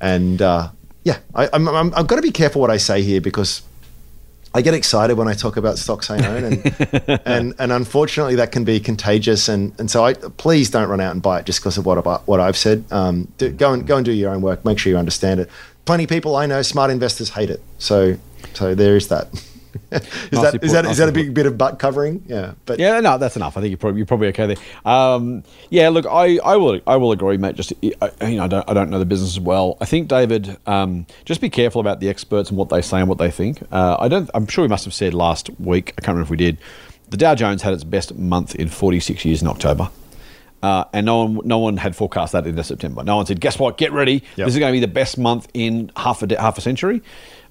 And 0.00 0.42
uh, 0.42 0.68
yeah, 1.04 1.18
I, 1.34 1.48
I'm, 1.52 1.66
I'm, 1.68 1.94
I've 1.94 2.06
got 2.06 2.16
to 2.16 2.22
be 2.22 2.30
careful 2.30 2.60
what 2.60 2.70
I 2.70 2.76
say 2.76 3.02
here 3.02 3.20
because 3.20 3.62
I 4.58 4.60
get 4.60 4.74
excited 4.74 5.16
when 5.16 5.28
I 5.28 5.34
talk 5.34 5.56
about 5.56 5.78
stocks 5.78 6.10
I 6.10 6.16
own, 6.26 6.42
and 6.42 7.20
and, 7.24 7.54
and 7.60 7.70
unfortunately 7.70 8.34
that 8.34 8.50
can 8.50 8.64
be 8.64 8.80
contagious. 8.80 9.48
And, 9.48 9.72
and 9.78 9.88
so 9.88 10.04
I 10.04 10.14
please 10.14 10.68
don't 10.68 10.88
run 10.88 11.00
out 11.00 11.12
and 11.12 11.22
buy 11.22 11.38
it 11.38 11.46
just 11.46 11.60
because 11.60 11.78
of 11.78 11.86
what 11.86 11.96
about 11.96 12.26
what 12.26 12.40
I've 12.40 12.56
said. 12.56 12.84
Um, 12.90 13.28
do, 13.38 13.50
go 13.50 13.72
and 13.72 13.86
go 13.86 13.98
and 13.98 14.04
do 14.04 14.10
your 14.10 14.32
own 14.32 14.40
work. 14.42 14.64
Make 14.64 14.80
sure 14.80 14.90
you 14.90 14.98
understand 14.98 15.38
it. 15.38 15.48
Plenty 15.84 16.04
of 16.04 16.10
people 16.10 16.34
I 16.34 16.46
know, 16.46 16.62
smart 16.62 16.90
investors 16.90 17.30
hate 17.30 17.50
it. 17.50 17.62
So 17.78 18.16
so 18.54 18.74
there 18.74 18.96
is 18.96 19.06
that. 19.08 19.28
is 19.92 20.00
that 20.30 20.62
is 20.62 20.72
that 20.72 20.84
that 20.84 21.08
a 21.08 21.12
big 21.12 21.34
bit 21.34 21.46
of 21.46 21.58
butt 21.58 21.78
covering? 21.78 22.22
Yeah, 22.26 22.54
but 22.66 22.78
Yeah, 22.78 23.00
no, 23.00 23.18
that's 23.18 23.36
enough. 23.36 23.56
I 23.56 23.60
think 23.60 23.70
you're 23.70 23.78
probably, 23.78 23.98
you're 23.98 24.06
probably 24.06 24.28
okay 24.28 24.46
there. 24.54 24.56
Um, 24.84 25.44
yeah, 25.70 25.88
look, 25.88 26.06
I, 26.06 26.38
I 26.38 26.56
will 26.56 26.80
I 26.86 26.96
will 26.96 27.12
agree, 27.12 27.36
mate. 27.36 27.54
Just 27.56 27.72
I, 28.00 28.26
you 28.26 28.36
know, 28.36 28.44
I 28.44 28.48
don't 28.48 28.68
I 28.70 28.74
don't 28.74 28.90
know 28.90 28.98
the 28.98 29.06
business 29.06 29.30
as 29.30 29.40
well. 29.40 29.76
I 29.80 29.84
think 29.84 30.08
David, 30.08 30.56
um, 30.66 31.06
just 31.24 31.40
be 31.40 31.50
careful 31.50 31.80
about 31.80 32.00
the 32.00 32.08
experts 32.08 32.48
and 32.50 32.58
what 32.58 32.68
they 32.68 32.82
say 32.82 33.00
and 33.00 33.08
what 33.08 33.18
they 33.18 33.30
think. 33.30 33.62
Uh, 33.72 33.96
I 33.98 34.08
don't. 34.08 34.30
I'm 34.34 34.46
sure 34.46 34.62
we 34.62 34.68
must 34.68 34.84
have 34.84 34.94
said 34.94 35.14
last 35.14 35.50
week. 35.60 35.94
I 35.98 36.00
can't 36.00 36.08
remember 36.08 36.22
if 36.26 36.30
we 36.30 36.36
did. 36.36 36.58
The 37.10 37.16
Dow 37.16 37.34
Jones 37.34 37.62
had 37.62 37.72
its 37.72 37.84
best 37.84 38.14
month 38.16 38.54
in 38.54 38.68
46 38.68 39.24
years 39.24 39.40
in 39.40 39.48
October. 39.48 39.90
Uh, 40.62 40.84
and 40.92 41.06
no 41.06 41.24
one, 41.24 41.40
no 41.44 41.58
one 41.58 41.76
had 41.76 41.94
forecast 41.94 42.32
that 42.32 42.44
into 42.46 42.64
September. 42.64 43.04
No 43.04 43.16
one 43.16 43.26
said, 43.26 43.40
"Guess 43.40 43.58
what? 43.60 43.78
Get 43.78 43.92
ready. 43.92 44.24
This 44.34 44.48
is 44.48 44.58
going 44.58 44.72
to 44.72 44.76
be 44.76 44.80
the 44.80 44.92
best 44.92 45.16
month 45.16 45.48
in 45.54 45.92
half 45.96 46.20
a 46.22 46.26
de- 46.26 46.40
half 46.40 46.58
a 46.58 46.60
century." 46.60 47.00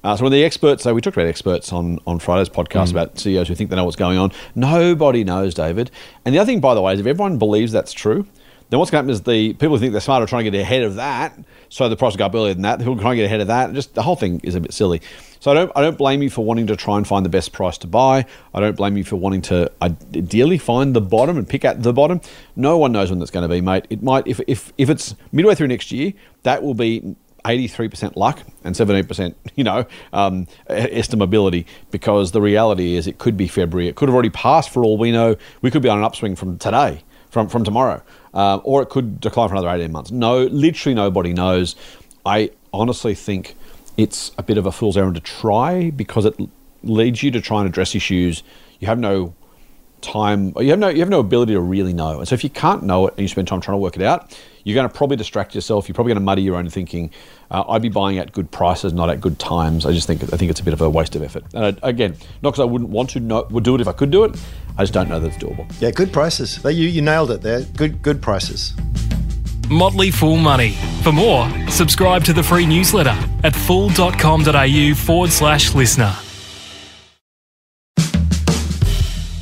Uh, 0.07 0.15
so 0.15 0.23
when 0.23 0.31
the 0.31 0.41
experts, 0.41 0.83
so 0.83 0.93
we 0.93 1.01
talked 1.01 1.17
about 1.17 1.27
experts 1.27 1.73
on 1.73 1.99
on 2.07 2.17
Friday's 2.17 2.47
podcast 2.47 2.91
about 2.91 3.19
CEOs 3.19 3.49
who 3.49 3.55
think 3.55 3.69
they 3.69 3.75
know 3.75 3.83
what's 3.83 3.97
going 3.97 4.17
on. 4.17 4.31
Nobody 4.55 5.25
knows, 5.25 5.53
David. 5.53 5.91
And 6.23 6.33
the 6.33 6.39
other 6.39 6.45
thing, 6.45 6.61
by 6.61 6.75
the 6.75 6.81
way, 6.81 6.93
is 6.93 7.01
if 7.01 7.05
everyone 7.05 7.37
believes 7.37 7.73
that's 7.73 7.91
true, 7.91 8.25
Then 8.69 8.79
what's 8.79 8.91
going 8.91 9.05
to 9.05 9.13
happen 9.13 9.13
is 9.13 9.21
the 9.21 9.53
people 9.53 9.75
who 9.75 9.79
think 9.79 9.93
they're 9.93 10.01
smart 10.01 10.21
are 10.21 10.25
trying 10.25 10.43
to 10.43 10.51
get 10.51 10.59
ahead 10.59 10.83
of 10.83 10.95
that, 10.95 11.37
so 11.69 11.87
the 11.87 11.95
price 11.95 12.13
will 12.13 12.19
go 12.19 12.25
up 12.25 12.35
earlier 12.35 12.53
than 12.53 12.63
that. 12.63 12.79
The 12.79 12.85
people 12.85 12.99
trying 12.99 13.13
to 13.13 13.21
get 13.21 13.25
ahead 13.25 13.39
of 13.39 13.47
that, 13.47 13.73
just 13.73 13.95
the 13.95 14.01
whole 14.01 14.17
thing 14.17 14.41
is 14.43 14.55
a 14.55 14.59
bit 14.59 14.73
silly. 14.73 15.01
So 15.39 15.51
I 15.51 15.53
don't, 15.53 15.71
I 15.75 15.81
don't 15.81 15.97
blame 15.97 16.21
you 16.21 16.29
for 16.29 16.43
wanting 16.43 16.67
to 16.67 16.75
try 16.75 16.97
and 16.97 17.07
find 17.07 17.23
the 17.25 17.29
best 17.29 17.53
price 17.53 17.77
to 17.79 17.87
buy. 17.87 18.25
I 18.53 18.59
don't 18.59 18.75
blame 18.75 18.97
you 18.97 19.03
for 19.05 19.15
wanting 19.15 19.41
to 19.43 19.71
ideally 19.81 20.57
find 20.57 20.93
the 20.93 21.01
bottom 21.01 21.37
and 21.37 21.47
pick 21.47 21.63
at 21.63 21.83
the 21.83 21.93
bottom. 21.93 22.19
No 22.55 22.77
one 22.77 22.91
knows 22.91 23.09
when 23.09 23.19
that's 23.19 23.31
going 23.31 23.47
to 23.47 23.53
be, 23.53 23.61
mate. 23.61 23.85
It 23.89 24.03
might, 24.03 24.27
if, 24.27 24.41
if, 24.47 24.73
if 24.77 24.89
it's 24.89 25.15
midway 25.31 25.55
through 25.55 25.67
next 25.67 25.91
year, 25.91 26.13
that 26.43 26.63
will 26.63 26.73
be 26.73 27.15
83% 27.47 28.15
luck 28.15 28.41
and 28.63 28.75
17%, 28.75 29.33
you 29.55 29.63
know, 29.63 29.85
um, 30.13 30.47
estimability 30.69 31.65
because 31.91 32.31
the 32.31 32.41
reality 32.41 32.95
is 32.95 33.07
it 33.07 33.17
could 33.17 33.37
be 33.37 33.47
February. 33.47 33.87
It 33.87 33.95
could 33.95 34.09
have 34.09 34.13
already 34.13 34.29
passed 34.29 34.69
for 34.69 34.83
all 34.83 34.97
we 34.97 35.11
know. 35.11 35.35
We 35.61 35.71
could 35.71 35.81
be 35.81 35.89
on 35.89 35.97
an 35.97 36.03
upswing 36.03 36.35
from 36.35 36.57
today, 36.57 37.03
from, 37.29 37.47
from 37.47 37.63
tomorrow, 37.63 38.03
uh, 38.33 38.57
or 38.57 38.81
it 38.81 38.89
could 38.89 39.21
decline 39.21 39.49
for 39.49 39.55
another 39.55 39.69
18 39.69 39.91
months. 39.91 40.11
No, 40.11 40.43
literally 40.43 40.93
nobody 40.93 41.33
knows. 41.33 41.75
I 42.25 42.51
honestly 42.73 43.15
think 43.15 43.55
it's 43.95 44.31
a 44.37 44.43
bit 44.43 44.57
of 44.57 44.65
a 44.65 44.71
fool's 44.71 44.97
errand 44.97 45.15
to 45.15 45.21
try 45.21 45.89
because 45.89 46.25
it 46.25 46.35
leads 46.83 47.23
you 47.23 47.31
to 47.31 47.41
try 47.41 47.59
and 47.59 47.67
address 47.67 47.95
issues 47.95 48.43
you 48.79 48.87
have 48.87 48.99
no 48.99 49.33
time 50.01 50.53
you 50.59 50.69
have 50.69 50.79
no 50.79 50.89
you 50.89 50.99
have 50.99 51.09
no 51.09 51.19
ability 51.19 51.53
to 51.53 51.59
really 51.59 51.93
know 51.93 52.19
and 52.19 52.27
so 52.27 52.35
if 52.35 52.43
you 52.43 52.49
can't 52.51 52.83
know 52.83 53.07
it 53.07 53.13
and 53.13 53.21
you 53.21 53.27
spend 53.27 53.47
time 53.47 53.59
trying 53.59 53.73
to 53.73 53.79
work 53.79 53.95
it 53.95 54.03
out 54.03 54.39
you're 54.67 54.75
going 54.75 54.87
to 54.87 54.93
probably 54.93 55.15
distract 55.15 55.55
yourself 55.55 55.87
you're 55.87 55.93
probably 55.95 56.09
going 56.09 56.21
to 56.21 56.25
muddy 56.25 56.41
your 56.41 56.57
own 56.57 56.69
thinking 56.69 57.09
uh, 57.51 57.63
i'd 57.69 57.81
be 57.81 57.89
buying 57.89 58.17
at 58.17 58.33
good 58.33 58.51
prices 58.51 58.91
not 58.91 59.09
at 59.09 59.21
good 59.21 59.39
times 59.39 59.85
i 59.85 59.91
just 59.93 60.07
think 60.07 60.21
i 60.33 60.37
think 60.37 60.51
it's 60.51 60.59
a 60.59 60.63
bit 60.63 60.73
of 60.73 60.81
a 60.81 60.89
waste 60.89 61.15
of 61.15 61.23
effort 61.23 61.43
and 61.53 61.79
I, 61.81 61.89
again 61.89 62.15
not 62.41 62.51
because 62.51 62.59
i 62.59 62.65
wouldn't 62.65 62.89
want 62.89 63.11
to 63.11 63.21
know, 63.21 63.47
would 63.49 63.63
do 63.63 63.75
it 63.75 63.81
if 63.81 63.87
i 63.87 63.93
could 63.93 64.11
do 64.11 64.25
it 64.25 64.37
i 64.77 64.83
just 64.83 64.93
don't 64.93 65.07
know 65.07 65.19
that 65.19 65.27
it's 65.27 65.37
doable 65.37 65.65
Yeah, 65.79 65.91
good 65.91 66.11
prices. 66.11 66.59
You 66.63 66.71
you 66.71 67.01
nailed 67.01 67.31
it 67.31 67.41
there. 67.41 67.61
Good 67.61 68.01
good 68.01 68.21
prices. 68.21 68.73
Motley 69.69 70.11
Fool 70.11 70.37
Money. 70.37 70.71
For 71.03 71.11
more, 71.11 71.49
subscribe 71.69 72.23
to 72.25 72.33
the 72.33 72.43
free 72.43 72.65
newsletter 72.65 73.17
at 73.43 73.55
fool.com.au 73.55 74.93
forward 74.95 75.31
slash 75.31 75.75
listener. 75.75 76.13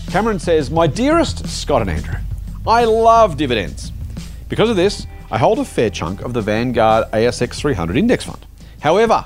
Cameron 0.09 0.39
says, 0.39 0.71
My 0.71 0.88
dearest 0.88 1.47
Scott 1.47 1.81
and 1.81 1.89
Andrew, 1.89 2.15
I 2.65 2.85
love 2.85 3.38
dividends. 3.38 3.91
Because 4.47 4.69
of 4.69 4.75
this, 4.75 5.05
I 5.31 5.39
hold 5.39 5.57
a 5.57 5.65
fair 5.65 5.89
chunk 5.89 6.21
of 6.21 6.33
the 6.33 6.41
Vanguard 6.41 7.09
ASX 7.11 7.55
300 7.55 7.97
index 7.97 8.25
fund. 8.25 8.45
However, 8.81 9.25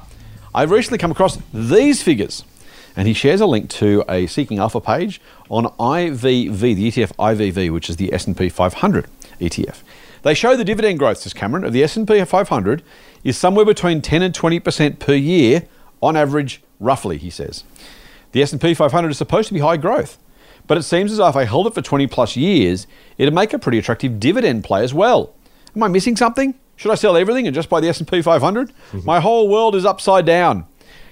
I've 0.55 0.71
recently 0.71 0.97
come 0.97 1.11
across 1.11 1.37
these 1.53 2.01
figures, 2.01 2.45
and 2.95 3.05
he 3.05 3.13
shares 3.13 3.41
a 3.41 3.45
link 3.45 3.69
to 3.71 4.05
a 4.07 4.25
Seeking 4.25 4.59
Alpha 4.59 4.79
page 4.79 5.19
on 5.49 5.65
IVV, 5.65 6.59
the 6.59 6.91
ETF 6.91 7.13
IVV, 7.17 7.73
which 7.73 7.89
is 7.89 7.97
the 7.97 8.13
S&P 8.13 8.47
500 8.47 9.07
ETF. 9.41 9.81
They 10.21 10.33
show 10.33 10.55
the 10.55 10.63
dividend 10.63 10.99
growth, 10.99 11.17
says 11.17 11.33
Cameron, 11.33 11.65
of 11.65 11.73
the 11.73 11.83
S&P 11.83 12.23
500 12.23 12.81
is 13.25 13.37
somewhere 13.37 13.65
between 13.65 14.01
10 14.01 14.21
and 14.21 14.33
20% 14.33 14.99
per 14.99 15.13
year 15.13 15.63
on 16.01 16.15
average, 16.15 16.61
roughly, 16.79 17.17
he 17.17 17.29
says. 17.29 17.65
The 18.31 18.41
S&P 18.41 18.73
500 18.73 19.09
is 19.09 19.17
supposed 19.17 19.49
to 19.49 19.53
be 19.53 19.59
high 19.59 19.77
growth, 19.77 20.17
but 20.65 20.77
it 20.77 20.83
seems 20.83 21.11
as 21.11 21.19
if 21.19 21.35
I 21.35 21.43
held 21.43 21.67
it 21.67 21.73
for 21.73 21.81
20 21.81 22.07
plus 22.07 22.37
years, 22.37 22.87
it'd 23.17 23.33
make 23.33 23.51
a 23.51 23.59
pretty 23.59 23.79
attractive 23.79 24.17
dividend 24.17 24.63
play 24.63 24.81
as 24.81 24.93
well. 24.93 25.33
Am 25.75 25.83
I 25.83 25.87
missing 25.87 26.15
something? 26.15 26.55
Should 26.75 26.91
I 26.91 26.95
sell 26.95 27.17
everything 27.17 27.45
and 27.45 27.53
just 27.53 27.69
buy 27.69 27.79
the 27.81 27.89
S&P 27.89 28.21
500? 28.21 28.73
My 29.03 29.19
whole 29.19 29.49
world 29.49 29.75
is 29.75 29.85
upside 29.85 30.25
down. 30.25 30.65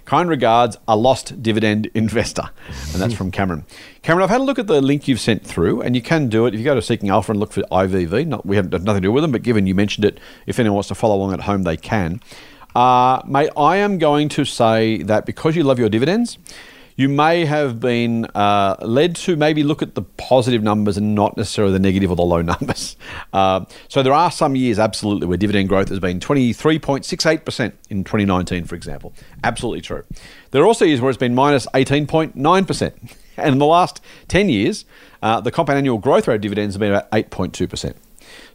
Kind 0.06 0.30
regards, 0.30 0.78
a 0.88 0.96
lost 0.96 1.44
dividend 1.44 1.88
investor. 1.94 2.50
And 2.94 3.02
that's 3.02 3.14
from 3.14 3.32
Cameron. 3.32 3.66
Cameron, 4.02 4.24
I've 4.24 4.30
had 4.30 4.40
a 4.40 4.46
look 4.46 4.58
at 4.58 4.68
the 4.68 4.80
link 4.80 5.08
you've 5.10 5.20
sent 5.20 5.46
through, 5.46 5.82
and 5.82 5.96
you 5.96 6.02
can 6.02 6.30
do 6.30 6.46
it. 6.46 6.54
If 6.54 6.60
you 6.60 6.64
go 6.64 6.74
to 6.76 6.82
Seeking 6.82 7.10
Alpha 7.10 7.32
and 7.34 7.40
look 7.42 7.52
for 7.52 7.62
IVV, 7.64 8.26
not, 8.26 8.46
we 8.46 8.56
have 8.56 8.72
nothing 8.72 8.86
to 8.86 9.02
do 9.02 9.12
with 9.12 9.24
them, 9.24 9.34
but 9.34 9.44
given 9.44 9.68
you 9.68 9.76
mentioned 9.76 10.06
it, 10.06 10.20
if 10.46 10.60
anyone 10.60 10.76
wants 10.76 10.88
to 10.88 10.96
follow 10.96 11.16
along 11.16 11.34
at 11.34 11.42
home, 11.42 11.64
they 11.64 11.76
can. 11.76 12.22
Uh, 12.74 13.22
mate, 13.28 13.50
I 13.58 13.78
am 13.78 13.98
going 13.98 14.30
to 14.30 14.46
say 14.46 15.04
that 15.04 15.26
because 15.26 15.58
you 15.58 15.64
love 15.64 15.80
your 15.80 15.90
dividends, 15.90 16.38
you 16.98 17.08
may 17.08 17.46
have 17.46 17.80
been 17.80 18.26
uh, 18.34 18.76
led 18.82 19.16
to 19.16 19.36
maybe 19.36 19.64
look 19.64 19.82
at 19.84 19.94
the 19.94 20.02
positive 20.02 20.64
numbers 20.64 20.98
and 20.98 21.14
not 21.14 21.38
necessarily 21.38 21.72
the 21.72 21.80
negative 21.80 22.10
or 22.10 22.16
the 22.16 22.24
low 22.24 22.42
numbers. 22.54 22.98
Uh, 23.32 23.64
so 23.88 24.04
there 24.04 24.14
are 24.14 24.32
some 24.32 24.56
years, 24.56 24.80
absolutely, 24.80 25.28
where 25.28 25.38
dividend 25.38 25.70
growth 25.70 25.90
has 25.90 26.00
been 26.00 26.20
23.68% 26.20 27.74
in 27.90 28.04
2019, 28.04 28.66
for 28.66 28.76
example. 28.76 29.14
Absolutely 29.44 29.82
true. 29.82 30.04
There 30.52 30.62
are 30.64 30.66
also 30.66 30.86
years 30.86 31.00
where 31.00 31.10
it's 31.10 31.18
been 31.18 31.36
minus 31.36 31.66
18.9%. 31.68 33.14
And 33.40 33.54
in 33.54 33.60
the 33.60 33.68
last 33.68 34.02
10 34.30 34.50
years, 34.50 34.84
uh, 35.22 35.40
the 35.42 35.52
compound 35.52 35.78
annual 35.78 36.00
growth 36.00 36.28
rate 36.28 36.34
of 36.34 36.42
dividends 36.42 36.74
has 36.74 36.80
been 36.80 36.90
about 36.90 37.12
8.2%. 37.12 37.94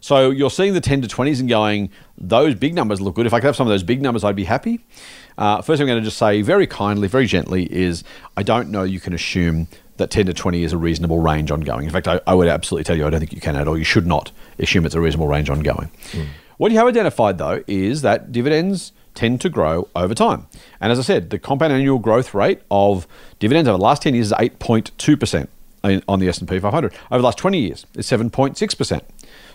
So 0.01 0.29
you're 0.29 0.49
seeing 0.49 0.73
the 0.73 0.81
10 0.81 1.03
to 1.03 1.07
20s 1.07 1.39
and 1.39 1.47
going, 1.47 1.89
those 2.17 2.55
big 2.55 2.73
numbers 2.73 2.99
look 2.99 3.15
good. 3.15 3.25
If 3.25 3.33
I 3.33 3.39
could 3.39 3.47
have 3.47 3.55
some 3.55 3.67
of 3.67 3.71
those 3.71 3.83
big 3.83 4.01
numbers, 4.01 4.25
I'd 4.25 4.35
be 4.35 4.43
happy. 4.43 4.85
Uh, 5.37 5.61
first 5.61 5.81
I'm 5.81 5.87
going 5.87 5.99
to 5.99 6.05
just 6.05 6.17
say 6.17 6.41
very 6.41 6.67
kindly, 6.67 7.07
very 7.07 7.25
gently, 7.25 7.65
is 7.71 8.03
I 8.37 8.43
don't 8.43 8.69
know 8.69 8.83
you 8.83 8.99
can 8.99 9.13
assume 9.13 9.67
that 9.97 10.09
10 10.09 10.25
to 10.27 10.33
20 10.33 10.63
is 10.63 10.73
a 10.73 10.77
reasonable 10.77 11.19
range 11.19 11.51
ongoing. 11.51 11.85
In 11.85 11.91
fact, 11.91 12.07
I, 12.07 12.19
I 12.25 12.33
would 12.33 12.47
absolutely 12.47 12.83
tell 12.83 12.97
you 12.97 13.05
I 13.05 13.09
don't 13.09 13.19
think 13.19 13.33
you 13.33 13.41
can 13.41 13.55
at 13.55 13.67
all. 13.67 13.77
You 13.77 13.83
should 13.83 14.07
not 14.07 14.31
assume 14.59 14.85
it's 14.85 14.95
a 14.95 15.01
reasonable 15.01 15.27
range 15.27 15.49
ongoing. 15.49 15.91
What 16.57 16.71
you 16.71 16.77
have 16.77 16.87
identified, 16.87 17.37
though, 17.37 17.63
is 17.67 18.01
that 18.01 18.31
dividends 18.31 18.91
tend 19.15 19.41
to 19.41 19.49
grow 19.49 19.87
over 19.95 20.15
time. 20.15 20.47
And 20.81 20.91
as 20.91 20.97
I 20.97 21.03
said, 21.03 21.29
the 21.29 21.37
compound 21.37 21.73
annual 21.73 21.99
growth 21.99 22.33
rate 22.33 22.61
of 22.71 23.07
dividends 23.39 23.67
over 23.69 23.77
the 23.77 23.83
last 23.83 24.01
10 24.01 24.15
years 24.15 24.27
is 24.27 24.33
8.2% 24.33 25.47
on 26.07 26.19
the 26.19 26.27
S&P 26.29 26.59
500. 26.59 26.93
Over 27.11 27.17
the 27.19 27.23
last 27.23 27.37
20 27.37 27.59
years, 27.59 27.85
it's 27.93 28.09
7.6%. 28.09 29.01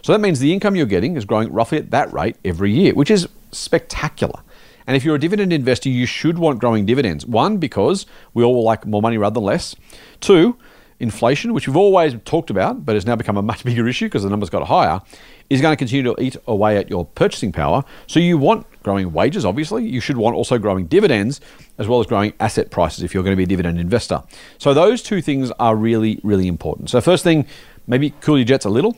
So 0.02 0.12
that 0.12 0.20
means 0.20 0.38
the 0.38 0.52
income 0.52 0.76
you're 0.76 0.86
getting 0.86 1.16
is 1.16 1.24
growing 1.24 1.52
roughly 1.52 1.78
at 1.78 1.90
that 1.90 2.12
rate 2.12 2.36
every 2.44 2.70
year, 2.70 2.94
which 2.94 3.10
is 3.10 3.28
spectacular. 3.50 4.40
And 4.88 4.96
if 4.96 5.05
you're 5.05 5.16
a 5.16 5.20
dividend 5.20 5.53
investor, 5.53 5.90
you 5.90 6.07
should 6.07 6.38
want 6.38 6.61
growing 6.61 6.87
dividends. 6.87 7.27
One, 7.27 7.59
because 7.59 8.07
we 8.33 8.42
all 8.42 8.64
like 8.64 8.87
more 8.87 9.03
money 9.03 9.18
rather 9.18 9.35
than 9.35 9.44
less. 9.44 9.77
Two, 10.18 10.57
inflation, 10.98 11.53
which 11.53 11.68
we've 11.68 11.77
always 11.77 12.16
talked 12.24 12.48
about, 12.48 12.87
but 12.87 12.94
has 12.94 13.05
now 13.05 13.14
become 13.14 13.37
a 13.37 13.42
much 13.42 13.64
bigger 13.66 13.87
issue 13.87 14.07
because 14.07 14.22
the 14.22 14.31
numbers 14.31 14.48
got 14.48 14.66
higher, 14.66 15.03
is 15.51 15.61
going 15.61 15.72
to 15.72 15.77
continue 15.77 16.03
to 16.05 16.18
eat 16.18 16.38
away 16.46 16.79
at 16.79 16.88
your 16.88 17.05
purchasing 17.05 17.53
power. 17.53 17.85
So 18.07 18.18
you 18.18 18.38
want 18.38 18.66
growing 18.83 19.12
wages, 19.12 19.44
obviously. 19.44 19.87
You 19.87 20.01
should 20.01 20.16
want 20.16 20.35
also 20.37 20.57
growing 20.57 20.87
dividends 20.87 21.42
as 21.77 21.87
well 21.87 22.01
as 22.01 22.07
growing 22.07 22.33
asset 22.40 22.70
prices 22.70 23.05
if 23.05 23.12
you're 23.12 23.22
going 23.22 23.35
to 23.35 23.37
be 23.37 23.44
a 23.44 23.46
dividend 23.46 23.79
investor. 23.79 24.22
So 24.57 24.72
those 24.72 25.03
two 25.03 25.20
things 25.20 25.51
are 25.59 25.77
really, 25.77 26.18
really 26.22 26.48
important. 26.48 26.88
So 26.88 27.03
first 27.03 27.24
thing, 27.24 27.46
maybe 27.87 28.14
cool 28.22 28.38
your 28.38 28.46
jets 28.46 28.64
a 28.64 28.70
little. 28.70 28.96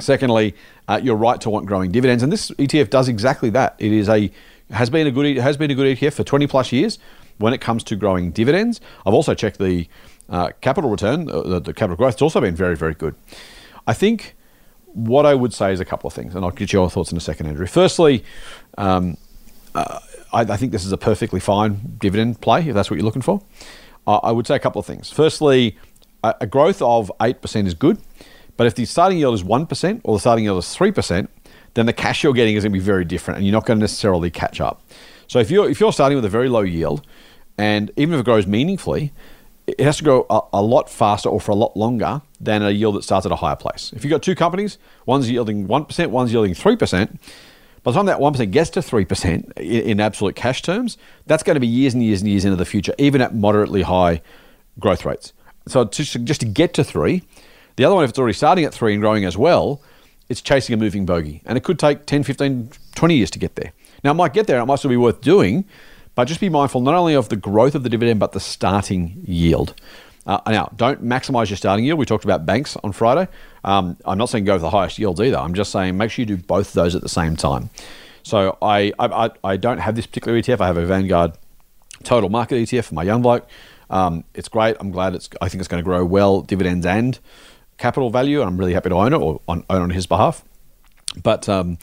Secondly, 0.00 0.54
uh, 0.86 1.00
you're 1.02 1.16
right 1.16 1.38
to 1.42 1.50
want 1.50 1.66
growing 1.66 1.90
dividends, 1.90 2.22
and 2.22 2.32
this 2.32 2.50
ETF 2.52 2.88
does 2.88 3.08
exactly 3.08 3.50
that. 3.50 3.74
It 3.78 3.92
is 3.92 4.08
a 4.08 4.30
has 4.70 4.90
been 4.90 5.06
a 5.06 5.10
good 5.10 5.36
has 5.36 5.56
been 5.56 5.70
a 5.70 5.74
good 5.74 5.96
ETF 5.96 6.14
for 6.14 6.24
20 6.24 6.46
plus 6.46 6.72
years 6.72 6.98
when 7.38 7.52
it 7.52 7.60
comes 7.60 7.84
to 7.84 7.96
growing 7.96 8.30
dividends. 8.30 8.80
I've 9.06 9.14
also 9.14 9.34
checked 9.34 9.58
the 9.58 9.88
uh, 10.28 10.50
capital 10.60 10.90
return, 10.90 11.30
uh, 11.30 11.42
the, 11.42 11.60
the 11.60 11.74
capital 11.74 11.96
growth. 11.96 12.14
It's 12.14 12.22
also 12.22 12.40
been 12.40 12.54
very 12.54 12.76
very 12.76 12.94
good. 12.94 13.14
I 13.86 13.94
think 13.94 14.36
what 14.86 15.26
I 15.26 15.34
would 15.34 15.54
say 15.54 15.72
is 15.72 15.80
a 15.80 15.84
couple 15.84 16.08
of 16.08 16.14
things, 16.14 16.34
and 16.34 16.44
I'll 16.44 16.50
get 16.50 16.72
your 16.72 16.90
thoughts 16.90 17.12
in 17.12 17.18
a 17.18 17.20
second, 17.20 17.46
Andrew. 17.46 17.66
Firstly, 17.66 18.24
um, 18.76 19.16
uh, 19.74 20.00
I, 20.32 20.40
I 20.40 20.56
think 20.56 20.72
this 20.72 20.84
is 20.84 20.92
a 20.92 20.98
perfectly 20.98 21.40
fine 21.40 21.96
dividend 21.98 22.40
play 22.40 22.68
if 22.68 22.74
that's 22.74 22.90
what 22.90 22.96
you're 22.96 23.04
looking 23.04 23.22
for. 23.22 23.42
I 24.06 24.32
would 24.32 24.46
say 24.46 24.56
a 24.56 24.58
couple 24.58 24.78
of 24.78 24.86
things. 24.86 25.10
Firstly, 25.10 25.76
a, 26.24 26.34
a 26.40 26.46
growth 26.46 26.80
of 26.80 27.12
eight 27.20 27.42
percent 27.42 27.68
is 27.68 27.74
good. 27.74 27.98
But 28.58 28.66
if 28.66 28.74
the 28.74 28.84
starting 28.84 29.18
yield 29.18 29.34
is 29.34 29.44
1% 29.44 30.00
or 30.02 30.16
the 30.16 30.20
starting 30.20 30.44
yield 30.44 30.58
is 30.58 30.66
3%, 30.66 31.28
then 31.74 31.86
the 31.86 31.92
cash 31.92 32.22
you're 32.22 32.32
getting 32.32 32.56
is 32.56 32.64
going 32.64 32.72
to 32.72 32.78
be 32.78 32.84
very 32.84 33.04
different 33.04 33.38
and 33.38 33.46
you're 33.46 33.52
not 33.52 33.66
going 33.66 33.78
to 33.78 33.82
necessarily 33.82 34.30
catch 34.30 34.60
up. 34.60 34.82
So 35.26 35.38
if 35.38 35.50
you're, 35.50 35.68
if 35.68 35.80
you're 35.80 35.92
starting 35.92 36.16
with 36.16 36.24
a 36.24 36.28
very 36.28 36.48
low 36.48 36.60
yield, 36.60 37.06
and 37.56 37.90
even 37.96 38.14
if 38.14 38.20
it 38.20 38.24
grows 38.24 38.46
meaningfully, 38.46 39.12
it 39.66 39.80
has 39.80 39.98
to 39.98 40.04
grow 40.04 40.26
a, 40.30 40.40
a 40.54 40.62
lot 40.62 40.88
faster 40.88 41.28
or 41.28 41.40
for 41.40 41.52
a 41.52 41.56
lot 41.56 41.76
longer 41.76 42.22
than 42.40 42.62
a 42.62 42.70
yield 42.70 42.94
that 42.96 43.02
starts 43.02 43.26
at 43.26 43.32
a 43.32 43.36
higher 43.36 43.56
place. 43.56 43.92
If 43.94 44.04
you've 44.04 44.10
got 44.10 44.22
two 44.22 44.34
companies, 44.34 44.78
one's 45.04 45.30
yielding 45.30 45.66
1%, 45.66 46.06
one's 46.08 46.32
yielding 46.32 46.54
3%, 46.54 47.18
by 47.82 47.92
the 47.92 47.96
time 47.96 48.06
that 48.06 48.18
1% 48.18 48.50
gets 48.50 48.70
to 48.70 48.80
3% 48.80 49.52
in, 49.58 49.62
in 49.62 50.00
absolute 50.00 50.36
cash 50.36 50.62
terms, 50.62 50.96
that's 51.26 51.42
going 51.42 51.54
to 51.54 51.60
be 51.60 51.66
years 51.66 51.94
and 51.94 52.02
years 52.02 52.22
and 52.22 52.30
years 52.30 52.44
into 52.44 52.56
the 52.56 52.64
future, 52.64 52.94
even 52.98 53.20
at 53.20 53.34
moderately 53.34 53.82
high 53.82 54.22
growth 54.78 55.04
rates. 55.04 55.32
So 55.66 55.84
to, 55.84 56.04
just 56.04 56.40
to 56.40 56.46
get 56.46 56.72
to 56.74 56.84
3 56.84 57.22
the 57.78 57.84
other 57.84 57.94
one, 57.94 58.02
if 58.02 58.10
it's 58.10 58.18
already 58.18 58.34
starting 58.34 58.64
at 58.64 58.74
three 58.74 58.92
and 58.92 59.00
growing 59.00 59.24
as 59.24 59.36
well, 59.36 59.80
it's 60.28 60.40
chasing 60.40 60.74
a 60.74 60.76
moving 60.76 61.06
bogey. 61.06 61.42
And 61.44 61.56
it 61.56 61.64
could 61.64 61.78
take 61.78 62.06
10, 62.06 62.22
15, 62.22 62.70
20 62.94 63.14
years 63.14 63.30
to 63.30 63.38
get 63.38 63.56
there. 63.56 63.72
Now, 64.04 64.12
it 64.12 64.14
might 64.14 64.32
get 64.32 64.46
there, 64.46 64.60
it 64.60 64.66
might 64.66 64.78
still 64.78 64.90
be 64.90 64.96
worth 64.96 65.20
doing, 65.20 65.64
but 66.14 66.26
just 66.26 66.40
be 66.40 66.48
mindful 66.48 66.80
not 66.80 66.94
only 66.94 67.14
of 67.14 67.28
the 67.28 67.36
growth 67.36 67.74
of 67.74 67.82
the 67.82 67.88
dividend, 67.88 68.20
but 68.20 68.32
the 68.32 68.40
starting 68.40 69.22
yield. 69.24 69.74
Uh, 70.26 70.40
now, 70.48 70.70
don't 70.76 71.02
maximize 71.02 71.48
your 71.48 71.56
starting 71.56 71.84
yield. 71.84 71.98
We 71.98 72.04
talked 72.04 72.24
about 72.24 72.44
banks 72.44 72.76
on 72.84 72.92
Friday. 72.92 73.28
Um, 73.64 73.96
I'm 74.04 74.18
not 74.18 74.28
saying 74.28 74.44
go 74.44 74.56
for 74.56 74.62
the 74.62 74.70
highest 74.70 74.98
yields 74.98 75.20
either. 75.20 75.38
I'm 75.38 75.54
just 75.54 75.72
saying 75.72 75.96
make 75.96 76.10
sure 76.10 76.22
you 76.22 76.26
do 76.26 76.36
both 76.36 76.68
of 76.68 76.74
those 76.74 76.94
at 76.94 77.02
the 77.02 77.08
same 77.08 77.34
time. 77.34 77.70
So 78.22 78.58
I, 78.60 78.92
I, 78.98 79.30
I 79.42 79.56
don't 79.56 79.78
have 79.78 79.96
this 79.96 80.06
particular 80.06 80.38
ETF. 80.38 80.60
I 80.60 80.66
have 80.66 80.76
a 80.76 80.84
Vanguard 80.84 81.32
Total 82.04 82.28
Market 82.28 82.56
ETF 82.56 82.84
for 82.84 82.94
my 82.94 83.02
young 83.02 83.22
bloke. 83.22 83.48
Um, 83.88 84.24
it's 84.34 84.48
great. 84.48 84.76
I'm 84.80 84.90
glad 84.90 85.14
it's. 85.14 85.30
I 85.40 85.48
think 85.48 85.60
it's 85.60 85.68
going 85.68 85.82
to 85.82 85.84
grow 85.84 86.04
well, 86.04 86.42
dividends 86.42 86.84
and 86.84 87.18
capital 87.78 88.10
value, 88.10 88.42
I'm 88.42 88.56
really 88.56 88.74
happy 88.74 88.90
to 88.90 88.96
own 88.96 89.12
it 89.12 89.16
or 89.16 89.40
on, 89.48 89.64
own 89.70 89.82
on 89.82 89.90
his 89.90 90.06
behalf. 90.06 90.44
but 91.22 91.48
um, 91.48 91.78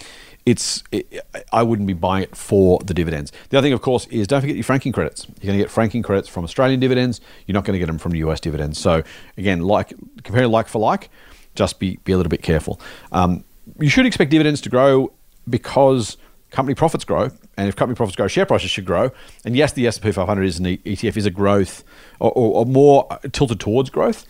it's 0.46 0.84
it, 0.92 1.26
I 1.52 1.64
wouldn't 1.64 1.88
be 1.88 1.94
buying 1.94 2.24
it 2.24 2.36
for 2.36 2.80
the 2.86 2.94
dividends. 2.94 3.32
The 3.50 3.58
other 3.58 3.66
thing, 3.66 3.74
of 3.74 3.82
course, 3.82 4.06
is 4.08 4.28
don't 4.28 4.42
forget 4.42 4.56
your 4.56 4.64
franking 4.64 4.92
credits. 4.92 5.26
You're 5.28 5.48
going 5.48 5.58
to 5.58 5.64
get 5.64 5.72
franking 5.72 6.04
credits 6.04 6.28
from 6.30 6.44
Australian 6.44 6.80
dividends. 6.80 7.20
You're 7.48 7.54
not 7.54 7.66
going 7.66 7.74
to 7.74 7.80
get 7.80 7.88
them 7.88 7.98
from 7.98 8.14
US 8.16 8.40
dividends. 8.40 8.78
So 8.78 9.04
again, 9.38 9.62
like 9.62 9.94
compare 10.24 10.48
like 10.48 10.68
for 10.68 10.80
like, 10.80 11.10
just 11.56 11.80
be 11.80 11.98
be 12.04 12.12
a 12.12 12.18
little 12.18 12.30
bit 12.30 12.44
careful. 12.44 12.80
Um, 13.12 13.44
you 13.80 13.90
should 13.90 14.06
expect 14.06 14.30
dividends 14.30 14.62
to 14.62 14.70
grow 14.70 15.12
because 15.50 16.18
company 16.52 16.76
profits 16.76 17.04
grow, 17.04 17.32
and 17.58 17.68
if 17.68 17.76
company 17.76 17.96
profits 17.96 18.16
grow, 18.16 18.28
share 18.28 18.46
prices 18.46 18.70
should 18.70 18.86
grow. 18.86 19.12
And 19.44 19.56
yes, 19.56 19.74
the 19.74 19.88
S 19.88 19.98
and 19.98 20.04
P 20.04 20.12
500 20.12 20.44
is 20.44 20.60
an 20.60 20.66
ETF 20.66 21.18
is 21.18 21.26
a 21.26 21.32
growth 21.32 21.84
or, 22.20 22.32
or, 22.32 22.60
or 22.60 22.66
more 22.66 23.08
tilted 23.32 23.60
towards 23.60 23.90
growth. 23.90 24.26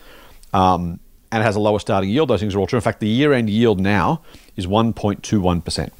Um, 0.54 1.02
and 1.32 1.42
it 1.42 1.46
has 1.46 1.56
a 1.56 1.60
lower 1.60 1.80
starting 1.80 2.10
yield. 2.10 2.30
Those 2.30 2.40
things 2.40 2.56
are 2.56 2.60
all 2.60 2.68
true. 2.68 2.78
In 2.78 2.82
fact, 2.82 3.00
the 3.00 3.08
year 3.08 3.34
end 3.34 3.50
yield 3.50 3.80
now 3.80 4.22
is 4.56 4.68
1.21%. 4.68 5.92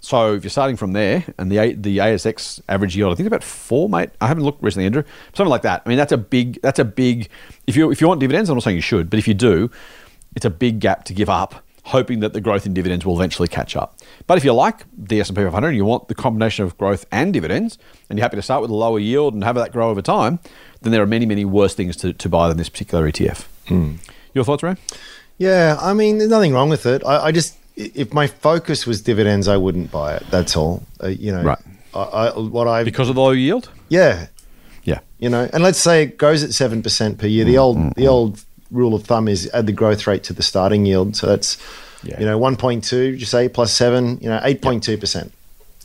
So 0.00 0.34
if 0.34 0.42
you're 0.42 0.50
starting 0.50 0.76
from 0.76 0.92
there, 0.92 1.24
and 1.38 1.52
the 1.52 1.74
the 1.74 1.98
ASX 1.98 2.60
average 2.68 2.96
yield, 2.96 3.12
I 3.12 3.14
think 3.14 3.26
it's 3.26 3.34
about 3.34 3.44
four, 3.44 3.88
mate. 3.88 4.10
I 4.20 4.28
haven't 4.28 4.44
looked 4.44 4.62
recently, 4.62 4.86
Andrew. 4.86 5.04
Something 5.34 5.50
like 5.50 5.62
that. 5.62 5.82
I 5.84 5.88
mean, 5.88 5.98
that's 5.98 6.12
a 6.12 6.18
big. 6.18 6.60
That's 6.62 6.78
a 6.78 6.86
big. 6.86 7.28
If 7.66 7.76
you 7.76 7.90
if 7.90 8.00
you 8.00 8.08
want 8.08 8.18
dividends, 8.20 8.48
I'm 8.48 8.56
not 8.56 8.62
saying 8.62 8.76
you 8.76 8.82
should, 8.82 9.10
but 9.10 9.18
if 9.18 9.28
you 9.28 9.34
do, 9.34 9.70
it's 10.34 10.46
a 10.46 10.50
big 10.50 10.80
gap 10.80 11.04
to 11.04 11.14
give 11.14 11.28
up, 11.28 11.62
hoping 11.84 12.20
that 12.20 12.32
the 12.32 12.40
growth 12.40 12.64
in 12.64 12.72
dividends 12.72 13.04
will 13.04 13.14
eventually 13.14 13.46
catch 13.46 13.76
up. 13.76 13.98
But 14.26 14.38
if 14.38 14.44
you 14.44 14.54
like 14.54 14.84
the 14.96 15.20
S&P 15.20 15.34
500, 15.34 15.68
and 15.68 15.76
you 15.76 15.84
want 15.84 16.08
the 16.08 16.14
combination 16.14 16.64
of 16.64 16.78
growth 16.78 17.04
and 17.12 17.32
dividends, 17.32 17.78
and 18.08 18.18
you're 18.18 18.24
happy 18.24 18.36
to 18.36 18.42
start 18.42 18.62
with 18.62 18.70
a 18.70 18.74
lower 18.74 18.98
yield 18.98 19.34
and 19.34 19.44
have 19.44 19.56
that 19.56 19.70
grow 19.70 19.90
over 19.90 20.00
time, 20.00 20.38
then 20.80 20.92
there 20.92 21.02
are 21.02 21.06
many 21.06 21.26
many 21.26 21.44
worse 21.44 21.74
things 21.74 21.94
to, 21.96 22.14
to 22.14 22.28
buy 22.28 22.48
than 22.48 22.56
this 22.56 22.70
particular 22.70 23.10
ETF. 23.10 23.44
Hmm. 23.68 23.96
Your 24.34 24.44
thoughts, 24.44 24.62
Ray? 24.62 24.76
Yeah, 25.38 25.76
I 25.80 25.94
mean, 25.94 26.18
there's 26.18 26.30
nothing 26.30 26.52
wrong 26.52 26.68
with 26.68 26.86
it. 26.86 27.02
I, 27.04 27.26
I 27.26 27.32
just, 27.32 27.56
if 27.76 28.12
my 28.12 28.26
focus 28.26 28.86
was 28.86 29.00
dividends, 29.00 29.48
I 29.48 29.56
wouldn't 29.56 29.90
buy 29.90 30.14
it. 30.16 30.24
That's 30.30 30.56
all. 30.56 30.82
Uh, 31.02 31.08
you 31.08 31.32
know, 31.32 31.42
Right. 31.42 31.58
I, 31.94 32.00
I, 32.00 32.38
what 32.38 32.68
I 32.68 32.84
Because 32.84 33.08
of 33.08 33.14
the 33.16 33.20
low 33.22 33.30
yield? 33.32 33.68
yeah, 33.88 34.26
Yeah. 34.84 35.00
you 35.18 35.28
know, 35.28 35.48
and 35.52 35.62
let's 35.62 35.78
say 35.80 36.02
it 36.04 36.18
goes 36.18 36.42
at 36.44 36.52
seven 36.52 36.82
percent 36.82 37.18
per 37.18 37.26
year. 37.26 37.44
The 37.44 37.54
mm, 37.56 37.60
old 37.60 37.76
mm, 37.78 37.94
the 37.94 38.04
mm. 38.04 38.08
old 38.10 38.44
rule 38.70 38.94
of 38.94 39.04
thumb 39.04 39.26
is 39.28 39.50
add 39.52 39.66
the 39.66 39.72
growth 39.72 40.06
rate 40.06 40.22
to 40.24 40.32
the 40.32 40.42
starting 40.42 40.86
yield. 40.86 41.16
So 41.16 41.26
that's 41.26 41.58
Yeah. 42.04 42.20
you 42.20 42.26
know 42.26 42.38
one 42.38 42.56
point 42.56 42.84
two. 42.84 43.14
You 43.14 43.26
say 43.26 43.48
plus 43.48 43.72
seven. 43.72 44.18
You 44.20 44.28
know, 44.28 44.40
eight 44.44 44.62
point 44.62 44.84
two 44.84 44.96
percent 44.98 45.32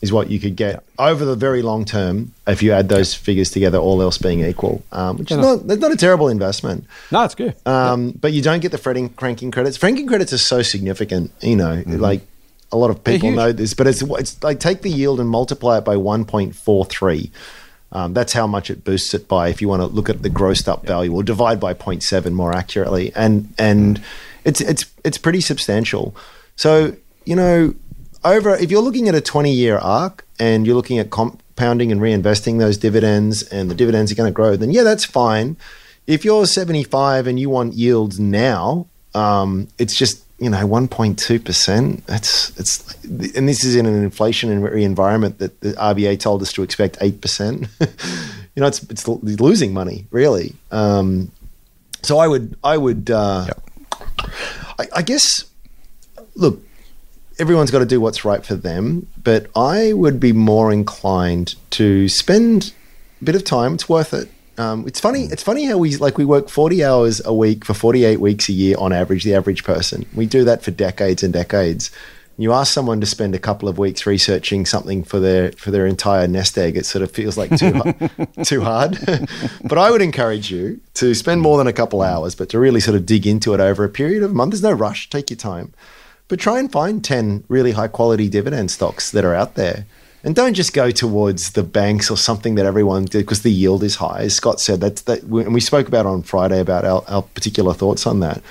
is 0.06 0.12
what 0.14 0.30
you 0.30 0.39
could 0.39 0.56
get 0.56 0.84
over 0.97 1.26
the 1.26 1.36
very 1.36 1.62
long 1.62 1.84
term 1.84 2.32
if 2.47 2.62
you 2.64 2.72
add 2.72 2.88
those 2.89 3.14
figures 3.14 3.49
together, 3.49 3.78
all 3.78 4.01
else 4.01 4.18
being 4.18 4.41
equal. 4.45 4.84
Um, 4.91 5.18
which 5.18 5.32
is 5.32 5.38
not 5.38 5.66
not 5.66 5.91
a 5.91 5.97
terrible 5.97 6.30
investment. 6.30 6.86
No, 7.12 7.24
it's 7.24 7.36
good. 7.36 7.56
Um, 7.66 8.12
But 8.12 8.32
you 8.32 8.41
don't 8.41 8.62
get 8.62 8.72
the 8.72 8.78
fretting, 8.78 9.10
cranking 9.10 9.51
credits. 9.51 9.78
Franking 9.78 10.08
credits 10.08 10.32
are 10.32 10.43
so 10.53 10.62
significant. 10.62 11.32
You 11.41 11.56
know, 11.58 11.84
like 11.86 12.22
a 12.72 12.78
lot 12.78 12.89
of 12.91 13.03
people 13.03 13.32
know 13.32 13.51
this, 13.51 13.74
but 13.74 13.88
it's 13.88 14.01
it's 14.01 14.41
like 14.43 14.60
take 14.60 14.82
the 14.82 14.89
yield 14.89 15.20
and 15.20 15.30
multiply 15.30 15.78
it 15.80 15.86
by 15.86 15.97
one 15.97 16.24
point 16.26 16.56
four 16.56 16.86
three. 16.86 17.32
Um, 17.91 18.14
that's 18.14 18.34
how 18.34 18.45
much 18.47 18.70
it 18.70 18.84
boosts 18.84 19.14
it 19.14 19.28
by. 19.28 19.47
If 19.49 19.62
you 19.62 19.68
want 19.70 19.82
to 19.82 19.88
look 19.88 20.10
at 20.10 20.22
the 20.22 20.30
grossed 20.30 20.68
up 20.68 20.86
value, 20.86 21.14
or 21.14 21.24
divide 21.24 21.60
by 21.62 21.74
0.7 21.74 22.32
more 22.34 22.53
accurately, 22.53 23.14
and 23.16 23.53
and 23.58 24.01
it's 24.43 24.60
it's 24.62 24.86
it's 25.03 25.18
pretty 25.18 25.41
substantial. 25.41 26.14
So 26.58 26.95
you 27.26 27.36
know, 27.36 27.74
over 28.26 28.56
if 28.56 28.72
you're 28.72 28.82
looking 28.82 29.08
at 29.08 29.16
a 29.16 29.22
20 29.22 29.52
year 29.52 29.78
arc 29.78 30.26
and 30.40 30.66
you're 30.66 30.76
looking 30.76 31.00
at 31.00 31.12
compounding 31.12 31.92
and 31.92 32.02
reinvesting 32.02 32.60
those 32.60 32.78
dividends, 32.78 33.44
and 33.44 33.70
the 33.70 33.76
dividends 33.76 34.12
are 34.12 34.16
going 34.16 34.28
to 34.30 34.34
grow, 34.34 34.56
then 34.58 34.72
yeah, 34.72 34.84
that's 34.84 35.06
fine. 35.06 35.56
If 36.08 36.26
you're 36.26 36.46
75 36.46 37.28
and 37.28 37.40
you 37.40 37.50
want 37.50 37.74
yields 37.74 38.20
now, 38.20 38.88
um, 39.14 39.70
it's 39.78 39.96
just 39.96 40.24
you 40.40 40.50
know 40.50 40.68
1.2 40.68 41.46
percent. 41.46 42.06
That's 42.08 42.50
it's 42.60 43.04
and 43.06 43.48
this 43.48 43.64
is 43.64 43.76
in 43.76 43.86
an 43.86 44.10
inflationary 44.10 44.84
environment 44.84 45.40
that 45.40 45.62
the 45.62 45.74
RBA 45.74 46.20
told 46.20 46.42
us 46.42 46.52
to 46.54 46.64
expect 46.64 46.98
eight 47.02 47.22
percent. 47.22 47.68
you 47.80 48.62
know, 48.62 48.68
it's 48.68 48.84
it's 48.84 49.08
losing 49.08 49.74
money 49.74 50.06
really. 50.12 50.56
Um, 50.72 51.32
so 52.02 52.18
I 52.18 52.28
would 52.28 52.58
I 52.64 52.78
would 52.78 53.10
uh, 53.10 53.48
I, 54.78 54.88
I 54.98 55.02
guess 55.02 55.46
look 56.36 56.62
everyone's 57.40 57.72
got 57.72 57.80
to 57.80 57.86
do 57.86 58.00
what's 58.00 58.26
right 58.26 58.46
for 58.46 58.56
them, 58.56 59.08
but 59.22 59.48
I 59.56 59.94
would 59.94 60.20
be 60.20 60.32
more 60.32 60.72
inclined 60.72 61.56
to 61.72 62.08
spend 62.08 62.74
a 63.22 63.26
bit 63.26 63.36
of 63.36 63.44
time. 63.44 63.74
It's 63.74 63.90
worth 63.90 64.14
it. 64.14 64.30
Um, 64.58 64.88
it's 64.88 65.00
funny. 65.00 65.26
It's 65.26 65.44
funny 65.44 65.66
how 65.66 65.78
we 65.78 65.98
like 65.98 66.18
we 66.18 66.24
work 66.26 66.48
forty 66.48 66.84
hours 66.84 67.22
a 67.26 67.34
week 67.34 67.66
for 67.66 67.74
forty 67.74 68.06
eight 68.06 68.22
weeks 68.22 68.48
a 68.48 68.54
year 68.54 68.78
on 68.80 68.94
average. 68.94 69.24
The 69.24 69.36
average 69.36 69.64
person. 69.64 70.06
We 70.14 70.26
do 70.26 70.46
that 70.46 70.64
for 70.64 70.72
decades 70.72 71.24
and 71.24 71.34
decades. 71.34 71.92
You 72.38 72.52
ask 72.52 72.74
someone 72.74 73.00
to 73.00 73.06
spend 73.06 73.34
a 73.34 73.40
couple 73.40 73.70
of 73.70 73.78
weeks 73.78 74.06
researching 74.06 74.66
something 74.66 75.04
for 75.04 75.20
their 75.20 75.52
for 75.54 75.72
their 75.72 75.86
entire 75.86 76.28
nest 76.28 76.58
egg. 76.58 76.78
It 76.78 76.86
sort 76.86 77.02
of 77.02 77.12
feels 77.12 77.38
like 77.38 77.58
too 77.58 77.74
too 78.44 78.62
hard. 78.62 78.98
but 79.64 79.78
I 79.78 79.92
would 79.92 80.02
encourage 80.02 80.50
you 80.52 80.80
to 80.96 81.14
spend 81.14 81.42
more 81.42 81.58
than 81.58 81.68
a 81.68 81.74
couple 81.74 82.02
hours, 82.02 82.34
but 82.34 82.48
to 82.50 82.60
really 82.60 82.80
sort 82.80 82.96
of 82.96 83.06
dig 83.06 83.28
into 83.28 83.54
it 83.54 83.60
over 83.60 83.84
a 83.84 83.90
period 83.90 84.24
of 84.24 84.32
a 84.32 84.34
month. 84.34 84.52
There's 84.52 84.64
no 84.64 84.72
rush. 84.72 85.10
Take 85.10 85.30
your 85.30 85.38
time 85.38 85.74
but 86.28 86.40
try 86.40 86.60
and 86.60 86.72
find 86.72 87.04
10 87.04 87.44
really 87.48 87.72
high 87.72 87.88
quality 87.88 88.30
dividend 88.30 88.72
stocks 88.72 89.12
that 89.12 89.26
are 89.26 89.36
out 89.36 89.56
there. 89.56 89.86
And 90.24 90.36
don't 90.36 90.56
just 90.56 90.74
go 90.74 90.90
towards 90.90 91.52
the 91.52 91.62
banks 91.62 92.10
or 92.10 92.18
something 92.18 92.56
that 92.56 92.66
everyone 92.66 93.06
did 93.06 93.20
because 93.20 93.44
the 93.44 93.52
yield 93.52 93.84
is 93.84 93.98
high. 93.98 94.22
As 94.22 94.36
Scott 94.36 94.60
said, 94.60 94.82
that's 94.82 95.02
that, 95.04 95.22
and 95.22 95.54
we 95.54 95.62
spoke 95.62 95.88
about 95.88 96.08
on 96.08 96.24
Friday 96.24 96.60
about 96.60 96.84
our, 96.84 97.04
our 97.08 97.22
particular 97.22 97.76
thoughts 97.76 98.08
on 98.08 98.22
that. 98.22 98.42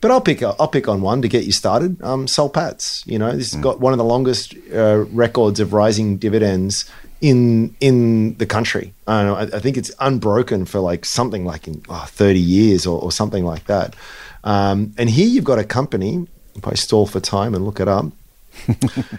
But 0.00 0.12
I'll 0.12 0.20
pick 0.20 0.44
I'll 0.44 0.68
pick 0.68 0.86
on 0.86 1.00
one 1.00 1.22
to 1.22 1.28
get 1.28 1.44
you 1.44 1.50
started. 1.50 2.00
Um, 2.02 2.28
Soul 2.28 2.48
Patts, 2.48 3.04
you 3.04 3.18
know, 3.18 3.32
this 3.32 3.52
has 3.52 3.60
got 3.60 3.80
one 3.80 3.92
of 3.92 3.98
the 3.98 4.04
longest 4.04 4.54
uh, 4.72 5.06
records 5.10 5.58
of 5.58 5.72
rising 5.72 6.18
dividends 6.18 6.88
in 7.20 7.74
in 7.80 8.36
the 8.36 8.46
country. 8.46 8.94
I, 9.08 9.22
don't 9.22 9.26
know, 9.26 9.34
I, 9.34 9.56
I 9.56 9.60
think 9.60 9.76
it's 9.76 9.90
unbroken 9.98 10.66
for 10.66 10.78
like 10.78 11.04
something 11.04 11.44
like 11.44 11.66
in 11.66 11.82
oh, 11.88 12.06
thirty 12.08 12.38
years 12.38 12.86
or, 12.86 13.00
or 13.02 13.10
something 13.10 13.44
like 13.44 13.64
that. 13.66 13.96
Um, 14.44 14.94
and 14.96 15.10
here 15.10 15.26
you've 15.26 15.44
got 15.44 15.58
a 15.58 15.64
company. 15.64 16.28
If 16.58 16.66
I 16.66 16.74
stall 16.74 17.06
for 17.06 17.20
time 17.20 17.54
and 17.54 17.64
look 17.64 17.78
it 17.80 17.88
up, 17.88 18.06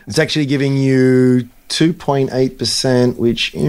it's 0.07 0.19
actually 0.19 0.45
giving 0.45 0.77
you 0.77 1.47
2.8%, 1.69 3.15
which 3.15 3.55
uh, 3.55 3.59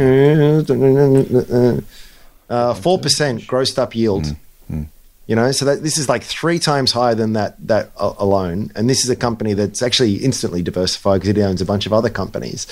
4% 2.75 3.47
grossed 3.47 3.79
up 3.79 3.95
yield. 3.95 4.35
You 5.27 5.37
know, 5.37 5.53
so 5.53 5.65
that 5.67 5.85
this 5.85 5.97
is 5.97 6.09
like 6.09 6.25
three 6.25 6.59
times 6.59 6.91
higher 6.91 7.15
than 7.15 7.35
that 7.35 7.55
that 7.69 7.93
a- 7.97 8.15
alone. 8.19 8.73
And 8.75 8.91
this 8.91 9.05
is 9.05 9.11
a 9.11 9.15
company 9.15 9.53
that's 9.55 9.81
actually 9.81 10.17
instantly 10.17 10.61
diversified 10.61 11.21
because 11.21 11.29
it 11.29 11.41
owns 11.41 11.61
a 11.61 11.65
bunch 11.65 11.87
of 11.87 11.93
other 11.93 12.11
companies. 12.11 12.67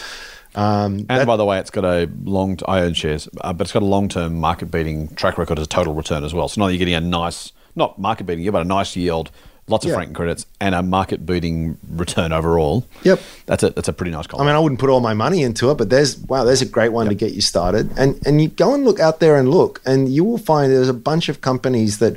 Um, 0.57 1.07
And 1.09 1.21
that- 1.21 1.27
by 1.29 1.37
the 1.37 1.45
way, 1.45 1.61
it's 1.61 1.71
got 1.71 1.85
a 1.85 2.11
long. 2.25 2.59
I 2.67 2.81
own 2.81 2.95
shares, 2.95 3.29
uh, 3.43 3.53
but 3.53 3.67
it's 3.69 3.73
got 3.73 3.83
a 3.83 3.87
long-term 3.87 4.41
market-beating 4.41 5.15
track 5.15 5.39
record 5.39 5.61
as 5.61 5.67
a 5.67 5.69
total 5.69 5.95
return 5.95 6.25
as 6.25 6.35
well. 6.35 6.49
So 6.49 6.61
now 6.61 6.67
you're 6.67 6.79
getting 6.79 6.95
a 6.95 7.01
nice, 7.01 7.53
not 7.77 7.97
market-beating, 8.01 8.51
but 8.51 8.63
a 8.63 8.65
nice 8.65 8.97
yield, 8.97 9.31
lots 9.69 9.85
of 9.85 9.91
Yeah. 9.91 9.97
franking 9.97 10.15
credits, 10.15 10.47
and 10.61 10.75
a 10.75 10.83
market-beating 10.83 11.77
return 11.97 12.33
overall. 12.33 12.85
Yep. 13.03 13.21
that's 13.47 13.63
a 13.63 13.71
that's 13.71 13.89
a 13.89 13.93
pretty 13.93 14.13
nice 14.13 14.27
call. 14.27 14.41
I 14.41 14.47
mean, 14.47 14.55
I 14.55 14.59
wouldn't 14.59 14.81
put 14.81 14.91
all 14.91 15.01
my 15.01 15.15
money 15.15 15.43
into 15.43 15.71
it, 15.71 15.77
but 15.77 15.91
there's 15.91 16.19
wow, 16.19 16.45
there's 16.45 16.63
a 16.63 16.67
great 16.67 16.93
one 16.93 17.09
to 17.09 17.15
get 17.15 17.33
you 17.33 17.41
started. 17.41 17.91
And 17.97 18.21
and 18.27 18.41
you 18.43 18.49
go 18.49 18.75
and 18.75 18.85
look 18.85 19.01
out 19.01 19.21
there 19.21 19.37
and 19.37 19.51
look, 19.51 19.81
and 19.85 20.09
you 20.09 20.25
will 20.25 20.39
find 20.39 20.73
there's 20.73 20.89
a 20.89 20.95
bunch 20.95 21.29
of 21.29 21.41
companies 21.41 21.99
that, 21.99 22.17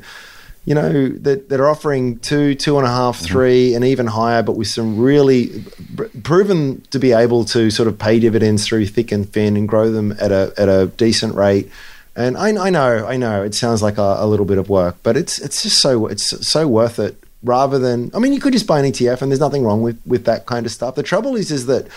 you 0.66 0.76
know, 0.76 1.10
that, 1.10 1.50
that 1.50 1.60
are 1.60 1.70
offering 1.70 2.20
two, 2.20 2.54
two 2.56 2.78
and 2.78 2.86
a 2.86 2.90
half, 2.90 3.18
mm-hmm. 3.18 3.34
three, 3.34 3.74
and 3.74 3.84
even 3.84 4.08
higher, 4.08 4.44
but 4.44 4.56
with 4.56 4.68
some 4.68 5.00
really 5.00 5.64
pr- 5.96 6.06
proven 6.24 6.82
to 6.92 7.00
be 7.00 7.12
able 7.14 7.44
to 7.46 7.72
sort 7.72 7.88
of 7.88 7.98
pay 7.98 8.20
dividends 8.20 8.68
through 8.68 8.86
thick 8.86 9.12
and 9.12 9.32
thin 9.34 9.58
and 9.58 9.68
grow 9.68 9.92
them 9.92 10.12
at 10.20 10.32
a 10.32 10.54
at 10.58 10.70
a 10.70 10.88
decent 10.98 11.36
rate. 11.36 11.70
And 12.14 12.38
I, 12.38 12.50
I 12.68 12.70
know, 12.70 13.08
I 13.08 13.16
know, 13.16 13.42
it 13.42 13.56
sounds 13.56 13.82
like 13.82 13.98
a, 13.98 14.18
a 14.20 14.28
little 14.28 14.46
bit 14.46 14.58
of 14.58 14.68
work, 14.70 14.98
but 15.02 15.16
it's 15.16 15.40
it's 15.40 15.64
just 15.64 15.78
so 15.82 16.08
it's 16.08 16.46
so 16.46 16.68
worth 16.68 17.00
it. 17.00 17.16
Rather 17.44 17.80
than, 17.80 18.12
I 18.14 18.20
mean, 18.20 18.34
you 18.34 18.40
could 18.40 18.54
just 18.54 18.68
buy 18.68 18.80
an 18.80 18.86
ETF, 18.86 19.22
and 19.22 19.32
there's 19.32 19.40
nothing 19.40 19.64
wrong 19.64 19.82
with 19.82 20.00
with 20.06 20.26
that 20.26 20.46
kind 20.46 20.66
of 20.66 20.72
stuff. 20.72 20.96
The 20.96 21.04
trouble 21.04 21.36
is, 21.36 21.52
is 21.52 21.66
that 21.66 21.88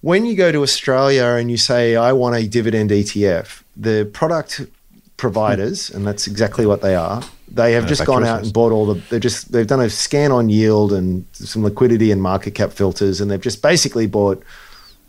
when 0.00 0.26
you 0.26 0.34
go 0.34 0.52
to 0.52 0.62
Australia 0.62 1.24
and 1.38 1.50
you 1.50 1.56
say, 1.56 1.96
I 1.96 2.12
want 2.12 2.36
a 2.36 2.46
dividend 2.46 2.90
ETF, 2.90 3.62
the 3.76 4.10
product 4.12 4.60
providers, 5.16 5.88
hmm. 5.88 5.96
and 5.96 6.06
that's 6.06 6.26
exactly 6.26 6.66
what 6.66 6.82
they 6.82 6.94
are, 6.94 7.22
they 7.48 7.72
have 7.72 7.86
just 7.86 8.04
gone 8.04 8.24
out 8.24 8.42
and 8.42 8.52
bought 8.52 8.72
all 8.72 8.86
the, 8.86 9.00
they've 9.08 9.20
just, 9.20 9.52
they've 9.52 9.66
done 9.66 9.80
a 9.80 9.88
scan 9.88 10.32
on 10.32 10.48
yield 10.48 10.92
and 10.92 11.24
some 11.32 11.62
liquidity 11.62 12.10
and 12.10 12.20
market 12.20 12.54
cap 12.54 12.72
filters, 12.72 13.20
and 13.20 13.30
they've 13.30 13.40
just 13.40 13.62
basically 13.62 14.06
bought 14.06 14.42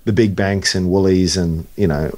the 0.05 0.13
big 0.13 0.35
banks 0.35 0.75
and 0.75 0.89
Woolies 0.91 1.35
and, 1.35 1.65
you 1.75 1.87
know, 1.87 2.11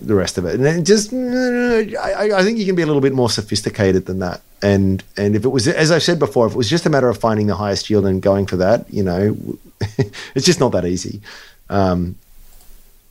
the 0.00 0.14
rest 0.14 0.38
of 0.38 0.44
it. 0.44 0.54
And 0.54 0.64
it 0.64 0.84
just, 0.84 1.12
I, 1.12 2.38
I 2.38 2.42
think 2.44 2.58
you 2.58 2.64
can 2.64 2.76
be 2.76 2.82
a 2.82 2.86
little 2.86 3.02
bit 3.02 3.12
more 3.12 3.28
sophisticated 3.28 4.06
than 4.06 4.20
that. 4.20 4.40
And, 4.64 5.04
and 5.18 5.36
if 5.36 5.44
it 5.44 5.48
was, 5.48 5.68
as 5.68 5.90
I 5.90 5.98
said 5.98 6.18
before, 6.18 6.46
if 6.46 6.54
it 6.54 6.56
was 6.56 6.70
just 6.70 6.86
a 6.86 6.88
matter 6.88 7.10
of 7.10 7.18
finding 7.18 7.48
the 7.48 7.54
highest 7.54 7.90
yield 7.90 8.06
and 8.06 8.22
going 8.22 8.46
for 8.46 8.56
that, 8.56 8.90
you 8.90 9.02
know, 9.02 9.36
it's 10.34 10.46
just 10.46 10.58
not 10.58 10.72
that 10.72 10.86
easy. 10.86 11.20
Um, 11.68 12.16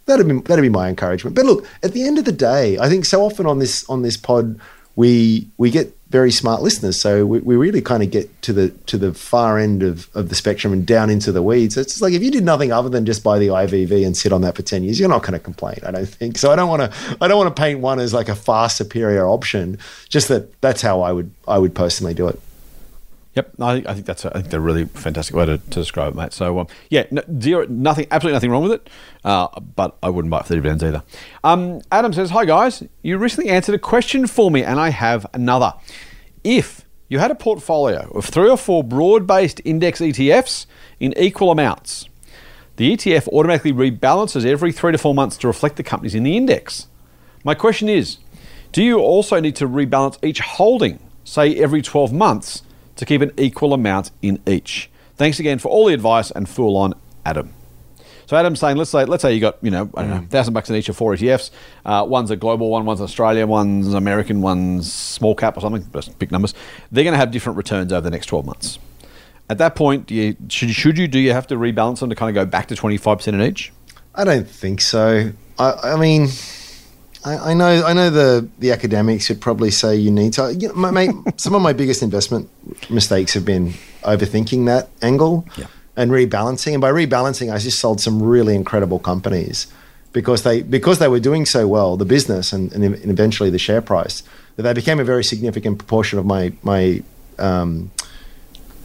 that'd 0.07 0.27
be 0.27 0.39
that'd 0.39 0.63
be 0.63 0.69
my 0.69 0.89
encouragement. 0.89 1.35
But 1.35 1.45
look, 1.45 1.67
at 1.83 1.93
the 1.93 2.07
end 2.07 2.17
of 2.17 2.25
the 2.25 2.31
day, 2.31 2.79
I 2.79 2.89
think 2.89 3.05
so 3.05 3.23
often 3.23 3.45
on 3.45 3.59
this 3.59 3.87
on 3.87 4.01
this 4.01 4.17
pod 4.17 4.59
we 4.95 5.47
we 5.57 5.71
get 5.71 5.95
very 6.13 6.31
smart 6.31 6.61
listeners. 6.61 7.01
So 7.01 7.25
we, 7.25 7.39
we 7.39 7.55
really 7.55 7.81
kind 7.81 8.03
of 8.03 8.11
get 8.11 8.41
to 8.43 8.53
the 8.53 8.69
to 8.85 8.99
the 8.99 9.15
far 9.15 9.57
end 9.57 9.81
of, 9.81 10.07
of 10.15 10.29
the 10.29 10.35
spectrum 10.35 10.71
and 10.71 10.85
down 10.85 11.09
into 11.09 11.31
the 11.31 11.41
weeds. 11.41 11.75
It's 11.75 12.01
like 12.01 12.13
if 12.13 12.21
you 12.21 12.29
did 12.29 12.43
nothing 12.43 12.71
other 12.71 12.87
than 12.87 13.03
just 13.03 13.23
buy 13.23 13.39
the 13.39 13.47
IVV 13.47 14.05
and 14.05 14.15
sit 14.15 14.31
on 14.31 14.41
that 14.41 14.55
for 14.55 14.61
ten 14.61 14.83
years, 14.83 14.99
you're 14.99 15.09
not 15.09 15.23
going 15.23 15.33
to 15.33 15.39
complain. 15.39 15.79
I 15.83 15.89
don't 15.89 16.07
think 16.07 16.37
so. 16.37 16.51
I 16.51 16.55
don't 16.55 16.69
want 16.69 16.83
to 16.83 17.17
I 17.19 17.27
don't 17.27 17.37
want 17.37 17.55
to 17.55 17.59
paint 17.59 17.79
one 17.79 17.99
as 17.99 18.13
like 18.13 18.29
a 18.29 18.35
far 18.35 18.69
superior 18.69 19.27
option. 19.27 19.79
Just 20.07 20.27
that 20.27 20.61
that's 20.61 20.83
how 20.83 21.01
I 21.01 21.11
would 21.11 21.31
I 21.47 21.57
would 21.57 21.73
personally 21.73 22.13
do 22.13 22.27
it. 22.27 22.39
Yep, 23.35 23.53
I 23.59 23.73
think, 23.73 23.87
I 23.87 23.93
think 23.95 24.05
that's 24.05 24.25
a, 24.25 24.29
I 24.29 24.41
think 24.41 24.51
they're 24.51 24.59
really 24.59 24.85
fantastic 24.85 25.35
way 25.35 25.47
to, 25.47 25.57
to 25.57 25.69
describe 25.79 26.13
it, 26.13 26.15
mate. 26.15 26.33
So 26.33 26.59
um, 26.59 26.67
yeah, 26.89 27.05
no, 27.09 27.23
zero, 27.39 27.65
nothing, 27.67 28.05
absolutely 28.11 28.35
nothing 28.35 28.51
wrong 28.51 28.63
with 28.63 28.73
it, 28.73 28.89
uh, 29.23 29.47
but 29.59 29.97
I 30.03 30.09
wouldn't 30.09 30.29
buy 30.29 30.39
it 30.39 30.43
for 30.43 30.49
the 30.49 30.55
dividends 30.57 30.83
either. 30.83 31.03
Um, 31.43 31.81
Adam 31.91 32.13
says, 32.13 32.29
"Hi 32.29 32.45
guys, 32.45 32.83
you 33.01 33.17
recently 33.17 33.49
answered 33.49 33.73
a 33.73 33.79
question 33.79 34.27
for 34.27 34.51
me, 34.51 34.63
and 34.63 34.79
I 34.79 34.89
have 34.89 35.25
another. 35.33 35.73
If 36.43 36.85
you 37.09 37.17
had 37.17 37.31
a 37.31 37.35
portfolio 37.35 38.11
of 38.13 38.25
three 38.25 38.49
or 38.49 38.57
four 38.57 38.83
broad-based 38.83 39.61
index 39.65 39.99
ETFs 39.99 40.67
in 40.99 41.17
equal 41.17 41.49
amounts, 41.49 42.07
the 42.75 42.95
ETF 42.95 43.27
automatically 43.29 43.73
rebalances 43.73 44.45
every 44.45 44.71
three 44.71 44.91
to 44.91 44.97
four 44.99 45.15
months 45.15 45.37
to 45.37 45.47
reflect 45.47 45.77
the 45.77 45.83
companies 45.83 46.13
in 46.13 46.21
the 46.21 46.37
index. 46.37 46.87
My 47.43 47.55
question 47.55 47.89
is, 47.89 48.17
do 48.71 48.83
you 48.83 48.99
also 48.99 49.39
need 49.39 49.55
to 49.55 49.67
rebalance 49.67 50.23
each 50.23 50.39
holding, 50.39 50.99
say 51.23 51.55
every 51.55 51.81
12 51.81 52.13
months?" 52.13 52.61
To 52.95 53.05
keep 53.05 53.21
an 53.21 53.31
equal 53.37 53.73
amount 53.73 54.11
in 54.21 54.39
each. 54.47 54.89
Thanks 55.15 55.39
again 55.39 55.59
for 55.59 55.69
all 55.69 55.85
the 55.87 55.93
advice 55.93 56.31
and 56.31 56.47
fool 56.47 56.75
on 56.77 56.93
Adam. 57.25 57.53
So 58.25 58.37
Adam's 58.37 58.59
saying, 58.59 58.77
let's 58.77 58.89
say, 58.89 59.05
let's 59.05 59.21
say 59.21 59.33
you 59.33 59.41
got, 59.41 59.57
you 59.61 59.69
know, 59.69 59.89
I 59.95 60.01
don't 60.03 60.09
know, 60.09 60.27
thousand 60.29 60.53
bucks 60.53 60.69
in 60.69 60.75
each 60.75 60.89
of 60.89 60.95
four 60.95 61.13
ETFs. 61.13 61.51
Uh, 61.85 62.05
one's 62.07 62.31
a 62.31 62.35
global 62.35 62.69
one, 62.69 62.85
one's 62.85 63.01
Australia, 63.01 63.45
one's 63.45 63.93
American, 63.93 64.41
one's 64.41 64.91
small 64.91 65.35
cap 65.35 65.57
or 65.57 65.61
something. 65.61 65.85
Just 65.93 66.17
pick 66.19 66.31
numbers. 66.31 66.53
They're 66.91 67.03
going 67.03 67.13
to 67.13 67.17
have 67.19 67.31
different 67.31 67.57
returns 67.57 67.91
over 67.91 68.01
the 68.01 68.11
next 68.11 68.27
twelve 68.27 68.45
months. 68.45 68.79
At 69.49 69.57
that 69.57 69.75
point, 69.75 70.07
do 70.07 70.15
you, 70.15 70.37
should, 70.47 70.71
should 70.71 70.97
you 70.97 71.07
do 71.07 71.19
you 71.19 71.33
have 71.33 71.47
to 71.47 71.55
rebalance 71.55 71.99
them 71.99 72.09
to 72.09 72.15
kind 72.15 72.29
of 72.29 72.35
go 72.35 72.49
back 72.49 72.67
to 72.69 72.75
twenty 72.75 72.97
five 72.97 73.17
percent 73.17 73.35
in 73.35 73.41
each? 73.41 73.73
I 74.15 74.23
don't 74.23 74.47
think 74.47 74.79
so. 74.79 75.31
I, 75.59 75.71
I 75.83 75.95
mean, 75.97 76.29
I, 77.25 77.51
I, 77.51 77.53
know 77.53 77.85
I 77.85 77.93
know 77.93 78.09
the 78.09 78.47
the 78.59 78.71
academics 78.71 79.29
would 79.29 79.39
probably 79.41 79.71
say 79.71 79.95
you 79.95 80.11
need 80.11 80.33
to. 80.33 80.53
You 80.53 80.69
know, 80.69 80.73
my, 80.75 80.91
my, 80.91 81.07
some 81.37 81.55
of 81.55 81.61
my 81.61 81.73
biggest 81.73 82.01
investment 82.03 82.49
mistakes 82.89 83.33
have 83.33 83.45
been 83.45 83.73
overthinking 84.03 84.65
that 84.65 84.89
angle 85.01 85.45
Yeah. 85.57 85.67
and 85.95 86.11
rebalancing. 86.11 86.73
And 86.73 86.81
by 86.81 86.91
rebalancing, 86.91 87.53
I 87.53 87.57
just 87.59 87.79
sold 87.79 88.01
some 88.01 88.21
really 88.21 88.55
incredible 88.55 88.99
companies 88.99 89.67
because 90.11 90.43
they 90.43 90.61
because 90.61 90.99
they 90.99 91.07
were 91.07 91.19
doing 91.19 91.45
so 91.45 91.67
well, 91.67 91.97
the 91.97 92.05
business 92.05 92.53
and, 92.53 92.71
and, 92.73 92.83
and 92.83 93.09
eventually 93.11 93.49
the 93.49 93.59
share 93.59 93.81
price, 93.81 94.23
that 94.55 94.63
they 94.63 94.73
became 94.73 94.99
a 94.99 95.03
very 95.03 95.23
significant 95.23 95.77
proportion 95.77 96.19
of 96.19 96.25
my 96.25 96.51
my 96.61 97.01
um, 97.39 97.89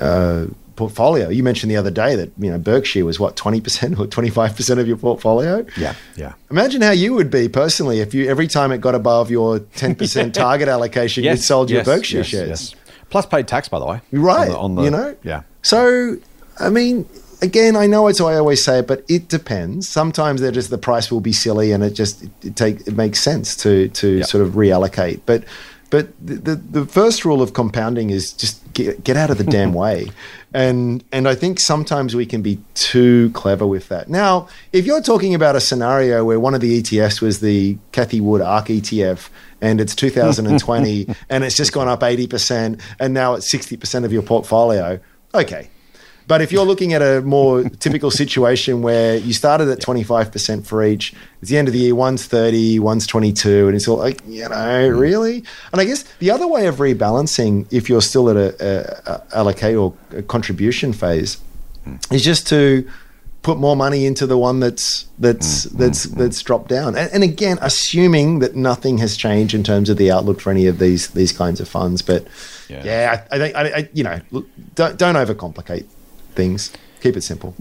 uh, 0.00 0.46
portfolio. 0.78 1.28
You 1.28 1.42
mentioned 1.42 1.70
the 1.70 1.76
other 1.76 1.90
day 1.90 2.16
that 2.16 2.30
you 2.38 2.50
know 2.50 2.58
Berkshire 2.58 3.04
was 3.04 3.20
what 3.20 3.36
twenty 3.36 3.60
percent 3.60 3.98
or 3.98 4.06
twenty 4.06 4.30
five 4.30 4.56
percent 4.56 4.80
of 4.80 4.88
your 4.88 4.96
portfolio. 4.96 5.66
Yeah, 5.76 5.94
yeah. 6.16 6.32
Imagine 6.50 6.80
how 6.80 6.92
you 6.92 7.12
would 7.14 7.30
be 7.30 7.48
personally 7.48 8.00
if 8.00 8.14
you 8.14 8.28
every 8.30 8.46
time 8.46 8.72
it 8.72 8.80
got 8.80 8.94
above 8.94 9.30
your 9.30 9.58
ten 9.58 9.94
percent 9.94 10.34
target 10.46 10.68
allocation, 10.68 11.24
you 11.24 11.36
sold 11.36 11.70
your 11.70 11.84
Berkshire 11.84 12.18
yes, 12.18 12.26
shares. 12.26 12.48
yes. 12.48 12.74
Plus 13.10 13.26
paid 13.26 13.46
tax, 13.48 13.68
by 13.68 13.78
the 13.78 13.86
way. 13.86 14.00
Right. 14.12 14.50
On 14.50 14.52
the, 14.52 14.58
on 14.58 14.74
the- 14.76 14.82
you 14.84 14.90
know? 14.90 15.16
Yeah. 15.22 15.42
So, 15.62 16.16
I 16.60 16.68
mean, 16.68 17.06
again, 17.40 17.74
I 17.74 17.86
know 17.86 18.06
it's 18.08 18.20
I 18.20 18.34
always 18.36 18.62
say 18.62 18.80
it, 18.80 18.86
but 18.86 19.02
it 19.08 19.28
depends. 19.28 19.88
Sometimes 19.88 20.40
they're 20.40 20.52
just 20.52 20.68
the 20.70 20.76
price 20.78 21.10
will 21.10 21.20
be 21.22 21.32
silly, 21.32 21.72
and 21.72 21.82
it 21.82 21.94
just 21.94 22.24
it, 22.42 22.54
take 22.56 22.86
it 22.86 22.96
makes 22.96 23.20
sense 23.20 23.56
to 23.56 23.88
to 23.88 24.18
Yeah. 24.18 24.24
sort 24.24 24.44
of 24.44 24.52
reallocate. 24.54 25.20
But 25.26 25.44
but 25.90 26.08
the, 26.24 26.34
the 26.34 26.54
the 26.56 26.86
first 26.86 27.24
rule 27.24 27.40
of 27.40 27.54
compounding 27.54 28.10
is 28.10 28.32
just 28.32 28.60
get 28.74 29.02
get 29.04 29.16
out 29.16 29.30
of 29.30 29.38
the 29.38 29.44
damn 29.44 29.72
way. 29.84 30.10
And 30.52 31.04
and 31.12 31.28
I 31.28 31.34
think 31.34 31.60
sometimes 31.60 32.14
we 32.14 32.26
can 32.26 32.42
be 32.42 32.58
too 32.74 33.30
clever 33.30 33.66
with 33.66 33.88
that. 33.88 34.08
Now, 34.08 34.48
if 34.72 34.86
you're 34.86 35.02
talking 35.02 35.34
about 35.34 35.56
a 35.56 35.60
scenario 35.60 36.24
where 36.24 36.40
one 36.40 36.54
of 36.54 36.60
the 36.60 36.82
ETFs 36.82 37.20
was 37.20 37.40
the 37.40 37.78
Cathie 37.92 38.20
Wood 38.20 38.40
ARK 38.40 38.66
ETF 38.66 39.28
and 39.60 39.80
it's 39.80 39.94
2020 39.94 41.14
and 41.30 41.44
it's 41.44 41.56
just 41.56 41.72
gone 41.72 41.88
up 41.88 42.00
80% 42.00 42.80
and 43.00 43.14
now 43.14 43.34
it's 43.34 43.52
60% 43.52 44.04
of 44.04 44.12
your 44.12 44.22
portfolio, 44.22 45.00
okay. 45.34 45.68
But 46.28 46.42
if 46.42 46.52
you're 46.52 46.66
looking 46.66 46.92
at 46.92 47.00
a 47.00 47.22
more 47.22 47.64
typical 47.64 48.10
situation 48.10 48.82
where 48.82 49.16
you 49.16 49.32
started 49.32 49.68
at 49.70 49.78
25% 49.78 50.66
for 50.66 50.84
each, 50.84 51.14
at 51.40 51.48
the 51.48 51.56
end 51.56 51.68
of 51.68 51.72
the 51.72 51.80
year, 51.80 51.94
one's 51.94 52.26
30, 52.26 52.78
one's 52.80 53.06
22, 53.06 53.66
and 53.66 53.74
it's 53.74 53.88
all 53.88 53.96
like, 53.96 54.20
you 54.26 54.46
know, 54.46 54.88
really? 54.90 55.42
And 55.72 55.80
I 55.80 55.86
guess 55.86 56.02
the 56.18 56.30
other 56.30 56.46
way 56.46 56.66
of 56.66 56.76
rebalancing, 56.76 57.66
if 57.72 57.88
you're 57.88 58.02
still 58.02 58.28
at 58.28 58.36
a, 58.36 58.54
a, 58.60 59.12
a 59.12 59.36
allocate 59.38 59.76
or 59.76 59.94
a 60.10 60.22
contribution 60.22 60.92
phase, 60.92 61.38
hmm. 61.84 61.96
is 62.12 62.22
just 62.22 62.46
to 62.48 62.86
put 63.40 63.56
more 63.56 63.76
money 63.76 64.04
into 64.04 64.26
the 64.26 64.36
one 64.36 64.60
that's 64.60 65.06
that's 65.18 65.64
hmm. 65.64 65.70
Hmm. 65.70 65.78
that's 65.78 66.02
that's 66.04 66.42
dropped 66.42 66.68
down. 66.68 66.94
And, 66.94 67.10
and 67.10 67.24
again, 67.24 67.56
assuming 67.62 68.40
that 68.40 68.54
nothing 68.54 68.98
has 68.98 69.16
changed 69.16 69.54
in 69.54 69.62
terms 69.62 69.88
of 69.88 69.96
the 69.96 70.10
outlook 70.10 70.42
for 70.42 70.50
any 70.50 70.66
of 70.66 70.78
these 70.78 71.08
these 71.08 71.32
kinds 71.32 71.58
of 71.58 71.68
funds. 71.68 72.02
But 72.02 72.26
Yeah. 72.68 72.84
yeah, 72.84 73.24
I, 73.32 73.38
think 73.38 73.56
I, 73.56 73.62
I, 73.62 73.88
you 73.94 74.04
know, 74.04 74.20
don't 74.74 74.98
don't 74.98 75.14
overcomplicate 75.14 75.86
things. 76.38 76.72
Keep 77.02 77.16
it 77.16 77.22
simple. 77.22 77.54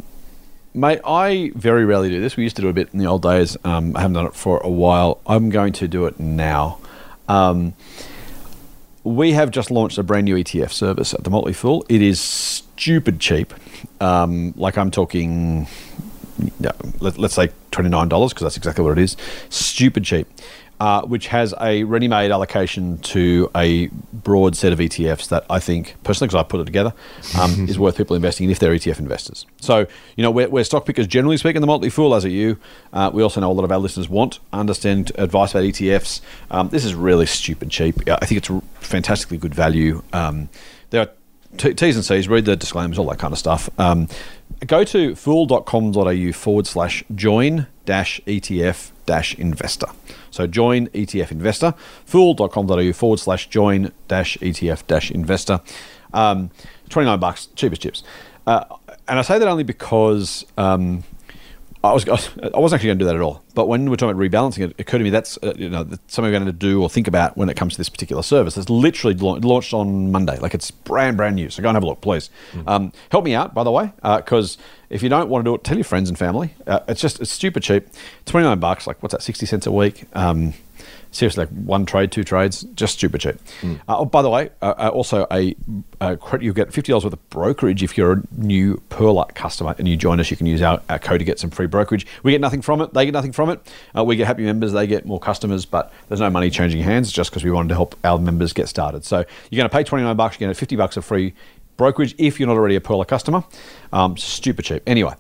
Mate, 0.74 1.02
I 1.04 1.52
very 1.56 1.84
rarely 1.86 2.10
do 2.10 2.22
this. 2.22 2.38
We 2.38 2.44
used 2.44 2.56
to 2.58 2.62
do 2.62 2.70
a 2.70 2.74
bit 2.74 2.90
in 2.94 3.00
the 3.00 3.08
old 3.08 3.24
days. 3.24 3.58
Um, 3.64 3.98
I 3.98 4.02
haven't 4.02 4.14
done 4.14 4.28
it 4.28 4.36
for 4.36 4.60
a 4.60 4.70
while. 4.70 5.20
I'm 5.26 5.50
going 5.50 5.74
to 5.74 5.88
do 5.88 6.06
it 6.06 6.20
now. 6.20 6.78
Um, 7.28 7.74
we 9.04 9.32
have 9.32 9.50
just 9.50 9.72
launched 9.72 9.98
a 9.98 10.04
brand 10.04 10.26
new 10.26 10.36
ETF 10.36 10.72
service 10.72 11.16
at 11.16 11.24
the 11.24 11.32
Motley 11.32 11.54
Fool. 11.54 11.84
It 11.90 12.04
is 12.04 12.20
stupid 12.20 13.20
cheap. 13.20 13.56
Um, 14.00 14.54
like 14.56 14.78
I'm 14.78 14.92
talking, 14.92 15.68
yeah, 16.60 16.74
let, 17.00 17.18
let's 17.18 17.34
say 17.34 17.50
$29 17.72 18.30
because 18.30 18.44
that's 18.44 18.58
exactly 18.58 18.84
what 18.84 18.98
it 18.98 19.02
is. 19.02 19.18
Stupid 19.50 20.04
cheap. 20.04 20.28
Uh, 20.80 21.02
which 21.02 21.26
has 21.26 21.56
a 21.60 21.84
ready-made 21.86 22.30
allocation 22.30 23.00
to 23.00 23.50
a 23.56 23.88
broad 24.14 24.56
set 24.56 24.72
of 24.72 24.78
ETFs 24.78 25.30
that 25.30 25.44
I 25.50 25.60
think, 25.60 25.96
personally, 26.04 26.28
because 26.28 26.40
I 26.40 26.44
put 26.44 26.62
it 26.62 26.66
together, 26.66 26.94
um, 27.36 27.66
is 27.68 27.80
worth 27.80 27.98
people 27.98 28.16
investing 28.16 28.46
in 28.46 28.52
if 28.52 28.60
they're 28.60 28.72
ETF 28.72 29.00
investors. 29.00 29.48
So, 29.60 29.88
you 30.16 30.22
know, 30.22 30.30
we're, 30.30 30.50
we're 30.50 30.64
stock 30.64 30.86
pickers 30.86 31.08
generally 31.08 31.38
speaking, 31.38 31.62
the 31.62 31.68
Motley 31.68 31.90
Fool, 31.90 32.14
as 32.14 32.26
are 32.26 32.30
you. 32.30 32.60
Uh, 32.94 33.10
we 33.12 33.24
also 33.24 33.42
know 33.42 33.52
a 33.52 33.54
lot 33.54 33.64
of 33.64 33.72
our 33.72 33.80
listeners 33.80 34.08
want, 34.08 34.38
understand 34.54 35.12
advice 35.16 35.50
about 35.50 35.64
ETFs. 35.64 36.22
Um, 36.52 36.70
this 36.70 36.86
is 36.86 36.94
really 36.94 37.26
stupid 37.26 37.72
cheap. 37.72 38.08
I 38.08 38.24
think 38.28 38.48
it's 38.48 38.66
fantastically 38.80 39.40
good 39.40 39.56
value. 39.56 40.04
Um, 40.14 40.48
there 40.92 41.02
are 41.02 41.10
T- 41.58 41.74
T's 41.74 41.96
and 41.96 42.06
C's, 42.06 42.28
read 42.28 42.46
the 42.46 42.56
disclaimers, 42.56 43.00
all 43.00 43.08
that 43.08 43.18
kind 43.20 43.32
of 43.32 43.40
stuff. 43.40 43.68
Um, 43.80 44.10
go 44.66 44.84
to 44.84 45.16
fool.com.au 45.16 46.32
forward 46.34 46.68
slash 46.68 47.04
join 47.16 47.68
dash 47.86 48.22
ETF 48.28 48.92
dash 49.06 49.34
investor. 49.36 49.88
So 50.38 50.46
join 50.46 50.86
ETF 50.90 51.32
investor, 51.32 51.74
fool.com.au 52.06 52.94
forward 52.94 53.18
slash 53.18 53.50
join 53.50 53.92
dash 54.08 54.38
ETF 54.38 54.86
dash 54.86 55.10
investor. 55.10 55.62
Um, 56.14 56.52
29 56.90 57.20
bucks, 57.20 57.48
cheapest 57.56 57.82
chips. 57.82 58.04
Uh, 58.46 58.64
and 59.08 59.18
I 59.18 59.24
say 59.24 59.40
that 59.40 59.48
only 59.48 59.64
because 59.64 60.46
um, 60.56 61.04
I 61.90 61.94
was 61.94 62.08
I 62.08 62.60
wasn't 62.60 62.80
actually 62.80 62.88
going 62.88 63.00
to 63.00 63.04
do 63.04 63.06
that 63.06 63.16
at 63.16 63.22
all. 63.22 63.44
But 63.56 63.68
when 63.68 63.90
we're 63.90 63.96
talking 63.96 64.16
about 64.16 64.22
rebalancing, 64.32 64.70
it 64.70 64.80
occurred 64.80 65.00
to 65.00 65.04
me 65.04 65.10
that's 65.10 65.38
uh, 65.42 65.54
you 65.58 65.70
know 65.70 65.84
that's 65.84 66.14
something 66.14 66.32
we're 66.32 66.40
going 66.40 66.46
to 66.46 66.52
do 66.52 66.82
or 66.82 66.90
think 66.90 67.08
about 67.08 67.38
when 67.38 67.50
it 67.50 67.56
comes 67.56 67.74
to 67.74 67.78
this 67.78 67.90
particular 67.90 68.24
service. 68.24 68.58
It's 68.58 68.70
literally 68.70 69.16
lau- 69.16 69.38
launched 69.38 69.74
on 69.74 70.12
Monday, 70.12 70.38
like 70.40 70.54
it's 70.54 70.72
brand 70.72 71.18
brand 71.18 71.36
new. 71.36 71.50
So 71.50 71.62
go 71.62 71.70
and 71.70 71.76
have 71.76 71.84
a 71.84 71.88
look, 71.88 72.02
please. 72.02 72.30
Um, 72.66 72.92
help 73.12 73.26
me 73.26 73.36
out, 73.36 73.54
by 73.54 73.64
the 73.64 73.72
way, 73.72 73.92
because 74.02 74.58
if 74.90 75.04
you 75.04 75.10
don't 75.10 75.30
want 75.30 75.44
to 75.44 75.50
do 75.50 75.56
it, 75.56 75.64
tell 75.64 75.78
your 75.78 75.84
friends 75.84 76.10
and 76.10 76.18
family. 76.18 76.54
Uh, 76.66 76.80
it's 76.88 77.02
just 77.02 77.20
it's 77.20 77.32
stupid 77.32 77.64
cheap, 77.64 77.88
twenty 78.26 78.46
nine 78.46 78.60
bucks. 78.60 78.88
Like 78.88 79.02
what's 79.02 79.14
that, 79.14 79.22
sixty 79.22 79.46
cents 79.46 79.66
a 79.66 79.72
week? 79.72 80.06
Um, 80.14 80.54
seriously, 81.12 81.46
like 81.46 81.50
one 81.50 81.86
trade, 81.86 82.12
two 82.12 82.24
trades, 82.24 82.64
just 82.76 83.00
super 83.00 83.18
cheap. 83.18 83.36
Uh, 83.64 84.00
oh, 84.00 84.06
by 84.06 84.22
the 84.22 84.30
way, 84.30 84.50
uh, 84.62 84.74
uh, 84.78 84.90
also 84.94 85.26
a, 85.32 85.56
uh 86.02 86.16
credit, 86.16 86.46
you'll 86.46 86.54
get 86.54 86.74
fifty 86.74 86.92
dollars 86.92 87.04
worth 87.04 87.14
of 87.14 87.30
brokerage 87.30 87.84
if 87.84 87.98
you're 87.98 88.14
a 88.14 88.22
new 88.32 88.82
Pearler 88.90 89.26
customer 89.34 89.76
and 89.78 89.88
you 89.88 89.96
join 89.98 90.20
us. 90.20 90.30
You 90.30 90.38
can 90.38 90.48
use 90.48 90.62
our, 90.62 90.82
our 90.90 91.00
code 91.00 91.20
to 91.20 91.26
get 91.26 91.40
some 91.40 91.50
free 91.50 91.68
brokerage. 91.68 92.06
We 92.24 92.32
get 92.32 92.42
nothing 92.42 92.62
from 92.62 92.82
it; 92.82 92.94
they 92.94 93.06
get 93.06 93.14
nothing 93.14 93.32
from 93.32 93.50
it. 93.50 93.74
Uh, 93.96 94.04
we 94.04 94.16
get 94.16 94.28
happy 94.28 94.44
members; 94.44 94.74
they 94.74 94.88
get 94.88 95.06
more 95.06 95.20
customers, 95.20 95.66
but 95.66 95.92
there's 96.08 96.20
no 96.22 96.30
money 96.30 96.50
changing 96.50 96.82
hands. 96.82 97.12
Just 97.12 97.32
because 97.32 97.44
we 97.44 97.52
wanted 97.52 97.70
to 97.70 97.76
help 97.76 97.96
our 98.04 98.20
members 98.20 98.54
get 98.54 98.68
started. 98.68 99.06
So 99.06 99.18
you're 99.50 99.58
going 99.58 99.70
to 99.70 99.76
pay 99.76 99.84
twenty 99.84 100.04
nine 100.04 100.16
bucks. 100.16 100.36
You're 100.36 100.48
going 100.48 100.54
to 100.54 100.58
get 100.58 100.60
fifty 100.60 100.76
bucks 100.76 100.98
of 100.98 101.06
free 101.06 101.34
brokerage 101.78 102.16
if 102.18 102.40
you're 102.40 102.48
not 102.48 102.58
already 102.58 102.76
a 102.76 102.82
Pearler 102.82 103.06
customer. 103.06 103.44
Um, 103.94 104.18
super 104.18 104.62
cheap. 104.62 104.84
Anyway, 104.88 105.14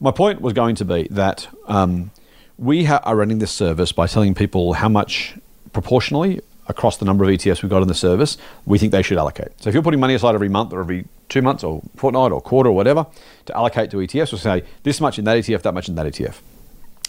my 0.00 0.10
point 0.10 0.40
was 0.40 0.52
going 0.52 0.74
to 0.76 0.84
be 0.84 1.08
that. 1.10 1.48
Um, 1.66 2.10
we 2.58 2.84
ha- 2.84 3.00
are 3.04 3.16
running 3.16 3.38
this 3.38 3.50
service 3.52 3.92
by 3.92 4.06
telling 4.06 4.34
people 4.34 4.74
how 4.74 4.88
much 4.88 5.34
proportionally 5.72 6.40
across 6.68 6.96
the 6.96 7.04
number 7.04 7.24
of 7.24 7.30
ETFs 7.30 7.62
we've 7.62 7.70
got 7.70 7.82
in 7.82 7.88
the 7.88 7.94
service 7.94 8.38
we 8.66 8.78
think 8.78 8.92
they 8.92 9.02
should 9.02 9.18
allocate. 9.18 9.48
So 9.60 9.68
if 9.68 9.74
you're 9.74 9.82
putting 9.82 10.00
money 10.00 10.14
aside 10.14 10.34
every 10.34 10.48
month 10.48 10.72
or 10.72 10.80
every 10.80 11.06
two 11.28 11.42
months 11.42 11.64
or 11.64 11.82
fortnight 11.96 12.30
or 12.30 12.40
quarter 12.40 12.70
or 12.70 12.76
whatever 12.76 13.06
to 13.46 13.56
allocate 13.56 13.90
to 13.90 13.96
ETFs, 13.96 14.32
we'll 14.32 14.38
say 14.38 14.62
this 14.82 15.00
much 15.00 15.18
in 15.18 15.24
that 15.24 15.38
ETF, 15.38 15.62
that 15.62 15.74
much 15.74 15.88
in 15.88 15.94
that 15.96 16.06
ETF. 16.06 16.36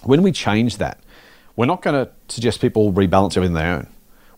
When 0.03 0.23
we 0.23 0.31
change 0.31 0.77
that, 0.77 0.99
we're 1.55 1.65
not 1.65 1.81
going 1.81 2.05
to 2.05 2.11
suggest 2.29 2.61
people 2.61 2.91
rebalance 2.91 3.37
everything 3.37 3.53
they 3.53 3.65
own. 3.65 3.87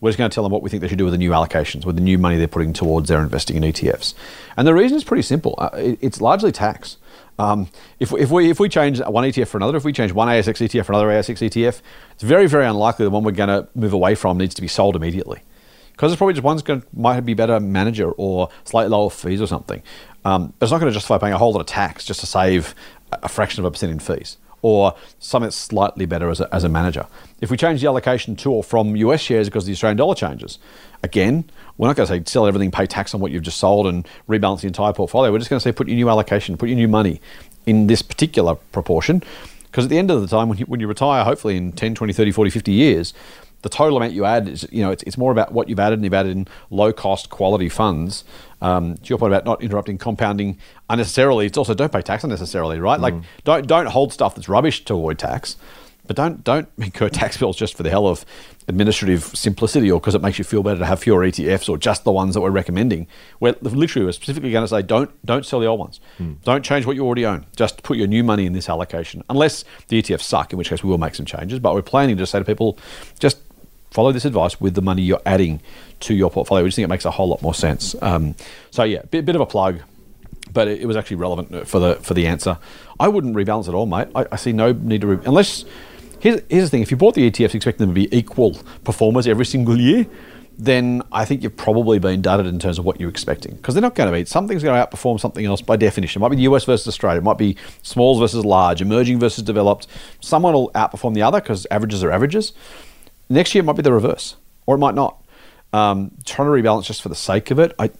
We're 0.00 0.10
just 0.10 0.18
going 0.18 0.30
to 0.30 0.34
tell 0.34 0.44
them 0.44 0.52
what 0.52 0.62
we 0.62 0.68
think 0.68 0.82
they 0.82 0.88
should 0.88 0.98
do 0.98 1.04
with 1.04 1.14
the 1.14 1.18
new 1.18 1.30
allocations, 1.30 1.86
with 1.86 1.96
the 1.96 2.02
new 2.02 2.18
money 2.18 2.36
they're 2.36 2.46
putting 2.46 2.74
towards 2.74 3.08
their 3.08 3.22
investing 3.22 3.56
in 3.56 3.62
ETFs. 3.62 4.12
And 4.56 4.66
the 4.68 4.74
reason 4.74 4.98
is 4.98 5.04
pretty 5.04 5.22
simple. 5.22 5.54
Uh, 5.56 5.70
it's 5.74 6.20
largely 6.20 6.52
tax. 6.52 6.98
Um, 7.38 7.68
if, 8.00 8.12
if, 8.12 8.30
we, 8.30 8.50
if 8.50 8.58
we 8.58 8.68
change 8.68 9.00
one 9.00 9.24
ETF 9.24 9.48
for 9.48 9.58
another, 9.58 9.76
if 9.76 9.84
we 9.84 9.92
change 9.92 10.12
one 10.12 10.28
ASX 10.28 10.66
ETF 10.66 10.86
for 10.86 10.92
another 10.92 11.08
ASX 11.08 11.38
ETF, 11.48 11.80
it's 12.12 12.22
very, 12.22 12.46
very 12.46 12.66
unlikely 12.66 13.04
the 13.04 13.10
one 13.10 13.24
we're 13.24 13.32
going 13.32 13.48
to 13.48 13.68
move 13.74 13.92
away 13.92 14.14
from 14.14 14.38
needs 14.38 14.54
to 14.54 14.62
be 14.62 14.68
sold 14.68 14.96
immediately. 14.96 15.42
Because 15.92 16.12
it's 16.12 16.18
probably 16.18 16.34
just 16.34 16.44
one's 16.44 16.62
going 16.62 16.82
might 16.94 17.20
be 17.20 17.34
better 17.34 17.58
manager 17.58 18.10
or 18.12 18.50
slightly 18.64 18.90
lower 18.90 19.10
fees 19.10 19.40
or 19.40 19.46
something. 19.46 19.82
Um, 20.24 20.52
but 20.58 20.66
it's 20.66 20.72
not 20.72 20.78
going 20.78 20.90
to 20.90 20.94
justify 20.94 21.18
paying 21.18 21.32
a 21.32 21.38
whole 21.38 21.52
lot 21.52 21.60
of 21.60 21.66
tax 21.66 22.04
just 22.04 22.20
to 22.20 22.26
save 22.26 22.74
a 23.12 23.28
fraction 23.28 23.60
of 23.60 23.64
a 23.66 23.70
percent 23.70 23.92
in 23.92 23.98
fees 23.98 24.36
or 24.66 24.96
something 25.20 25.52
slightly 25.52 26.06
better 26.06 26.28
as 26.28 26.40
a, 26.40 26.52
as 26.52 26.64
a 26.64 26.68
manager. 26.68 27.06
If 27.40 27.52
we 27.52 27.56
change 27.56 27.80
the 27.82 27.86
allocation 27.86 28.34
to 28.34 28.50
or 28.50 28.64
from 28.64 28.96
US 28.96 29.20
shares 29.20 29.48
because 29.48 29.64
the 29.64 29.70
Australian 29.70 29.96
dollar 29.96 30.16
changes, 30.16 30.58
again, 31.04 31.48
we're 31.78 31.86
not 31.86 31.94
going 31.94 32.08
to 32.08 32.12
say 32.12 32.22
sell 32.26 32.48
everything, 32.48 32.72
pay 32.72 32.84
tax 32.84 33.14
on 33.14 33.20
what 33.20 33.30
you've 33.30 33.44
just 33.44 33.58
sold 33.58 33.86
and 33.86 34.08
rebalance 34.28 34.62
the 34.62 34.66
entire 34.66 34.92
portfolio. 34.92 35.30
We're 35.30 35.38
just 35.38 35.50
going 35.50 35.60
to 35.60 35.62
say 35.62 35.70
put 35.70 35.86
your 35.86 35.94
new 35.94 36.08
allocation, 36.08 36.56
put 36.56 36.68
your 36.68 36.74
new 36.74 36.88
money 36.88 37.20
in 37.64 37.86
this 37.86 38.02
particular 38.02 38.56
proportion. 38.72 39.22
Because 39.66 39.84
at 39.84 39.90
the 39.90 39.98
end 39.98 40.10
of 40.10 40.20
the 40.20 40.26
time, 40.26 40.48
when 40.48 40.58
you, 40.58 40.64
when 40.64 40.80
you 40.80 40.88
retire, 40.88 41.22
hopefully 41.22 41.56
in 41.56 41.70
10, 41.70 41.94
20, 41.94 42.12
30, 42.12 42.32
40, 42.32 42.50
50 42.50 42.72
years, 42.72 43.14
the 43.62 43.68
total 43.68 43.96
amount 43.96 44.14
you 44.14 44.24
add 44.24 44.48
is, 44.48 44.66
you 44.72 44.82
know, 44.82 44.90
it's, 44.90 45.04
it's 45.04 45.16
more 45.16 45.30
about 45.30 45.52
what 45.52 45.68
you've 45.68 45.78
added 45.78 45.98
and 45.98 46.04
you've 46.04 46.14
added 46.14 46.32
in 46.32 46.48
low 46.70 46.92
cost 46.92 47.30
quality 47.30 47.68
funds. 47.68 48.24
Um, 48.62 48.96
to 48.96 49.04
your 49.04 49.18
point 49.18 49.32
about 49.32 49.44
not 49.44 49.62
interrupting 49.62 49.98
compounding 49.98 50.58
unnecessarily, 50.88 51.46
it's 51.46 51.58
also 51.58 51.74
don't 51.74 51.92
pay 51.92 52.00
tax 52.00 52.24
unnecessarily, 52.24 52.80
right? 52.80 52.98
Mm. 52.98 53.02
Like 53.02 53.14
don't 53.44 53.66
don't 53.66 53.86
hold 53.86 54.12
stuff 54.12 54.34
that's 54.34 54.48
rubbish 54.48 54.84
to 54.86 54.94
avoid 54.94 55.18
tax, 55.18 55.56
but 56.06 56.16
don't 56.16 56.42
don't 56.42 56.68
incur 56.78 57.08
tax 57.08 57.36
bills 57.36 57.56
just 57.56 57.76
for 57.76 57.82
the 57.82 57.90
hell 57.90 58.06
of 58.06 58.24
administrative 58.68 59.22
simplicity 59.22 59.90
or 59.90 60.00
because 60.00 60.14
it 60.14 60.22
makes 60.22 60.38
you 60.38 60.44
feel 60.44 60.62
better 60.62 60.78
to 60.78 60.86
have 60.86 61.00
fewer 61.00 61.20
ETFs 61.20 61.68
or 61.68 61.78
just 61.78 62.04
the 62.04 62.12
ones 62.12 62.34
that 62.34 62.40
we're 62.40 62.50
recommending. 62.50 63.06
We're 63.40 63.54
literally 63.60 64.06
we're 64.06 64.12
specifically 64.12 64.50
going 64.50 64.64
to 64.64 64.68
say 64.68 64.82
don't 64.82 65.10
don't 65.24 65.44
sell 65.44 65.60
the 65.60 65.66
old 65.66 65.78
ones. 65.78 66.00
Mm. 66.18 66.42
Don't 66.42 66.64
change 66.64 66.86
what 66.86 66.96
you 66.96 67.04
already 67.04 67.26
own. 67.26 67.46
Just 67.56 67.82
put 67.82 67.96
your 67.96 68.06
new 68.06 68.24
money 68.24 68.46
in 68.46 68.52
this 68.52 68.68
allocation. 68.68 69.22
Unless 69.28 69.64
the 69.88 70.02
ETFs 70.02 70.22
suck, 70.22 70.52
in 70.52 70.58
which 70.58 70.70
case 70.70 70.82
we 70.82 70.90
will 70.90 70.98
make 70.98 71.14
some 71.14 71.26
changes. 71.26 71.58
But 71.58 71.74
we're 71.74 71.82
planning 71.82 72.16
to 72.16 72.26
say 72.26 72.38
to 72.38 72.44
people, 72.44 72.78
just 73.18 73.38
follow 73.90 74.12
this 74.12 74.24
advice 74.24 74.60
with 74.60 74.74
the 74.74 74.82
money 74.82 75.02
you're 75.02 75.22
adding 75.26 75.60
to 76.00 76.14
your 76.14 76.30
portfolio. 76.30 76.62
We 76.64 76.68
just 76.68 76.76
think 76.76 76.84
it 76.84 76.88
makes 76.88 77.04
a 77.04 77.10
whole 77.10 77.28
lot 77.28 77.42
more 77.42 77.54
sense. 77.54 77.94
Um, 78.02 78.34
so 78.70 78.84
yeah, 78.84 79.02
bit, 79.10 79.24
bit 79.24 79.34
of 79.34 79.40
a 79.40 79.46
plug, 79.46 79.80
but 80.52 80.68
it, 80.68 80.82
it, 80.82 80.86
was 80.86 80.96
actually 80.96 81.16
relevant 81.16 81.66
for 81.66 81.78
the 81.78 81.96
for 81.96 82.14
the 82.14 82.26
answer. 82.26 82.58
I 82.98 83.08
wouldn't 83.08 83.34
rebalance 83.34 83.68
at 83.68 83.74
all, 83.74 83.86
mate. 83.86 84.08
I, 84.14 84.26
I 84.32 84.36
see 84.36 84.52
no 84.52 84.72
need 84.72 85.02
to 85.02 85.06
re- 85.06 85.24
unless. 85.24 85.64
Here's, 86.18 86.40
here's 86.48 86.64
the 86.64 86.70
thing: 86.70 86.82
if 86.82 86.90
you 86.90 86.96
bought 86.96 87.14
the 87.14 87.30
ETFs 87.30 87.54
expecting 87.54 87.86
them 87.86 87.94
to 87.94 88.00
be 88.00 88.14
equal 88.16 88.58
performers 88.84 89.26
every 89.26 89.44
single 89.44 89.78
year, 89.78 90.06
then 90.58 91.02
I 91.12 91.24
think 91.24 91.42
you've 91.42 91.56
probably 91.56 91.98
been 91.98 92.22
dudded 92.22 92.46
in 92.46 92.58
terms 92.58 92.78
of 92.78 92.84
what 92.84 92.98
you're 92.98 93.10
expecting 93.10 93.54
because 93.54 93.74
they're 93.74 93.82
not 93.82 93.94
going 93.94 94.10
to 94.10 94.18
be. 94.18 94.24
Something's 94.24 94.62
going 94.62 94.80
to 94.80 94.86
outperform 94.86 95.20
something 95.20 95.44
else 95.44 95.60
by 95.60 95.76
definition. 95.76 96.20
It 96.20 96.22
might 96.22 96.30
be 96.30 96.36
the 96.36 96.42
US 96.42 96.64
versus 96.64 96.88
Australia. 96.88 97.18
It 97.18 97.24
might 97.24 97.38
be 97.38 97.56
smalls 97.82 98.18
versus 98.18 98.44
large, 98.44 98.80
emerging 98.80 99.18
versus 99.18 99.44
developed. 99.44 99.86
Someone 100.20 100.54
will 100.54 100.70
outperform 100.70 101.14
the 101.14 101.22
other 101.22 101.40
because 101.40 101.66
averages 101.70 102.02
are 102.02 102.10
averages. 102.10 102.52
Next 103.28 103.54
year 103.54 103.62
it 103.62 103.64
might 103.64 103.76
be 103.76 103.82
the 103.82 103.92
reverse, 103.92 104.36
or 104.66 104.76
it 104.76 104.78
might 104.78 104.94
not. 104.94 105.22
Um, 105.72 106.12
trying 106.24 106.48
to 106.48 106.52
rebalance 106.52 106.84
just 106.84 107.02
for 107.02 107.08
the 107.08 107.14
sake 107.14 107.50
of 107.50 107.58
it, 107.58 107.74
I, 107.78 107.90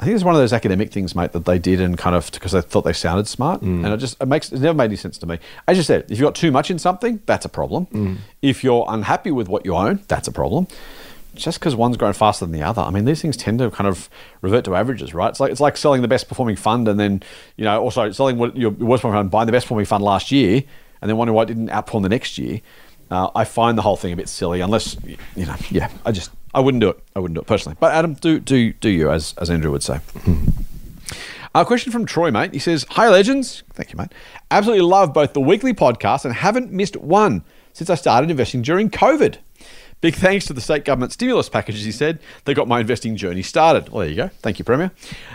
I 0.00 0.04
think 0.04 0.14
it's 0.14 0.24
one 0.24 0.34
of 0.34 0.40
those 0.40 0.54
academic 0.54 0.92
things, 0.92 1.14
mate, 1.14 1.32
that 1.32 1.44
they 1.44 1.58
did 1.58 1.78
and 1.78 1.96
kind 1.98 2.16
of 2.16 2.32
because 2.32 2.52
they 2.52 2.62
thought 2.62 2.82
they 2.82 2.94
sounded 2.94 3.28
smart, 3.28 3.60
mm. 3.60 3.84
and 3.84 3.86
it 3.86 3.98
just 3.98 4.20
it 4.20 4.26
makes 4.26 4.50
it 4.50 4.60
never 4.60 4.76
made 4.76 4.86
any 4.86 4.96
sense 4.96 5.18
to 5.18 5.26
me. 5.26 5.38
As 5.68 5.76
you 5.76 5.82
said, 5.82 6.04
if 6.08 6.12
you've 6.12 6.26
got 6.26 6.34
too 6.34 6.50
much 6.50 6.70
in 6.70 6.78
something, 6.78 7.20
that's 7.26 7.44
a 7.44 7.50
problem. 7.50 7.84
Mm. 7.86 8.16
If 8.40 8.64
you're 8.64 8.86
unhappy 8.88 9.30
with 9.30 9.48
what 9.48 9.66
you 9.66 9.74
own, 9.74 10.00
that's 10.08 10.26
a 10.26 10.32
problem. 10.32 10.68
Just 11.34 11.60
because 11.60 11.76
one's 11.76 11.98
growing 11.98 12.14
faster 12.14 12.46
than 12.46 12.52
the 12.52 12.62
other, 12.62 12.80
I 12.80 12.90
mean, 12.90 13.04
these 13.04 13.20
things 13.20 13.36
tend 13.36 13.58
to 13.58 13.70
kind 13.70 13.86
of 13.86 14.08
revert 14.40 14.64
to 14.64 14.74
averages, 14.74 15.12
right? 15.12 15.28
It's 15.28 15.38
like 15.38 15.52
it's 15.52 15.60
like 15.60 15.76
selling 15.76 16.00
the 16.00 16.08
best 16.08 16.28
performing 16.28 16.56
fund 16.56 16.88
and 16.88 16.98
then 16.98 17.22
you 17.56 17.64
know 17.64 17.82
also 17.82 18.10
selling 18.10 18.38
what 18.38 18.56
your 18.56 18.70
worst 18.70 19.02
performing 19.02 19.20
fund, 19.20 19.30
buying 19.30 19.46
the 19.46 19.52
best 19.52 19.66
performing 19.66 19.84
fund 19.84 20.02
last 20.02 20.32
year, 20.32 20.62
and 21.02 21.10
then 21.10 21.18
wondering 21.18 21.36
why 21.36 21.42
it 21.42 21.46
didn't 21.46 21.68
outperform 21.68 22.02
the 22.02 22.08
next 22.08 22.38
year. 22.38 22.62
Uh, 23.10 23.30
I 23.34 23.44
find 23.44 23.76
the 23.76 23.82
whole 23.82 23.96
thing 23.96 24.12
a 24.12 24.16
bit 24.16 24.28
silly, 24.28 24.60
unless 24.60 24.96
you 25.04 25.46
know. 25.46 25.56
Yeah, 25.70 25.90
I 26.06 26.12
just 26.12 26.30
I 26.54 26.60
wouldn't 26.60 26.80
do 26.80 26.90
it. 26.90 26.98
I 27.16 27.18
wouldn't 27.18 27.34
do 27.34 27.40
it 27.40 27.46
personally. 27.46 27.76
But 27.80 27.92
Adam, 27.92 28.14
do 28.14 28.38
do 28.38 28.72
do 28.74 28.88
you 28.88 29.10
as 29.10 29.34
as 29.38 29.50
Andrew 29.50 29.70
would 29.72 29.82
say. 29.82 30.00
A 31.52 31.64
question 31.64 31.90
from 31.90 32.06
Troy, 32.06 32.30
mate. 32.30 32.52
He 32.52 32.60
says, 32.60 32.86
"Hi, 32.90 33.08
legends. 33.08 33.64
Thank 33.74 33.92
you, 33.92 33.96
mate. 33.98 34.12
Absolutely 34.52 34.82
love 34.86 35.12
both 35.12 35.32
the 35.32 35.40
weekly 35.40 35.74
podcast 35.74 36.24
and 36.24 36.32
haven't 36.34 36.70
missed 36.70 36.96
one 36.96 37.42
since 37.72 37.90
I 37.90 37.96
started 37.96 38.30
investing 38.30 38.62
during 38.62 38.88
COVID. 38.90 39.38
Big 40.00 40.14
thanks 40.14 40.46
to 40.46 40.52
the 40.52 40.60
state 40.60 40.84
government 40.84 41.12
stimulus 41.12 41.48
packages." 41.48 41.84
He 41.84 41.90
said 41.90 42.20
they 42.44 42.54
got 42.54 42.68
my 42.68 42.78
investing 42.78 43.16
journey 43.16 43.42
started. 43.42 43.88
Well, 43.88 44.00
there 44.00 44.10
you 44.10 44.16
go. 44.16 44.28
Thank 44.40 44.60
you, 44.60 44.64
Premier. 44.64 44.92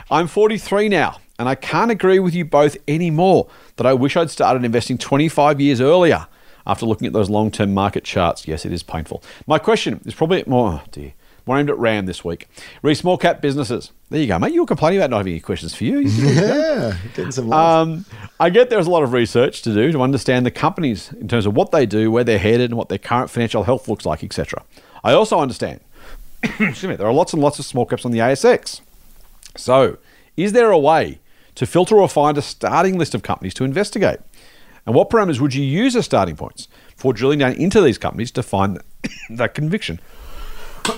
I'm 0.10 0.28
43 0.28 0.88
now, 0.88 1.18
and 1.38 1.50
I 1.50 1.56
can't 1.56 1.92
agree 1.92 2.20
with 2.20 2.34
you 2.34 2.46
both 2.46 2.78
anymore 2.88 3.48
that 3.76 3.86
I 3.86 3.94
wish 3.94 4.16
I'd 4.16 4.30
started 4.30 4.64
investing 4.64 4.98
25 4.98 5.60
years 5.60 5.82
earlier 5.82 6.28
after 6.66 6.86
looking 6.86 7.08
at 7.08 7.14
those 7.14 7.30
long 7.30 7.52
term 7.52 7.74
market 7.74 8.04
charts. 8.04 8.48
Yes, 8.48 8.66
it 8.66 8.72
is 8.72 8.84
painful. 8.84 9.24
My 9.48 9.60
question 9.60 10.02
is 10.06 10.14
probably 10.14 10.44
more, 10.48 10.82
oh 10.84 10.88
dear, 10.92 11.14
more 11.46 11.60
aimed 11.60 11.70
at 11.70 11.78
RAM 11.78 12.06
this 12.06 12.26
week. 12.26 12.48
Re 12.82 12.96
small 12.96 13.18
cap 13.18 13.42
businesses. 13.42 13.92
There 14.10 14.20
you 14.20 14.28
go, 14.28 14.40
mate. 14.40 14.54
You 14.54 14.62
were 14.62 14.68
complaining 14.68 15.00
about 15.00 15.12
not 15.12 15.18
having 15.18 15.34
any 15.34 15.40
questions 15.40 15.76
for 15.76 15.84
you. 15.84 16.00
yeah, 16.00 16.98
getting 17.14 17.32
some 17.32 17.48
love. 17.48 17.88
Um, 17.88 18.06
I 18.40 18.50
get 18.50 18.70
there's 18.70 18.88
a 18.88 18.92
lot 18.92 19.04
of 19.04 19.14
research 19.14 19.62
to 19.64 19.74
do 19.74 19.92
to 19.92 20.02
understand 20.02 20.46
the 20.46 20.52
companies 20.52 21.12
in 21.14 21.28
terms 21.28 21.46
of 21.46 21.56
what 21.56 21.72
they 21.72 21.86
do, 21.86 22.12
where 22.12 22.24
they're 22.24 22.40
headed, 22.40 22.72
and 22.72 22.78
what 22.78 22.90
their 22.90 22.98
current 22.98 23.30
financial 23.30 23.64
health 23.64 23.88
looks 23.88 24.06
like, 24.06 24.24
etc. 24.24 24.64
I 25.04 25.14
also 25.14 25.40
understand, 25.40 25.82
excuse 26.44 26.84
me, 26.86 26.96
there 26.96 27.08
are 27.08 27.14
lots 27.14 27.34
and 27.34 27.42
lots 27.42 27.60
of 27.60 27.66
small 27.66 27.86
caps 27.86 28.06
on 28.06 28.12
the 28.12 28.20
ASX. 28.20 28.82
So, 29.56 29.98
is 30.36 30.52
there 30.54 30.72
a 30.72 30.80
way 30.80 31.20
to 31.56 31.66
filter 31.66 31.98
or 31.98 32.10
find 32.10 32.38
a 32.38 32.42
starting 32.42 32.98
list 32.98 33.16
of 33.16 33.24
companies 33.24 33.54
to 33.56 33.64
investigate? 33.64 34.20
And 34.86 34.94
what 34.94 35.10
parameters 35.10 35.40
would 35.40 35.54
you 35.54 35.64
use 35.64 35.96
as 35.96 36.06
starting 36.06 36.36
points 36.36 36.68
for 36.96 37.14
drilling 37.14 37.40
down 37.40 37.54
into 37.54 37.82
these 37.82 37.98
companies 37.98 38.32
to 38.32 38.44
find 38.44 38.80
that 39.30 39.54
conviction? 39.54 40.00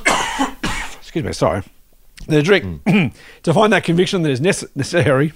Excuse 0.98 1.24
me, 1.24 1.34
sorry. 1.34 1.64
The 2.28 2.44
drink 2.44 2.84
mm. 2.84 3.14
to 3.44 3.54
find 3.54 3.72
that 3.72 3.84
conviction 3.84 4.24
that 4.24 4.32
is 4.32 4.42
necessary 4.42 5.34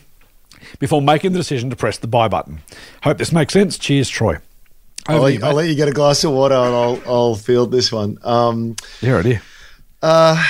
before 0.80 1.02
making 1.02 1.32
the 1.32 1.40
decision 1.40 1.70
to 1.70 1.76
press 1.76 1.98
the 1.98 2.08
buy 2.08 2.28
button. 2.28 2.60
Hope 3.04 3.18
this 3.18 3.32
makes 3.32 3.54
sense. 3.54 3.78
Cheers, 3.78 4.10
Troy. 4.10 4.38
I'll 5.08 5.22
let, 5.22 5.34
you, 5.34 5.40
I'll 5.44 5.56
let, 5.56 5.68
you, 5.68 5.76
get 5.76 5.88
a 5.88 5.94
glass 5.94 6.24
of 6.24 6.32
water 6.32 6.54
and 6.54 6.76
I'll, 6.76 7.02
I'll 7.08 7.36
field 7.36 7.72
this 7.72 7.92
one. 7.92 8.20
Um, 8.24 8.76
yeah, 9.02 9.12
right 9.14 9.26
here. 9.26 9.42
Uh, 10.02 10.44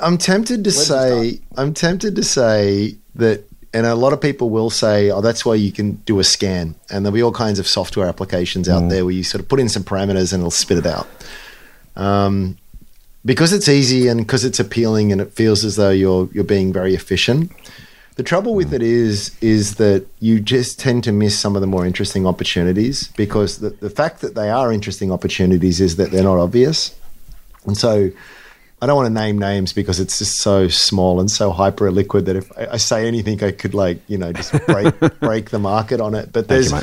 I'm 0.00 0.18
tempted 0.18 0.64
to 0.64 0.70
say 0.70 1.40
I'm 1.56 1.74
tempted 1.74 2.16
to 2.16 2.22
say 2.22 2.96
that 3.14 3.44
and 3.76 3.84
a 3.84 3.94
lot 3.94 4.14
of 4.14 4.22
people 4.22 4.48
will 4.48 4.70
say, 4.70 5.10
oh, 5.10 5.20
that's 5.20 5.44
why 5.44 5.54
you 5.54 5.70
can 5.70 5.96
do 6.06 6.18
a 6.18 6.24
scan. 6.24 6.74
And 6.88 7.04
there'll 7.04 7.14
be 7.14 7.22
all 7.22 7.30
kinds 7.30 7.58
of 7.58 7.66
software 7.66 8.08
applications 8.08 8.70
out 8.70 8.84
mm. 8.84 8.88
there 8.88 9.04
where 9.04 9.12
you 9.12 9.22
sort 9.22 9.42
of 9.42 9.50
put 9.50 9.60
in 9.60 9.68
some 9.68 9.84
parameters 9.84 10.32
and 10.32 10.40
it'll 10.40 10.50
spit 10.50 10.78
it 10.78 10.86
out. 10.86 11.06
Um, 11.94 12.56
because 13.26 13.52
it's 13.52 13.68
easy 13.68 14.08
and 14.08 14.20
because 14.20 14.46
it's 14.46 14.58
appealing 14.58 15.12
and 15.12 15.20
it 15.20 15.30
feels 15.30 15.62
as 15.62 15.76
though 15.76 15.90
you're 15.90 16.26
you're 16.32 16.42
being 16.42 16.72
very 16.72 16.94
efficient. 16.94 17.52
The 18.14 18.22
trouble 18.22 18.54
with 18.54 18.72
it 18.72 18.82
is 18.82 19.36
is 19.42 19.74
that 19.74 20.06
you 20.20 20.40
just 20.40 20.80
tend 20.80 21.04
to 21.04 21.12
miss 21.12 21.38
some 21.38 21.54
of 21.54 21.60
the 21.60 21.66
more 21.66 21.84
interesting 21.84 22.26
opportunities 22.26 23.08
because 23.08 23.58
the, 23.58 23.70
the 23.70 23.90
fact 23.90 24.22
that 24.22 24.34
they 24.34 24.48
are 24.48 24.72
interesting 24.72 25.12
opportunities 25.12 25.82
is 25.82 25.96
that 25.96 26.12
they're 26.12 26.24
not 26.24 26.38
obvious. 26.38 26.98
And 27.66 27.76
so 27.76 28.10
I 28.80 28.86
don't 28.86 28.96
want 28.96 29.06
to 29.06 29.12
name 29.12 29.38
names 29.38 29.72
because 29.72 30.00
it's 30.00 30.18
just 30.18 30.36
so 30.36 30.68
small 30.68 31.18
and 31.18 31.30
so 31.30 31.50
hyper 31.50 31.90
liquid 31.90 32.26
that 32.26 32.36
if 32.36 32.52
I 32.58 32.76
say 32.76 33.08
anything, 33.08 33.42
I 33.42 33.52
could 33.52 33.72
like 33.72 34.00
you 34.06 34.18
know 34.18 34.32
just 34.32 34.52
break 34.66 34.98
break 35.20 35.50
the 35.50 35.58
market 35.58 36.00
on 36.00 36.14
it. 36.14 36.32
But 36.32 36.48
there's 36.48 36.72
you, 36.72 36.80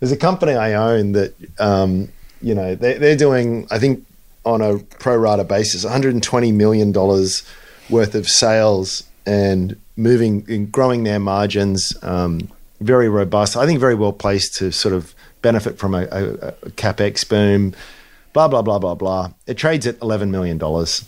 there's 0.00 0.12
a 0.12 0.18
company 0.18 0.54
I 0.54 0.74
own 0.74 1.12
that 1.12 1.34
um, 1.58 2.10
you 2.42 2.54
know 2.54 2.74
they, 2.74 2.98
they're 2.98 3.16
doing 3.16 3.66
I 3.70 3.78
think 3.78 4.04
on 4.44 4.60
a 4.60 4.78
pro 4.78 5.16
rata 5.16 5.44
basis 5.44 5.82
120 5.82 6.52
million 6.52 6.92
dollars 6.92 7.42
worth 7.88 8.14
of 8.14 8.28
sales 8.28 9.02
and 9.24 9.80
moving 9.96 10.44
and 10.48 10.70
growing 10.70 11.04
their 11.04 11.18
margins. 11.18 11.94
Um, 12.02 12.50
very 12.80 13.08
robust. 13.08 13.56
I 13.56 13.66
think 13.66 13.80
very 13.80 13.94
well 13.94 14.12
placed 14.12 14.56
to 14.56 14.72
sort 14.72 14.94
of 14.94 15.14
benefit 15.42 15.78
from 15.78 15.94
a, 15.94 16.02
a, 16.10 16.24
a 16.32 16.52
capex 16.72 17.26
boom. 17.26 17.74
Blah 18.34 18.48
blah 18.48 18.60
blah 18.60 18.78
blah 18.78 18.94
blah. 18.94 19.32
It 19.46 19.54
trades 19.54 19.86
at 19.86 20.00
eleven 20.02 20.30
million 20.30 20.58
dollars 20.58 21.06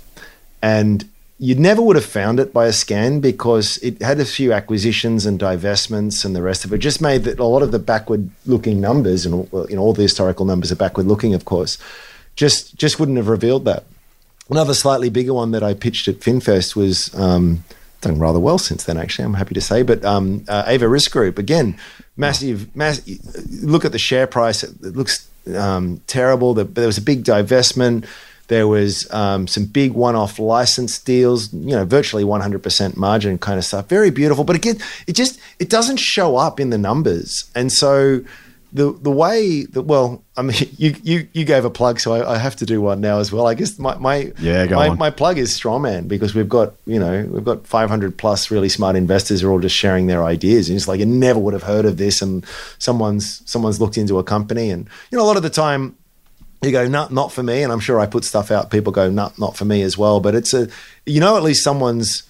and 0.62 1.08
you 1.38 1.56
never 1.56 1.82
would 1.82 1.96
have 1.96 2.04
found 2.04 2.38
it 2.38 2.52
by 2.52 2.66
a 2.66 2.72
scan 2.72 3.18
because 3.18 3.76
it 3.78 4.00
had 4.00 4.20
a 4.20 4.24
few 4.24 4.52
acquisitions 4.52 5.26
and 5.26 5.40
divestments 5.40 6.24
and 6.24 6.36
the 6.36 6.42
rest 6.42 6.64
of 6.64 6.72
it 6.72 6.78
just 6.78 7.00
made 7.00 7.24
that 7.24 7.40
a 7.40 7.44
lot 7.44 7.62
of 7.62 7.72
the 7.72 7.78
backward 7.78 8.30
looking 8.46 8.80
numbers 8.80 9.26
and 9.26 9.50
well, 9.50 9.68
you 9.68 9.76
know 9.76 9.82
all 9.82 9.92
the 9.92 10.02
historical 10.02 10.46
numbers 10.46 10.70
are 10.70 10.76
backward 10.76 11.06
looking 11.06 11.34
of 11.34 11.44
course 11.44 11.78
just 12.36 12.76
just 12.76 13.00
wouldn't 13.00 13.18
have 13.18 13.28
revealed 13.28 13.64
that 13.64 13.84
another 14.50 14.74
slightly 14.74 15.10
bigger 15.10 15.34
one 15.34 15.50
that 15.50 15.62
I 15.62 15.74
pitched 15.74 16.06
at 16.06 16.20
FinFest 16.20 16.76
was 16.76 17.12
um, 17.14 17.64
done 18.00 18.18
rather 18.18 18.38
well 18.38 18.58
since 18.58 18.84
then 18.84 18.96
actually 18.96 19.24
I'm 19.24 19.34
happy 19.34 19.54
to 19.54 19.60
say 19.60 19.82
but 19.82 20.04
um, 20.04 20.44
uh, 20.48 20.64
Ava 20.66 20.88
Risk 20.88 21.10
Group 21.10 21.38
again 21.38 21.76
massive 22.16 22.68
look 23.62 23.84
at 23.84 23.90
the 23.90 23.98
share 23.98 24.28
price 24.28 24.62
it 24.62 24.80
looks 24.82 25.28
um, 25.54 26.00
terrible. 26.06 26.54
The, 26.54 26.64
there 26.64 26.86
was 26.86 26.98
a 26.98 27.02
big 27.02 27.24
divestment. 27.24 28.06
There 28.52 28.68
was 28.68 29.10
um, 29.12 29.46
some 29.46 29.64
big 29.64 29.92
one-off 29.92 30.38
license 30.38 30.98
deals, 30.98 31.50
you 31.54 31.74
know, 31.74 31.86
virtually 31.86 32.22
100% 32.22 32.98
margin 32.98 33.38
kind 33.38 33.58
of 33.58 33.64
stuff. 33.64 33.88
Very 33.88 34.10
beautiful, 34.10 34.44
but 34.44 34.56
again, 34.56 34.76
it 35.06 35.14
just 35.14 35.40
it 35.58 35.70
doesn't 35.70 35.98
show 35.98 36.36
up 36.36 36.60
in 36.60 36.68
the 36.68 36.76
numbers, 36.76 37.50
and 37.54 37.72
so 37.72 38.20
the 38.74 38.92
the 38.92 39.10
way 39.10 39.64
that 39.64 39.82
well, 39.82 40.22
I 40.36 40.42
mean, 40.42 40.56
you 40.76 40.94
you 41.02 41.28
you 41.32 41.44
gave 41.46 41.64
a 41.64 41.70
plug, 41.70 41.98
so 41.98 42.12
I, 42.12 42.34
I 42.34 42.36
have 42.36 42.56
to 42.56 42.66
do 42.66 42.80
one 42.82 43.00
now 43.00 43.20
as 43.20 43.32
well. 43.32 43.46
I 43.46 43.54
guess 43.54 43.78
my 43.78 43.94
my 43.96 44.32
Yeah, 44.38 44.66
my, 44.66 44.88
on. 44.88 44.98
my 44.98 45.08
plug 45.10 45.38
is 45.38 45.58
Strawman 45.58 46.06
because 46.06 46.34
we've 46.34 46.48
got 46.48 46.74
you 46.84 46.98
know 46.98 47.26
we've 47.30 47.44
got 47.44 47.66
500 47.66 48.18
plus 48.18 48.50
really 48.50 48.68
smart 48.68 48.96
investors 48.96 49.40
who 49.40 49.48
are 49.48 49.52
all 49.52 49.60
just 49.60 49.76
sharing 49.76 50.08
their 50.08 50.24
ideas, 50.24 50.68
and 50.68 50.76
it's 50.76 50.88
like 50.88 51.00
you 51.00 51.06
never 51.06 51.38
would 51.38 51.54
have 51.54 51.62
heard 51.62 51.86
of 51.86 51.96
this, 51.96 52.20
and 52.20 52.44
someone's 52.78 53.42
someone's 53.50 53.80
looked 53.80 53.96
into 53.96 54.18
a 54.18 54.24
company, 54.24 54.70
and 54.70 54.88
you 55.10 55.16
know 55.16 55.24
a 55.24 55.28
lot 55.32 55.36
of 55.38 55.42
the 55.42 55.50
time 55.50 55.96
you 56.62 56.70
go 56.72 56.86
not 56.88 57.12
not 57.12 57.32
for 57.32 57.42
me 57.42 57.62
and 57.62 57.72
i'm 57.72 57.80
sure 57.80 57.98
i 58.00 58.06
put 58.06 58.24
stuff 58.24 58.50
out 58.50 58.70
people 58.70 58.92
go 58.92 59.10
not 59.10 59.38
not 59.38 59.56
for 59.56 59.64
me 59.64 59.82
as 59.82 59.98
well 59.98 60.20
but 60.20 60.34
it's 60.34 60.54
a 60.54 60.68
you 61.06 61.20
know 61.20 61.36
at 61.36 61.42
least 61.42 61.64
someone's 61.64 62.22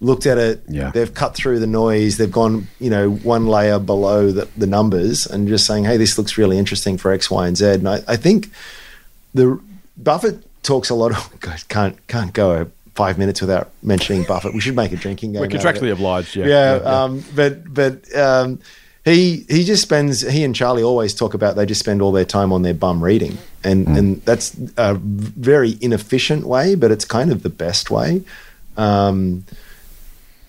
looked 0.00 0.26
at 0.26 0.38
it 0.38 0.62
Yeah. 0.68 0.90
they've 0.90 1.12
cut 1.12 1.34
through 1.34 1.58
the 1.60 1.66
noise 1.66 2.16
they've 2.16 2.30
gone 2.32 2.66
you 2.80 2.90
know 2.90 3.10
one 3.10 3.46
layer 3.46 3.78
below 3.78 4.30
the, 4.32 4.48
the 4.56 4.66
numbers 4.66 5.26
and 5.26 5.46
just 5.48 5.66
saying 5.66 5.84
hey 5.84 5.96
this 5.96 6.16
looks 6.18 6.36
really 6.38 6.58
interesting 6.58 6.96
for 6.98 7.12
x 7.12 7.30
y 7.30 7.46
and 7.46 7.56
z 7.56 7.66
and 7.66 7.88
i, 7.88 8.00
I 8.08 8.16
think 8.16 8.50
the 9.34 9.60
buffett 9.96 10.42
talks 10.62 10.90
a 10.90 10.94
lot 10.94 11.12
of 11.12 11.40
guys 11.40 11.62
can't 11.64 11.96
can't 12.08 12.32
go 12.32 12.70
five 12.94 13.18
minutes 13.18 13.40
without 13.40 13.70
mentioning 13.82 14.22
buffett 14.24 14.54
we 14.54 14.60
should 14.60 14.76
make 14.76 14.92
a 14.92 14.96
drinking 14.96 15.32
game 15.32 15.40
We're 15.40 15.48
contractually 15.48 15.92
obliged. 15.92 16.36
Yeah. 16.36 16.46
yeah, 16.46 16.76
Yeah, 16.76 16.82
yeah. 16.82 17.02
Um, 17.02 17.24
but 17.34 17.74
but 17.74 18.16
um, 18.16 18.60
he 19.04 19.44
he 19.48 19.64
just 19.64 19.82
spends 19.82 20.20
he 20.22 20.44
and 20.44 20.54
Charlie 20.54 20.82
always 20.82 21.14
talk 21.14 21.34
about 21.34 21.56
they 21.56 21.66
just 21.66 21.80
spend 21.80 22.00
all 22.02 22.12
their 22.12 22.24
time 22.24 22.52
on 22.52 22.62
their 22.62 22.74
bum 22.74 23.02
reading, 23.04 23.38
and 23.62 23.86
Hmm. 23.86 23.96
and 23.96 24.22
that's 24.24 24.56
a 24.76 24.94
very 24.94 25.76
inefficient 25.80 26.46
way, 26.46 26.74
but 26.74 26.90
it's 26.90 27.04
kind 27.04 27.30
of 27.30 27.42
the 27.42 27.50
best 27.50 27.90
way. 27.90 28.22
Um, 28.76 29.44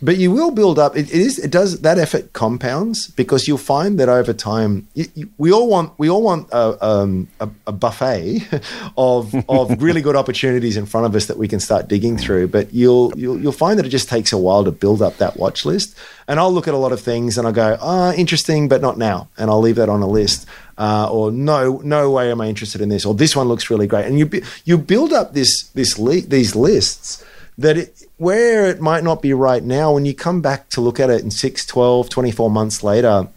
but 0.06 0.18
you 0.18 0.32
will 0.32 0.52
build 0.52 0.78
up. 0.78 0.96
It, 0.96 1.12
it 1.12 1.20
is. 1.20 1.40
It 1.40 1.50
does. 1.50 1.82
That 1.82 1.98
effort 1.98 2.32
compounds 2.34 3.08
because 3.08 3.48
you'll 3.48 3.58
find 3.58 4.00
that 4.00 4.08
over 4.08 4.34
time, 4.34 4.88
you, 4.94 5.06
you, 5.16 5.30
we 5.40 5.52
all 5.52 5.68
want. 5.68 5.98
We 5.98 6.10
all 6.10 6.22
want 6.22 6.48
a, 6.52 6.86
um, 6.86 7.28
a, 7.40 7.50
a 7.66 7.72
buffet 7.72 8.48
of 8.98 9.34
of 9.50 9.82
really 9.82 10.02
good 10.02 10.16
opportunities 10.16 10.78
in 10.78 10.86
front 10.86 11.08
of 11.08 11.16
us 11.16 11.26
that 11.26 11.38
we 11.38 11.48
can 11.48 11.60
start 11.60 11.88
digging 11.88 12.18
through. 12.18 12.50
But 12.50 12.72
you'll 12.72 13.18
you'll 13.18 13.40
you'll 13.40 13.52
find 13.52 13.80
that 13.80 13.86
it 13.86 13.90
just 13.90 14.08
takes 14.08 14.32
a 14.32 14.38
while 14.38 14.64
to 14.64 14.72
build 14.72 15.02
up 15.02 15.18
that 15.18 15.38
watch 15.38 15.66
list. 15.66 15.98
And 16.28 16.40
I'll 16.40 16.54
look 16.54 16.68
at 16.68 16.74
a 16.74 16.78
lot 16.78 16.92
of 16.92 17.02
things 17.02 17.38
and 17.38 17.48
I 17.48 17.52
go, 17.52 17.78
ah, 17.82 18.14
interesting, 18.14 18.68
but 18.68 18.82
not 18.82 18.98
now, 18.98 19.28
and 19.38 19.50
I'll 19.50 19.60
leave 19.60 19.76
that 19.76 19.90
on 19.90 20.02
a 20.02 20.08
list. 20.08 20.48
Uh, 20.78 21.08
or 21.10 21.32
no, 21.32 21.82
no 21.84 22.12
way 22.12 22.32
am 22.32 22.42
I 22.42 22.48
interested 22.48 22.82
in 22.82 22.90
this. 22.90 23.06
Or 23.06 23.14
this 23.14 23.36
one 23.36 23.48
looks 23.48 23.70
really 23.70 23.88
great, 23.88 24.06
and 24.06 24.20
you 24.20 24.30
you 24.66 24.78
build 24.78 25.14
up 25.14 25.34
this 25.34 25.64
this 25.70 25.96
these 25.96 26.56
lists 26.56 27.24
that 27.58 27.78
it, 27.78 28.04
where 28.18 28.70
it 28.70 28.82
might 28.82 29.04
not 29.04 29.22
be 29.22 29.34
right 29.34 29.64
now, 29.64 29.94
when 29.94 30.06
you 30.06 30.14
come 30.14 30.42
back 30.42 30.70
to 30.70 30.82
look 30.82 31.00
at 31.00 31.10
it 31.10 31.22
in 31.22 31.32
6, 31.32 31.66
12, 31.66 32.10
24 32.10 32.50
months 32.50 32.84
later, 32.84 33.28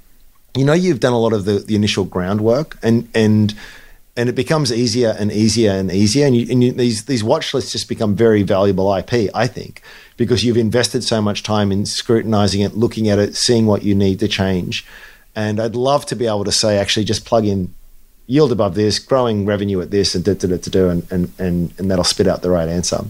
you 0.57 0.65
know 0.65 0.73
you've 0.73 1.01
done 1.01 1.13
a 1.13 1.19
lot 1.19 1.33
of 1.33 1.45
the, 1.45 1.59
the 1.59 1.75
initial 1.75 2.05
groundwork 2.05 2.79
and 2.83 3.09
and 3.15 3.55
and 4.17 4.29
it 4.29 4.35
becomes 4.35 4.73
easier 4.73 5.15
and 5.17 5.31
easier 5.31 5.71
and 5.71 5.93
easier. 5.93 6.27
And, 6.27 6.35
you, 6.35 6.47
and 6.51 6.65
you, 6.65 6.73
these 6.73 7.05
these 7.05 7.23
watch 7.23 7.55
lists 7.55 7.71
just 7.71 7.89
become 7.89 8.17
very 8.17 8.43
valuable 8.43 8.93
IP 8.93 9.31
I 9.35 9.47
think 9.47 9.83
because 10.17 10.45
you've 10.45 10.57
invested 10.57 11.05
so 11.05 11.23
much 11.23 11.45
time 11.45 11.71
in 11.71 11.87
scrutinizing 11.87 12.61
it 12.61 12.77
looking 12.77 13.09
at 13.09 13.19
it 13.21 13.37
seeing 13.37 13.67
what 13.67 13.83
you 13.83 13.95
need 13.95 14.19
to 14.21 14.29
change. 14.29 14.85
And 15.37 15.61
I'd 15.61 15.77
love 15.77 16.05
to 16.07 16.17
be 16.17 16.27
able 16.27 16.45
to 16.45 16.53
say 16.53 16.79
actually 16.79 17.05
just 17.05 17.25
plug 17.25 17.45
in 17.45 17.73
yield 18.27 18.51
above 18.51 18.75
this 18.75 18.99
growing 18.99 19.47
revenue 19.47 19.81
at 19.81 19.91
this 19.91 20.15
and 20.15 20.25
da, 20.25 20.35
da, 20.35 20.49
da, 20.49 20.57
da, 20.57 20.89
and, 20.89 21.13
and 21.13 21.33
and 21.39 21.73
and 21.79 21.91
that'll 21.91 22.05
spit 22.05 22.27
out 22.27 22.43
the 22.43 22.51
right 22.51 22.69
answer 22.69 23.05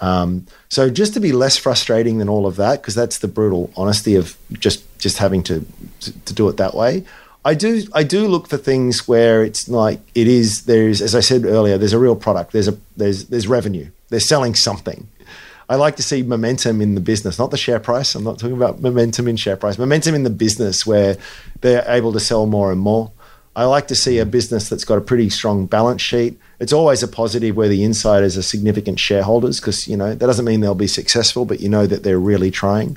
um, 0.00 0.46
so 0.68 0.90
just 0.90 1.14
to 1.14 1.20
be 1.20 1.32
less 1.32 1.56
frustrating 1.56 2.18
than 2.18 2.28
all 2.28 2.46
of 2.46 2.56
that, 2.56 2.82
because 2.82 2.94
that's 2.94 3.18
the 3.18 3.28
brutal 3.28 3.70
honesty 3.76 4.14
of 4.14 4.36
just 4.52 4.84
just 4.98 5.18
having 5.18 5.42
to, 5.44 5.64
to 6.00 6.34
do 6.34 6.48
it 6.48 6.56
that 6.58 6.74
way. 6.74 7.04
I 7.44 7.54
do 7.54 7.82
I 7.94 8.02
do 8.02 8.26
look 8.26 8.48
for 8.48 8.56
things 8.56 9.06
where 9.06 9.44
it's 9.44 9.68
like 9.68 10.00
it 10.14 10.26
is 10.26 10.64
there's 10.64 11.00
as 11.00 11.14
I 11.14 11.20
said 11.20 11.44
earlier 11.44 11.78
there's 11.78 11.92
a 11.92 11.98
real 11.98 12.16
product 12.16 12.52
there's 12.52 12.66
a 12.66 12.76
there's 12.96 13.26
there's 13.26 13.46
revenue 13.46 13.88
they're 14.08 14.20
selling 14.20 14.54
something. 14.54 15.08
I 15.68 15.74
like 15.74 15.96
to 15.96 16.02
see 16.02 16.22
momentum 16.22 16.80
in 16.80 16.94
the 16.94 17.00
business, 17.00 17.40
not 17.40 17.50
the 17.50 17.56
share 17.56 17.80
price. 17.80 18.14
I'm 18.14 18.22
not 18.22 18.38
talking 18.38 18.56
about 18.56 18.80
momentum 18.80 19.26
in 19.26 19.36
share 19.36 19.56
price, 19.56 19.78
momentum 19.78 20.14
in 20.14 20.22
the 20.22 20.30
business 20.30 20.86
where 20.86 21.16
they're 21.60 21.84
able 21.88 22.12
to 22.12 22.20
sell 22.20 22.46
more 22.46 22.70
and 22.70 22.80
more. 22.80 23.10
I 23.56 23.64
like 23.64 23.88
to 23.88 23.96
see 23.96 24.18
a 24.18 24.26
business 24.26 24.68
that's 24.68 24.84
got 24.84 24.98
a 24.98 25.00
pretty 25.00 25.28
strong 25.28 25.66
balance 25.66 26.02
sheet. 26.02 26.38
It's 26.58 26.72
always 26.72 27.02
a 27.02 27.08
positive 27.08 27.56
where 27.56 27.68
the 27.68 27.84
insiders 27.84 28.38
are 28.38 28.42
significant 28.42 28.98
shareholders 28.98 29.60
because 29.60 29.86
you 29.86 29.96
know 29.96 30.14
that 30.14 30.26
doesn't 30.26 30.44
mean 30.44 30.60
they'll 30.60 30.74
be 30.74 30.86
successful, 30.86 31.44
but 31.44 31.60
you 31.60 31.68
know 31.68 31.86
that 31.86 32.02
they're 32.02 32.18
really 32.18 32.50
trying. 32.50 32.96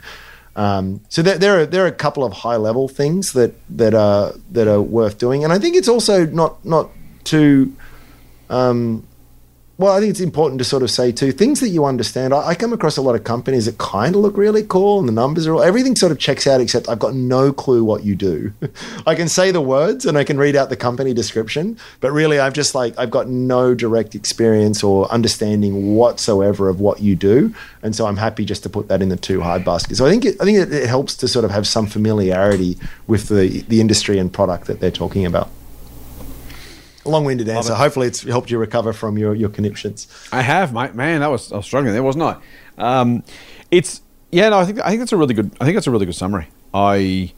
Um, 0.56 1.02
so 1.10 1.22
there, 1.22 1.38
there 1.38 1.60
are 1.60 1.66
there 1.66 1.84
are 1.84 1.88
a 1.88 1.92
couple 1.92 2.24
of 2.24 2.34
high 2.34 2.56
level 2.56 2.88
things 2.88 3.34
that 3.34 3.54
that 3.78 3.94
are 3.94 4.34
that 4.52 4.68
are 4.68 4.82
worth 4.82 5.18
doing, 5.18 5.44
and 5.44 5.54
I 5.54 5.60
think 5.60 5.76
it's 5.76 5.90
also 5.90 6.26
not 6.26 6.64
not 6.66 6.90
too. 7.24 7.74
Um, 8.50 9.06
well, 9.80 9.94
I 9.94 10.02
think 10.02 10.10
it's 10.10 10.20
important 10.20 10.60
to 10.60 10.66
sort 10.66 10.84
of 10.84 10.92
say 10.92 11.14
too 11.14 11.32
things 11.32 11.62
that 11.62 11.70
you 11.70 11.86
understand. 11.86 12.34
I, 12.34 12.50
I 12.50 12.56
come 12.56 12.74
across 12.74 12.98
a 12.98 13.02
lot 13.02 13.16
of 13.16 13.24
companies 13.24 13.66
that 13.66 13.78
kind 13.78 14.14
of 14.14 14.20
look 14.22 14.36
really 14.36 14.62
cool, 14.62 15.00
and 15.00 15.08
the 15.08 15.14
numbers 15.14 15.48
are 15.48 15.54
all 15.54 15.64
everything 15.64 15.96
sort 15.96 16.12
of 16.12 16.20
checks 16.20 16.46
out, 16.46 16.60
except 16.60 16.90
I've 16.90 17.00
got 17.00 17.16
no 17.16 17.54
clue 17.54 17.86
what 17.86 18.04
you 18.04 18.14
do. 18.14 18.52
I 19.08 19.16
can 19.16 19.30
say 19.30 19.52
the 19.52 19.62
words 19.62 20.06
and 20.06 20.18
I 20.18 20.26
can 20.26 20.38
read 20.38 20.58
out 20.58 20.68
the 20.68 20.76
company 20.76 21.14
description, 21.14 21.78
but 22.02 22.12
really, 22.12 22.40
I've 22.40 22.52
just 22.52 22.76
like 22.76 22.94
I've 23.00 23.10
got 23.10 23.30
no 23.30 23.74
direct 23.74 24.16
experience 24.16 24.84
or 24.84 25.10
understanding 25.10 25.96
whatsoever 25.96 26.68
of 26.68 26.82
what 26.82 27.00
you 27.00 27.16
do, 27.16 27.56
and 27.82 27.96
so 27.96 28.06
I'm 28.06 28.18
happy 28.18 28.44
just 28.44 28.64
to 28.64 28.70
put 28.70 28.90
that 28.90 29.02
in 29.02 29.08
the 29.08 29.16
two 29.16 29.40
hard 29.40 29.64
basket. 29.64 29.96
So 29.96 30.06
I 30.06 30.10
think 30.10 30.26
it, 30.26 30.36
I 30.42 30.44
think 30.44 30.58
it, 30.58 30.74
it 30.74 30.90
helps 30.90 31.16
to 31.16 31.28
sort 31.30 31.46
of 31.46 31.52
have 31.52 31.66
some 31.66 31.88
familiarity 31.88 32.78
with 33.08 33.30
the 33.30 33.62
the 33.70 33.80
industry 33.80 34.18
and 34.20 34.32
product 34.32 34.68
that 34.68 34.82
they're 34.82 34.92
talking 34.92 35.26
about. 35.26 35.50
Long-winded 37.10 37.50
answer. 37.50 37.74
Hopefully, 37.76 38.08
it's 38.08 38.24
helped 38.24 38.52
you 38.52 38.58
recover 38.58 38.94
from 38.94 39.18
your 39.18 39.36
your 39.36 39.50
conniptions. 39.50 40.08
I 40.32 40.42
have, 40.42 40.74
mate. 40.74 40.96
Man, 40.96 41.22
that 41.22 41.32
was 41.32 41.52
I 41.52 41.58
was 41.58 41.66
struggling 41.66 41.94
there, 41.94 42.04
wasn't 42.04 42.24
I? 42.24 42.38
Um, 42.78 43.24
it's 43.72 44.02
yeah. 44.32 44.50
No, 44.50 44.60
I 44.60 44.66
think 44.66 44.80
I 44.80 44.90
think 44.90 45.00
that's 45.00 45.12
a 45.12 45.18
really 45.18 45.34
good. 45.34 45.52
I 45.60 45.66
think 45.66 45.76
that's 45.76 45.88
a 45.88 45.92
really 45.92 46.06
good 46.06 46.16
summary. 46.16 46.48
I 46.74 47.34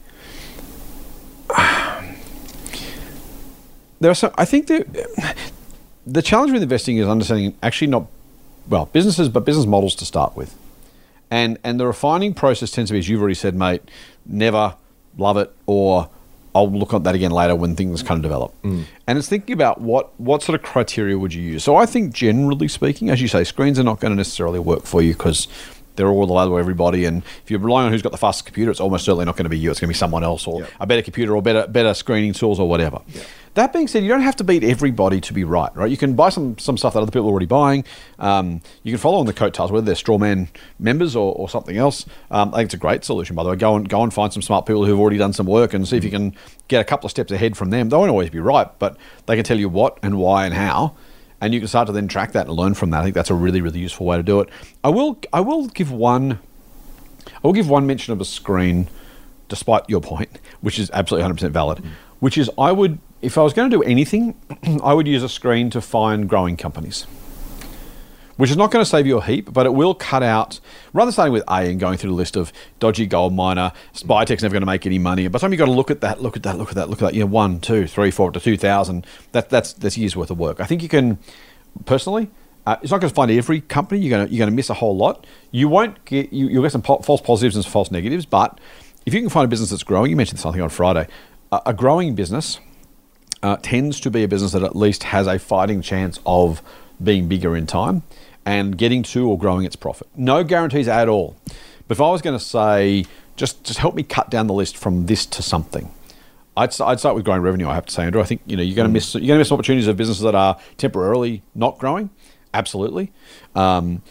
there 4.00 4.10
are 4.10 4.14
some. 4.14 4.32
I 4.36 4.44
think 4.44 4.66
that 4.68 5.36
the 6.06 6.22
challenge 6.22 6.52
with 6.52 6.62
investing 6.62 6.96
is 6.98 7.08
understanding 7.08 7.56
actually 7.62 7.88
not 7.88 8.06
well 8.68 8.86
businesses, 8.86 9.28
but 9.28 9.44
business 9.44 9.66
models 9.66 9.94
to 9.96 10.04
start 10.04 10.36
with, 10.36 10.56
and 11.30 11.58
and 11.64 11.80
the 11.80 11.86
refining 11.86 12.34
process 12.34 12.70
tends 12.70 12.90
to 12.90 12.92
be, 12.92 12.98
as 12.98 13.08
you've 13.08 13.20
already 13.20 13.34
said, 13.34 13.54
mate. 13.54 13.82
Never 14.24 14.76
love 15.18 15.36
it 15.36 15.52
or 15.66 16.08
I'll 16.54 16.70
look 16.70 16.92
at 16.92 17.04
that 17.04 17.14
again 17.14 17.30
later 17.30 17.56
when 17.56 17.76
things 17.76 18.02
kind 18.02 18.18
of 18.18 18.22
develop. 18.22 18.60
Mm. 18.62 18.84
And 19.06 19.18
it's 19.18 19.28
thinking 19.28 19.54
about 19.54 19.80
what 19.80 20.18
what 20.20 20.42
sort 20.42 20.58
of 20.58 20.64
criteria 20.64 21.18
would 21.18 21.32
you 21.32 21.42
use. 21.42 21.64
So 21.64 21.76
I 21.76 21.86
think 21.86 22.12
generally 22.12 22.68
speaking, 22.68 23.10
as 23.10 23.22
you 23.22 23.28
say, 23.28 23.44
screens 23.44 23.78
are 23.78 23.84
not 23.84 24.00
going 24.00 24.12
to 24.12 24.16
necessarily 24.16 24.58
work 24.58 24.84
for 24.84 25.00
you 25.00 25.14
because 25.14 25.48
they're 26.02 26.10
all 26.10 26.24
allowed 26.24 26.46
to 26.48 26.58
everybody. 26.58 27.04
And 27.04 27.22
if 27.44 27.50
you're 27.50 27.60
relying 27.60 27.86
on 27.86 27.92
who's 27.92 28.02
got 28.02 28.12
the 28.12 28.18
fastest 28.18 28.46
computer, 28.46 28.70
it's 28.70 28.80
almost 28.80 29.04
certainly 29.04 29.24
not 29.24 29.36
going 29.36 29.44
to 29.44 29.50
be 29.50 29.58
you. 29.58 29.70
It's 29.70 29.78
going 29.80 29.88
to 29.88 29.94
be 29.94 29.98
someone 29.98 30.24
else 30.24 30.46
or 30.46 30.60
Yep. 30.62 30.70
a 30.80 30.86
better 30.86 31.02
computer 31.02 31.36
or 31.36 31.42
better 31.42 31.66
better 31.68 31.94
screening 31.94 32.32
tools 32.32 32.58
or 32.58 32.68
whatever. 32.68 33.00
That 33.54 33.72
being 33.74 33.86
said, 33.86 34.02
you 34.02 34.08
don't 34.08 34.22
have 34.22 34.36
to 34.36 34.44
beat 34.44 34.64
everybody 34.64 35.20
to 35.20 35.32
be 35.34 35.44
right, 35.44 35.70
right? 35.76 35.90
You 35.90 35.96
can 35.98 36.14
buy 36.14 36.30
some 36.30 36.56
some 36.58 36.76
stuff 36.78 36.94
that 36.94 37.00
other 37.02 37.10
people 37.10 37.26
are 37.28 37.30
already 37.30 37.46
buying. 37.46 37.84
Um, 38.18 38.62
you 38.82 38.92
can 38.92 38.98
follow 38.98 39.18
on 39.18 39.26
the 39.26 39.32
coattails, 39.34 39.70
whether 39.70 39.84
they're 39.84 39.94
Strawman 39.94 40.48
members 40.78 41.14
or, 41.14 41.34
or 41.34 41.48
something 41.48 41.76
else. 41.76 42.06
Um, 42.30 42.48
I 42.54 42.58
think 42.58 42.66
it's 42.68 42.74
a 42.74 42.78
great 42.78 43.04
solution, 43.04 43.36
by 43.36 43.42
the 43.44 43.50
way. 43.50 43.56
Go 43.56 43.76
and 43.76 43.88
go 43.88 44.02
and 44.02 44.12
find 44.12 44.32
some 44.32 44.42
smart 44.42 44.64
people 44.66 44.84
who've 44.86 44.98
already 44.98 45.18
done 45.18 45.32
some 45.34 45.46
work 45.46 45.74
and 45.74 45.86
see 45.86 45.96
if 45.98 46.04
you 46.04 46.10
can 46.10 46.34
get 46.68 46.80
a 46.80 46.84
couple 46.84 47.06
of 47.06 47.10
steps 47.10 47.30
ahead 47.30 47.56
from 47.56 47.70
them. 47.70 47.90
They 47.90 47.96
won't 47.96 48.10
always 48.10 48.30
be 48.30 48.38
right, 48.40 48.68
but 48.78 48.96
they 49.26 49.36
can 49.36 49.44
tell 49.44 49.58
you 49.58 49.68
what 49.68 49.98
and 50.02 50.16
why 50.18 50.46
and 50.46 50.54
how 50.54 50.94
and 51.42 51.52
you 51.52 51.58
can 51.58 51.68
start 51.68 51.86
to 51.88 51.92
then 51.92 52.06
track 52.06 52.32
that 52.32 52.46
and 52.46 52.56
learn 52.56 52.72
from 52.72 52.90
that. 52.90 53.00
I 53.00 53.02
think 53.02 53.16
that's 53.16 53.28
a 53.28 53.34
really, 53.34 53.60
really 53.60 53.80
useful 53.80 54.06
way 54.06 54.16
to 54.16 54.22
do 54.22 54.38
it. 54.38 54.48
I 54.84 54.90
will, 54.90 55.18
I 55.32 55.40
will 55.40 55.66
give 55.66 55.90
one, 55.90 56.38
I 57.26 57.40
will 57.42 57.52
give 57.52 57.68
one 57.68 57.84
mention 57.84 58.12
of 58.12 58.20
a 58.20 58.24
screen, 58.24 58.88
despite 59.48 59.82
your 59.90 60.00
point, 60.00 60.38
which 60.60 60.78
is 60.78 60.88
absolutely 60.94 61.28
100% 61.28 61.50
valid. 61.50 61.84
Which 62.20 62.38
is, 62.38 62.48
I 62.56 62.70
would, 62.70 63.00
if 63.20 63.36
I 63.36 63.42
was 63.42 63.52
going 63.54 63.68
to 63.68 63.76
do 63.76 63.82
anything, 63.82 64.36
I 64.84 64.94
would 64.94 65.08
use 65.08 65.24
a 65.24 65.28
screen 65.28 65.68
to 65.70 65.80
find 65.80 66.28
growing 66.28 66.56
companies. 66.56 67.08
Which 68.36 68.50
is 68.50 68.56
not 68.56 68.70
going 68.70 68.82
to 68.82 68.88
save 68.88 69.06
you 69.06 69.18
a 69.18 69.22
heap, 69.22 69.52
but 69.52 69.66
it 69.66 69.74
will 69.74 69.94
cut 69.94 70.22
out. 70.22 70.58
Rather 70.94 71.08
than 71.08 71.12
starting 71.12 71.32
with 71.34 71.44
A 71.48 71.70
and 71.70 71.78
going 71.78 71.98
through 71.98 72.10
the 72.10 72.16
list 72.16 72.36
of 72.36 72.52
dodgy 72.80 73.04
gold 73.06 73.34
miner, 73.34 73.72
Spytek's 73.94 74.42
never 74.42 74.52
going 74.52 74.62
to 74.62 74.66
make 74.66 74.86
any 74.86 74.98
money. 74.98 75.28
By 75.28 75.32
the 75.32 75.40
time 75.40 75.52
you've 75.52 75.58
got 75.58 75.66
to 75.66 75.72
look 75.72 75.90
at 75.90 76.00
that, 76.00 76.22
look 76.22 76.36
at 76.36 76.42
that, 76.44 76.56
look 76.56 76.70
at 76.70 76.76
that, 76.76 76.88
look 76.88 77.02
at 77.02 77.06
that, 77.06 77.14
you 77.14 77.20
know, 77.20 77.26
one, 77.26 77.60
two, 77.60 77.86
three, 77.86 78.10
four, 78.10 78.28
up 78.28 78.34
to 78.34 78.40
two 78.40 78.56
thousand. 78.56 79.06
That 79.32 79.50
that's 79.50 79.74
that's 79.74 79.98
years 79.98 80.16
worth 80.16 80.30
of 80.30 80.38
work. 80.38 80.60
I 80.60 80.64
think 80.64 80.82
you 80.82 80.88
can, 80.88 81.18
personally, 81.84 82.30
uh, 82.66 82.76
it's 82.80 82.90
not 82.90 83.00
going 83.00 83.10
to 83.10 83.14
find 83.14 83.30
every 83.30 83.60
company. 83.60 84.00
You're 84.00 84.16
going 84.16 84.26
to 84.26 84.32
you're 84.32 84.38
going 84.38 84.50
to 84.50 84.56
miss 84.56 84.70
a 84.70 84.74
whole 84.74 84.96
lot. 84.96 85.26
You 85.50 85.68
won't 85.68 86.02
get 86.06 86.32
you, 86.32 86.48
you'll 86.48 86.62
get 86.62 86.72
some 86.72 86.82
po- 86.82 87.00
false 87.00 87.20
positives 87.20 87.54
and 87.56 87.66
false 87.66 87.90
negatives. 87.90 88.24
But 88.24 88.58
if 89.04 89.12
you 89.12 89.20
can 89.20 89.30
find 89.30 89.44
a 89.44 89.48
business 89.48 89.70
that's 89.70 89.82
growing, 89.82 90.10
you 90.10 90.16
mentioned 90.16 90.40
something 90.40 90.62
on 90.62 90.70
Friday, 90.70 91.06
a, 91.50 91.60
a 91.66 91.74
growing 91.74 92.14
business 92.14 92.60
uh, 93.42 93.56
tends 93.60 94.00
to 94.00 94.10
be 94.10 94.22
a 94.22 94.28
business 94.28 94.52
that 94.52 94.62
at 94.62 94.74
least 94.74 95.02
has 95.04 95.26
a 95.26 95.38
fighting 95.38 95.82
chance 95.82 96.18
of 96.24 96.62
being 97.02 97.28
bigger 97.28 97.56
in 97.56 97.66
time 97.66 98.02
and 98.44 98.76
getting 98.76 99.02
to 99.04 99.28
or 99.28 99.38
growing 99.38 99.64
its 99.64 99.76
profit. 99.76 100.08
No 100.16 100.44
guarantees 100.44 100.88
at 100.88 101.08
all. 101.08 101.36
But 101.88 101.96
if 101.96 102.00
I 102.00 102.10
was 102.10 102.22
going 102.22 102.38
to 102.38 102.44
say, 102.44 103.04
just 103.36 103.64
just 103.64 103.78
help 103.78 103.94
me 103.94 104.02
cut 104.02 104.30
down 104.30 104.46
the 104.46 104.54
list 104.54 104.76
from 104.76 105.06
this 105.06 105.26
to 105.26 105.42
something. 105.42 105.92
I'd, 106.56 106.78
I'd 106.80 106.98
start 106.98 107.14
with 107.14 107.24
growing 107.24 107.40
revenue. 107.40 107.68
I 107.68 107.74
have 107.74 107.86
to 107.86 107.92
say, 107.92 108.04
Andrew. 108.04 108.20
I 108.20 108.24
think 108.24 108.42
you 108.46 108.56
know 108.56 108.62
you're 108.62 108.76
going 108.76 108.88
to 108.88 108.92
miss 108.92 109.14
you're 109.14 109.20
going 109.20 109.36
to 109.36 109.38
miss 109.38 109.52
opportunities 109.52 109.88
of 109.88 109.96
businesses 109.96 110.22
that 110.22 110.34
are 110.34 110.58
temporarily 110.76 111.42
not 111.54 111.78
growing. 111.78 112.10
Absolutely, 112.54 113.10
um, 113.54 114.02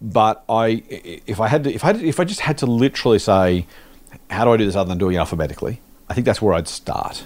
but 0.00 0.42
I 0.48 0.82
if 0.88 1.40
I 1.40 1.48
had 1.48 1.64
to 1.64 1.72
if 1.74 1.84
I 1.84 1.88
had 1.88 2.02
if 2.02 2.18
I 2.18 2.24
just 2.24 2.40
had 2.40 2.56
to 2.58 2.66
literally 2.66 3.18
say, 3.18 3.66
how 4.30 4.44
do 4.44 4.52
I 4.52 4.56
do 4.56 4.64
this 4.64 4.76
other 4.76 4.88
than 4.88 4.98
doing 4.98 5.16
it 5.16 5.18
alphabetically? 5.18 5.82
I 6.08 6.14
think 6.14 6.24
that's 6.24 6.40
where 6.40 6.54
I'd 6.54 6.68
start. 6.68 7.24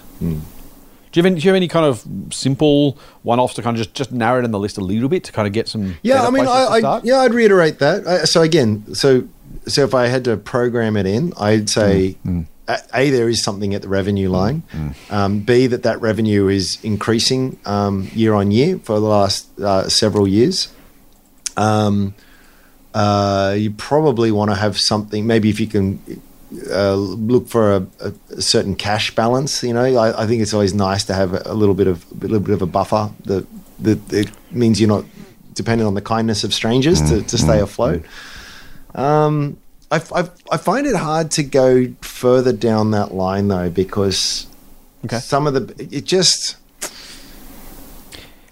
Do 1.15 1.21
you, 1.21 1.23
have 1.23 1.31
any, 1.31 1.39
you 1.39 1.49
have 1.49 1.55
any 1.55 1.69
kind 1.69 1.85
of 1.85 2.05
simple 2.33 2.97
one-offs 3.23 3.53
to 3.53 3.61
kind 3.61 3.77
of 3.77 3.81
just, 3.81 3.95
just 3.95 4.11
narrow 4.11 4.41
it 4.41 4.43
in 4.43 4.51
the 4.51 4.59
list 4.59 4.77
a 4.77 4.81
little 4.81 5.07
bit 5.07 5.23
to 5.23 5.31
kind 5.31 5.47
of 5.47 5.53
get 5.53 5.69
some? 5.69 5.95
Yeah, 6.01 6.23
I 6.23 6.29
mean, 6.29 6.45
I, 6.45 6.81
I 6.83 7.01
yeah, 7.05 7.19
I'd 7.19 7.33
reiterate 7.33 7.79
that. 7.79 8.05
I, 8.05 8.25
so 8.25 8.41
again, 8.41 8.93
so 8.93 9.25
so 9.65 9.85
if 9.85 9.93
I 9.93 10.07
had 10.07 10.25
to 10.25 10.35
program 10.35 10.97
it 10.97 11.05
in, 11.05 11.31
I'd 11.39 11.69
say 11.69 12.17
Mm, 12.25 12.47
a, 12.67 13.09
there 13.11 13.29
is 13.29 13.41
something 13.41 13.73
at 13.73 13.81
the 13.81 13.87
revenue 13.87 14.29
line. 14.29 14.63
Um, 15.09 15.39
B 15.39 15.67
that 15.67 15.83
that 15.83 16.01
revenue 16.01 16.49
is 16.49 16.79
increasing 16.83 17.59
um, 17.65 18.09
year 18.13 18.33
on 18.33 18.51
year 18.51 18.77
for 18.79 18.99
the 18.99 19.07
last 19.07 19.57
uh, 19.57 19.87
several 19.87 20.27
years. 20.27 20.67
Um, 21.55 22.13
uh, 22.93 23.55
you 23.57 23.71
probably 23.71 24.33
want 24.33 24.51
to 24.51 24.55
have 24.55 24.77
something. 24.77 25.25
Maybe 25.25 25.49
if 25.49 25.61
you 25.61 25.67
can 25.67 26.21
uh, 26.71 26.95
look 26.95 27.47
for 27.47 27.75
a, 27.75 27.87
a, 27.99 28.41
certain 28.41 28.75
cash 28.75 29.13
balance. 29.15 29.63
You 29.63 29.73
know, 29.73 29.83
I, 29.83 30.23
I 30.23 30.27
think 30.27 30.41
it's 30.41 30.53
always 30.53 30.73
nice 30.73 31.03
to 31.05 31.13
have 31.13 31.33
a, 31.45 31.53
little 31.53 31.75
bit 31.75 31.87
of 31.87 32.05
a 32.11 32.15
little 32.15 32.39
bit 32.39 32.53
of 32.53 32.61
a 32.61 32.65
buffer. 32.65 33.11
That 33.25 33.45
that 33.79 34.13
it 34.13 34.31
means 34.51 34.79
you're 34.79 34.87
not 34.89 35.05
dependent 35.53 35.87
on 35.87 35.93
the 35.93 36.01
kindness 36.01 36.43
of 36.43 36.53
strangers 36.53 37.01
to, 37.09 37.21
to 37.21 37.37
stay 37.37 37.59
afloat. 37.59 38.03
Um, 38.93 39.57
I, 39.91 40.01
I, 40.13 40.29
I 40.51 40.57
find 40.57 40.85
it 40.87 40.95
hard 40.95 41.31
to 41.31 41.43
go 41.43 41.87
further 42.01 42.51
down 42.51 42.91
that 42.91 43.13
line 43.13 43.47
though 43.47 43.69
because 43.69 44.47
Okay. 45.05 45.19
some 45.19 45.45
of 45.45 45.53
the 45.53 45.87
it 45.95 46.05
just 46.05 46.57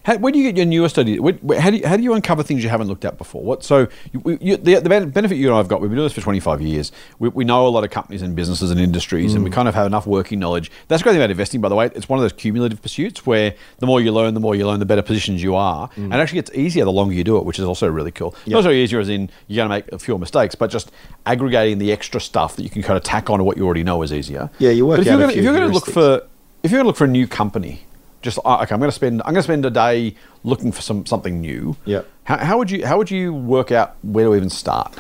How, 0.03 0.17
where 0.17 0.31
do 0.31 0.39
you 0.39 0.43
get 0.43 0.57
your 0.57 0.65
newer 0.65 0.89
study? 0.89 1.19
Where, 1.19 1.59
how, 1.59 1.69
do 1.69 1.77
you, 1.77 1.87
how 1.87 1.97
do 1.97 2.03
you 2.03 2.13
uncover 2.13 2.43
things 2.43 2.63
you 2.63 2.69
haven't 2.69 2.87
looked 2.87 3.05
at 3.05 3.17
before? 3.17 3.43
What 3.43 3.63
so 3.63 3.87
you, 4.11 4.37
you, 4.41 4.57
the, 4.57 4.75
the 4.75 4.89
benefit 4.89 5.35
you 5.35 5.47
and 5.47 5.55
I 5.55 5.57
have 5.57 5.67
got? 5.67 5.81
We've 5.81 5.89
been 5.89 5.97
doing 5.97 6.05
this 6.05 6.13
for 6.13 6.21
twenty 6.21 6.39
five 6.39 6.61
years. 6.61 6.91
We, 7.19 7.29
we 7.29 7.45
know 7.45 7.65
a 7.65 7.69
lot 7.69 7.83
of 7.83 7.89
companies 7.89 8.21
and 8.21 8.35
businesses 8.35 8.71
and 8.71 8.79
industries, 8.79 9.33
and 9.33 9.43
we 9.43 9.49
mm. 9.49 9.53
kind 9.53 9.67
of 9.67 9.75
have 9.75 9.87
enough 9.87 10.05
working 10.05 10.39
knowledge. 10.39 10.71
That's 10.87 11.01
the 11.01 11.03
great 11.05 11.13
thing 11.13 11.21
about 11.21 11.31
investing, 11.31 11.61
by 11.61 11.69
the 11.69 11.75
way. 11.75 11.89
It's 11.95 12.09
one 12.09 12.19
of 12.19 12.23
those 12.23 12.33
cumulative 12.33 12.81
pursuits 12.81 13.25
where 13.25 13.55
the 13.79 13.85
more 13.85 14.01
you 14.01 14.11
learn, 14.11 14.33
the 14.33 14.39
more 14.39 14.55
you 14.55 14.67
learn, 14.67 14.79
the 14.79 14.85
better 14.85 15.01
positions 15.01 15.41
you 15.41 15.55
are, 15.55 15.89
mm. 15.89 16.03
and 16.03 16.13
actually 16.15 16.39
it's 16.39 16.51
easier 16.53 16.83
the 16.85 16.91
longer 16.91 17.13
you 17.13 17.23
do 17.23 17.37
it, 17.37 17.45
which 17.45 17.59
is 17.59 17.65
also 17.65 17.87
really 17.87 18.11
cool. 18.11 18.35
Not 18.45 18.63
so 18.63 18.71
easier 18.71 18.99
as 18.99 19.09
in 19.09 19.29
you're 19.47 19.65
going 19.65 19.81
to 19.83 19.91
make 19.91 20.01
fewer 20.01 20.17
mistakes, 20.19 20.55
but 20.55 20.69
just 20.69 20.91
aggregating 21.25 21.77
the 21.77 21.91
extra 21.91 22.19
stuff 22.19 22.55
that 22.57 22.63
you 22.63 22.69
can 22.69 22.83
kind 22.83 22.97
of 22.97 23.03
tack 23.03 23.29
on 23.29 23.39
to 23.39 23.43
what 23.43 23.57
you 23.57 23.65
already 23.65 23.83
know 23.83 24.01
is 24.01 24.11
easier. 24.11 24.49
Yeah, 24.59 24.71
you 24.71 24.85
work 24.85 24.97
But 24.97 25.07
if 25.07 25.13
out 25.13 25.19
you're 25.19 25.19
a 25.19 25.23
gonna, 25.23 25.31
if 25.31 25.33
few 25.35 25.43
you're 25.43 25.53
going 25.53 25.67
to 25.67 25.73
look 25.73 25.85
for 25.85 26.27
if 26.63 26.71
you're 26.71 26.77
going 26.77 26.85
to 26.85 26.87
look 26.87 26.97
for 26.97 27.05
a 27.05 27.09
new 27.09 27.27
company, 27.27 27.85
just 28.23 28.39
uh, 28.43 28.61
okay, 28.63 28.73
I'm 28.73 28.79
going 28.79 28.89
to 28.89 28.95
spend 28.95 29.21
I'm 29.21 29.33
going 29.33 29.35
to 29.35 29.43
spend 29.43 29.65
a 29.65 29.69
day 29.69 30.15
looking 30.43 30.71
for 30.71 30.81
some 30.81 31.05
something 31.05 31.39
new. 31.39 31.77
Yeah. 31.85 32.01
How, 32.23 32.37
how 32.37 32.57
would 32.57 32.71
you 32.71 32.85
how 32.85 32.97
would 32.97 33.11
you 33.11 33.33
work 33.33 33.71
out 33.71 33.95
where 34.01 34.25
to 34.25 34.35
even 34.35 34.49
start? 34.49 34.97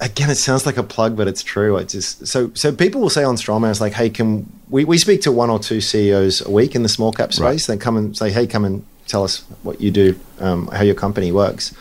again, 0.00 0.30
it 0.30 0.36
sounds 0.36 0.66
like 0.66 0.76
a 0.76 0.82
plug, 0.82 1.16
but 1.16 1.28
it's 1.28 1.42
true. 1.42 1.76
It 1.76 1.88
just 1.88 2.26
so 2.26 2.50
so 2.54 2.74
people 2.74 3.00
will 3.00 3.10
say 3.10 3.24
on 3.24 3.36
Strawman, 3.36 3.70
it's 3.70 3.80
like, 3.80 3.92
hey, 3.92 4.10
can 4.10 4.50
we 4.68 4.84
we 4.84 4.98
speak 4.98 5.22
to 5.22 5.32
one 5.32 5.50
or 5.50 5.58
two 5.58 5.80
CEOs 5.80 6.44
a 6.44 6.50
week 6.50 6.74
in 6.74 6.82
the 6.82 6.88
small 6.88 7.12
cap 7.12 7.32
space? 7.32 7.66
They 7.66 7.76
come 7.76 7.96
and 7.96 8.16
say, 8.16 8.30
hey, 8.30 8.46
come 8.46 8.64
and 8.64 8.84
tell 9.06 9.24
us 9.24 9.40
what 9.62 9.80
you 9.80 9.90
do, 9.90 10.18
um, 10.40 10.66
how 10.68 10.82
your 10.82 10.94
company 10.94 11.32
works, 11.32 11.74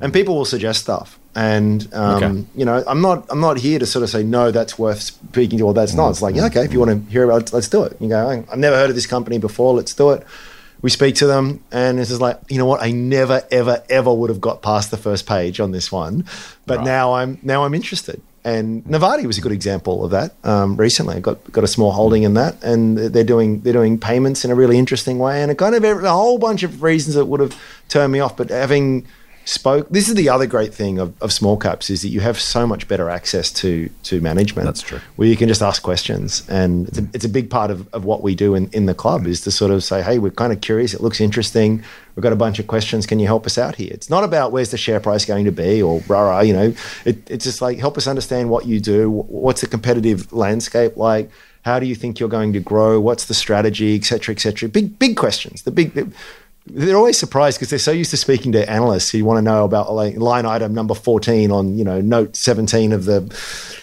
and 0.00 0.12
people 0.12 0.36
will 0.36 0.44
suggest 0.44 0.80
stuff. 0.82 1.18
And 1.36 1.92
um, 1.92 2.22
Okay. 2.22 2.44
you 2.54 2.64
know, 2.64 2.82
I'm 2.86 3.00
not 3.00 3.26
I'm 3.30 3.40
not 3.40 3.58
here 3.58 3.78
to 3.78 3.86
sort 3.86 4.02
of 4.02 4.10
say 4.10 4.22
no, 4.22 4.50
that's 4.50 4.78
worth 4.78 5.00
speaking 5.00 5.58
to, 5.58 5.66
or 5.66 5.74
that's 5.74 5.94
not. 5.94 6.10
It's 6.10 6.22
like, 6.22 6.36
yeah, 6.36 6.46
okay, 6.46 6.64
if 6.64 6.72
you 6.72 6.78
want 6.78 6.92
to 7.06 7.10
hear 7.10 7.24
about, 7.24 7.42
it, 7.42 7.52
let's 7.52 7.68
do 7.68 7.82
it. 7.84 7.96
You 8.00 8.08
go, 8.08 8.44
I've 8.50 8.58
never 8.58 8.76
heard 8.76 8.90
of 8.90 8.94
this 8.96 9.06
company 9.06 9.38
before. 9.38 9.74
Let's 9.74 9.94
do 9.94 10.10
it. 10.10 10.24
We 10.82 10.90
speak 10.90 11.14
to 11.16 11.26
them, 11.26 11.64
and 11.72 11.98
it's 11.98 12.10
just 12.10 12.20
like, 12.20 12.38
you 12.50 12.58
know 12.58 12.66
what? 12.66 12.82
I 12.82 12.90
never, 12.92 13.42
ever, 13.50 13.82
ever 13.88 14.12
would 14.12 14.28
have 14.28 14.40
got 14.40 14.60
past 14.60 14.90
the 14.90 14.98
first 14.98 15.26
page 15.26 15.58
on 15.58 15.72
this 15.72 15.90
one, 15.90 16.24
but 16.66 16.78
Right. 16.78 16.84
now 16.84 17.14
I'm 17.14 17.38
now 17.42 17.64
I'm 17.64 17.74
interested. 17.74 18.20
And 18.46 18.84
Novatti 18.84 19.24
was 19.24 19.38
a 19.38 19.40
good 19.40 19.52
example 19.52 20.04
of 20.04 20.10
that. 20.10 20.34
Um, 20.44 20.76
recently, 20.76 21.16
I 21.16 21.20
got 21.20 21.50
got 21.50 21.64
a 21.64 21.66
small 21.66 21.92
holding 21.92 22.22
in 22.24 22.34
that, 22.34 22.62
and 22.62 22.98
they're 22.98 23.24
doing 23.24 23.60
they're 23.62 23.72
doing 23.72 23.98
payments 23.98 24.44
in 24.44 24.50
a 24.50 24.54
really 24.54 24.76
interesting 24.78 25.18
way, 25.18 25.40
and 25.42 25.50
a 25.50 25.54
kind 25.54 25.74
of 25.74 25.82
a 25.82 26.10
whole 26.10 26.36
bunch 26.38 26.62
of 26.62 26.82
reasons 26.82 27.14
that 27.16 27.24
would 27.24 27.40
have 27.40 27.58
turned 27.88 28.12
me 28.12 28.20
off. 28.20 28.36
But 28.36 28.50
having 28.50 29.06
spoke, 29.44 29.88
this 29.88 30.08
is 30.08 30.14
the 30.14 30.28
other 30.28 30.46
great 30.46 30.74
thing 30.74 30.98
of, 30.98 31.12
of 31.22 31.32
small 31.32 31.56
caps 31.56 31.90
is 31.90 32.02
that 32.02 32.08
you 32.08 32.20
have 32.20 32.40
so 32.40 32.66
much 32.66 32.88
better 32.88 33.08
access 33.10 33.52
to 33.52 33.88
to 34.04 34.20
management. 34.20 34.66
That's 34.66 34.82
true. 34.82 35.00
Where 35.16 35.28
you 35.28 35.36
can 35.36 35.48
just 35.48 35.62
ask 35.62 35.82
questions, 35.82 36.48
and 36.48 36.88
it's 36.88 36.98
a, 36.98 37.08
it's 37.12 37.24
a 37.24 37.28
big 37.28 37.50
part 37.50 37.70
of, 37.70 37.92
of 37.94 38.04
what 38.04 38.22
we 38.22 38.34
do 38.34 38.54
in, 38.54 38.68
in 38.72 38.86
the 38.86 38.94
club 38.94 39.26
is 39.26 39.40
to 39.42 39.50
sort 39.50 39.70
of 39.70 39.82
say, 39.82 40.02
hey, 40.02 40.18
we're 40.18 40.30
kind 40.30 40.52
of 40.52 40.60
curious. 40.60 40.94
It 40.94 41.00
looks 41.00 41.20
interesting. 41.20 41.82
We've 42.14 42.22
got 42.22 42.32
a 42.32 42.36
bunch 42.36 42.58
of 42.58 42.66
questions. 42.66 43.06
Can 43.06 43.18
you 43.18 43.26
help 43.26 43.44
us 43.44 43.58
out 43.58 43.74
here? 43.76 43.90
It's 43.92 44.08
not 44.08 44.24
about 44.24 44.52
where's 44.52 44.70
the 44.70 44.78
share 44.78 45.00
price 45.00 45.24
going 45.24 45.44
to 45.44 45.52
be 45.52 45.82
or 45.82 46.02
rah 46.06 46.22
rah. 46.22 46.40
You 46.40 46.52
know, 46.52 46.74
it, 47.04 47.30
it's 47.30 47.44
just 47.44 47.60
like 47.60 47.78
help 47.78 47.98
us 47.98 48.06
understand 48.06 48.50
what 48.50 48.66
you 48.66 48.80
do. 48.80 49.10
What's 49.10 49.60
the 49.60 49.66
competitive 49.66 50.32
landscape 50.32 50.96
like? 50.96 51.30
How 51.62 51.80
do 51.80 51.86
you 51.86 51.94
think 51.94 52.20
you're 52.20 52.28
going 52.28 52.52
to 52.52 52.60
grow? 52.60 53.00
What's 53.00 53.24
the 53.24 53.32
strategy, 53.32 53.96
et 53.96 54.04
cetera, 54.04 54.34
et 54.34 54.40
cetera? 54.40 54.68
Big 54.68 54.98
big 54.98 55.16
questions. 55.16 55.62
The 55.62 55.70
big 55.70 55.94
the, 55.94 56.12
they're 56.66 56.96
always 56.96 57.18
surprised 57.18 57.58
because 57.58 57.70
they're 57.70 57.78
so 57.78 57.92
used 57.92 58.10
to 58.10 58.16
speaking 58.16 58.52
to 58.52 58.70
analysts 58.70 59.10
who 59.10 59.22
want 59.24 59.38
to 59.38 59.42
know 59.42 59.64
about 59.64 59.92
like 59.92 60.16
line 60.16 60.46
item 60.46 60.72
number 60.72 60.94
14 60.94 61.50
on 61.50 61.76
you 61.76 61.84
know 61.84 62.00
note 62.00 62.34
17 62.36 62.92
of 62.92 63.04
the 63.04 63.20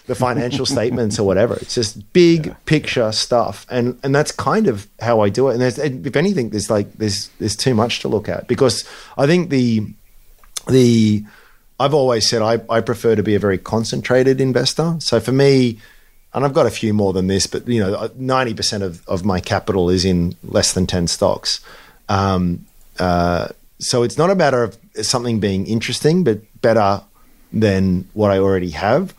the 0.08 0.16
financial 0.16 0.66
statements 0.78 1.20
or 1.20 1.28
whatever 1.28 1.56
it's 1.56 1.76
just 1.76 2.12
big 2.14 2.56
picture 2.66 3.12
stuff 3.12 3.68
and 3.70 4.00
and 4.04 4.16
that's 4.16 4.32
kind 4.32 4.68
of 4.68 4.88
how 5.00 5.20
i 5.20 5.30
do 5.30 5.50
it 5.50 5.54
and 5.54 5.62
there's 5.62 5.78
if 5.78 6.16
anything 6.16 6.50
there's 6.50 6.72
like 6.72 6.92
there's 6.94 7.28
there's 7.38 7.56
too 7.56 7.76
much 7.76 8.00
to 8.00 8.08
look 8.08 8.28
at 8.28 8.48
because 8.48 8.84
i 9.18 9.28
think 9.28 9.50
the 9.52 9.86
the 10.68 11.24
I've 11.82 11.96
always 11.96 12.30
said 12.30 12.44
I, 12.44 12.62
I 12.70 12.82
prefer 12.82 13.16
to 13.16 13.24
be 13.24 13.34
a 13.34 13.40
very 13.40 13.58
concentrated 13.58 14.40
investor. 14.40 14.98
So 15.00 15.20
for 15.20 15.32
me, 15.32 15.80
and 16.32 16.46
I've 16.46 16.54
got 16.54 16.68
a 16.68 16.70
few 16.70 16.94
more 16.94 17.12
than 17.12 17.26
this, 17.26 17.48
but 17.48 17.68
you 17.68 17.80
know, 17.80 18.10
ninety 18.16 18.54
percent 18.54 18.84
of, 18.84 19.06
of 19.08 19.26
my 19.26 19.40
capital 19.40 19.90
is 19.90 20.06
in 20.06 20.36
less 20.44 20.74
than 20.74 20.86
ten 20.86 21.08
stocks. 21.08 21.60
Um, 22.08 22.68
uh, 23.00 23.50
so 23.80 24.04
it's 24.04 24.18
not 24.18 24.30
a 24.30 24.36
matter 24.36 24.64
of 24.64 24.78
something 25.02 25.40
being 25.40 25.66
interesting, 25.66 26.24
but 26.24 26.40
better 26.62 27.02
than 27.52 28.08
what 28.14 28.32
I 28.32 28.38
already 28.38 28.72
have, 28.72 29.14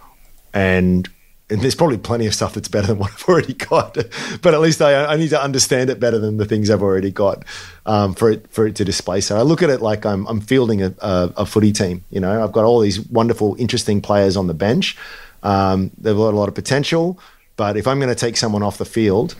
and 0.54 1.08
and 1.50 1.60
there's 1.60 1.74
probably 1.74 1.98
plenty 1.98 2.26
of 2.26 2.34
stuff 2.34 2.54
that's 2.54 2.68
better 2.68 2.86
than 2.86 2.98
what 2.98 3.10
I've 3.12 3.28
already 3.28 3.52
got. 3.52 3.94
but 4.42 4.54
at 4.54 4.60
least 4.60 4.80
I, 4.80 5.04
I 5.04 5.16
need 5.16 5.30
to 5.30 5.42
understand 5.42 5.90
it 5.90 6.00
better 6.00 6.18
than 6.18 6.38
the 6.38 6.46
things 6.46 6.70
I've 6.70 6.80
already 6.82 7.10
got 7.10 7.44
um, 7.84 8.14
for 8.14 8.30
it 8.30 8.50
for 8.50 8.66
it 8.66 8.76
to 8.76 8.84
display. 8.84 9.20
So 9.20 9.36
I 9.36 9.42
look 9.42 9.62
at 9.62 9.68
it 9.68 9.82
like 9.82 10.06
I'm 10.06 10.26
I'm 10.26 10.40
fielding 10.40 10.82
a, 10.82 10.94
a, 11.00 11.32
a 11.38 11.46
footy 11.46 11.72
team. 11.72 12.04
You 12.10 12.20
know, 12.20 12.42
I've 12.42 12.52
got 12.52 12.64
all 12.64 12.80
these 12.80 13.00
wonderful, 13.00 13.56
interesting 13.58 14.00
players 14.00 14.36
on 14.36 14.46
the 14.46 14.54
bench. 14.54 14.96
Um, 15.42 15.90
they've 15.98 16.16
got 16.16 16.32
a 16.32 16.36
lot 16.36 16.48
of 16.48 16.54
potential, 16.54 17.18
but 17.56 17.76
if 17.76 17.86
I'm 17.86 17.98
going 17.98 18.08
to 18.08 18.14
take 18.14 18.36
someone 18.36 18.62
off 18.62 18.78
the 18.78 18.84
field, 18.84 19.34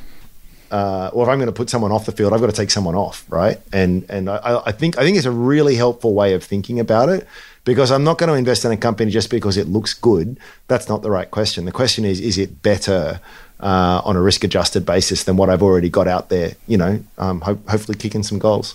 uh, 0.72 1.10
or 1.12 1.24
if 1.24 1.28
I'm 1.28 1.38
going 1.38 1.46
to 1.46 1.52
put 1.52 1.68
someone 1.68 1.92
off 1.92 2.06
the 2.06 2.12
field, 2.12 2.32
I've 2.32 2.40
got 2.40 2.46
to 2.46 2.56
take 2.56 2.70
someone 2.70 2.94
off, 2.94 3.24
right? 3.28 3.60
And 3.72 4.06
and 4.08 4.28
I, 4.28 4.62
I 4.66 4.72
think 4.72 4.98
I 4.98 5.02
think 5.02 5.16
it's 5.18 5.26
a 5.26 5.30
really 5.30 5.76
helpful 5.76 6.14
way 6.14 6.32
of 6.32 6.42
thinking 6.42 6.80
about 6.80 7.10
it 7.10 7.28
because 7.64 7.92
I'm 7.92 8.02
not 8.02 8.18
going 8.18 8.28
to 8.28 8.34
invest 8.34 8.64
in 8.64 8.72
a 8.72 8.76
company 8.76 9.10
just 9.10 9.30
because 9.30 9.56
it 9.56 9.68
looks 9.68 9.94
good. 9.94 10.38
That's 10.68 10.88
not 10.88 11.02
the 11.02 11.10
right 11.10 11.30
question. 11.30 11.66
The 11.66 11.72
question 11.72 12.04
is, 12.04 12.20
is 12.20 12.38
it 12.38 12.62
better 12.62 13.20
uh, 13.60 14.00
on 14.04 14.16
a 14.16 14.22
risk 14.22 14.42
adjusted 14.44 14.84
basis 14.86 15.24
than 15.24 15.36
what 15.36 15.50
I've 15.50 15.62
already 15.62 15.90
got 15.90 16.08
out 16.08 16.30
there? 16.30 16.54
You 16.66 16.78
know, 16.78 17.04
um, 17.18 17.42
ho- 17.42 17.60
hopefully 17.68 17.98
kicking 17.98 18.22
some 18.22 18.38
goals. 18.38 18.74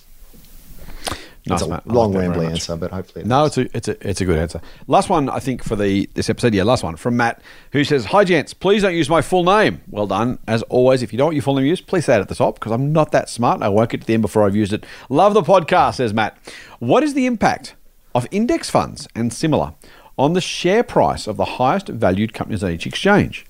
Nice, 1.50 1.62
it's 1.62 1.70
a. 1.70 1.74
I 1.74 1.76
like 1.78 1.86
long, 1.86 2.14
very 2.14 2.28
rambly 2.28 2.50
answer, 2.50 2.76
but 2.76 2.92
hopefully, 2.92 3.22
it 3.24 3.28
No, 3.28 3.46
it's 3.46 3.58
a 3.58 3.76
it's 3.76 3.88
a 3.88 4.08
it's 4.10 4.22
a 4.22 4.26
good 4.26 4.38
answer. 4.38 4.62
Last 4.88 5.10
one, 5.10 5.30
I 5.30 5.40
think, 5.40 5.64
for 5.64 5.76
the 5.76 6.10
this 6.14 6.30
episode. 6.30 6.54
Yeah, 6.54 6.64
last 6.64 6.84
one 6.84 6.96
from 6.96 7.18
Matt, 7.18 7.42
who 7.72 7.84
says, 7.84 8.06
"Hi, 8.06 8.24
gents. 8.24 8.54
Please 8.54 8.82
don't 8.82 8.96
use 8.96 9.10
my 9.10 9.22
full 9.22 9.44
name. 9.44 9.82
Well 9.90 10.08
done, 10.08 10.40
as 10.48 10.64
always. 10.64 11.04
If 11.04 11.12
you 11.12 11.18
don't 11.18 11.28
want 11.28 11.36
your 11.36 11.44
full 11.44 11.56
name 11.56 11.66
used, 11.66 11.88
please 11.88 12.06
say 12.06 12.16
it 12.16 12.22
at 12.22 12.30
the 12.30 12.36
top 12.36 12.56
because 12.56 12.72
I'm 12.72 12.92
not 12.92 13.12
that 13.12 13.30
smart. 13.30 13.56
and 13.56 13.64
I 13.64 13.70
won't 13.70 13.90
get 13.90 14.02
to 14.02 14.08
the 14.08 14.14
end 14.14 14.22
before 14.22 14.46
I've 14.46 14.56
used 14.56 14.74
it. 14.74 14.86
Love 15.10 15.34
the 15.34 15.42
podcast," 15.42 15.96
says 15.96 16.14
Matt. 16.14 16.38
What 16.80 17.04
is 17.04 17.14
the 17.14 17.26
impact 17.26 17.76
of 18.14 18.28
index 18.32 18.70
funds 18.70 19.08
and 19.16 19.32
similar 19.34 19.74
on 20.18 20.34
the 20.34 20.42
share 20.42 20.84
price 20.84 21.28
of 21.28 21.38
the 21.38 21.46
highest 21.46 21.88
valued 21.88 22.34
companies 22.34 22.64
on 22.64 22.72
each 22.72 22.88
exchange? 22.88 23.46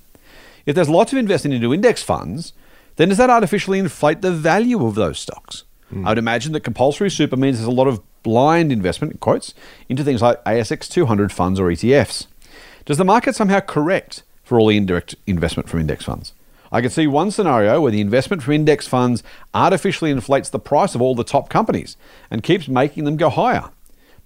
If 0.66 0.74
there's 0.74 0.90
lots 0.90 1.12
of 1.12 1.18
investing 1.18 1.52
into 1.52 1.72
index 1.72 2.02
funds, 2.02 2.52
then 2.96 3.08
does 3.08 3.18
that 3.18 3.30
artificially 3.30 3.78
inflate 3.78 4.20
the 4.20 4.32
value 4.32 4.84
of 4.84 4.94
those 4.94 5.18
stocks? 5.18 5.64
Mm. 5.92 6.06
I 6.06 6.10
would 6.10 6.18
imagine 6.18 6.52
that 6.52 6.60
compulsory 6.60 7.10
super 7.10 7.36
means 7.36 7.56
there's 7.58 7.66
a 7.66 7.70
lot 7.70 7.88
of 7.88 8.02
blind 8.22 8.72
investment, 8.72 9.14
in 9.14 9.18
quotes, 9.18 9.54
into 9.88 10.04
things 10.04 10.22
like 10.22 10.42
ASX 10.44 10.88
200 10.88 11.32
funds 11.32 11.58
or 11.58 11.68
ETFs. 11.68 12.26
Does 12.84 12.98
the 12.98 13.04
market 13.04 13.34
somehow 13.34 13.60
correct 13.60 14.22
for 14.42 14.58
all 14.58 14.68
the 14.68 14.76
indirect 14.76 15.14
investment 15.26 15.68
from 15.68 15.80
index 15.80 16.04
funds? 16.04 16.32
I 16.70 16.80
can 16.80 16.90
see 16.90 17.06
one 17.06 17.30
scenario 17.30 17.80
where 17.80 17.92
the 17.92 18.00
investment 18.00 18.42
from 18.42 18.54
index 18.54 18.86
funds 18.86 19.22
artificially 19.54 20.10
inflates 20.10 20.50
the 20.50 20.58
price 20.58 20.94
of 20.94 21.00
all 21.00 21.14
the 21.14 21.24
top 21.24 21.48
companies 21.48 21.96
and 22.30 22.42
keeps 22.42 22.68
making 22.68 23.04
them 23.04 23.16
go 23.16 23.30
higher. 23.30 23.70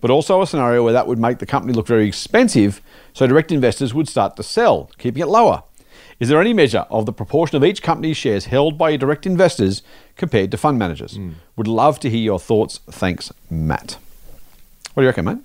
But 0.01 0.11
also 0.11 0.43
a 0.43 0.47
scenario 0.47 0.83
where 0.83 0.93
that 0.93 1.07
would 1.07 1.21
make 1.21 1.39
the 1.39 1.47
company 1.47 1.73
look 1.73 1.87
very 1.87 2.09
expensive, 2.09 2.81
so 3.13 3.27
direct 3.29 3.53
investors 3.53 3.95
would 3.95 4.09
start 4.09 4.35
to 4.37 4.43
sell, 4.43 4.91
keeping 4.99 5.23
it 5.23 5.29
lower. 5.29 5.63
Is 6.23 6.29
there 6.29 6.41
any 6.41 6.53
measure 6.53 6.87
of 6.89 7.05
the 7.05 7.13
proportion 7.13 7.57
of 7.57 7.65
each 7.65 7.83
company's 7.83 8.17
shares 8.17 8.45
held 8.45 8.79
by 8.79 8.95
direct 8.95 9.27
investors 9.27 9.83
compared 10.17 10.53
to 10.53 10.57
fund 10.57 10.79
managers? 10.79 11.19
Would 11.57 11.67
love 11.67 11.99
to 11.99 12.09
hear 12.09 12.21
your 12.21 12.39
thoughts. 12.39 12.79
Thanks, 12.89 13.33
Matt. 13.51 13.97
What 14.95 15.01
do 15.01 15.03
you 15.03 15.09
reckon, 15.09 15.25
mate? 15.25 15.39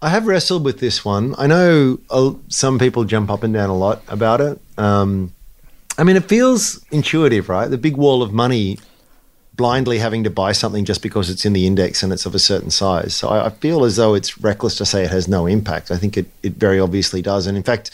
I 0.00 0.10
have 0.10 0.28
wrestled 0.28 0.64
with 0.64 0.78
this 0.78 1.04
one. 1.04 1.34
I 1.38 1.48
know 1.48 1.98
uh, 2.08 2.34
some 2.46 2.78
people 2.78 3.02
jump 3.02 3.32
up 3.32 3.42
and 3.42 3.52
down 3.52 3.68
a 3.68 3.76
lot 3.76 4.00
about 4.06 4.40
it. 4.40 4.60
Um, 4.78 5.34
I 5.98 6.04
mean, 6.04 6.14
it 6.14 6.26
feels 6.26 6.84
intuitive, 6.92 7.48
right? 7.48 7.66
The 7.66 7.76
big 7.76 7.96
wall 7.96 8.22
of 8.22 8.32
money 8.32 8.78
blindly 9.54 9.98
having 9.98 10.22
to 10.22 10.30
buy 10.30 10.52
something 10.52 10.84
just 10.84 11.02
because 11.02 11.30
it's 11.30 11.44
in 11.44 11.52
the 11.52 11.66
index 11.66 12.00
and 12.00 12.12
it's 12.12 12.26
of 12.26 12.36
a 12.36 12.38
certain 12.38 12.70
size. 12.70 13.12
So 13.12 13.26
I, 13.26 13.46
I 13.46 13.50
feel 13.50 13.84
as 13.84 13.96
though 13.96 14.14
it's 14.14 14.38
reckless 14.38 14.76
to 14.76 14.86
say 14.86 15.02
it 15.02 15.10
has 15.10 15.26
no 15.26 15.46
impact. 15.46 15.90
I 15.90 15.96
think 15.96 16.16
it, 16.16 16.26
it 16.44 16.52
very 16.52 16.78
obviously 16.78 17.22
does. 17.22 17.48
And 17.48 17.56
in 17.56 17.64
fact, 17.64 17.90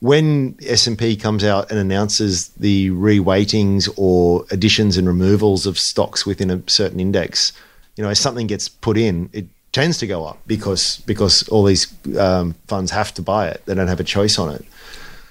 when 0.00 0.56
S&P 0.64 1.16
comes 1.16 1.42
out 1.42 1.70
and 1.70 1.78
announces 1.78 2.48
the 2.50 2.90
reweightings 2.90 3.88
or 3.96 4.44
additions 4.50 4.96
and 4.96 5.06
removals 5.08 5.66
of 5.66 5.78
stocks 5.78 6.24
within 6.24 6.50
a 6.50 6.62
certain 6.68 7.00
index, 7.00 7.52
you 7.96 8.04
know, 8.04 8.10
as 8.10 8.20
something 8.20 8.46
gets 8.46 8.68
put 8.68 8.96
in, 8.96 9.28
it 9.32 9.46
tends 9.72 9.98
to 9.98 10.06
go 10.06 10.24
up 10.24 10.38
because 10.46 10.98
because 10.98 11.46
all 11.48 11.64
these 11.64 11.92
um, 12.16 12.54
funds 12.66 12.90
have 12.90 13.12
to 13.14 13.22
buy 13.22 13.48
it. 13.48 13.62
They 13.66 13.74
don't 13.74 13.88
have 13.88 14.00
a 14.00 14.04
choice 14.04 14.38
on 14.38 14.54
it. 14.54 14.64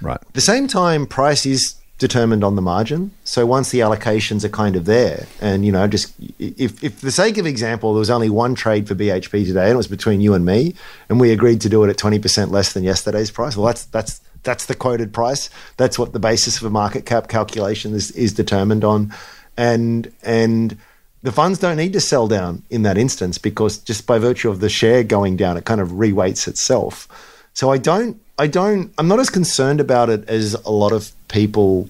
Right. 0.02 0.20
At 0.22 0.34
the 0.34 0.42
same 0.42 0.68
time, 0.68 1.08
price 1.08 1.46
is 1.46 1.76
determined 1.98 2.44
on 2.44 2.56
the 2.56 2.62
margin. 2.62 3.12
So 3.24 3.46
once 3.46 3.72
the 3.72 3.80
allocations 3.80 4.44
are 4.44 4.50
kind 4.50 4.76
of 4.76 4.86
there, 4.86 5.26
and 5.42 5.66
you 5.66 5.72
know, 5.72 5.88
just 5.88 6.14
if, 6.40 6.84
if 6.84 7.00
for 7.00 7.06
the 7.06 7.12
sake 7.12 7.38
of 7.38 7.46
example, 7.46 7.94
there 7.94 8.00
was 8.00 8.10
only 8.10 8.30
one 8.30 8.54
trade 8.54 8.88
for 8.88 8.96
BHP 8.96 9.46
today, 9.46 9.64
and 9.64 9.74
it 9.74 9.78
was 9.78 9.88
between 9.88 10.22
you 10.22 10.34
and 10.34 10.46
me, 10.46 10.76
and 11.10 11.20
we 11.20 11.32
agreed 11.32 11.62
to 11.62 11.70
do 11.70 11.84
it 11.84 11.90
at 11.90 11.98
twenty 11.98 12.20
percent 12.20 12.52
less 12.52 12.74
than 12.74 12.84
yesterday's 12.84 13.32
price. 13.32 13.56
Well, 13.56 13.66
that's 13.66 13.86
that's 13.86 14.22
that's 14.48 14.66
the 14.66 14.76
quoted 14.76 15.14
price. 15.14 15.52
That's 15.76 16.00
what 16.00 16.14
the 16.14 16.20
basis 16.20 16.58
of 16.58 16.64
a 16.64 16.70
market 16.70 17.06
cap 17.06 17.28
calculation 17.28 17.94
is, 17.94 18.10
is 18.12 18.34
determined 18.34 18.84
on, 18.84 19.14
and 19.58 20.12
and 20.24 20.78
the 21.22 21.32
funds 21.32 21.60
don't 21.60 21.78
need 21.78 21.94
to 21.94 22.00
sell 22.00 22.28
down 22.28 22.64
in 22.70 22.84
that 22.84 22.98
instance 22.98 23.38
because 23.38 23.78
just 23.78 24.08
by 24.08 24.18
virtue 24.18 24.50
of 24.50 24.62
the 24.62 24.70
share 24.70 25.04
going 25.04 25.36
down, 25.36 25.58
it 25.58 25.66
kind 25.66 25.82
of 25.82 25.90
reweights 25.90 26.48
itself. 26.48 27.08
So 27.54 27.70
I 27.70 27.78
don't, 27.78 28.22
I 28.40 28.48
don't, 28.48 28.94
I'm 28.98 29.08
not 29.08 29.20
as 29.20 29.30
concerned 29.30 29.82
about 29.82 30.10
it 30.10 30.30
as 30.30 30.54
a 30.54 30.72
lot 30.72 30.94
of 30.94 31.12
people 31.28 31.90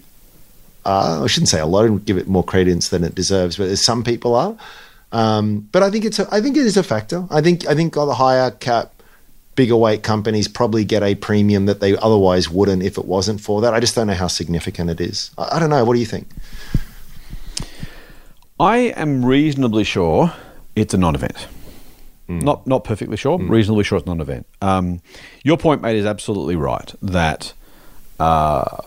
are. 0.84 1.24
I 1.24 1.28
shouldn't 1.28 1.50
say 1.50 1.60
a 1.60 1.66
lot; 1.66 1.86
I 1.86 1.96
give 1.98 2.18
it 2.18 2.28
more 2.28 2.44
credence 2.44 2.90
than 2.90 3.04
it 3.04 3.16
deserves, 3.16 3.58
but 3.58 3.68
as 3.68 3.84
some 3.84 4.04
people 4.04 4.34
are. 4.34 4.58
Um, 5.12 5.68
but 5.72 5.84
I 5.84 5.90
think 5.90 6.06
it's, 6.06 6.20
a, 6.20 6.28
I 6.32 6.42
think 6.42 6.58
it 6.58 6.66
is 6.66 6.78
a 6.78 6.84
factor. 6.84 7.26
I 7.30 7.42
think, 7.42 7.68
I 7.68 7.76
think 7.76 7.94
the 7.94 8.14
higher 8.14 8.52
cap, 8.52 8.92
bigger 9.58 9.76
weight 9.76 10.04
companies 10.04 10.48
probably 10.48 10.86
get 10.86 11.04
a 11.04 11.16
premium 11.16 11.66
that 11.66 11.82
they 11.82 11.98
otherwise 11.98 12.50
wouldn't 12.50 12.84
if 12.84 12.98
it 12.98 13.04
wasn't 13.04 13.42
for 13.42 13.60
that. 13.60 13.74
I 13.74 13.82
just 13.82 13.96
don't 13.96 14.08
know 14.08 14.14
how 14.14 14.28
significant 14.28 14.90
it 14.90 15.02
is. 15.02 15.32
I, 15.38 15.58
I 15.58 15.60
don't 15.60 15.70
know. 15.70 15.84
What 15.84 15.96
do 15.96 16.00
you 16.00 16.06
think? 16.06 16.30
I 18.60 18.78
am 18.96 19.26
reasonably 19.26 19.84
sure 19.84 20.34
it's 20.76 20.94
a 20.94 20.98
non-event. 20.98 21.48
Not 22.30 22.68
not 22.68 22.84
perfectly 22.84 23.16
sure. 23.16 23.38
Reasonably 23.40 23.86
sure 23.86 23.98
it's 23.98 24.06
not 24.06 24.14
an 24.14 24.22
event. 24.22 24.46
Um, 24.62 25.02
your 25.44 25.58
point, 25.58 25.82
mate, 25.82 25.96
is 25.96 26.06
absolutely 26.06 26.58
right. 26.58 26.94
That 27.02 27.54
uh, 28.20 28.80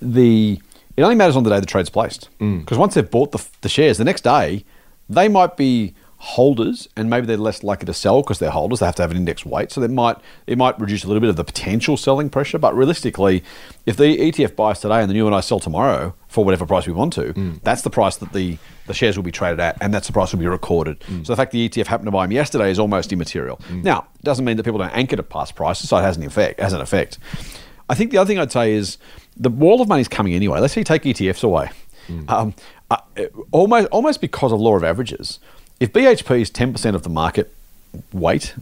the 0.00 0.60
it 0.96 1.02
only 1.02 1.16
matters 1.16 1.34
on 1.34 1.42
the 1.42 1.50
day 1.50 1.58
the 1.58 1.66
trade's 1.66 1.90
placed. 1.90 2.28
Because 2.38 2.78
once 2.78 2.94
they've 2.94 3.10
bought 3.10 3.32
the, 3.32 3.44
the 3.62 3.68
shares, 3.68 3.98
the 3.98 4.04
next 4.04 4.22
day 4.22 4.64
they 5.10 5.26
might 5.26 5.56
be 5.56 5.94
holders, 6.20 6.88
and 6.96 7.08
maybe 7.08 7.26
they're 7.26 7.36
less 7.36 7.62
likely 7.62 7.86
to 7.86 7.94
sell 7.94 8.22
because 8.22 8.40
they're 8.40 8.50
holders. 8.50 8.80
They 8.80 8.86
have 8.86 8.96
to 8.96 9.02
have 9.02 9.10
an 9.12 9.16
index 9.16 9.46
weight, 9.46 9.70
so 9.70 9.80
they 9.80 9.86
might 9.88 10.16
it 10.46 10.58
might 10.58 10.78
reduce 10.80 11.04
a 11.04 11.06
little 11.06 11.20
bit 11.20 11.30
of 11.30 11.36
the 11.36 11.44
potential 11.44 11.96
selling 11.96 12.28
pressure. 12.28 12.58
But 12.58 12.76
realistically, 12.76 13.44
if 13.86 13.96
the 13.96 14.16
ETF 14.18 14.56
buys 14.56 14.80
today 14.80 15.00
and 15.00 15.08
the 15.08 15.14
new 15.14 15.26
and 15.26 15.34
I 15.34 15.40
sell 15.40 15.60
tomorrow 15.60 16.14
for 16.26 16.44
whatever 16.44 16.66
price 16.66 16.86
we 16.86 16.92
want 16.92 17.12
to, 17.14 17.58
that's 17.62 17.82
the 17.82 17.90
price 17.90 18.16
that 18.16 18.32
the 18.32 18.58
the 18.86 18.94
shares 18.94 19.16
will 19.16 19.22
be 19.22 19.30
traded 19.32 19.60
at, 19.60 19.76
and 19.80 19.94
that's 19.94 20.06
the 20.06 20.12
price 20.12 20.32
will 20.32 20.40
be 20.40 20.46
recorded. 20.46 21.02
So 21.22 21.32
the 21.32 21.36
fact 21.36 21.52
the 21.52 21.68
ETF 21.68 21.86
happened 21.86 22.06
to 22.06 22.10
buy 22.10 22.24
them 22.24 22.32
yesterday 22.32 22.70
is 22.70 22.78
almost 22.78 23.12
immaterial. 23.12 23.60
Now, 23.70 24.06
it 24.18 24.24
doesn't 24.24 24.44
mean 24.44 24.56
that 24.56 24.64
people 24.64 24.78
don't 24.78 24.90
anchor 24.96 25.16
to 25.16 25.22
past 25.22 25.54
prices, 25.54 25.88
so 25.88 25.98
it 25.98 26.02
has 26.02 26.16
an 26.16 26.24
effect. 26.24 26.58
Has 26.60 26.72
an 26.72 26.80
effect. 26.80 27.18
I 27.88 27.94
think 27.94 28.10
the 28.10 28.18
other 28.18 28.26
thing 28.28 28.38
I'd 28.38 28.52
say 28.52 28.72
is 28.72 28.98
the 29.36 29.50
wall 29.50 29.80
of 29.80 29.88
money 29.88 30.00
is 30.00 30.08
coming 30.08 30.34
anyway. 30.34 30.58
Let's 30.58 30.74
say 30.74 30.80
you 30.80 30.84
take 30.84 31.02
ETFs 31.04 31.44
away, 31.44 31.70
um, 32.28 32.54
uh, 32.90 32.96
almost 33.52 33.86
almost 33.88 34.20
because 34.20 34.50
of 34.52 34.60
law 34.60 34.74
of 34.76 34.82
averages. 34.84 35.38
If 35.80 35.92
BHP 35.92 36.40
is 36.40 36.50
ten 36.50 36.72
percent 36.72 36.96
of 36.96 37.02
the 37.02 37.10
market 37.10 37.54
weight, 38.12 38.54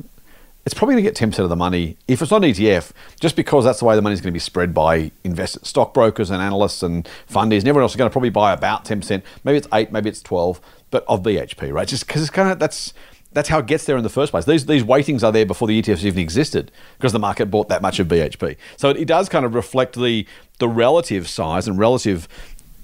it's 0.66 0.74
probably 0.74 0.94
going 0.94 1.04
to 1.04 1.10
get 1.10 1.32
10% 1.32 1.38
of 1.38 1.48
the 1.48 1.56
money 1.56 1.96
if 2.08 2.20
it's 2.20 2.32
not 2.32 2.42
an 2.44 2.50
ETF, 2.50 2.90
just 3.20 3.36
because 3.36 3.64
that's 3.64 3.78
the 3.78 3.84
way 3.84 3.94
the 3.94 4.02
money's 4.02 4.20
going 4.20 4.32
to 4.32 4.34
be 4.34 4.40
spread 4.40 4.74
by 4.74 5.12
invest 5.22 5.64
stockbrokers 5.64 6.28
and 6.28 6.42
analysts 6.42 6.82
and 6.82 7.08
fundies, 7.30 7.60
and 7.60 7.68
everyone 7.68 7.82
else 7.82 7.92
is 7.92 7.96
going 7.96 8.10
to 8.10 8.12
probably 8.12 8.30
buy 8.30 8.52
about 8.52 8.84
10%. 8.84 9.22
Maybe 9.44 9.58
it's 9.58 9.68
8, 9.72 9.92
maybe 9.92 10.10
it's 10.10 10.20
12, 10.22 10.60
but 10.90 11.04
of 11.06 11.22
BHP, 11.22 11.72
right? 11.72 11.86
Just 11.86 12.06
because 12.06 12.20
it's 12.20 12.30
kind 12.30 12.50
of 12.50 12.58
that's 12.58 12.92
that's 13.32 13.48
how 13.50 13.58
it 13.58 13.66
gets 13.66 13.84
there 13.84 13.96
in 13.96 14.02
the 14.02 14.08
first 14.08 14.32
place. 14.32 14.44
These 14.44 14.66
these 14.66 14.82
weightings 14.82 15.22
are 15.22 15.30
there 15.30 15.46
before 15.46 15.68
the 15.68 15.80
ETFs 15.80 16.02
even 16.04 16.18
existed 16.18 16.72
because 16.98 17.12
the 17.12 17.18
market 17.20 17.46
bought 17.46 17.68
that 17.68 17.82
much 17.82 18.00
of 18.00 18.08
BHP. 18.08 18.56
So 18.76 18.90
it, 18.90 18.96
it 18.96 19.04
does 19.04 19.28
kind 19.28 19.44
of 19.44 19.54
reflect 19.54 19.94
the 19.94 20.26
the 20.58 20.68
relative 20.68 21.28
size 21.28 21.68
and 21.68 21.78
relative 21.78 22.26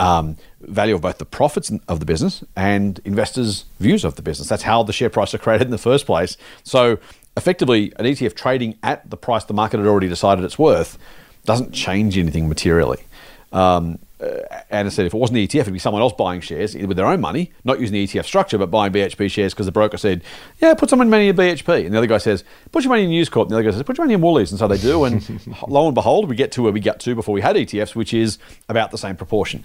um, 0.03 0.37
value 0.61 0.97
of 0.97 1.01
both 1.01 1.19
the 1.19 1.25
profits 1.25 1.71
of 1.87 2.01
the 2.01 2.07
business 2.07 2.43
and 2.57 3.01
investors' 3.05 3.67
views 3.79 4.05
of 4.05 4.17
the 4.17 4.23
business. 4.23 4.49
That's 4.49 4.65
how 4.65 4.83
the 4.83 4.93
share 4.93 5.09
price 5.09 5.33
are 5.33 5.39
created 5.39 5.69
in 5.69 5.71
the 5.71 5.79
first 5.79 6.07
place. 6.07 6.37
So 6.65 6.99
effectively, 7.37 7.93
an 8.01 8.05
ETF 8.05 8.35
trading 8.35 8.77
at 8.83 9.09
the 9.09 9.17
price 9.17 9.45
the 9.45 9.55
market 9.55 9.79
had 9.79 9.87
already 9.87 10.09
decided 10.09 10.45
it's 10.45 10.59
worth 10.59 10.99
doesn't 11.45 11.73
change 11.73 12.19
anything 12.19 12.49
materially. 12.49 13.05
Um, 13.53 14.01
uh, 14.23 14.63
and 14.71 14.87
I 14.87 14.91
said, 14.91 15.07
if 15.07 15.15
it 15.15 15.17
wasn't 15.17 15.39
ETF, 15.39 15.61
it'd 15.63 15.73
be 15.73 15.79
someone 15.81 16.01
else 16.01 16.13
buying 16.13 16.41
shares 16.41 16.77
with 16.77 16.97
their 16.97 17.07
own 17.07 17.21
money, 17.21 17.51
not 17.65 17.81
using 17.81 17.95
the 17.95 18.07
ETF 18.07 18.25
structure, 18.25 18.57
but 18.57 18.71
buying 18.71 18.93
BHP 18.93 19.31
shares 19.31 19.53
because 19.53 19.67
the 19.67 19.73
broker 19.73 19.97
said, 19.97 20.23
"Yeah, 20.61 20.75
put 20.75 20.91
some 20.91 20.99
money 20.99 21.29
in 21.29 21.37
BHP," 21.37 21.85
and 21.87 21.93
the 21.93 21.99
other 21.99 22.07
guy 22.07 22.19
says, 22.19 22.45
"Put 22.71 22.85
your 22.85 22.91
money 22.91 23.03
in 23.03 23.11
News 23.11 23.29
Corp," 23.29 23.47
and 23.47 23.53
the 23.53 23.57
other 23.57 23.65
guy 23.65 23.71
says, 23.73 23.83
"Put 23.83 23.99
your 23.99 24.07
money 24.07 24.15
in 24.15 24.21
Woolies," 24.21 24.53
and 24.53 24.59
so 24.59 24.69
they 24.69 24.79
do, 24.79 25.05
and 25.05 25.29
lo 25.69 25.87
and 25.87 25.95
behold, 25.95 26.29
we 26.29 26.37
get 26.37 26.53
to 26.53 26.63
where 26.63 26.73
we 26.73 26.79
got 26.79 27.01
to 27.01 27.15
before 27.17 27.33
we 27.33 27.41
had 27.41 27.57
ETFs, 27.57 27.97
which 27.97 28.15
is 28.15 28.39
about 28.69 28.93
the 28.93 28.99
same 28.99 29.17
proportion. 29.17 29.65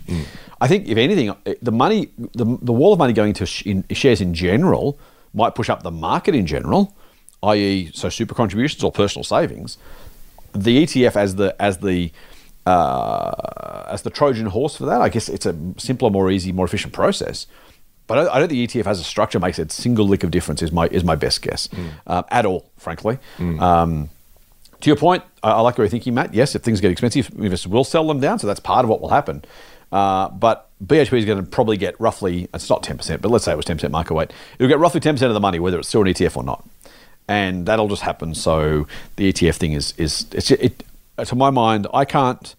I 0.60 0.68
think, 0.68 0.88
if 0.88 0.98
anything, 0.98 1.36
the 1.62 1.72
money, 1.72 2.10
the, 2.18 2.46
the 2.62 2.74
wall 2.74 2.94
of 2.94 3.00
money 3.00 3.14
going 3.14 3.34
to 3.34 3.46
sh- 3.46 3.64
in 3.64 3.86
shares 3.92 4.22
in 4.22 4.34
general 4.34 4.98
might 5.34 5.54
push 5.54 5.70
up 5.70 5.84
the 5.84 5.92
market 5.92 6.34
in 6.34 6.48
general, 6.48 6.96
i.e., 7.44 7.92
so 7.94 8.10
super 8.10 8.34
contributions 8.34 8.84
or 8.84 8.92
personal 8.92 9.24
savings. 9.24 9.78
The 10.54 10.84
ETF 10.86 11.16
as 11.16 11.36
the 11.36 11.56
as 11.62 11.78
the 11.78 12.12
uh, 12.68 13.86
as 13.88 14.02
the 14.02 14.10
Trojan 14.10 14.48
horse 14.48 14.76
for 14.76 14.86
that. 14.86 15.02
I 15.02 15.10
guess 15.10 15.30
it's 15.30 15.46
a 15.46 15.56
simpler, 15.78 16.10
more 16.10 16.30
easy, 16.30 16.52
more 16.52 16.66
efficient 16.66 16.94
process. 16.94 17.48
But 18.08 18.18
I, 18.18 18.36
I 18.36 18.40
don't 18.40 18.50
think 18.50 18.70
ETF 18.70 18.88
as 18.88 19.00
a 19.00 19.04
structure 19.04 19.40
makes 19.40 19.58
a 19.60 19.70
single 19.70 20.08
lick 20.08 20.24
of 20.24 20.32
difference. 20.32 20.62
Is 20.62 20.72
my 20.72 20.88
is 20.88 21.04
my 21.04 21.16
best 21.16 21.42
guess 21.42 21.70
uh, 22.06 22.24
at 22.30 22.46
all, 22.46 22.70
frankly. 22.78 23.20
Um, 23.60 24.10
to 24.82 24.90
your 24.90 24.98
point, 24.98 25.24
I, 25.42 25.52
I 25.52 25.62
like 25.62 25.78
your 25.78 25.88
thinking, 25.88 26.14
Matt. 26.14 26.34
Yes, 26.34 26.56
if 26.56 26.62
things 26.62 26.82
get 26.82 26.92
expensive, 26.92 27.30
investors 27.38 27.68
will 27.68 27.84
sell 27.84 28.06
them 28.08 28.20
down, 28.20 28.38
so 28.40 28.48
that's 28.48 28.60
part 28.60 28.84
of 28.84 28.90
what 28.90 29.02
will 29.02 29.10
happen. 29.10 29.44
Uh, 29.92 30.30
but 30.30 30.70
BHP 30.86 31.20
is 31.20 31.26
going 31.26 31.44
to 31.44 31.50
probably 31.50 31.78
get 31.78 32.00
roughly, 32.00 32.50
it's 32.54 32.70
not 32.70 32.84
10%, 32.84 33.22
but 33.22 33.32
let's 33.32 33.46
say 33.46 33.54
it 33.54 33.56
was 33.56 33.66
10% 33.66 33.90
market 33.90 34.14
weight. 34.14 34.32
It'll 34.60 34.68
get 34.68 34.80
roughly 34.80 35.00
10% 35.00 35.22
of 35.24 35.34
the 35.34 35.40
money, 35.40 35.60
whether 35.60 35.80
it's 35.80 35.88
still 35.88 36.02
an 36.02 36.08
ETF 36.08 36.36
or 36.36 36.44
not. 36.44 36.68
And 37.28 37.66
that'll 37.66 37.88
just 37.88 38.02
happen. 38.02 38.36
So 38.36 38.86
the 39.16 39.32
ETF 39.32 39.56
thing 39.56 39.72
is, 39.72 39.94
is 39.98 40.28
it's, 40.34 40.52
it, 40.52 40.84
to 41.26 41.36
my 41.36 41.50
mind, 41.50 41.88
I 41.94 42.06
can't. 42.06 42.56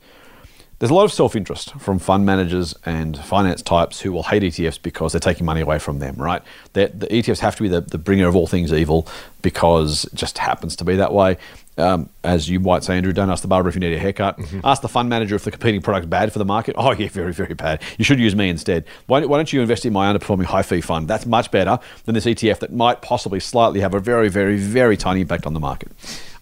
There's 0.78 0.90
a 0.90 0.94
lot 0.94 1.04
of 1.04 1.12
self 1.12 1.34
interest 1.34 1.74
from 1.74 1.98
fund 1.98 2.24
managers 2.24 2.74
and 2.86 3.18
finance 3.18 3.62
types 3.62 4.00
who 4.00 4.12
will 4.12 4.22
hate 4.22 4.44
ETFs 4.44 4.80
because 4.80 5.12
they're 5.12 5.20
taking 5.20 5.44
money 5.44 5.60
away 5.60 5.80
from 5.80 5.98
them, 5.98 6.14
right? 6.16 6.40
They're, 6.72 6.88
the 6.88 7.08
ETFs 7.08 7.40
have 7.40 7.56
to 7.56 7.62
be 7.62 7.68
the, 7.68 7.80
the 7.80 7.98
bringer 7.98 8.28
of 8.28 8.36
all 8.36 8.46
things 8.46 8.72
evil 8.72 9.08
because 9.42 10.04
it 10.04 10.14
just 10.14 10.38
happens 10.38 10.76
to 10.76 10.84
be 10.84 10.94
that 10.96 11.12
way. 11.12 11.36
Um, 11.78 12.08
as 12.24 12.48
you 12.48 12.58
might 12.58 12.82
say, 12.82 12.96
Andrew, 12.96 13.12
don't 13.12 13.30
ask 13.30 13.42
the 13.42 13.48
barber 13.48 13.68
if 13.68 13.76
you 13.76 13.80
need 13.80 13.92
a 13.92 13.98
haircut. 13.98 14.38
Ask 14.64 14.82
the 14.82 14.88
fund 14.88 15.08
manager 15.08 15.36
if 15.36 15.44
the 15.44 15.52
competing 15.52 15.80
product's 15.80 16.08
bad 16.08 16.32
for 16.32 16.40
the 16.40 16.44
market. 16.44 16.74
Oh, 16.76 16.92
yeah, 16.92 17.08
very, 17.08 17.32
very 17.32 17.54
bad. 17.54 17.82
You 17.98 18.04
should 18.04 18.18
use 18.18 18.34
me 18.34 18.48
instead. 18.48 18.84
Why, 19.06 19.24
why 19.24 19.38
don't 19.38 19.52
you 19.52 19.60
invest 19.60 19.86
in 19.86 19.92
my 19.92 20.12
underperforming 20.12 20.44
high 20.44 20.62
fee 20.62 20.80
fund? 20.80 21.06
That's 21.06 21.24
much 21.24 21.52
better 21.52 21.78
than 22.04 22.14
this 22.14 22.24
ETF 22.24 22.58
that 22.60 22.72
might 22.72 23.00
possibly 23.00 23.38
slightly 23.38 23.78
have 23.80 23.94
a 23.94 24.00
very, 24.00 24.28
very, 24.28 24.56
very 24.56 24.96
tiny 24.96 25.20
impact 25.20 25.46
on 25.46 25.54
the 25.54 25.60
market. 25.60 25.92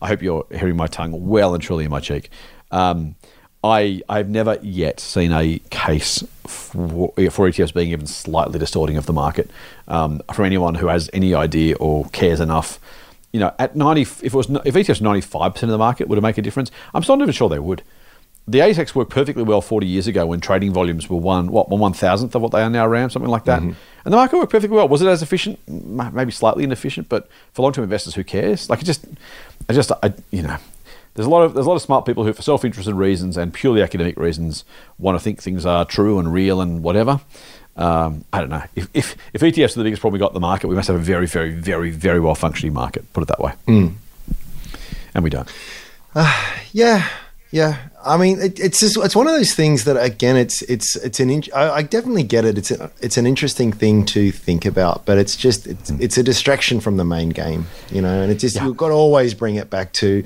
I 0.06 0.10
hope 0.10 0.22
you're 0.22 0.46
hearing 0.52 0.76
my 0.76 0.86
tongue 0.86 1.26
well 1.26 1.52
and 1.52 1.60
truly 1.60 1.84
in 1.84 1.90
my 1.90 1.98
cheek. 1.98 2.30
Um, 2.70 3.16
I, 3.64 4.02
I've 4.08 4.28
never 4.28 4.56
yet 4.62 5.00
seen 5.00 5.32
a 5.32 5.58
case 5.70 6.22
for, 6.46 7.08
for 7.08 7.48
ETFs 7.48 7.74
being 7.74 7.90
even 7.90 8.06
slightly 8.06 8.60
distorting 8.60 8.96
of 8.98 9.06
the 9.06 9.12
market 9.12 9.50
um, 9.88 10.22
anyone 10.38 10.76
who 10.76 10.86
has 10.86 11.10
any 11.12 11.34
idea 11.34 11.74
or 11.78 12.04
cares 12.10 12.38
enough. 12.38 12.78
You 13.32 13.40
know, 13.40 13.52
at 13.58 13.74
90, 13.74 14.02
if 14.02 14.22
it 14.22 14.32
was 14.32 14.48
if 14.48 14.76
ETFs 14.76 15.00
95% 15.00 15.62
of 15.64 15.68
the 15.70 15.76
market, 15.76 16.06
would 16.06 16.18
it 16.18 16.22
make 16.22 16.38
a 16.38 16.42
difference? 16.42 16.70
I'm 16.94 17.02
still 17.02 17.16
not 17.16 17.24
even 17.24 17.32
sure 17.32 17.48
they 17.48 17.58
would. 17.58 17.82
The 18.48 18.60
ASX 18.60 18.94
worked 18.94 19.10
perfectly 19.10 19.42
well 19.42 19.60
40 19.60 19.86
years 19.86 20.06
ago 20.06 20.26
when 20.26 20.40
trading 20.40 20.72
volumes 20.72 21.10
were 21.10 21.16
one 21.16 21.50
what 21.50 21.68
one 21.68 21.80
one 21.80 21.92
thousandth 21.92 22.34
of 22.34 22.42
what 22.42 22.52
they 22.52 22.62
are 22.62 22.70
now 22.70 22.86
around 22.86 23.10
something 23.10 23.30
like 23.30 23.44
that, 23.44 23.60
mm-hmm. 23.60 23.72
and 24.04 24.12
the 24.12 24.16
market 24.16 24.36
worked 24.36 24.52
perfectly 24.52 24.76
well. 24.76 24.88
Was 24.88 25.02
it 25.02 25.08
as 25.08 25.22
efficient? 25.22 25.58
Maybe 25.68 26.30
slightly 26.30 26.64
inefficient, 26.64 27.08
but 27.08 27.28
for 27.52 27.62
long 27.62 27.72
term 27.72 27.84
investors, 27.84 28.14
who 28.14 28.24
cares? 28.24 28.70
Like 28.70 28.82
it 28.82 28.84
just, 28.84 29.04
I 29.68 29.72
just, 29.72 29.90
I, 30.02 30.14
you 30.30 30.42
know. 30.42 30.56
There's 31.14 31.26
a 31.26 31.30
lot 31.30 31.44
of 31.44 31.54
there's 31.54 31.64
a 31.64 31.68
lot 31.68 31.76
of 31.76 31.82
smart 31.82 32.04
people 32.04 32.24
who, 32.24 32.32
for 32.34 32.42
self-interested 32.42 32.94
reasons 32.94 33.38
and 33.38 33.52
purely 33.52 33.80
academic 33.80 34.18
reasons, 34.18 34.66
want 34.98 35.18
to 35.18 35.24
think 35.24 35.42
things 35.42 35.64
are 35.64 35.86
true 35.86 36.18
and 36.18 36.30
real 36.30 36.60
and 36.60 36.82
whatever. 36.82 37.20
Um, 37.74 38.26
I 38.34 38.40
don't 38.40 38.50
know. 38.50 38.62
If, 38.74 38.88
if 38.92 39.16
if 39.32 39.40
ETFs 39.40 39.74
are 39.74 39.78
the 39.78 39.84
biggest 39.84 40.00
problem 40.00 40.14
we 40.14 40.18
got 40.18 40.30
in 40.30 40.34
the 40.34 40.40
market, 40.40 40.68
we 40.68 40.74
must 40.74 40.88
have 40.88 40.96
a 40.96 41.00
very, 41.00 41.26
very, 41.26 41.52
very, 41.52 41.90
very 41.90 42.20
well 42.20 42.34
functioning 42.34 42.74
market. 42.74 43.10
Put 43.14 43.22
it 43.22 43.28
that 43.28 43.40
way. 43.40 43.52
Hmm. 43.66 43.88
And 45.14 45.24
we 45.24 45.30
don't. 45.30 45.50
Uh, 46.14 46.54
yeah, 46.72 47.08
yeah. 47.50 47.88
I 48.04 48.16
mean, 48.16 48.40
it, 48.40 48.58
it's 48.60 48.80
just 48.80 48.96
it's 48.98 49.16
one 49.16 49.26
of 49.26 49.32
those 49.32 49.54
things 49.54 49.84
that 49.84 49.96
again, 49.96 50.36
it's 50.36 50.62
it's 50.62 50.96
it's 50.96 51.20
an. 51.20 51.30
In, 51.30 51.42
I, 51.54 51.70
I 51.70 51.82
definitely 51.82 52.22
get 52.22 52.44
it. 52.44 52.58
It's 52.58 52.70
a, 52.70 52.90
it's 53.00 53.16
an 53.16 53.26
interesting 53.26 53.72
thing 53.72 54.04
to 54.06 54.30
think 54.30 54.64
about, 54.64 55.06
but 55.06 55.18
it's 55.18 55.36
just 55.36 55.66
it's, 55.66 55.90
mm. 55.90 56.00
it's 56.00 56.18
a 56.18 56.22
distraction 56.22 56.80
from 56.80 56.96
the 56.96 57.04
main 57.04 57.30
game, 57.30 57.66
you 57.90 58.02
know. 58.02 58.22
And 58.22 58.30
it's 58.30 58.42
just 58.42 58.60
you've 58.60 58.76
got 58.76 58.88
to 58.88 58.94
always 58.94 59.34
bring 59.34 59.56
it 59.56 59.70
back 59.70 59.92
to, 59.94 60.24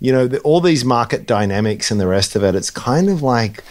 you 0.00 0.12
know, 0.12 0.26
the, 0.26 0.40
all 0.40 0.60
these 0.60 0.84
market 0.84 1.26
dynamics 1.26 1.90
and 1.90 2.00
the 2.00 2.06
rest 2.06 2.36
of 2.36 2.44
it. 2.44 2.54
It's 2.54 2.70
kind 2.70 3.08
of 3.08 3.22
like. 3.22 3.62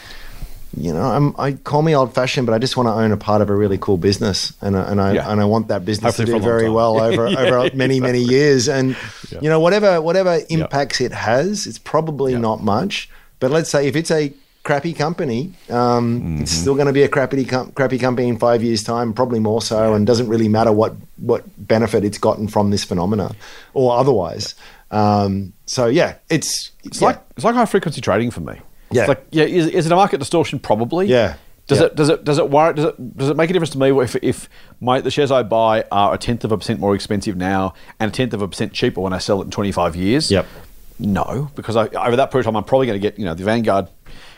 You 0.77 0.93
know, 0.93 1.01
I'm, 1.01 1.35
I 1.37 1.51
call 1.53 1.81
me 1.81 1.93
old 1.95 2.13
fashioned, 2.15 2.47
but 2.47 2.53
I 2.53 2.57
just 2.59 2.77
want 2.77 2.87
to 2.87 2.93
own 2.93 3.11
a 3.11 3.17
part 3.17 3.41
of 3.41 3.49
a 3.49 3.55
really 3.55 3.77
cool 3.77 3.97
business, 3.97 4.53
and 4.61 4.77
I, 4.77 4.83
and 4.91 5.01
I 5.01 5.13
Yeah. 5.13 5.29
and 5.31 5.41
I 5.41 5.45
want 5.45 5.67
that 5.67 5.83
business 5.83 6.15
Hopefully 6.17 6.33
to 6.33 6.39
do 6.39 6.43
very 6.45 6.63
time. 6.65 6.73
well 6.73 7.01
over 7.07 7.27
Yeah, 7.27 7.39
over 7.41 7.75
many 7.75 7.99
many 7.99 8.19
years. 8.21 8.69
And 8.69 8.95
you 9.41 9.49
know, 9.49 9.59
whatever 9.59 10.01
whatever 10.01 10.39
impacts 10.49 11.01
it 11.01 11.11
has, 11.11 11.67
it's 11.67 11.77
probably 11.79 12.35
not 12.37 12.63
much. 12.63 13.09
But 13.39 13.51
let's 13.51 13.69
say 13.69 13.87
if 13.87 13.95
it's 13.97 14.11
a 14.11 14.31
crappy 14.63 14.93
company, 14.93 15.51
um, 15.69 16.21
Mm-hmm. 16.21 16.41
it's 16.43 16.51
still 16.51 16.75
going 16.75 16.87
to 16.87 16.93
be 16.93 17.03
a 17.03 17.09
crappy 17.09 17.43
com- 17.43 17.71
crappy 17.73 17.97
company 17.97 18.27
in 18.29 18.37
five 18.37 18.63
years' 18.63 18.83
time, 18.83 19.11
probably 19.11 19.39
more 19.39 19.61
so, 19.61 19.93
and 19.93 20.07
doesn't 20.07 20.29
really 20.29 20.47
matter 20.47 20.71
what 20.71 20.93
what 21.17 21.43
benefit 21.67 22.05
it's 22.05 22.17
gotten 22.19 22.47
from 22.47 22.69
this 22.71 22.83
phenomena 22.85 23.35
or 23.73 23.97
otherwise. 23.97 24.55
Um, 24.91 25.53
so 25.65 25.87
yeah, 25.87 26.15
it's 26.29 26.71
It's 26.83 27.01
yeah. 27.01 27.07
like 27.07 27.21
it's 27.35 27.43
like 27.43 27.55
high 27.55 27.65
frequency 27.65 27.99
trading 28.01 28.31
for 28.31 28.41
me. 28.41 28.53
Yeah. 28.91 29.01
It's 29.01 29.09
like 29.09 29.25
yeah, 29.31 29.43
is, 29.43 29.67
is 29.67 29.85
it 29.85 29.91
a 29.91 29.95
market 29.95 30.19
distortion? 30.19 30.59
Probably. 30.59 31.07
Yeah. 31.07 31.35
Does 31.67 31.79
Yeah. 31.79 31.85
it 31.85 31.95
does 31.95 32.09
it 32.09 32.23
does 32.23 32.37
it 32.37 32.49
worry 32.49 32.73
does 32.73 32.85
it 32.85 33.17
does 33.17 33.29
it 33.29 33.37
make 33.37 33.49
a 33.49 33.53
difference 33.53 33.71
to 33.71 33.77
me 33.77 33.89
if 34.01 34.15
if 34.17 34.49
my 34.79 34.99
the 34.99 35.11
shares 35.11 35.31
I 35.31 35.43
buy 35.43 35.85
are 35.91 36.13
a 36.13 36.17
tenth 36.17 36.43
of 36.43 36.51
a 36.51 36.57
percent 36.57 36.79
more 36.79 36.95
expensive 36.95 37.37
now 37.37 37.73
and 37.99 38.11
a 38.11 38.13
tenth 38.13 38.33
of 38.33 38.41
a 38.41 38.47
percent 38.47 38.73
cheaper 38.73 39.01
when 39.01 39.13
I 39.13 39.19
sell 39.19 39.41
it 39.41 39.45
in 39.45 39.51
twenty 39.51 39.71
five 39.71 39.95
years? 39.95 40.31
Yep. 40.31 40.45
No, 40.99 41.49
because 41.55 41.75
I, 41.75 41.87
over 41.87 42.15
that 42.15 42.29
period 42.31 42.45
of 42.45 42.53
time 42.53 42.57
I'm 42.57 42.63
probably 42.63 42.87
going 42.87 42.99
to 42.99 43.01
get 43.01 43.17
you 43.17 43.25
know 43.25 43.33
the 43.33 43.43
Vanguard 43.43 43.87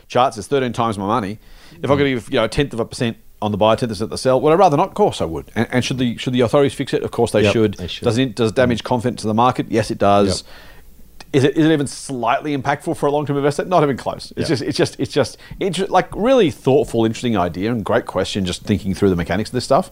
charts 0.07 0.37
is 0.37 0.47
thirteen 0.47 0.73
times 0.73 0.97
my 0.97 1.05
money. 1.05 1.39
If 1.71 1.89
I'm 1.89 1.97
going 1.97 2.15
to 2.15 2.21
give 2.21 2.29
you 2.29 2.39
know 2.39 2.45
a 2.45 2.49
tenth 2.49 2.73
of 2.73 2.79
a 2.79 2.85
percent 2.85 3.17
on 3.41 3.51
the 3.51 3.57
buy, 3.57 3.75
tenth 3.75 3.89
percent 3.89 4.09
the 4.09 4.17
sell, 4.17 4.39
would 4.39 4.51
I 4.51 4.55
rather 4.55 4.77
not? 4.77 4.89
Of 4.89 4.93
course 4.93 5.19
I 5.19 5.25
would. 5.25 5.51
And, 5.55 5.67
and 5.71 5.83
should 5.83 5.97
the 5.97 6.17
should 6.17 6.33
the 6.33 6.41
authorities 6.41 6.73
fix 6.73 6.93
it? 6.93 7.03
Of 7.03 7.11
course 7.11 7.31
they 7.31 7.43
Yep, 7.43 7.53
should. 7.53 7.73
they 7.75 7.87
should. 7.87 8.05
Does 8.05 8.17
it 8.17 8.35
does 8.35 8.51
it 8.51 8.55
damage 8.55 8.81
mm. 8.81 8.85
confidence 8.85 9.23
in 9.23 9.27
the 9.27 9.33
market? 9.33 9.69
Yes, 9.69 9.91
it 9.91 9.97
does. 9.97 10.41
Yep. 10.41 10.51
Is 11.33 11.43
it, 11.43 11.57
is 11.57 11.65
it 11.65 11.71
even 11.71 11.87
slightly 11.87 12.55
impactful 12.55 12.95
for 12.95 13.07
a 13.07 13.11
long 13.11 13.25
term 13.25 13.37
investor? 13.37 13.65
Not 13.65 13.81
even 13.83 13.97
close. 13.97 14.31
It's 14.37 14.41
Yeah. 14.49 14.55
just 14.55 14.61
it's 14.63 14.77
just 14.77 14.99
it's 14.99 15.11
just 15.11 15.37
inter- 15.59 15.87
like 15.87 16.07
really 16.15 16.51
thoughtful, 16.51 17.05
interesting 17.05 17.35
idea 17.35 17.71
and 17.71 17.83
great 17.83 18.05
question. 18.05 18.45
Just 18.45 18.63
thinking 18.63 18.93
through 18.93 19.09
the 19.09 19.15
mechanics 19.15 19.49
of 19.49 19.53
this 19.55 19.63
stuff, 19.65 19.89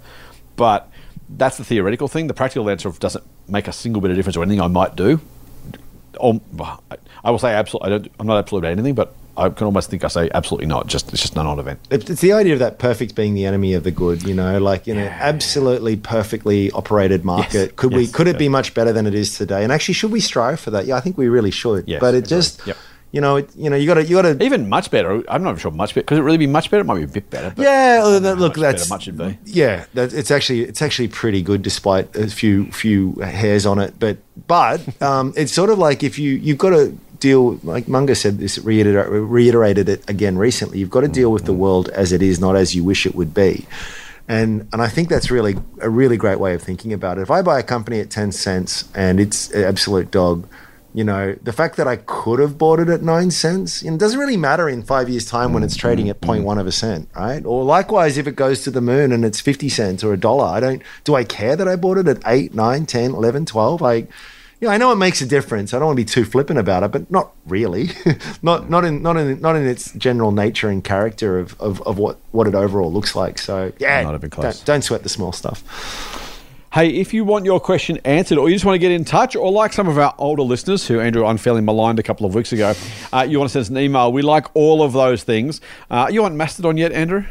but 0.55 0.87
that's 1.29 1.57
the 1.57 1.63
theoretical 1.63 2.07
thing. 2.07 2.27
The 2.27 2.33
practical 2.35 2.69
answer 2.69 2.91
doesn't 2.91 3.23
make 3.47 3.67
a 3.67 3.71
single 3.73 4.01
bit 4.01 4.11
of 4.11 4.17
difference 4.17 4.37
or 4.37 4.43
anything 4.43 4.61
I 4.61 4.67
might 4.67 4.95
do. 4.95 5.19
Or, 6.19 6.39
I 7.23 7.31
will 7.31 7.39
say 7.39 7.53
absolutely. 7.53 7.87
I 7.87 7.97
don't, 7.97 8.11
I'm 8.19 8.27
not 8.27 8.37
absolute 8.37 8.59
about 8.59 8.71
anything, 8.73 8.93
but 8.93 9.15
I 9.37 9.49
can 9.49 9.65
almost 9.65 9.89
think 9.89 10.03
I 10.03 10.07
say 10.07 10.29
absolutely 10.33 10.67
not. 10.67 10.87
Just 10.87 11.11
it's 11.13 11.21
just 11.21 11.35
a 11.35 11.43
non-event. 11.43 11.79
It's 11.89 12.21
the 12.21 12.33
idea 12.33 12.53
of 12.53 12.59
that 12.59 12.79
perfect 12.79 13.15
being 13.15 13.33
the 13.33 13.45
enemy 13.45 13.73
of 13.73 13.83
the 13.83 13.91
good, 13.91 14.23
you 14.23 14.33
know, 14.33 14.59
like 14.59 14.87
in 14.87 14.97
an 14.97 15.07
absolutely 15.07 15.95
perfectly 15.97 16.71
operated 16.71 17.23
market. 17.25 17.53
Yes, 17.53 17.71
Could 17.75 17.93
we 17.93 18.01
yes, 18.03 18.11
could 18.11 18.27
it 18.27 18.37
be 18.37 18.49
much 18.49 18.73
better 18.73 18.91
than 18.93 19.07
it 19.07 19.13
is 19.15 19.37
today? 19.37 19.63
And 19.63 19.71
actually, 19.71 19.93
should 19.95 20.11
we 20.11 20.19
strive 20.19 20.59
for 20.59 20.71
that? 20.71 20.85
Yeah, 20.85 20.95
I 20.95 20.99
think 20.99 21.17
we 21.17 21.27
really 21.29 21.51
should. 21.51 21.87
Yes, 21.87 21.99
but 22.01 22.13
it 22.13 22.27
just, 22.27 22.65
Yep. 22.67 22.77
you 23.11 23.21
know, 23.21 23.37
it, 23.37 23.49
you 23.55 23.69
know, 23.69 23.75
you 23.75 23.87
got 23.87 23.95
to 23.95 24.03
you 24.05 24.15
got 24.21 24.23
to 24.37 24.43
Even 24.43 24.67
much 24.69 24.91
better. 24.91 25.23
I'm 25.29 25.43
not 25.43 25.59
sure 25.59 25.71
much 25.71 25.95
better. 25.95 26.05
Could 26.05 26.17
it 26.17 26.23
really 26.23 26.37
be 26.37 26.47
much 26.47 26.69
better? 26.69 26.81
It 26.81 26.85
might 26.85 26.97
be 26.97 27.03
a 27.03 27.07
bit 27.07 27.29
better. 27.29 27.53
But 27.55 27.63
yeah, 27.63 28.19
that- 28.19 28.37
look, 28.37 28.55
that's 28.55 28.89
much 28.89 29.03
should 29.03 29.17
be. 29.17 29.37
Yeah, 29.45 29.85
that, 29.93 30.13
it's 30.13 30.31
actually 30.31 30.61
it's 30.63 30.81
actually 30.81 31.07
pretty 31.07 31.41
good 31.41 31.61
despite 31.61 32.15
a 32.15 32.27
few 32.27 32.65
few 32.71 33.13
hairs 33.21 33.65
on 33.65 33.79
it. 33.79 33.93
But 33.99 34.17
but 34.47 34.81
um, 35.01 35.33
it's 35.37 35.53
sort 35.53 35.69
of 35.69 35.77
like 35.79 36.03
if 36.03 36.19
you 36.19 36.31
you've 36.33 36.57
got 36.57 36.71
to 36.71 36.97
deal 37.21 37.59
like 37.63 37.87
Munger 37.87 38.15
said 38.15 38.39
this 38.39 38.59
reiter- 38.59 39.09
reiterated 39.09 39.87
it 39.87 40.09
again 40.09 40.37
recently. 40.37 40.79
You've 40.79 40.89
got 40.89 41.01
to 41.01 41.07
deal 41.07 41.31
with 41.31 41.45
the 41.45 41.53
mm-hmm. 41.53 41.61
world 41.61 41.89
as 41.89 42.11
it 42.11 42.21
is, 42.21 42.41
not 42.41 42.57
as 42.57 42.75
you 42.75 42.83
wish 42.83 43.05
it 43.05 43.15
would 43.15 43.33
be. 43.33 43.65
And 44.27 44.67
and 44.73 44.81
I 44.81 44.89
think 44.89 45.07
that's 45.07 45.31
really 45.31 45.55
a 45.79 45.89
really 45.89 46.17
great 46.17 46.39
way 46.39 46.53
of 46.53 46.61
thinking 46.61 46.91
about 46.91 47.17
it. 47.17 47.21
If 47.21 47.31
I 47.31 47.41
buy 47.41 47.59
a 47.59 47.63
company 47.63 48.01
at 48.01 48.09
ten 48.09 48.31
cents 48.31 48.89
and 48.93 49.19
it's 49.19 49.49
an 49.51 49.63
absolute 49.63 50.11
dog, 50.11 50.47
you 50.93 51.03
know, 51.03 51.35
the 51.41 51.53
fact 51.53 51.77
that 51.77 51.87
I 51.87 51.95
could 51.95 52.39
have 52.39 52.57
bought 52.57 52.79
it 52.79 52.89
at 52.89 53.01
nine 53.01 53.31
cents, 53.31 53.81
it 53.81 53.97
doesn't 53.97 54.19
really 54.19 54.37
matter 54.37 54.67
in 54.67 54.83
five 54.83 55.07
years' 55.09 55.25
time 55.25 55.53
when 55.53 55.63
it's 55.63 55.75
trading 55.75 56.09
at 56.09 56.19
mm-hmm. 56.19 56.45
0.1 56.45 56.59
of 56.59 56.67
a 56.67 56.71
cent, 56.71 57.07
right? 57.15 57.45
Or 57.45 57.63
likewise, 57.63 58.17
if 58.17 58.27
it 58.27 58.35
goes 58.35 58.61
to 58.63 58.71
the 58.71 58.81
moon 58.81 59.11
and 59.11 59.23
it's 59.23 59.39
50 59.39 59.69
cents 59.69 60.03
or 60.03 60.13
a 60.13 60.17
dollar, 60.17 60.45
I 60.45 60.59
don't, 60.59 60.81
do 61.05 61.15
I 61.15 61.23
care 61.23 61.55
that 61.55 61.67
I 61.67 61.77
bought 61.77 61.97
it 61.97 62.07
at 62.07 62.21
8, 62.25 62.53
9, 62.53 62.85
10, 62.85 63.11
11, 63.11 63.45
12? 63.45 63.83
I, 63.83 64.07
yeah, 64.61 64.69
I 64.69 64.77
know 64.77 64.91
it 64.91 64.97
makes 64.97 65.21
a 65.21 65.25
difference. 65.25 65.73
I 65.73 65.79
don't 65.79 65.87
want 65.87 65.97
to 65.97 66.05
be 66.05 66.09
too 66.09 66.23
flippant 66.23 66.59
about 66.59 66.83
it, 66.83 66.91
but 66.91 67.09
not 67.09 67.33
really. 67.47 67.89
not 68.43 68.69
not 68.69 68.85
in 68.85 69.01
not 69.01 69.17
in 69.17 69.41
not 69.41 69.55
in 69.55 69.67
its 69.67 69.91
general 69.93 70.31
nature 70.31 70.69
and 70.69 70.83
character 70.83 71.39
of, 71.39 71.59
of, 71.59 71.81
of 71.81 71.97
what, 71.97 72.19
what 72.29 72.45
it 72.45 72.53
overall 72.53 72.93
looks 72.93 73.15
like. 73.15 73.39
So 73.39 73.73
yeah, 73.79 74.03
Not 74.03 74.13
even 74.13 74.29
close. 74.29 74.57
Don't, 74.59 74.65
don't 74.65 74.81
sweat 74.83 75.01
the 75.01 75.09
small 75.09 75.31
stuff. 75.31 75.63
Hey, 76.71 76.89
if 76.91 77.11
you 77.11 77.25
want 77.25 77.43
your 77.43 77.59
question 77.59 77.99
answered 78.05 78.37
or 78.37 78.49
you 78.49 78.55
just 78.55 78.63
want 78.63 78.75
to 78.75 78.79
get 78.79 78.91
in 78.91 79.03
touch, 79.03 79.35
or 79.35 79.51
like 79.51 79.73
some 79.73 79.89
of 79.89 79.97
our 79.97 80.13
older 80.19 80.43
listeners 80.43 80.87
who 80.87 81.01
Andrew 81.01 81.25
unfairly 81.25 81.59
maligned 81.61 81.99
a 81.99 82.03
couple 82.03 82.27
of 82.27 82.33
weeks 82.35 82.53
ago, 82.53 82.73
uh, 83.11 83.25
you 83.27 83.39
want 83.39 83.49
to 83.49 83.53
send 83.53 83.63
us 83.63 83.69
an 83.69 83.77
email, 83.79 84.13
we 84.13 84.21
like 84.21 84.45
all 84.55 84.81
of 84.83 84.93
those 84.93 85.23
things. 85.23 85.59
Uh, 85.89 86.07
you 86.09 86.23
on 86.23 86.37
Mastodon 86.37 86.77
yet, 86.77 86.93
Andrew? 86.93 87.25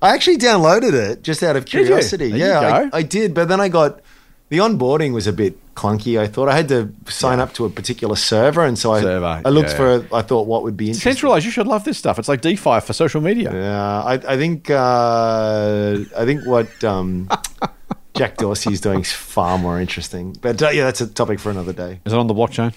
I 0.00 0.14
actually 0.14 0.38
downloaded 0.38 0.94
it 0.94 1.22
just 1.22 1.42
out 1.42 1.56
of 1.56 1.66
curiosity. 1.66 2.28
You 2.28 2.36
yeah. 2.36 2.88
I, 2.92 2.98
I 2.98 3.02
did, 3.02 3.34
but 3.34 3.48
then 3.48 3.60
I 3.60 3.68
got 3.68 4.00
the 4.48 4.58
onboarding 4.58 5.12
was 5.12 5.26
a 5.26 5.32
bit 5.32 5.58
clunky. 5.74 6.18
I 6.18 6.26
thought 6.26 6.48
I 6.48 6.56
had 6.56 6.68
to 6.68 6.92
sign 7.08 7.40
up 7.40 7.52
to 7.54 7.64
a 7.64 7.70
particular 7.70 8.16
server, 8.16 8.64
and 8.64 8.78
so 8.78 8.92
I, 8.92 9.00
Server, 9.00 9.42
I 9.44 9.48
looked 9.48 9.70
yeah. 9.70 9.76
for. 9.76 10.14
I 10.14 10.22
thought 10.22 10.46
what 10.46 10.62
would 10.62 10.76
be 10.76 10.88
interesting. 10.88 11.12
Centralized, 11.12 11.44
you 11.44 11.50
should 11.50 11.66
love 11.66 11.84
this 11.84 11.98
stuff. 11.98 12.18
It's 12.18 12.28
like 12.28 12.42
DeFi 12.42 12.80
for 12.80 12.92
social 12.92 13.20
media. 13.20 13.52
Yeah, 13.52 14.02
I, 14.02 14.14
I 14.14 14.36
think 14.36 14.70
uh, 14.70 15.98
I 16.16 16.24
think 16.24 16.46
what 16.46 16.84
um, 16.84 17.28
Jack 18.14 18.36
Dorsey 18.36 18.72
is 18.72 18.80
doing 18.80 19.00
is 19.00 19.12
far 19.12 19.58
more 19.58 19.80
interesting. 19.80 20.36
But 20.40 20.62
uh, 20.62 20.70
yeah, 20.70 20.84
that's 20.84 21.00
a 21.00 21.06
topic 21.08 21.40
for 21.40 21.50
another 21.50 21.72
day. 21.72 22.00
Is 22.04 22.12
it 22.12 22.18
on 22.18 22.28
the 22.28 22.34
blockchain? 22.34 22.72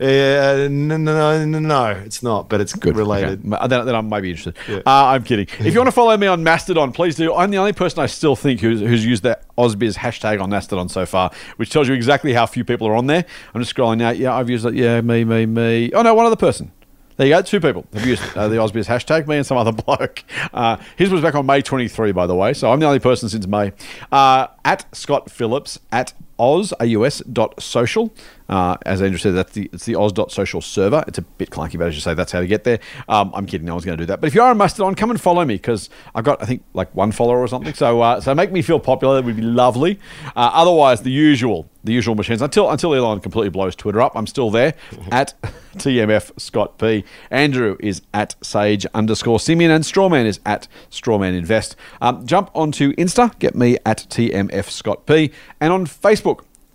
Uh, 0.00 0.66
no, 0.70 0.96
no, 0.96 0.96
no, 0.96 1.44
no, 1.44 1.58
no, 1.58 1.86
it's 1.90 2.22
not. 2.22 2.48
But 2.48 2.62
it's 2.62 2.72
Good. 2.72 2.96
related. 2.96 3.40
Okay. 3.52 3.68
Then, 3.68 3.84
then 3.84 3.94
I 3.94 4.00
might 4.00 4.22
be 4.22 4.30
interested. 4.30 4.56
Yeah. 4.66 4.78
Uh, 4.86 5.06
I'm 5.06 5.22
kidding. 5.22 5.46
If 5.58 5.74
you 5.74 5.78
want 5.78 5.88
to 5.88 5.92
follow 5.92 6.16
me 6.16 6.26
on 6.26 6.42
Mastodon, 6.42 6.92
please 6.92 7.16
do. 7.16 7.34
I'm 7.34 7.50
the 7.50 7.58
only 7.58 7.74
person 7.74 8.00
I 8.00 8.06
still 8.06 8.34
think 8.34 8.60
who's, 8.60 8.80
who's 8.80 9.04
used 9.04 9.24
that 9.24 9.44
Ausbiz 9.58 9.96
hashtag 9.96 10.40
on 10.42 10.48
Mastodon 10.48 10.88
so 10.88 11.04
far, 11.04 11.30
which 11.56 11.68
tells 11.68 11.86
you 11.86 11.92
exactly 11.94 12.32
how 12.32 12.46
few 12.46 12.64
people 12.64 12.86
are 12.88 12.94
on 12.94 13.08
there. 13.08 13.26
I'm 13.54 13.60
just 13.60 13.74
scrolling 13.76 14.02
out. 14.02 14.16
Yeah, 14.16 14.34
I've 14.34 14.48
used 14.48 14.64
it. 14.64 14.74
Yeah, 14.74 15.02
me, 15.02 15.24
me, 15.24 15.44
me. 15.44 15.92
Oh, 15.92 16.00
no, 16.00 16.14
one 16.14 16.24
other 16.24 16.36
person. 16.36 16.72
There 17.18 17.26
you 17.26 17.34
go. 17.34 17.42
Two 17.42 17.60
people 17.60 17.84
have 17.92 18.06
used 18.06 18.22
uh, 18.34 18.48
the 18.48 18.56
Ausbiz 18.56 18.86
hashtag, 18.86 19.26
me 19.26 19.36
and 19.36 19.44
some 19.44 19.58
other 19.58 19.72
bloke. 19.84 20.24
Uh, 20.54 20.78
his 20.96 21.10
was 21.10 21.20
back 21.20 21.34
on 21.34 21.44
May 21.44 21.60
23, 21.60 22.12
by 22.12 22.26
the 22.26 22.34
way. 22.34 22.54
So 22.54 22.72
I'm 22.72 22.80
the 22.80 22.86
only 22.86 23.00
person 23.00 23.28
since 23.28 23.46
May. 23.46 23.72
Uh, 24.10 24.46
at 24.64 24.86
Scott 24.96 25.30
Phillips, 25.30 25.78
at 25.92 26.14
Oz, 26.40 26.72
A-U-S 26.80 27.20
dot 27.32 27.62
social. 27.62 28.12
Uh, 28.48 28.76
as 28.84 29.00
Andrew 29.00 29.18
said, 29.18 29.34
that's 29.34 29.52
the 29.52 29.70
it's 29.72 29.84
the 29.84 29.94
aus.social 29.94 30.60
server. 30.60 31.04
It's 31.06 31.18
a 31.18 31.22
bit 31.22 31.50
clunky, 31.50 31.78
but 31.78 31.86
as 31.86 31.94
you 31.94 32.00
say, 32.00 32.14
that's 32.14 32.32
how 32.32 32.40
to 32.40 32.48
get 32.48 32.64
there. 32.64 32.80
Um, 33.08 33.30
I'm 33.32 33.46
kidding, 33.46 33.64
no 33.64 33.74
one's 33.74 33.84
going 33.84 33.96
to 33.96 34.02
do 34.02 34.06
that. 34.06 34.20
But 34.20 34.26
if 34.26 34.34
you 34.34 34.42
are 34.42 34.50
on 34.50 34.58
Mastodon, 34.58 34.96
come 34.96 35.10
and 35.10 35.20
follow 35.20 35.44
me 35.44 35.54
because 35.54 35.88
I've 36.16 36.24
got, 36.24 36.42
I 36.42 36.46
think, 36.46 36.64
like 36.74 36.92
one 36.92 37.12
follower 37.12 37.38
or 37.38 37.46
something. 37.46 37.74
So 37.74 38.00
uh, 38.00 38.20
so 38.20 38.34
make 38.34 38.50
me 38.50 38.62
feel 38.62 38.80
popular. 38.80 39.14
That 39.16 39.24
would 39.24 39.36
be 39.36 39.42
lovely. 39.42 40.00
Uh, 40.34 40.50
otherwise, 40.52 41.02
the 41.02 41.12
usual, 41.12 41.70
the 41.84 41.92
usual 41.92 42.16
machines. 42.16 42.42
Until 42.42 42.70
until 42.70 42.92
Elon 42.92 43.20
completely 43.20 43.50
blows 43.50 43.76
Twitter 43.76 44.00
up, 44.00 44.16
I'm 44.16 44.26
still 44.26 44.50
there 44.50 44.74
at 45.12 45.34
TMF 45.76 46.40
Scott 46.40 46.76
P. 46.78 47.04
Andrew 47.30 47.76
is 47.78 48.02
at 48.12 48.34
Sage 48.42 48.84
underscore 48.94 49.38
Simian, 49.38 49.70
and 49.70 49.84
Strawman 49.84 50.24
is 50.24 50.40
at 50.44 50.66
Strawman 50.90 51.36
Invest. 51.36 51.76
Um, 52.00 52.26
jump 52.26 52.50
onto 52.54 52.92
Insta, 52.94 53.38
get 53.38 53.54
me 53.54 53.78
at 53.86 54.06
TMF 54.10 54.70
Scott 54.70 55.06
P, 55.06 55.30
and 55.60 55.72
on 55.72 55.86
Facebook. 55.86 56.29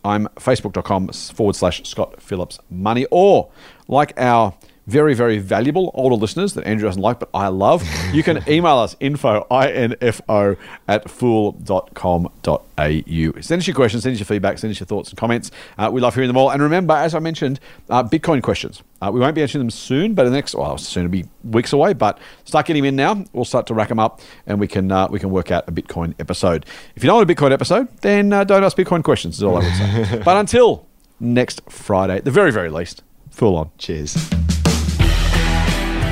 I'm 0.05 0.27
facebook.com 0.35 1.09
forward 1.09 1.55
slash 1.55 1.83
Scott 1.89 2.21
Phillips 2.21 2.59
Money. 2.69 3.07
Or, 3.09 3.49
like 3.87 4.13
our 4.17 4.53
very, 4.87 5.13
very 5.13 5.37
valuable 5.37 5.91
older 5.93 6.15
listeners 6.15 6.53
that 6.53 6.65
Andrew 6.65 6.87
doesn't 6.87 7.01
like, 7.01 7.19
but 7.19 7.29
I 7.33 7.47
love, 7.47 7.83
you 8.13 8.23
can 8.23 8.43
email 8.47 8.77
us 8.77 8.95
info, 8.99 9.45
info 9.51 10.57
at 10.87 11.09
fool.com.au. 11.09 12.31
Send 12.77 13.59
us 13.59 13.67
your 13.67 13.75
questions, 13.75 14.03
send 14.03 14.13
us 14.13 14.19
your 14.19 14.25
feedback, 14.25 14.57
send 14.57 14.71
us 14.71 14.79
your 14.79 14.87
thoughts 14.87 15.09
and 15.09 15.17
comments. 15.17 15.51
Uh, 15.77 15.89
we 15.91 16.01
love 16.01 16.13
hearing 16.13 16.27
them 16.27 16.37
all. 16.37 16.51
And 16.51 16.61
remember, 16.61 16.93
as 16.93 17.15
I 17.15 17.19
mentioned, 17.19 17.59
uh, 17.89 18.03
Bitcoin 18.03 18.43
questions. 18.43 18.83
Uh, 19.01 19.11
we 19.11 19.19
won't 19.19 19.35
be 19.35 19.41
answering 19.41 19.61
them 19.61 19.69
soon, 19.69 20.13
but 20.13 20.23
the 20.23 20.29
next, 20.29 20.55
well, 20.55 20.77
soon 20.77 21.05
it'll 21.05 21.11
be 21.11 21.25
weeks 21.43 21.73
away, 21.73 21.93
but 21.93 22.19
start 22.43 22.65
getting 22.65 22.83
them 22.83 22.89
in 22.89 22.95
now. 22.95 23.23
We'll 23.33 23.45
start 23.45 23.67
to 23.67 23.73
rack 23.73 23.89
them 23.89 23.99
up 23.99 24.21
and 24.47 24.59
we 24.59 24.67
can 24.67 24.91
uh, 24.91 25.07
we 25.09 25.19
can 25.19 25.29
work 25.31 25.51
out 25.51 25.67
a 25.67 25.71
Bitcoin 25.71 26.13
episode. 26.19 26.65
If 26.95 27.03
you 27.03 27.07
don't 27.07 27.17
want 27.17 27.29
a 27.29 27.33
Bitcoin 27.33 27.51
episode, 27.51 27.95
then 28.01 28.31
uh, 28.33 28.43
don't 28.43 28.63
ask 28.63 28.77
Bitcoin 28.77 29.03
questions, 29.03 29.37
is 29.37 29.43
all 29.43 29.57
I 29.57 29.59
would 29.59 29.75
say. 29.75 30.21
but 30.25 30.37
until 30.37 30.87
next 31.19 31.61
Friday, 31.69 32.21
the 32.21 32.31
very, 32.31 32.51
very 32.51 32.69
least, 32.69 33.03
full 33.31 33.57
on. 33.57 33.71
Cheers. 33.77 34.44